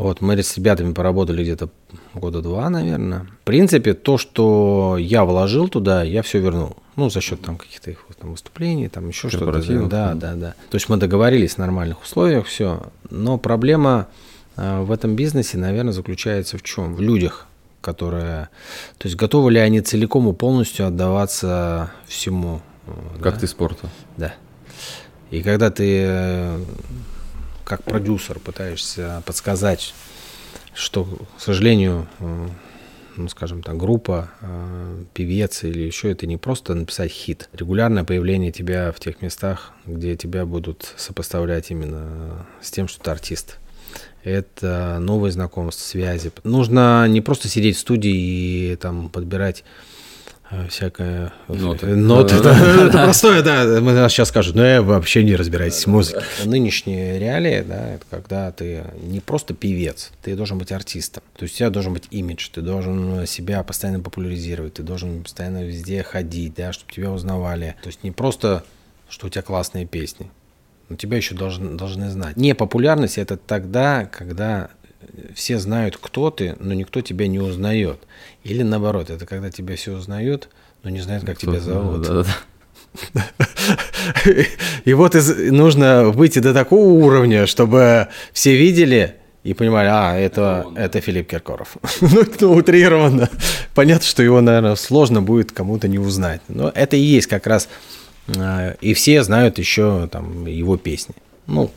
Вот, 0.01 0.23
мы 0.23 0.43
с 0.43 0.57
ребятами 0.57 0.95
поработали 0.95 1.43
где-то 1.43 1.69
года 2.15 2.41
два, 2.41 2.71
наверное. 2.71 3.27
В 3.43 3.45
принципе, 3.45 3.93
то, 3.93 4.17
что 4.17 4.97
я 4.99 5.27
вложил 5.27 5.69
туда, 5.69 6.03
я 6.03 6.23
все 6.23 6.39
вернул. 6.39 6.75
Ну, 6.97 7.11
за 7.11 7.21
счет 7.21 7.43
там 7.43 7.59
каких-то 7.59 7.91
их 7.91 8.07
там, 8.19 8.31
выступлений, 8.31 8.89
там 8.89 9.09
еще 9.09 9.29
что-то. 9.29 9.61
Да, 9.89 10.15
да, 10.15 10.37
да. 10.37 10.55
То 10.71 10.77
есть 10.77 10.89
мы 10.89 10.97
договорились 10.97 11.57
в 11.57 11.59
нормальных 11.59 12.01
условиях, 12.01 12.47
все. 12.47 12.91
Но 13.11 13.37
проблема 13.37 14.09
э, 14.57 14.81
в 14.81 14.91
этом 14.91 15.17
бизнесе, 15.17 15.59
наверное, 15.59 15.93
заключается 15.93 16.57
в 16.57 16.63
чем? 16.63 16.95
В 16.95 17.03
людях, 17.03 17.47
которые... 17.83 18.49
То 18.97 19.07
есть 19.07 19.17
готовы 19.19 19.53
ли 19.53 19.59
они 19.59 19.83
целиком 19.83 20.31
и 20.31 20.33
полностью 20.33 20.87
отдаваться 20.87 21.91
всему. 22.07 22.63
Э, 22.87 22.93
как 23.21 23.35
да? 23.35 23.41
ты 23.41 23.47
спорту. 23.47 23.91
Да. 24.17 24.33
И 25.31 25.43
когда 25.43 25.71
ты 25.71 26.05
э, 26.07 26.59
как 27.71 27.85
продюсер 27.85 28.41
пытаешься 28.41 29.23
подсказать, 29.25 29.95
что, 30.75 31.05
к 31.05 31.41
сожалению, 31.41 32.09
э, 32.19 32.49
ну, 33.17 33.29
скажем 33.29 33.63
так, 33.63 33.77
группа, 33.77 34.29
э, 34.41 35.05
певец 35.15 35.63
или 35.63 35.79
еще 35.79 36.11
это 36.11 36.27
не 36.27 36.37
просто 36.37 36.75
написать 36.75 37.13
хит. 37.13 37.49
Регулярное 37.53 38.03
появление 38.03 38.51
тебя 38.51 38.91
в 38.91 38.99
тех 38.99 39.23
местах, 39.23 39.73
где 39.87 40.17
тебя 40.17 40.47
будут 40.47 40.95
сопоставлять 40.97 41.71
именно 41.71 42.45
с 42.61 42.73
тем, 42.73 42.89
что 42.89 43.05
ты 43.05 43.13
артист. 43.13 43.59
Это 44.25 44.99
новые 45.01 45.31
знакомства, 45.31 45.85
связи. 45.85 46.33
Нужно 46.43 47.07
не 47.07 47.21
просто 47.21 47.47
сидеть 47.47 47.77
в 47.77 47.81
студии 47.81 48.73
и 48.73 48.77
там 48.81 49.09
подбирать 49.11 49.63
всякая 50.69 51.33
ноты. 51.49 51.87
Ноты, 51.87 52.41
да, 52.43 52.59
да, 52.59 52.75
да, 52.75 52.87
это 52.87 53.05
простое, 53.05 53.43
да. 53.43 53.81
Мы 53.81 53.93
сейчас 54.09 54.29
скажут, 54.29 54.57
ну 54.57 54.63
я 54.63 54.83
вообще 54.83 55.23
не 55.23 55.37
разбираюсь 55.37 55.75
в 55.75 55.87
музыке. 55.87 56.23
Нынешние 56.45 57.19
реалии, 57.19 57.63
да, 57.63 57.95
это 57.95 58.05
когда 58.11 58.51
ты 58.53 58.85
не 59.03 59.21
просто 59.21 59.55
певец, 59.55 60.11
ты 60.23 60.35
должен 60.35 60.59
быть 60.59 60.73
артистом. 60.73 61.23
То 61.37 61.45
есть 61.45 61.55
у 61.57 61.59
тебя 61.59 61.71
должен 61.71 61.93
быть 61.93 62.09
имидж, 62.11 62.49
ты 62.53 62.63
должен 62.63 63.27
себя 63.27 63.63
постоянно 63.63 64.01
популяризировать, 64.01 64.75
ты 64.75 64.83
должен 64.83 65.23
постоянно 65.23 65.65
везде 65.65 66.03
ходить, 66.03 66.55
да, 66.55 66.73
чтобы 66.73 66.93
тебя 66.93 67.11
узнавали. 67.11 67.77
То 67.83 67.89
есть 67.89 68.03
не 68.03 68.11
просто, 68.11 68.65
что 69.09 69.29
у 69.29 69.31
тебя 69.31 69.43
классные 69.43 69.87
песни, 69.87 70.31
но 70.89 70.97
тебя 70.97 71.17
еще 71.17 71.35
должны, 71.35 71.77
должны 71.77 72.11
знать. 72.11 72.37
Не 72.37 72.55
популярность 72.55 73.19
это 73.19 73.37
тогда, 73.37 74.05
когда 74.07 74.71
все 75.35 75.59
знают, 75.59 75.97
кто 75.97 76.31
ты, 76.31 76.57
но 76.61 76.75
никто 76.75 77.01
тебя 77.01 77.27
не 77.27 77.39
узнает. 77.39 78.01
Или 78.45 78.63
наоборот, 78.63 79.11
это 79.11 79.27
когда 79.27 79.51
тебя 79.51 79.77
все 79.77 79.93
узнают, 79.93 80.49
но 80.83 80.91
не 80.91 81.01
знают, 81.01 81.25
как 81.25 81.39
кто, 81.39 81.51
тебя 81.51 81.61
зовут. 81.61 82.03
Да, 82.03 82.25
да, 83.15 83.25
И 84.85 84.93
вот 84.95 85.15
нужно 85.15 86.11
выйти 86.11 86.39
до 86.39 86.53
такого 86.55 86.89
уровня, 86.89 87.47
чтобы 87.47 88.09
все 88.33 88.57
видели 88.57 89.17
и 89.43 89.55
понимали, 89.55 89.89
а, 89.91 90.17
это, 90.17 90.67
это, 90.73 90.81
это 90.81 91.01
Филипп 91.01 91.31
Киркоров. 91.31 91.77
ну, 92.01 92.25
ну, 92.41 92.53
утрированно. 92.53 93.29
Понятно, 93.75 94.05
что 94.05 94.23
его, 94.23 94.41
наверное, 94.41 94.75
сложно 94.75 95.23
будет 95.23 95.53
кому-то 95.53 95.89
не 95.89 95.99
узнать. 95.99 96.43
Но 96.49 96.71
это 96.75 96.97
и 96.97 97.01
есть 97.01 97.27
как 97.27 97.47
раз... 97.47 97.69
Э, 98.29 98.75
и 98.83 98.93
все 98.93 99.23
знают 99.23 99.59
еще 99.59 100.09
там 100.09 100.47
его 100.47 100.77
песни. 100.77 101.15
Ну, 101.47 101.71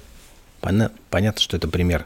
понятно, 1.10 1.42
что 1.42 1.56
это 1.56 1.70
пример 1.70 2.06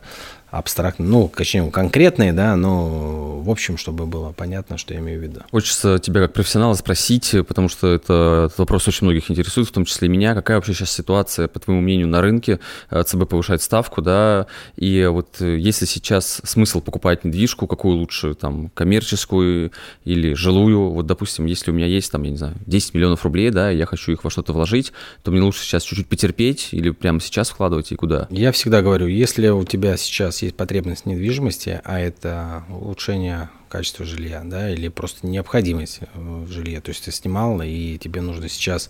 абстрактно, 0.49 1.05
ну, 1.05 1.31
точнее, 1.35 1.69
конкретные, 1.71 2.33
да, 2.33 2.55
но 2.55 3.39
в 3.47 3.49
общем, 3.49 3.77
чтобы 3.77 4.05
было 4.05 4.31
понятно, 4.31 4.77
что 4.77 4.93
я 4.93 4.99
имею 4.99 5.19
в 5.19 5.23
виду. 5.23 5.41
Хочется 5.51 5.99
тебя 5.99 6.21
как 6.21 6.33
профессионала 6.33 6.73
спросить, 6.73 7.33
потому 7.47 7.69
что 7.69 7.87
это, 7.87 8.45
этот 8.47 8.59
вопрос 8.59 8.87
очень 8.87 9.05
многих 9.05 9.31
интересует, 9.31 9.67
в 9.67 9.71
том 9.71 9.85
числе 9.85 10.07
и 10.07 10.11
меня. 10.11 10.35
Какая 10.35 10.57
вообще 10.57 10.73
сейчас 10.73 10.91
ситуация, 10.91 11.47
по 11.47 11.59
твоему 11.59 11.81
мнению, 11.81 12.07
на 12.07 12.21
рынке? 12.21 12.59
Э, 12.89 13.03
ЦБ 13.03 13.29
повышает 13.29 13.61
ставку, 13.61 14.01
да, 14.01 14.47
и 14.75 15.05
вот 15.05 15.41
э, 15.41 15.57
если 15.57 15.85
сейчас 15.85 16.41
смысл 16.43 16.81
покупать 16.81 17.23
недвижку, 17.23 17.67
какую 17.67 17.97
лучше, 17.97 18.33
там, 18.33 18.69
коммерческую 18.73 19.71
или 20.03 20.33
жилую? 20.33 20.89
Вот, 20.89 21.05
допустим, 21.05 21.45
если 21.45 21.71
у 21.71 21.73
меня 21.73 21.85
есть, 21.85 22.11
там, 22.11 22.23
я 22.23 22.31
не 22.31 22.37
знаю, 22.37 22.55
10 22.65 22.93
миллионов 22.93 23.23
рублей, 23.23 23.49
да, 23.49 23.71
и 23.71 23.77
я 23.77 23.85
хочу 23.85 24.11
их 24.11 24.23
во 24.23 24.29
что-то 24.29 24.53
вложить, 24.53 24.91
то 25.23 25.31
мне 25.31 25.41
лучше 25.41 25.61
сейчас 25.61 25.83
чуть-чуть 25.83 26.07
потерпеть 26.07 26.69
или 26.71 26.89
прямо 26.89 27.19
сейчас 27.19 27.49
вкладывать 27.49 27.91
и 27.91 27.95
куда? 27.95 28.27
Я 28.29 28.51
всегда 28.51 28.81
говорю, 28.81 29.07
если 29.07 29.47
у 29.49 29.63
тебя 29.63 29.97
сейчас 29.97 30.36
есть 30.43 30.55
потребность 30.55 31.03
в 31.03 31.05
недвижимости, 31.07 31.81
а 31.83 31.99
это 31.99 32.63
улучшение 32.69 33.49
качества 33.69 34.05
жилья, 34.05 34.41
да, 34.45 34.69
или 34.69 34.87
просто 34.87 35.27
необходимость 35.27 35.99
в 36.13 36.49
жилье, 36.49 36.81
то 36.81 36.89
есть 36.89 37.05
ты 37.05 37.11
снимал, 37.11 37.61
и 37.61 37.97
тебе 37.97 38.21
нужно 38.21 38.49
сейчас, 38.49 38.89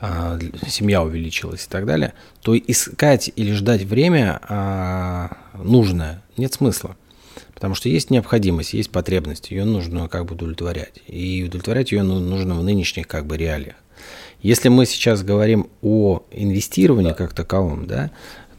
а, 0.00 0.38
семья 0.66 1.02
увеличилась 1.02 1.66
и 1.66 1.68
так 1.68 1.86
далее, 1.86 2.14
то 2.42 2.56
искать 2.56 3.30
или 3.36 3.52
ждать 3.52 3.82
время 3.82 4.40
а, 4.48 5.36
нужное 5.54 6.22
нет 6.36 6.54
смысла. 6.54 6.96
Потому 7.54 7.74
что 7.74 7.88
есть 7.88 8.10
необходимость, 8.10 8.74
есть 8.74 8.90
потребность, 8.90 9.50
ее 9.50 9.64
нужно 9.64 10.08
как 10.08 10.26
бы 10.26 10.34
удовлетворять. 10.34 11.00
И 11.06 11.44
удовлетворять 11.46 11.92
ее 11.92 12.02
ну, 12.02 12.18
нужно 12.18 12.56
в 12.56 12.64
нынешних 12.64 13.08
как 13.08 13.26
бы 13.26 13.36
реалиях. 13.36 13.76
Если 14.42 14.68
мы 14.68 14.84
сейчас 14.84 15.22
говорим 15.22 15.70
о 15.80 16.22
инвестировании 16.30 17.08
да. 17.08 17.14
как 17.14 17.32
таковом, 17.32 17.86
да, 17.86 18.10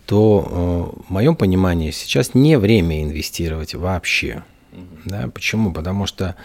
то 0.05 0.93
э, 0.99 1.03
в 1.07 1.09
моем 1.09 1.35
понимании 1.35 1.91
сейчас 1.91 2.33
не 2.33 2.57
время 2.57 3.03
инвестировать 3.03 3.75
вообще. 3.75 4.43
Да, 5.05 5.29
почему? 5.33 5.71
Потому 5.73 6.05
что 6.05 6.35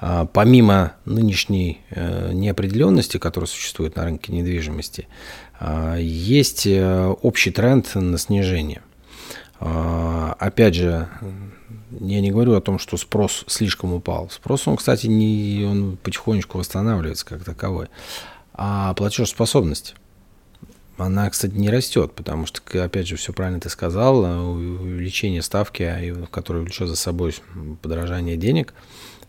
э, 0.00 0.26
помимо 0.32 0.92
нынешней 1.04 1.80
э, 1.90 2.32
неопределенности, 2.32 3.18
которая 3.18 3.48
существует 3.48 3.96
на 3.96 4.04
рынке 4.04 4.32
недвижимости, 4.32 5.08
есть 5.98 6.66
общий 6.66 7.50
тренд 7.50 7.94
на 7.94 8.16
снижение. 8.16 8.80
Опять 9.58 10.74
же, 10.74 11.06
я 12.00 12.20
не 12.22 12.30
говорю 12.30 12.54
о 12.54 12.62
том, 12.62 12.78
что 12.78 12.96
спрос 12.96 13.44
слишком 13.46 13.92
упал. 13.92 14.30
Спрос, 14.30 14.66
он, 14.66 14.78
кстати, 14.78 15.06
не, 15.06 15.66
он 15.66 15.98
потихонечку 15.98 16.56
восстанавливается 16.56 17.26
как 17.26 17.44
таковой. 17.44 17.88
А 18.54 18.94
платежеспособность– 18.94 19.96
она, 21.00 21.28
кстати, 21.30 21.54
не 21.54 21.70
растет, 21.70 22.12
потому 22.14 22.46
что, 22.46 22.60
опять 22.82 23.06
же, 23.06 23.16
все 23.16 23.32
правильно 23.32 23.60
ты 23.60 23.68
сказал, 23.68 24.20
увеличение 24.20 25.42
ставки, 25.42 25.82
а, 25.82 26.26
которое 26.26 26.60
влечет 26.60 26.88
за 26.88 26.96
собой 26.96 27.34
подорожание 27.82 28.36
денег, 28.36 28.74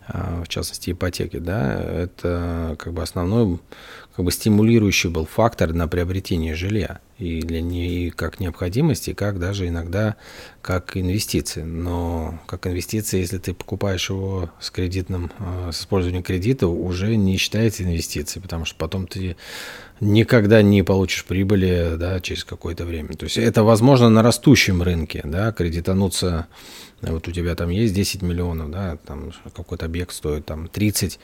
а, 0.06 0.42
в 0.44 0.48
частности 0.48 0.90
ипотеки, 0.90 1.38
да, 1.38 1.80
это 1.80 2.76
как 2.78 2.92
бы 2.92 3.02
основной 3.02 3.60
как 4.14 4.24
бы 4.24 4.30
стимулирующий 4.30 5.08
был 5.08 5.24
фактор 5.26 5.72
на 5.72 5.88
приобретение 5.88 6.54
жилья 6.54 7.00
и 7.18 7.40
для 7.42 7.62
не 7.62 8.10
как 8.10 8.40
необходимости, 8.40 9.14
как 9.14 9.38
даже 9.38 9.68
иногда 9.68 10.16
как 10.60 10.96
инвестиции. 10.96 11.62
Но 11.62 12.38
как 12.46 12.66
инвестиции, 12.66 13.20
если 13.20 13.38
ты 13.38 13.54
покупаешь 13.54 14.10
его 14.10 14.50
с 14.60 14.70
кредитным, 14.70 15.30
э, 15.38 15.70
с 15.72 15.80
использованием 15.80 16.22
кредита, 16.22 16.66
уже 16.66 17.16
не 17.16 17.36
считается 17.36 17.84
инвестицией, 17.84 18.42
потому 18.42 18.64
что 18.64 18.76
потом 18.76 19.06
ты 19.06 19.36
никогда 20.00 20.62
не 20.62 20.82
получишь 20.82 21.24
прибыли 21.24 21.94
да, 21.96 22.20
через 22.20 22.44
какое-то 22.44 22.84
время. 22.84 23.14
То 23.14 23.24
есть 23.24 23.38
это 23.38 23.62
возможно 23.62 24.10
на 24.10 24.22
растущем 24.22 24.82
рынке, 24.82 25.22
да, 25.24 25.52
кредитануться, 25.52 26.48
вот 27.00 27.28
у 27.28 27.32
тебя 27.32 27.54
там 27.54 27.70
есть 27.70 27.94
10 27.94 28.22
миллионов, 28.22 28.70
да, 28.70 28.98
там 29.06 29.32
какой-то 29.54 29.86
объект 29.86 30.12
стоит 30.12 30.44
там 30.44 30.68
30, 30.68 31.20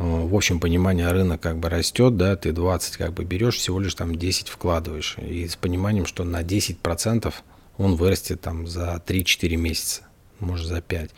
в 0.00 0.34
общем 0.34 0.60
понимании 0.60 1.02
рынок 1.02 1.42
как 1.42 1.58
бы 1.58 1.68
растет, 1.68 2.16
да, 2.16 2.34
ты 2.34 2.52
20 2.52 2.96
как 2.96 3.12
бы 3.12 3.24
берешь, 3.24 3.56
всего 3.56 3.78
лишь 3.80 3.94
там 3.94 4.16
10 4.16 4.48
вкладываешь, 4.48 5.16
и 5.18 5.46
с 5.46 5.56
пониманием, 5.56 6.06
что 6.06 6.24
на 6.24 6.42
10% 6.42 7.32
он 7.76 7.96
вырастет 7.96 8.40
там 8.40 8.66
за 8.66 9.02
3-4 9.06 9.56
месяца, 9.56 10.02
может 10.38 10.66
за 10.66 10.80
5. 10.80 11.10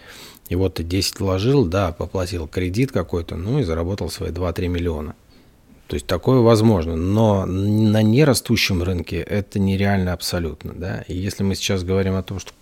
И 0.48 0.56
вот 0.56 0.74
ты 0.74 0.82
10 0.82 1.20
вложил, 1.20 1.64
да, 1.64 1.92
поплатил 1.92 2.48
кредит 2.48 2.90
какой-то, 2.90 3.36
ну 3.36 3.60
и 3.60 3.62
заработал 3.62 4.10
свои 4.10 4.30
2-3 4.30 4.66
миллиона. 4.66 5.14
То 5.86 5.94
есть 5.94 6.06
такое 6.06 6.40
возможно, 6.40 6.96
но 6.96 7.46
на 7.46 8.02
нерастущем 8.02 8.82
рынке 8.82 9.18
это 9.18 9.60
нереально 9.60 10.12
абсолютно. 10.12 10.72
Да? 10.72 11.04
И 11.06 11.14
если 11.14 11.44
мы 11.44 11.54
сейчас 11.54 11.84
говорим 11.84 12.16
о 12.16 12.22
том, 12.22 12.40
что 12.40 12.52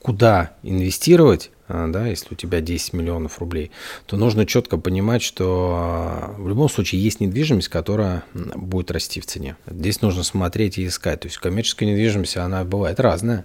куда 0.00 0.56
инвестировать, 0.62 1.50
да, 1.68 2.06
если 2.06 2.34
у 2.34 2.36
тебя 2.36 2.60
10 2.60 2.92
миллионов 2.92 3.40
рублей, 3.40 3.72
то 4.06 4.16
нужно 4.16 4.46
четко 4.46 4.78
понимать, 4.78 5.22
что 5.22 5.74
а, 5.76 6.34
в 6.38 6.48
любом 6.48 6.68
случае 6.68 7.02
есть 7.02 7.20
недвижимость, 7.20 7.68
которая 7.68 8.24
будет 8.34 8.90
расти 8.90 9.20
в 9.20 9.26
цене. 9.26 9.56
Здесь 9.66 10.00
нужно 10.00 10.22
смотреть 10.22 10.78
и 10.78 10.86
искать. 10.86 11.20
То 11.20 11.26
есть 11.26 11.38
коммерческая 11.38 11.88
недвижимость, 11.88 12.36
она 12.36 12.62
бывает 12.64 13.00
разная. 13.00 13.44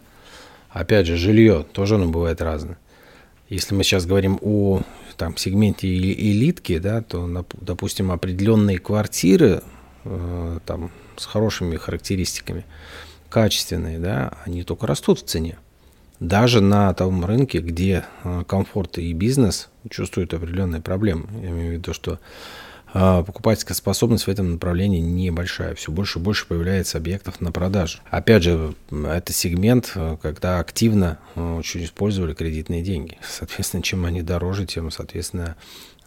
Опять 0.69 1.07
же, 1.07 1.17
жилье 1.17 1.65
тоже 1.71 1.95
оно 1.95 2.07
бывает 2.07 2.41
разное. 2.41 2.77
Если 3.49 3.73
мы 3.73 3.83
сейчас 3.83 4.05
говорим 4.05 4.39
о 4.41 4.81
там, 5.17 5.35
сегменте 5.35 5.87
элитки, 5.87 6.77
да, 6.77 7.01
то, 7.01 7.45
допустим, 7.59 8.11
определенные 8.11 8.77
квартиры 8.77 9.61
э, 10.05 10.59
там, 10.65 10.91
с 11.17 11.25
хорошими 11.25 11.75
характеристиками, 11.75 12.65
качественные, 13.29 13.99
да, 13.99 14.37
они 14.45 14.63
только 14.63 14.87
растут 14.87 15.19
в 15.19 15.25
цене 15.25 15.57
даже 16.21 16.61
на 16.61 16.93
том 16.93 17.25
рынке, 17.25 17.59
где 17.59 18.05
э, 18.23 18.43
комфорт 18.47 18.99
и 18.99 19.11
бизнес 19.11 19.69
чувствуют 19.89 20.33
определенные 20.35 20.79
проблемы. 20.79 21.25
Я 21.41 21.49
имею 21.49 21.69
в 21.69 21.73
виду, 21.73 21.95
что 21.95 22.19
э, 22.93 23.23
покупательская 23.25 23.73
способность 23.75 24.25
в 24.25 24.29
этом 24.29 24.51
направлении 24.51 24.99
небольшая. 24.99 25.73
Все 25.73 25.91
больше 25.91 26.19
и 26.19 26.21
больше 26.21 26.45
появляется 26.45 26.99
объектов 26.99 27.41
на 27.41 27.51
продажу. 27.51 27.97
Опять 28.11 28.43
же, 28.43 28.75
это 28.91 29.33
сегмент, 29.33 29.93
э, 29.95 30.17
когда 30.21 30.59
активно 30.59 31.17
очень 31.35 31.83
использовали 31.83 32.35
кредитные 32.35 32.83
деньги. 32.83 33.17
Соответственно, 33.27 33.81
чем 33.81 34.05
они 34.05 34.21
дороже, 34.21 34.67
тем, 34.67 34.91
соответственно, 34.91 35.55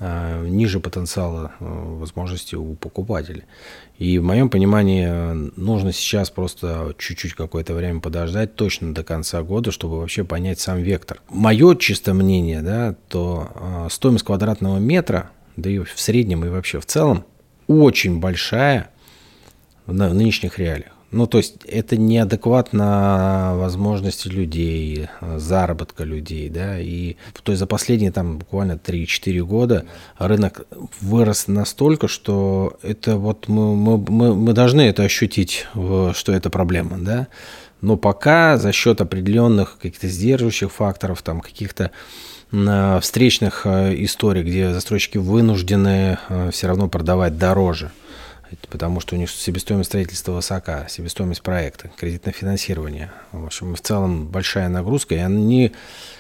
ниже 0.01 0.81
потенциала 0.81 1.53
возможностей 1.61 2.57
у 2.57 2.75
покупателей. 2.75 3.45
И 3.99 4.19
в 4.19 4.25
моем 4.25 4.51
понимании 4.51 5.07
нужно 5.59 5.93
сейчас 5.93 6.31
просто 6.31 6.95
чуть-чуть 6.99 7.35
какое-то 7.35 7.75
время 7.75 8.01
подождать, 8.01 8.57
точно 8.57 8.93
до 8.93 9.05
конца 9.05 9.43
года, 9.43 9.71
чтобы 9.71 10.01
вообще 10.01 10.25
понять 10.25 10.59
сам 10.59 10.79
вектор. 10.79 11.23
Мое 11.29 11.77
чистое 11.77 12.15
мнение, 12.15 12.61
да, 12.61 12.97
то 13.09 13.49
э, 13.55 13.89
стоимость 13.91 14.25
квадратного 14.25 14.79
метра, 14.79 15.31
да 15.57 15.71
и 15.71 15.79
в 15.79 15.93
среднем 15.95 16.45
и 16.45 16.49
вообще 16.49 16.81
в 16.81 16.87
целом, 16.87 17.25
очень 17.69 18.19
большая 18.19 18.91
в 19.87 19.93
нынешних 19.93 20.59
реалиях. 20.59 20.94
Ну, 21.15 21.29
то 21.29 21.39
есть 21.39 21.59
это 21.65 21.97
неадекватно 21.97 23.53
возможности 23.55 24.27
людей, 24.27 25.07
заработка 25.37 26.03
людей, 26.03 26.49
да, 26.49 26.81
и 26.81 27.15
то 27.45 27.53
есть 27.53 27.61
за 27.61 27.69
последние 27.69 28.11
там 28.11 28.39
буквально 28.39 28.73
3-4 28.73 29.41
года 29.43 29.85
рынок 30.19 30.67
вырос 31.01 31.47
настолько, 31.47 32.09
что 32.09 32.77
это 32.83 33.17
вот 33.17 33.47
мы, 33.47 33.77
мы, 33.77 33.99
мы, 33.99 34.35
мы 34.35 34.53
должны 34.55 34.81
это 34.81 35.05
ощутить, 35.05 35.69
что 35.73 36.33
это 36.33 36.51
проблема, 36.51 36.99
да, 36.99 37.29
но 37.81 37.97
пока 37.97 38.57
за 38.57 38.73
счет 38.73 39.01
определенных 39.01 39.79
каких-то 39.79 40.09
сдерживающих 40.09 40.73
факторов, 40.73 41.23
там 41.23 41.41
каких-то 41.41 41.93
встречных 43.01 43.63
э, 43.65 43.95
историй, 44.05 44.43
где 44.43 44.73
застройщики 44.73 45.19
вынуждены 45.19 46.19
э, 46.29 46.51
все 46.53 46.67
равно 46.67 46.89
продавать 46.89 47.39
дороже– 47.39 47.93
потому 48.69 49.01
что 49.01 49.15
у 49.15 49.19
них 49.19 49.31
себестоимость 49.31 49.91
строительства 49.91 50.33
высока, 50.33 50.87
себестоимость 50.89 51.43
проекта, 51.43 51.91
кредитное 51.97 52.33
финансирование. 52.33 53.11
В 53.33 53.47
общем, 53.47 53.75
в 53.75 53.81
целом 53.81 54.27
большая 54.27 54.69
нагрузка, 54.69 55.15
и 55.15 55.19
они 55.19 55.73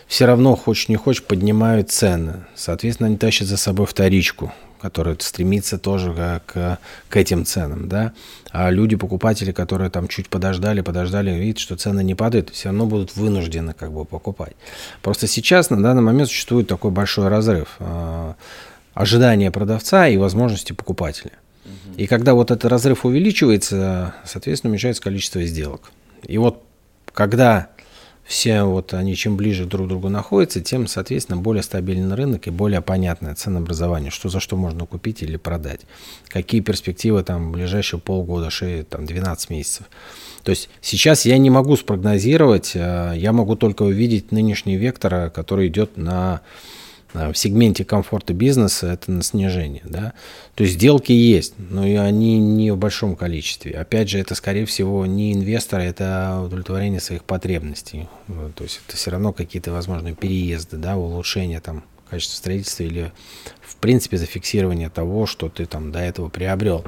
все 0.06 0.26
равно, 0.26 0.56
хочешь 0.56 0.88
не 0.88 0.96
хочешь, 0.96 1.22
поднимают 1.22 1.90
цены. 1.90 2.44
Соответственно, 2.54 3.08
они 3.08 3.16
тащат 3.16 3.48
за 3.48 3.56
собой 3.56 3.86
вторичку, 3.86 4.52
которая 4.80 5.16
стремится 5.20 5.78
тоже 5.78 6.42
к, 6.46 6.78
к 7.08 7.16
этим 7.16 7.46
ценам, 7.46 7.88
да. 7.88 8.12
А 8.50 8.70
люди, 8.70 8.96
покупатели, 8.96 9.50
которые 9.50 9.88
там 9.88 10.08
чуть 10.08 10.28
подождали, 10.28 10.82
подождали, 10.82 11.30
видят, 11.30 11.58
что 11.58 11.76
цены 11.76 12.04
не 12.04 12.14
падают, 12.14 12.50
все 12.50 12.68
равно 12.68 12.86
будут 12.86 13.16
вынуждены 13.16 13.72
как 13.72 13.92
бы 13.92 14.04
покупать. 14.04 14.52
Просто 15.00 15.26
сейчас, 15.26 15.70
на 15.70 15.82
данный 15.82 16.02
момент, 16.02 16.28
существует 16.28 16.68
такой 16.68 16.90
большой 16.90 17.28
разрыв 17.28 17.76
э, 17.78 18.34
ожидания 18.92 19.50
продавца 19.50 20.06
и 20.06 20.18
возможности 20.18 20.72
покупателя. 20.72 21.32
И 21.96 22.06
когда 22.06 22.34
вот 22.34 22.50
этот 22.50 22.70
разрыв 22.70 23.04
увеличивается, 23.04 24.14
соответственно, 24.24 24.70
уменьшается 24.70 25.02
количество 25.02 25.42
сделок. 25.44 25.90
И 26.26 26.38
вот 26.38 26.64
когда 27.12 27.68
все 28.24 28.62
вот 28.62 28.94
они 28.94 29.14
чем 29.16 29.36
ближе 29.36 29.66
друг 29.66 29.86
к 29.86 29.88
другу 29.88 30.08
находятся, 30.08 30.60
тем, 30.60 30.86
соответственно, 30.86 31.36
более 31.36 31.62
стабильный 31.62 32.14
рынок 32.14 32.46
и 32.46 32.50
более 32.50 32.80
понятное 32.80 33.34
ценообразование, 33.34 34.10
что 34.10 34.30
за 34.30 34.40
что 34.40 34.56
можно 34.56 34.86
купить 34.86 35.22
или 35.22 35.36
продать, 35.36 35.82
какие 36.28 36.62
перспективы 36.62 37.22
там 37.22 37.52
ближайшие 37.52 38.00
полгода, 38.00 38.50
6, 38.50 38.88
там 38.88 39.04
12 39.04 39.50
месяцев. 39.50 39.86
То 40.42 40.50
есть 40.50 40.70
сейчас 40.80 41.26
я 41.26 41.36
не 41.36 41.50
могу 41.50 41.76
спрогнозировать, 41.76 42.72
э, 42.74 43.12
я 43.16 43.32
могу 43.32 43.56
только 43.56 43.82
увидеть 43.82 44.32
нынешний 44.32 44.76
вектор, 44.76 45.30
который 45.30 45.68
идет 45.68 45.96
на 45.98 46.40
в 47.14 47.34
сегменте 47.34 47.84
комфорта 47.84 48.34
бизнеса 48.34 48.88
это 48.88 49.12
на 49.12 49.22
снижение. 49.22 49.82
Да? 49.84 50.12
То 50.56 50.64
есть 50.64 50.74
сделки 50.74 51.12
есть, 51.12 51.54
но 51.58 51.86
и 51.86 51.94
они 51.94 52.38
не 52.38 52.72
в 52.72 52.76
большом 52.76 53.14
количестве. 53.14 53.72
Опять 53.72 54.10
же, 54.10 54.18
это, 54.18 54.34
скорее 54.34 54.66
всего, 54.66 55.06
не 55.06 55.32
инвесторы, 55.32 55.84
это 55.84 56.42
удовлетворение 56.44 57.00
своих 57.00 57.22
потребностей. 57.22 58.08
То 58.56 58.64
есть 58.64 58.80
это 58.86 58.96
все 58.96 59.12
равно 59.12 59.32
какие-то 59.32 59.70
возможные 59.70 60.14
переезды, 60.14 60.76
да, 60.76 60.96
улучшение 60.96 61.60
там, 61.60 61.84
качества 62.10 62.36
строительства 62.36 62.82
или, 62.82 63.12
в 63.62 63.76
принципе, 63.76 64.16
зафиксирование 64.16 64.90
того, 64.90 65.26
что 65.26 65.48
ты 65.48 65.66
там 65.66 65.92
до 65.92 66.00
этого 66.00 66.28
приобрел. 66.28 66.84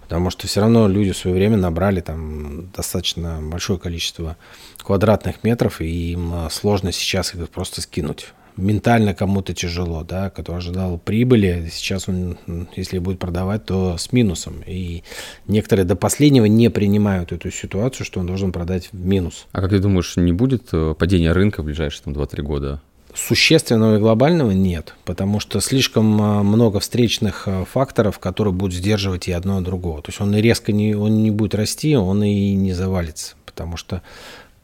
Потому 0.00 0.30
что 0.30 0.46
все 0.46 0.60
равно 0.60 0.88
люди 0.88 1.12
в 1.12 1.16
свое 1.16 1.36
время 1.36 1.56
набрали 1.56 2.00
там 2.00 2.70
достаточно 2.70 3.40
большое 3.42 3.78
количество 3.78 4.36
квадратных 4.78 5.44
метров, 5.44 5.80
и 5.80 6.12
им 6.12 6.48
сложно 6.48 6.92
сейчас 6.92 7.34
их 7.34 7.50
просто 7.50 7.82
скинуть 7.82 8.28
ментально 8.56 9.14
кому-то 9.14 9.54
тяжело, 9.54 10.02
да, 10.02 10.30
который 10.30 10.58
ожидал 10.58 10.98
прибыли, 10.98 11.68
сейчас 11.72 12.08
он, 12.08 12.38
если 12.76 12.98
будет 12.98 13.18
продавать, 13.18 13.64
то 13.64 13.96
с 13.96 14.12
минусом. 14.12 14.62
И 14.66 15.02
некоторые 15.46 15.84
до 15.84 15.96
последнего 15.96 16.46
не 16.46 16.70
принимают 16.70 17.32
эту 17.32 17.50
ситуацию, 17.50 18.06
что 18.06 18.20
он 18.20 18.26
должен 18.26 18.52
продать 18.52 18.88
в 18.92 19.04
минус. 19.04 19.46
А 19.52 19.60
как 19.60 19.70
ты 19.70 19.78
думаешь, 19.78 20.16
не 20.16 20.32
будет 20.32 20.68
э, 20.72 20.94
падения 20.98 21.32
рынка 21.32 21.62
в 21.62 21.66
ближайшие 21.66 22.04
там, 22.04 22.14
2-3 22.14 22.42
года? 22.42 22.82
Существенного 23.14 23.96
и 23.96 23.98
глобального 23.98 24.50
нет, 24.50 24.94
потому 25.04 25.40
что 25.40 25.60
слишком 25.60 26.20
э, 26.20 26.42
много 26.42 26.80
встречных 26.80 27.44
э, 27.46 27.64
факторов, 27.64 28.18
которые 28.18 28.52
будут 28.52 28.74
сдерживать 28.74 29.28
и 29.28 29.32
одно 29.32 29.60
и 29.60 29.64
другого. 29.64 30.02
То 30.02 30.10
есть 30.10 30.20
он 30.20 30.34
резко 30.36 30.72
не, 30.72 30.94
он 30.94 31.22
не 31.22 31.30
будет 31.30 31.54
расти, 31.54 31.96
он 31.96 32.22
и 32.22 32.54
не 32.54 32.72
завалится, 32.74 33.36
потому 33.46 33.76
что 33.76 34.02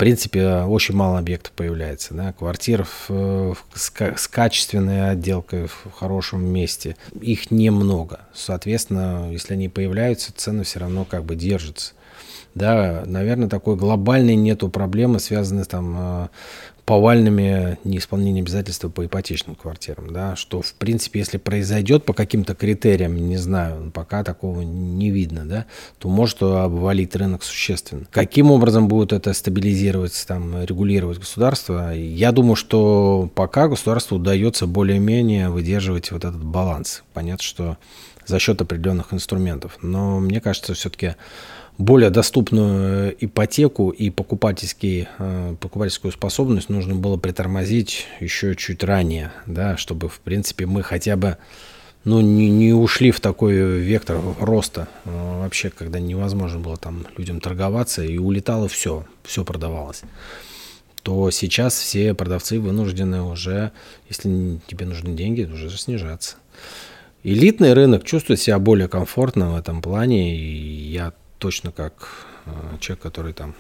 принципе, 0.03 0.65
очень 0.65 0.97
мало 0.97 1.21
объектов 1.21 1.53
появляется. 1.53 2.13
Да? 2.13 2.33
Квартир 2.33 2.85
в, 3.09 3.57
с, 3.73 3.93
с 4.17 4.27
качественной 4.27 5.13
отделкой 5.13 5.69
в 5.69 5.93
хорошем 5.93 6.45
месте, 6.45 6.97
их 7.21 7.53
немного. 7.53 8.23
Соответственно, 8.35 9.29
если 9.31 9.53
они 9.53 9.69
появляются, 9.69 10.33
цены 10.35 10.65
все 10.65 10.81
равно 10.81 11.05
как 11.05 11.23
бы 11.23 11.37
держатся. 11.37 11.93
Да, 12.57 13.05
наверное, 13.07 13.49
такой 13.49 13.77
глобальной 13.77 14.35
нету 14.35 14.69
проблемы, 14.69 15.21
связанной 15.21 15.67
там 15.67 15.97
э, 15.97 16.29
повальными 16.85 17.79
неисполнением 17.85 18.45
обязательств 18.45 18.85
по 18.93 19.07
ипотечным 19.07 19.55
квартирам, 19.55 20.13
да, 20.13 20.35
что, 20.35 20.63
в 20.63 20.75
принципе, 20.75 21.21
если 21.21 21.39
произойдет 21.39 22.05
по 22.05 22.13
каким-то 22.13 22.55
критериям, 22.55 23.17
не 23.17 23.37
знаю, 23.37 23.91
пока 23.95 24.25
такого 24.25 24.63
не 24.63 25.11
видно, 25.11 25.45
да, 25.45 25.67
то 25.99 26.09
может 26.09 26.43
обвалить 26.43 27.15
рынок 27.15 27.45
существенно. 27.45 28.07
Каким 28.11 28.51
образом 28.51 28.89
будет 28.89 29.13
это 29.13 29.33
стабилизироваться, 29.33 30.27
там, 30.27 30.65
регулировать 30.65 31.19
государство? 31.19 31.95
Я 31.95 32.33
думаю, 32.33 32.57
что 32.57 33.31
пока 33.35 33.69
государству 33.69 34.17
удается 34.17 34.67
более-менее 34.67 35.51
выдерживать 35.51 36.11
вот 36.11 36.25
этот 36.25 36.43
баланс. 36.43 37.05
Понятно, 37.15 37.45
что 37.45 37.79
за 38.27 38.39
счет 38.39 38.61
определенных 38.61 39.13
инструментов. 39.13 39.79
Но 39.83 40.21
мне 40.21 40.41
кажется, 40.41 40.75
все-таки 40.75 41.15
более 41.79 42.11
доступную 42.11 43.11
э, 43.11 43.15
ипотеку 43.21 43.91
и 43.91 44.11
покупательский, 44.11 45.09
э, 45.19 45.57
покупательскую 45.61 46.13
способность 46.13 46.69
нужно 46.69 46.95
было 46.95 47.17
притормозить 47.17 48.07
еще 48.21 48.55
чуть 48.57 48.85
ранее, 48.85 49.33
да, 49.47 49.77
чтобы, 49.77 50.09
в 50.09 50.21
принципе, 50.21 50.67
мы 50.67 50.83
хотя 50.83 51.17
бы 51.17 51.39
ну, 52.05 52.21
не, 52.21 52.51
не 52.51 52.73
ушли 52.73 53.11
в 53.11 53.21
такой 53.21 53.55
вектор 53.81 54.21
роста, 54.41 54.89
э, 55.05 55.11
вообще, 55.41 55.71
когда 55.71 55.99
невозможно 56.01 56.61
было 56.61 56.77
там 56.77 57.07
людям 57.17 57.41
торговаться, 57.41 58.03
и 58.05 58.19
улетало 58.19 58.69
все, 58.69 59.07
все 59.25 59.45
продавалось 59.45 60.03
то 61.03 61.31
сейчас 61.31 61.77
все 61.77 62.15
продавцы 62.15 62.61
вынуждены 62.61 63.23
уже, 63.23 63.73
если 64.09 64.61
тебе 64.67 64.87
нужны 64.87 65.15
деньги, 65.15 65.43
уже 65.43 65.71
снижаться. 65.77 66.37
Элитный 67.25 67.73
рынок 67.73 68.05
чувствует 68.05 68.41
себя 68.41 68.59
более 68.59 68.89
комфортно 68.89 69.53
в 69.53 69.57
этом 69.57 69.83
плане, 69.83 70.37
и 70.37 70.93
я 70.93 71.13
точно 71.43 71.73
как 71.73 72.09
э, 72.47 72.77
человек, 72.79 73.03
который 73.03 73.33
там 73.33 73.57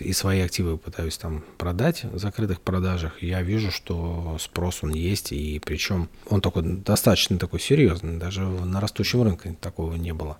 и 0.00 0.12
свои 0.12 0.40
активы 0.40 0.76
пытаюсь 0.76 1.16
там 1.16 1.42
продать 1.56 2.04
в 2.04 2.18
закрытых 2.18 2.60
продажах, 2.60 3.22
я 3.22 3.40
вижу, 3.40 3.70
что 3.70 4.36
спрос 4.38 4.82
он 4.82 4.90
есть, 4.90 5.32
и 5.32 5.58
причем 5.64 6.10
он 6.28 6.42
такой 6.42 6.62
достаточно 6.62 7.38
такой 7.38 7.60
серьезный, 7.60 8.18
даже 8.18 8.42
на 8.42 8.82
растущем 8.82 9.22
рынке 9.22 9.56
такого 9.62 9.94
не 9.94 10.12
было. 10.12 10.38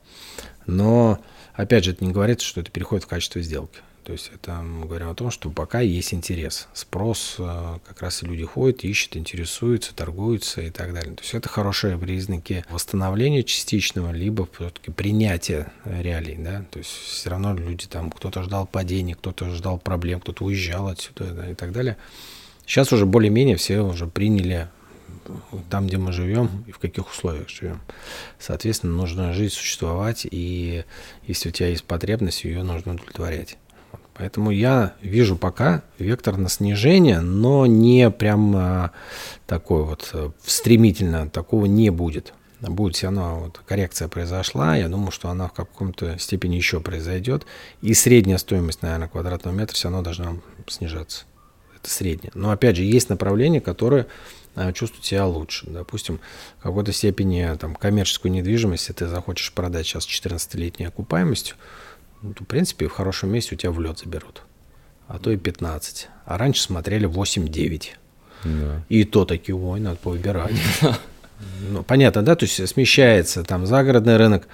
Но, 0.67 1.19
опять 1.55 1.85
же, 1.85 1.93
это 1.93 2.05
не 2.05 2.13
говорит, 2.13 2.43
что 2.43 2.61
это 2.61 2.71
переходит 2.71 3.05
в 3.05 3.09
качество 3.09 3.41
сделки. 3.41 3.81
То 4.05 4.13
есть 4.13 4.31
это 4.35 4.53
мы 4.57 4.87
говорим 4.87 5.09
о 5.09 5.15
том, 5.15 5.31
что 5.31 5.51
пока 5.51 5.81
есть 5.81 6.13
интерес, 6.13 6.69
спрос, 6.75 7.37
э, 7.39 7.79
как 7.87 8.03
раз 8.03 8.23
и 8.23 8.27
люди 8.27 8.45
ходят, 8.45 8.85
ищут, 8.85 9.17
интересуются, 9.17 9.95
торгуются 9.95 10.61
и 10.61 10.69
так 10.69 10.93
далее. 10.93 11.15
То 11.15 11.23
есть 11.23 11.33
это 11.33 11.49
хорошие 11.49 11.97
признаки 11.97 12.67
восстановления 12.69 13.43
частичного, 13.43 14.13
либо 14.13 14.47
все-таки 14.53 14.91
принятия 14.91 15.73
реалий. 15.87 16.37
Да? 16.37 16.67
То 16.71 16.81
есть 16.81 16.91
все 16.91 17.31
равно 17.31 17.55
люди 17.55 17.87
там, 17.87 18.11
кто-то 18.11 18.43
ждал 18.43 18.67
падения, 18.67 19.15
кто-то 19.15 19.49
ждал 19.51 19.79
проблем, 19.79 20.21
кто-то 20.21 20.45
уезжал 20.45 20.89
отсюда 20.89 21.33
да, 21.33 21.51
и 21.51 21.55
так 21.55 21.73
далее. 21.73 21.97
Сейчас 22.67 22.93
уже 22.93 23.07
более-менее 23.07 23.57
все 23.57 23.81
уже 23.81 24.07
приняли 24.07 24.69
там, 25.71 25.87
где 25.87 25.97
мы 25.97 26.13
живем 26.13 26.65
и 26.67 26.73
в 26.73 26.79
каких 26.79 27.11
условиях 27.11 27.49
живем. 27.49 27.81
Соответственно, 28.39 28.93
нужно 28.93 29.33
жить, 29.33 29.55
существовать, 29.55 30.27
и 30.31 30.85
если 31.27 31.49
у 31.49 31.53
тебя 31.53 31.69
есть 31.69 31.85
потребность, 31.85 32.45
ее 32.45 32.63
нужно 32.63 32.95
удовлетворять. 32.95 33.57
Поэтому 34.15 34.51
я 34.51 34.95
вижу 35.03 35.37
пока 35.37 35.83
вектор 35.99 36.37
на 36.37 36.49
снижение, 36.49 37.21
но 37.21 37.67
не 37.67 38.11
прям 38.11 38.55
а, 38.57 38.91
такой 39.47 39.85
вот 39.85 40.11
э, 40.13 40.31
стремительно, 40.45 41.29
такого 41.29 41.67
не 41.67 41.91
будет. 41.91 42.33
Будет 42.61 42.95
все 42.95 43.07
равно 43.07 43.41
вот 43.41 43.61
коррекция 43.67 44.09
произошла, 44.09 44.77
я 44.77 44.89
думаю, 44.89 45.11
что 45.11 45.29
она 45.29 45.49
в 45.49 45.53
каком-то 45.53 46.19
степени 46.19 46.55
еще 46.55 46.81
произойдет. 46.81 47.45
И 47.83 47.93
средняя 47.93 48.39
стоимость, 48.39 48.83
наверное, 48.83 49.09
квадратного 49.09 49.55
метра 49.55 49.75
все 49.75 49.89
равно 49.89 50.03
должна 50.03 50.37
снижаться. 50.69 51.25
Это 51.77 51.91
средняя. 51.91 52.31
Но 52.35 52.51
опять 52.51 52.77
же, 52.77 52.85
есть 52.85 53.11
направления, 53.11 53.61
которые 53.61 54.07
а, 54.55 54.73
чувствуют 54.73 55.05
себя 55.05 55.27
лучше. 55.27 55.67
Допустим, 55.69 56.21
в 56.61 56.63
какой-то 56.63 56.93
степени 56.93 57.57
там, 57.59 57.75
коммерческую 57.75 58.33
недвижимость, 58.33 58.85
если 58.85 58.93
ты 58.93 59.09
захочешь 59.09 59.53
продать 59.53 59.87
сейчас 59.87 60.07
14-летней 60.07 60.87
окупаемостью, 60.87 61.57
ну, 62.25 62.33
в 62.33 62.47
принципе, 62.47 62.89
в 62.89 62.93
хорошем 62.93 63.31
месте 63.31 63.55
у 63.55 63.59
тебя 63.59 63.71
в 63.71 63.79
лед 63.81 63.99
заберут. 63.99 64.43
А 65.09 65.19
то 65.19 65.31
и 65.31 65.37
15. 65.37 66.09
А 66.25 66.39
раньше 66.39 66.63
смотрели 66.63 67.07
8-9. 67.07 67.83
Да. 68.45 68.83
И 68.89 69.05
то 69.05 69.27
такие, 69.27 69.55
ой, 69.55 69.81
надо 69.81 69.97
повыбирать. 69.97 70.55
Ну, 71.69 71.83
понятно, 71.83 72.23
да, 72.23 72.37
то 72.37 72.47
есть 72.47 72.67
смещается 72.69 73.43
там 73.43 73.67
загородный 73.67 74.17
рынок, 74.17 74.47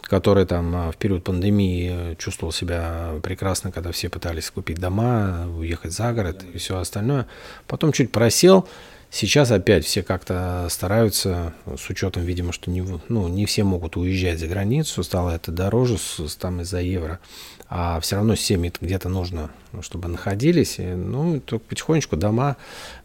который 0.00 0.44
там 0.46 0.74
а, 0.74 0.90
в 0.90 0.96
период 0.96 1.22
пандемии 1.22 2.16
чувствовал 2.18 2.52
себя 2.52 3.12
прекрасно, 3.22 3.70
когда 3.70 3.92
все 3.92 4.08
пытались 4.08 4.50
купить 4.50 4.78
дома, 4.78 5.46
уехать 5.46 5.92
за 5.92 6.12
город 6.12 6.42
и 6.52 6.58
все 6.58 6.78
остальное. 6.78 7.26
Потом 7.68 7.92
чуть 7.92 8.10
просел, 8.10 8.66
Сейчас 9.14 9.50
опять 9.50 9.84
все 9.84 10.02
как-то 10.02 10.66
стараются, 10.70 11.52
с 11.66 11.90
учетом, 11.90 12.22
видимо, 12.22 12.50
что 12.50 12.70
не, 12.70 12.80
ну, 13.10 13.28
не 13.28 13.44
все 13.44 13.62
могут 13.62 13.98
уезжать 13.98 14.38
за 14.38 14.46
границу, 14.46 15.02
стало 15.02 15.32
это 15.32 15.52
дороже 15.52 15.98
с, 15.98 16.34
там 16.36 16.62
из-за 16.62 16.80
евро, 16.80 17.20
а 17.68 18.00
все 18.00 18.16
равно 18.16 18.36
семьи 18.36 18.72
где-то 18.80 19.10
нужно, 19.10 19.50
ну, 19.72 19.82
чтобы 19.82 20.08
находились. 20.08 20.78
И, 20.78 20.84
ну, 20.84 21.40
только 21.40 21.62
потихонечку 21.66 22.16
дома 22.16 22.56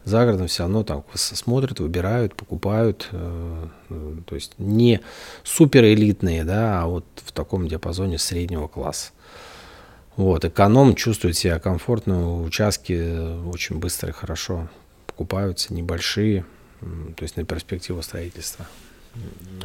за 0.06 0.24
городом 0.24 0.46
все 0.46 0.62
равно 0.62 0.82
там 0.82 1.04
смотрят, 1.12 1.78
выбирают, 1.78 2.34
покупают. 2.34 3.08
Э, 3.12 3.66
э, 3.90 4.14
то 4.24 4.34
есть 4.34 4.54
не 4.56 5.02
супер 5.44 5.84
элитные, 5.84 6.42
да, 6.42 6.84
а 6.84 6.86
вот 6.86 7.04
в 7.16 7.32
таком 7.32 7.68
диапазоне 7.68 8.16
среднего 8.16 8.66
класса. 8.66 9.10
Вот, 10.16 10.42
эконом 10.46 10.94
чувствует 10.94 11.36
себя 11.36 11.58
комфортно, 11.58 12.40
участки 12.42 13.44
очень 13.46 13.76
быстро 13.76 14.08
и 14.08 14.12
хорошо 14.12 14.70
покупаются 15.18 15.74
небольшие, 15.74 16.44
то 16.80 17.22
есть 17.22 17.36
на 17.36 17.44
перспективу 17.44 18.02
строительства. 18.02 18.68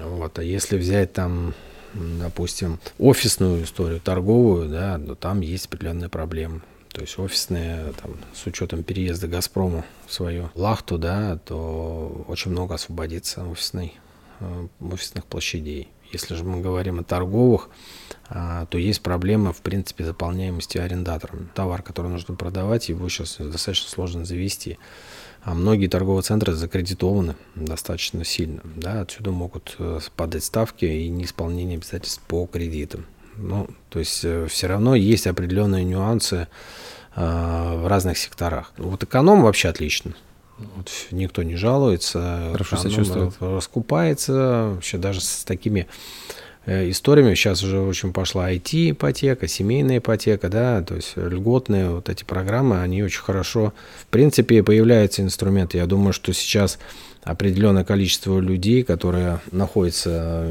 Вот. 0.01 0.39
А 0.39 0.43
если 0.43 0.77
взять 0.77 1.13
там, 1.13 1.53
допустим, 1.93 2.79
офисную 2.97 3.63
историю, 3.63 3.99
торговую, 3.99 4.67
да, 4.67 4.97
то 4.97 5.13
там 5.13 5.41
есть 5.41 5.67
определенные 5.67 6.09
проблемы. 6.09 6.63
То 6.91 7.01
есть 7.01 7.19
офисные, 7.19 7.93
там, 8.01 8.17
с 8.33 8.47
учетом 8.47 8.83
переезда 8.83 9.27
Газпрома 9.27 9.85
в 10.07 10.13
свою 10.13 10.49
лахту, 10.55 10.97
да, 10.97 11.37
то 11.37 12.25
очень 12.27 12.49
много 12.49 12.73
освободится 12.73 13.45
офисной, 13.45 13.93
э, 14.39 14.67
офисных 14.81 15.25
площадей. 15.25 15.89
Если 16.11 16.33
же 16.33 16.43
мы 16.43 16.61
говорим 16.61 16.99
о 16.99 17.03
торговых, 17.03 17.69
а, 18.27 18.65
то 18.67 18.77
есть 18.77 19.01
проблема, 19.01 19.53
в 19.53 19.61
принципе, 19.61 20.03
заполняемости 20.03 20.77
арендатором. 20.77 21.49
Товар, 21.53 21.81
который 21.83 22.09
нужно 22.09 22.35
продавать, 22.35 22.89
его 22.89 23.07
сейчас 23.09 23.37
достаточно 23.37 23.89
сложно 23.89 24.25
завести. 24.25 24.77
А 25.43 25.53
многие 25.53 25.87
торговые 25.87 26.23
центры 26.23 26.53
закредитованы 26.53 27.35
достаточно 27.55 28.23
сильно. 28.23 28.61
Да, 28.63 29.01
отсюда 29.01 29.31
могут 29.31 29.75
э, 29.77 29.99
падать 30.15 30.43
ставки 30.43 30.85
и 30.85 31.09
неисполнение 31.09 31.77
обязательств 31.77 32.21
по 32.27 32.45
кредитам. 32.45 33.05
Ну, 33.35 33.67
то 33.89 33.99
есть 33.99 34.23
э, 34.23 34.47
все 34.49 34.67
равно 34.67 34.95
есть 34.95 35.27
определенные 35.27 35.83
нюансы 35.83 36.47
э, 37.15 37.75
в 37.75 37.87
разных 37.87 38.17
секторах. 38.17 38.71
Вот 38.77 39.03
эконом 39.03 39.41
вообще 39.41 39.67
отлично. 39.67 40.13
Вот 40.57 40.89
никто 41.11 41.43
не 41.43 41.57
жалуется. 41.57 42.49
Хорошо 42.53 42.77
себя 42.77 42.91
чувствует. 42.91 43.33
Раскупается. 43.39 44.71
Вообще 44.75 44.97
даже 44.97 45.19
с 45.19 45.43
такими 45.43 45.87
историями. 46.65 47.35
Сейчас 47.35 47.63
уже 47.63 47.79
очень 47.79 48.13
пошла 48.13 48.51
IT-ипотека, 48.51 49.47
семейная 49.47 49.97
ипотека, 49.97 50.49
да, 50.49 50.81
то 50.81 50.95
есть 50.95 51.13
льготные 51.15 51.89
вот 51.89 52.09
эти 52.09 52.23
программы, 52.23 52.81
они 52.81 53.03
очень 53.03 53.21
хорошо, 53.21 53.73
в 54.01 54.05
принципе, 54.07 54.63
появляются 54.63 55.21
инструменты. 55.21 55.77
Я 55.77 55.85
думаю, 55.85 56.13
что 56.13 56.33
сейчас 56.33 56.79
определенное 57.23 57.83
количество 57.83 58.39
людей, 58.39 58.83
которые 58.83 59.39
находятся 59.51 60.45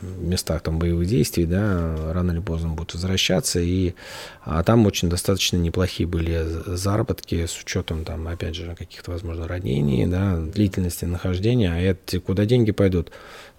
в 0.00 0.22
местах 0.24 0.62
там 0.62 0.78
боевых 0.78 1.06
действий, 1.06 1.44
да, 1.44 2.12
рано 2.12 2.32
или 2.32 2.40
поздно 2.40 2.70
будут 2.70 2.94
возвращаться, 2.94 3.60
и 3.60 3.94
а 4.42 4.62
там 4.62 4.86
очень 4.86 5.08
достаточно 5.08 5.56
неплохие 5.56 6.08
были 6.08 6.42
заработки 6.66 7.44
с 7.46 7.60
учетом 7.60 8.04
там, 8.04 8.26
опять 8.28 8.54
же, 8.54 8.74
каких-то, 8.74 9.10
возможно, 9.10 9.46
ранений, 9.46 10.06
да, 10.06 10.38
длительности 10.38 11.04
нахождения, 11.04 11.72
а 11.72 11.78
это 11.78 12.18
куда 12.20 12.46
деньги 12.46 12.72
пойдут? 12.72 13.10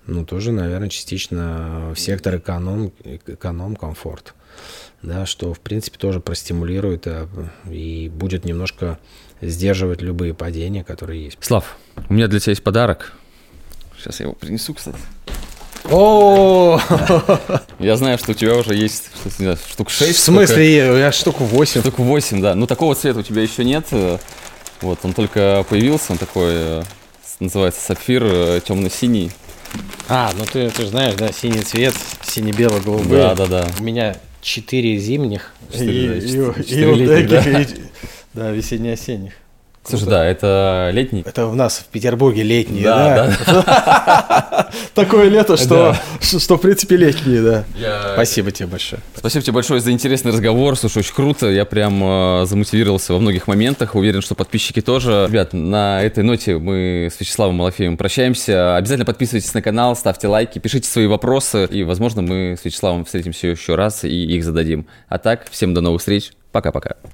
Ну, 0.07 0.25
тоже, 0.25 0.51
наверное, 0.51 0.89
частично 0.89 1.91
в 1.93 1.99
сектор 1.99 2.37
эконом, 2.37 2.91
эконом 3.03 3.75
комфорт. 3.75 4.33
Да, 5.03 5.25
что, 5.25 5.53
в 5.53 5.59
принципе, 5.59 5.97
тоже 5.99 6.19
простимулирует 6.19 7.05
а, 7.05 7.27
и 7.69 8.09
будет 8.09 8.45
немножко 8.45 8.97
сдерживать 9.41 10.01
любые 10.01 10.33
падения, 10.33 10.83
которые 10.83 11.25
есть. 11.25 11.37
Слав, 11.41 11.77
у 12.09 12.13
меня 12.13 12.27
для 12.27 12.39
тебя 12.39 12.51
есть 12.51 12.63
подарок. 12.63 13.13
Сейчас 13.97 14.19
я 14.19 14.25
его 14.25 14.33
принесу, 14.33 14.73
кстати. 14.73 14.97
О, 15.89 16.79
Я 17.79 17.95
знаю, 17.95 18.17
что 18.17 18.31
у 18.31 18.33
тебя 18.33 18.55
уже 18.55 18.75
есть 18.75 19.09
штук 19.71 19.89
6. 19.89 20.17
В 20.17 20.19
смысле, 20.19 20.91
у 20.91 20.95
меня 20.95 21.11
штук 21.11 21.39
8. 21.39 21.81
Штук 21.81 21.99
8, 21.99 22.41
да. 22.41 22.55
Ну, 22.55 22.67
такого 22.67 22.95
цвета 22.95 23.19
у 23.19 23.23
тебя 23.23 23.41
еще 23.41 23.63
нет. 23.63 23.87
Вот, 24.81 24.99
он 25.03 25.13
только 25.13 25.65
появился, 25.69 26.11
он 26.11 26.17
такой, 26.17 26.51
э, 26.53 26.83
называется 27.39 27.81
сапфир 27.81 28.23
э, 28.23 28.61
темно-синий. 28.63 29.31
А, 30.09 30.31
ну 30.37 30.45
ты, 30.45 30.69
ты 30.69 30.83
же 30.83 30.87
знаешь, 30.89 31.15
да, 31.15 31.31
синий 31.31 31.61
цвет, 31.61 31.93
сине-бело-голубые. 32.23 33.35
Да, 33.35 33.35
да, 33.35 33.45
да. 33.47 33.67
У 33.79 33.83
меня 33.83 34.15
четыре 34.41 34.97
зимних 34.97 35.53
Четыре, 35.71 36.17
и, 36.19 36.37
да, 36.37 36.53
и, 36.61 36.63
четыре 36.63 36.91
и 36.91 36.95
летних, 36.95 37.29
вот 37.29 37.43
да. 37.53 37.61
и- 37.61 37.67
да, 38.33 38.51
весенне-осенних. 38.51 39.33
Слушай, 39.89 40.09
да, 40.09 40.25
это 40.25 40.89
летний. 40.91 41.23
Это 41.25 41.47
у 41.47 41.55
нас 41.55 41.77
в 41.77 41.85
Петербурге 41.85 42.43
летние, 42.43 42.83
Да, 42.83 43.33
да? 43.45 44.69
Такое 44.93 45.29
лето, 45.29 45.55
что, 45.55 45.95
что 46.21 46.57
в 46.57 46.61
принципе 46.61 46.97
летние, 46.97 47.41
да. 47.41 47.65
Спасибо 48.13 48.51
тебе 48.51 48.67
большое. 48.67 49.01
Спасибо 49.15 49.43
тебе 49.43 49.53
большое 49.53 49.79
за 49.79 49.91
интересный 49.91 50.31
разговор. 50.31 50.75
Слушай, 50.77 50.99
очень 50.99 51.13
круто. 51.13 51.47
Я 51.47 51.65
прям 51.65 52.01
э, 52.03 52.45
замотивировался 52.45 53.13
во 53.13 53.19
многих 53.19 53.47
моментах. 53.47 53.95
Уверен, 53.95 54.21
что 54.21 54.35
подписчики 54.35 54.81
тоже. 54.81 55.27
Ребят, 55.29 55.53
на 55.53 56.03
этой 56.03 56.23
ноте 56.23 56.57
мы 56.57 57.09
с 57.11 57.19
Вячеславом 57.19 57.55
Малафеевым 57.55 57.97
прощаемся. 57.97 58.75
Обязательно 58.75 59.05
подписывайтесь 59.05 59.53
на 59.53 59.61
канал, 59.61 59.95
ставьте 59.95 60.27
лайки, 60.27 60.59
пишите 60.59 60.89
свои 60.89 61.07
вопросы. 61.07 61.65
И, 61.65 61.83
возможно, 61.83 62.21
мы 62.21 62.57
с 62.59 62.65
Вячеславом 62.65 63.05
встретимся 63.05 63.47
еще 63.47 63.75
раз 63.75 64.03
и 64.03 64.09
их 64.09 64.43
зададим. 64.43 64.87
А 65.07 65.17
так, 65.17 65.49
всем 65.49 65.73
до 65.73 65.81
новых 65.81 66.01
встреч. 66.01 66.31
Пока-пока. 66.51 66.97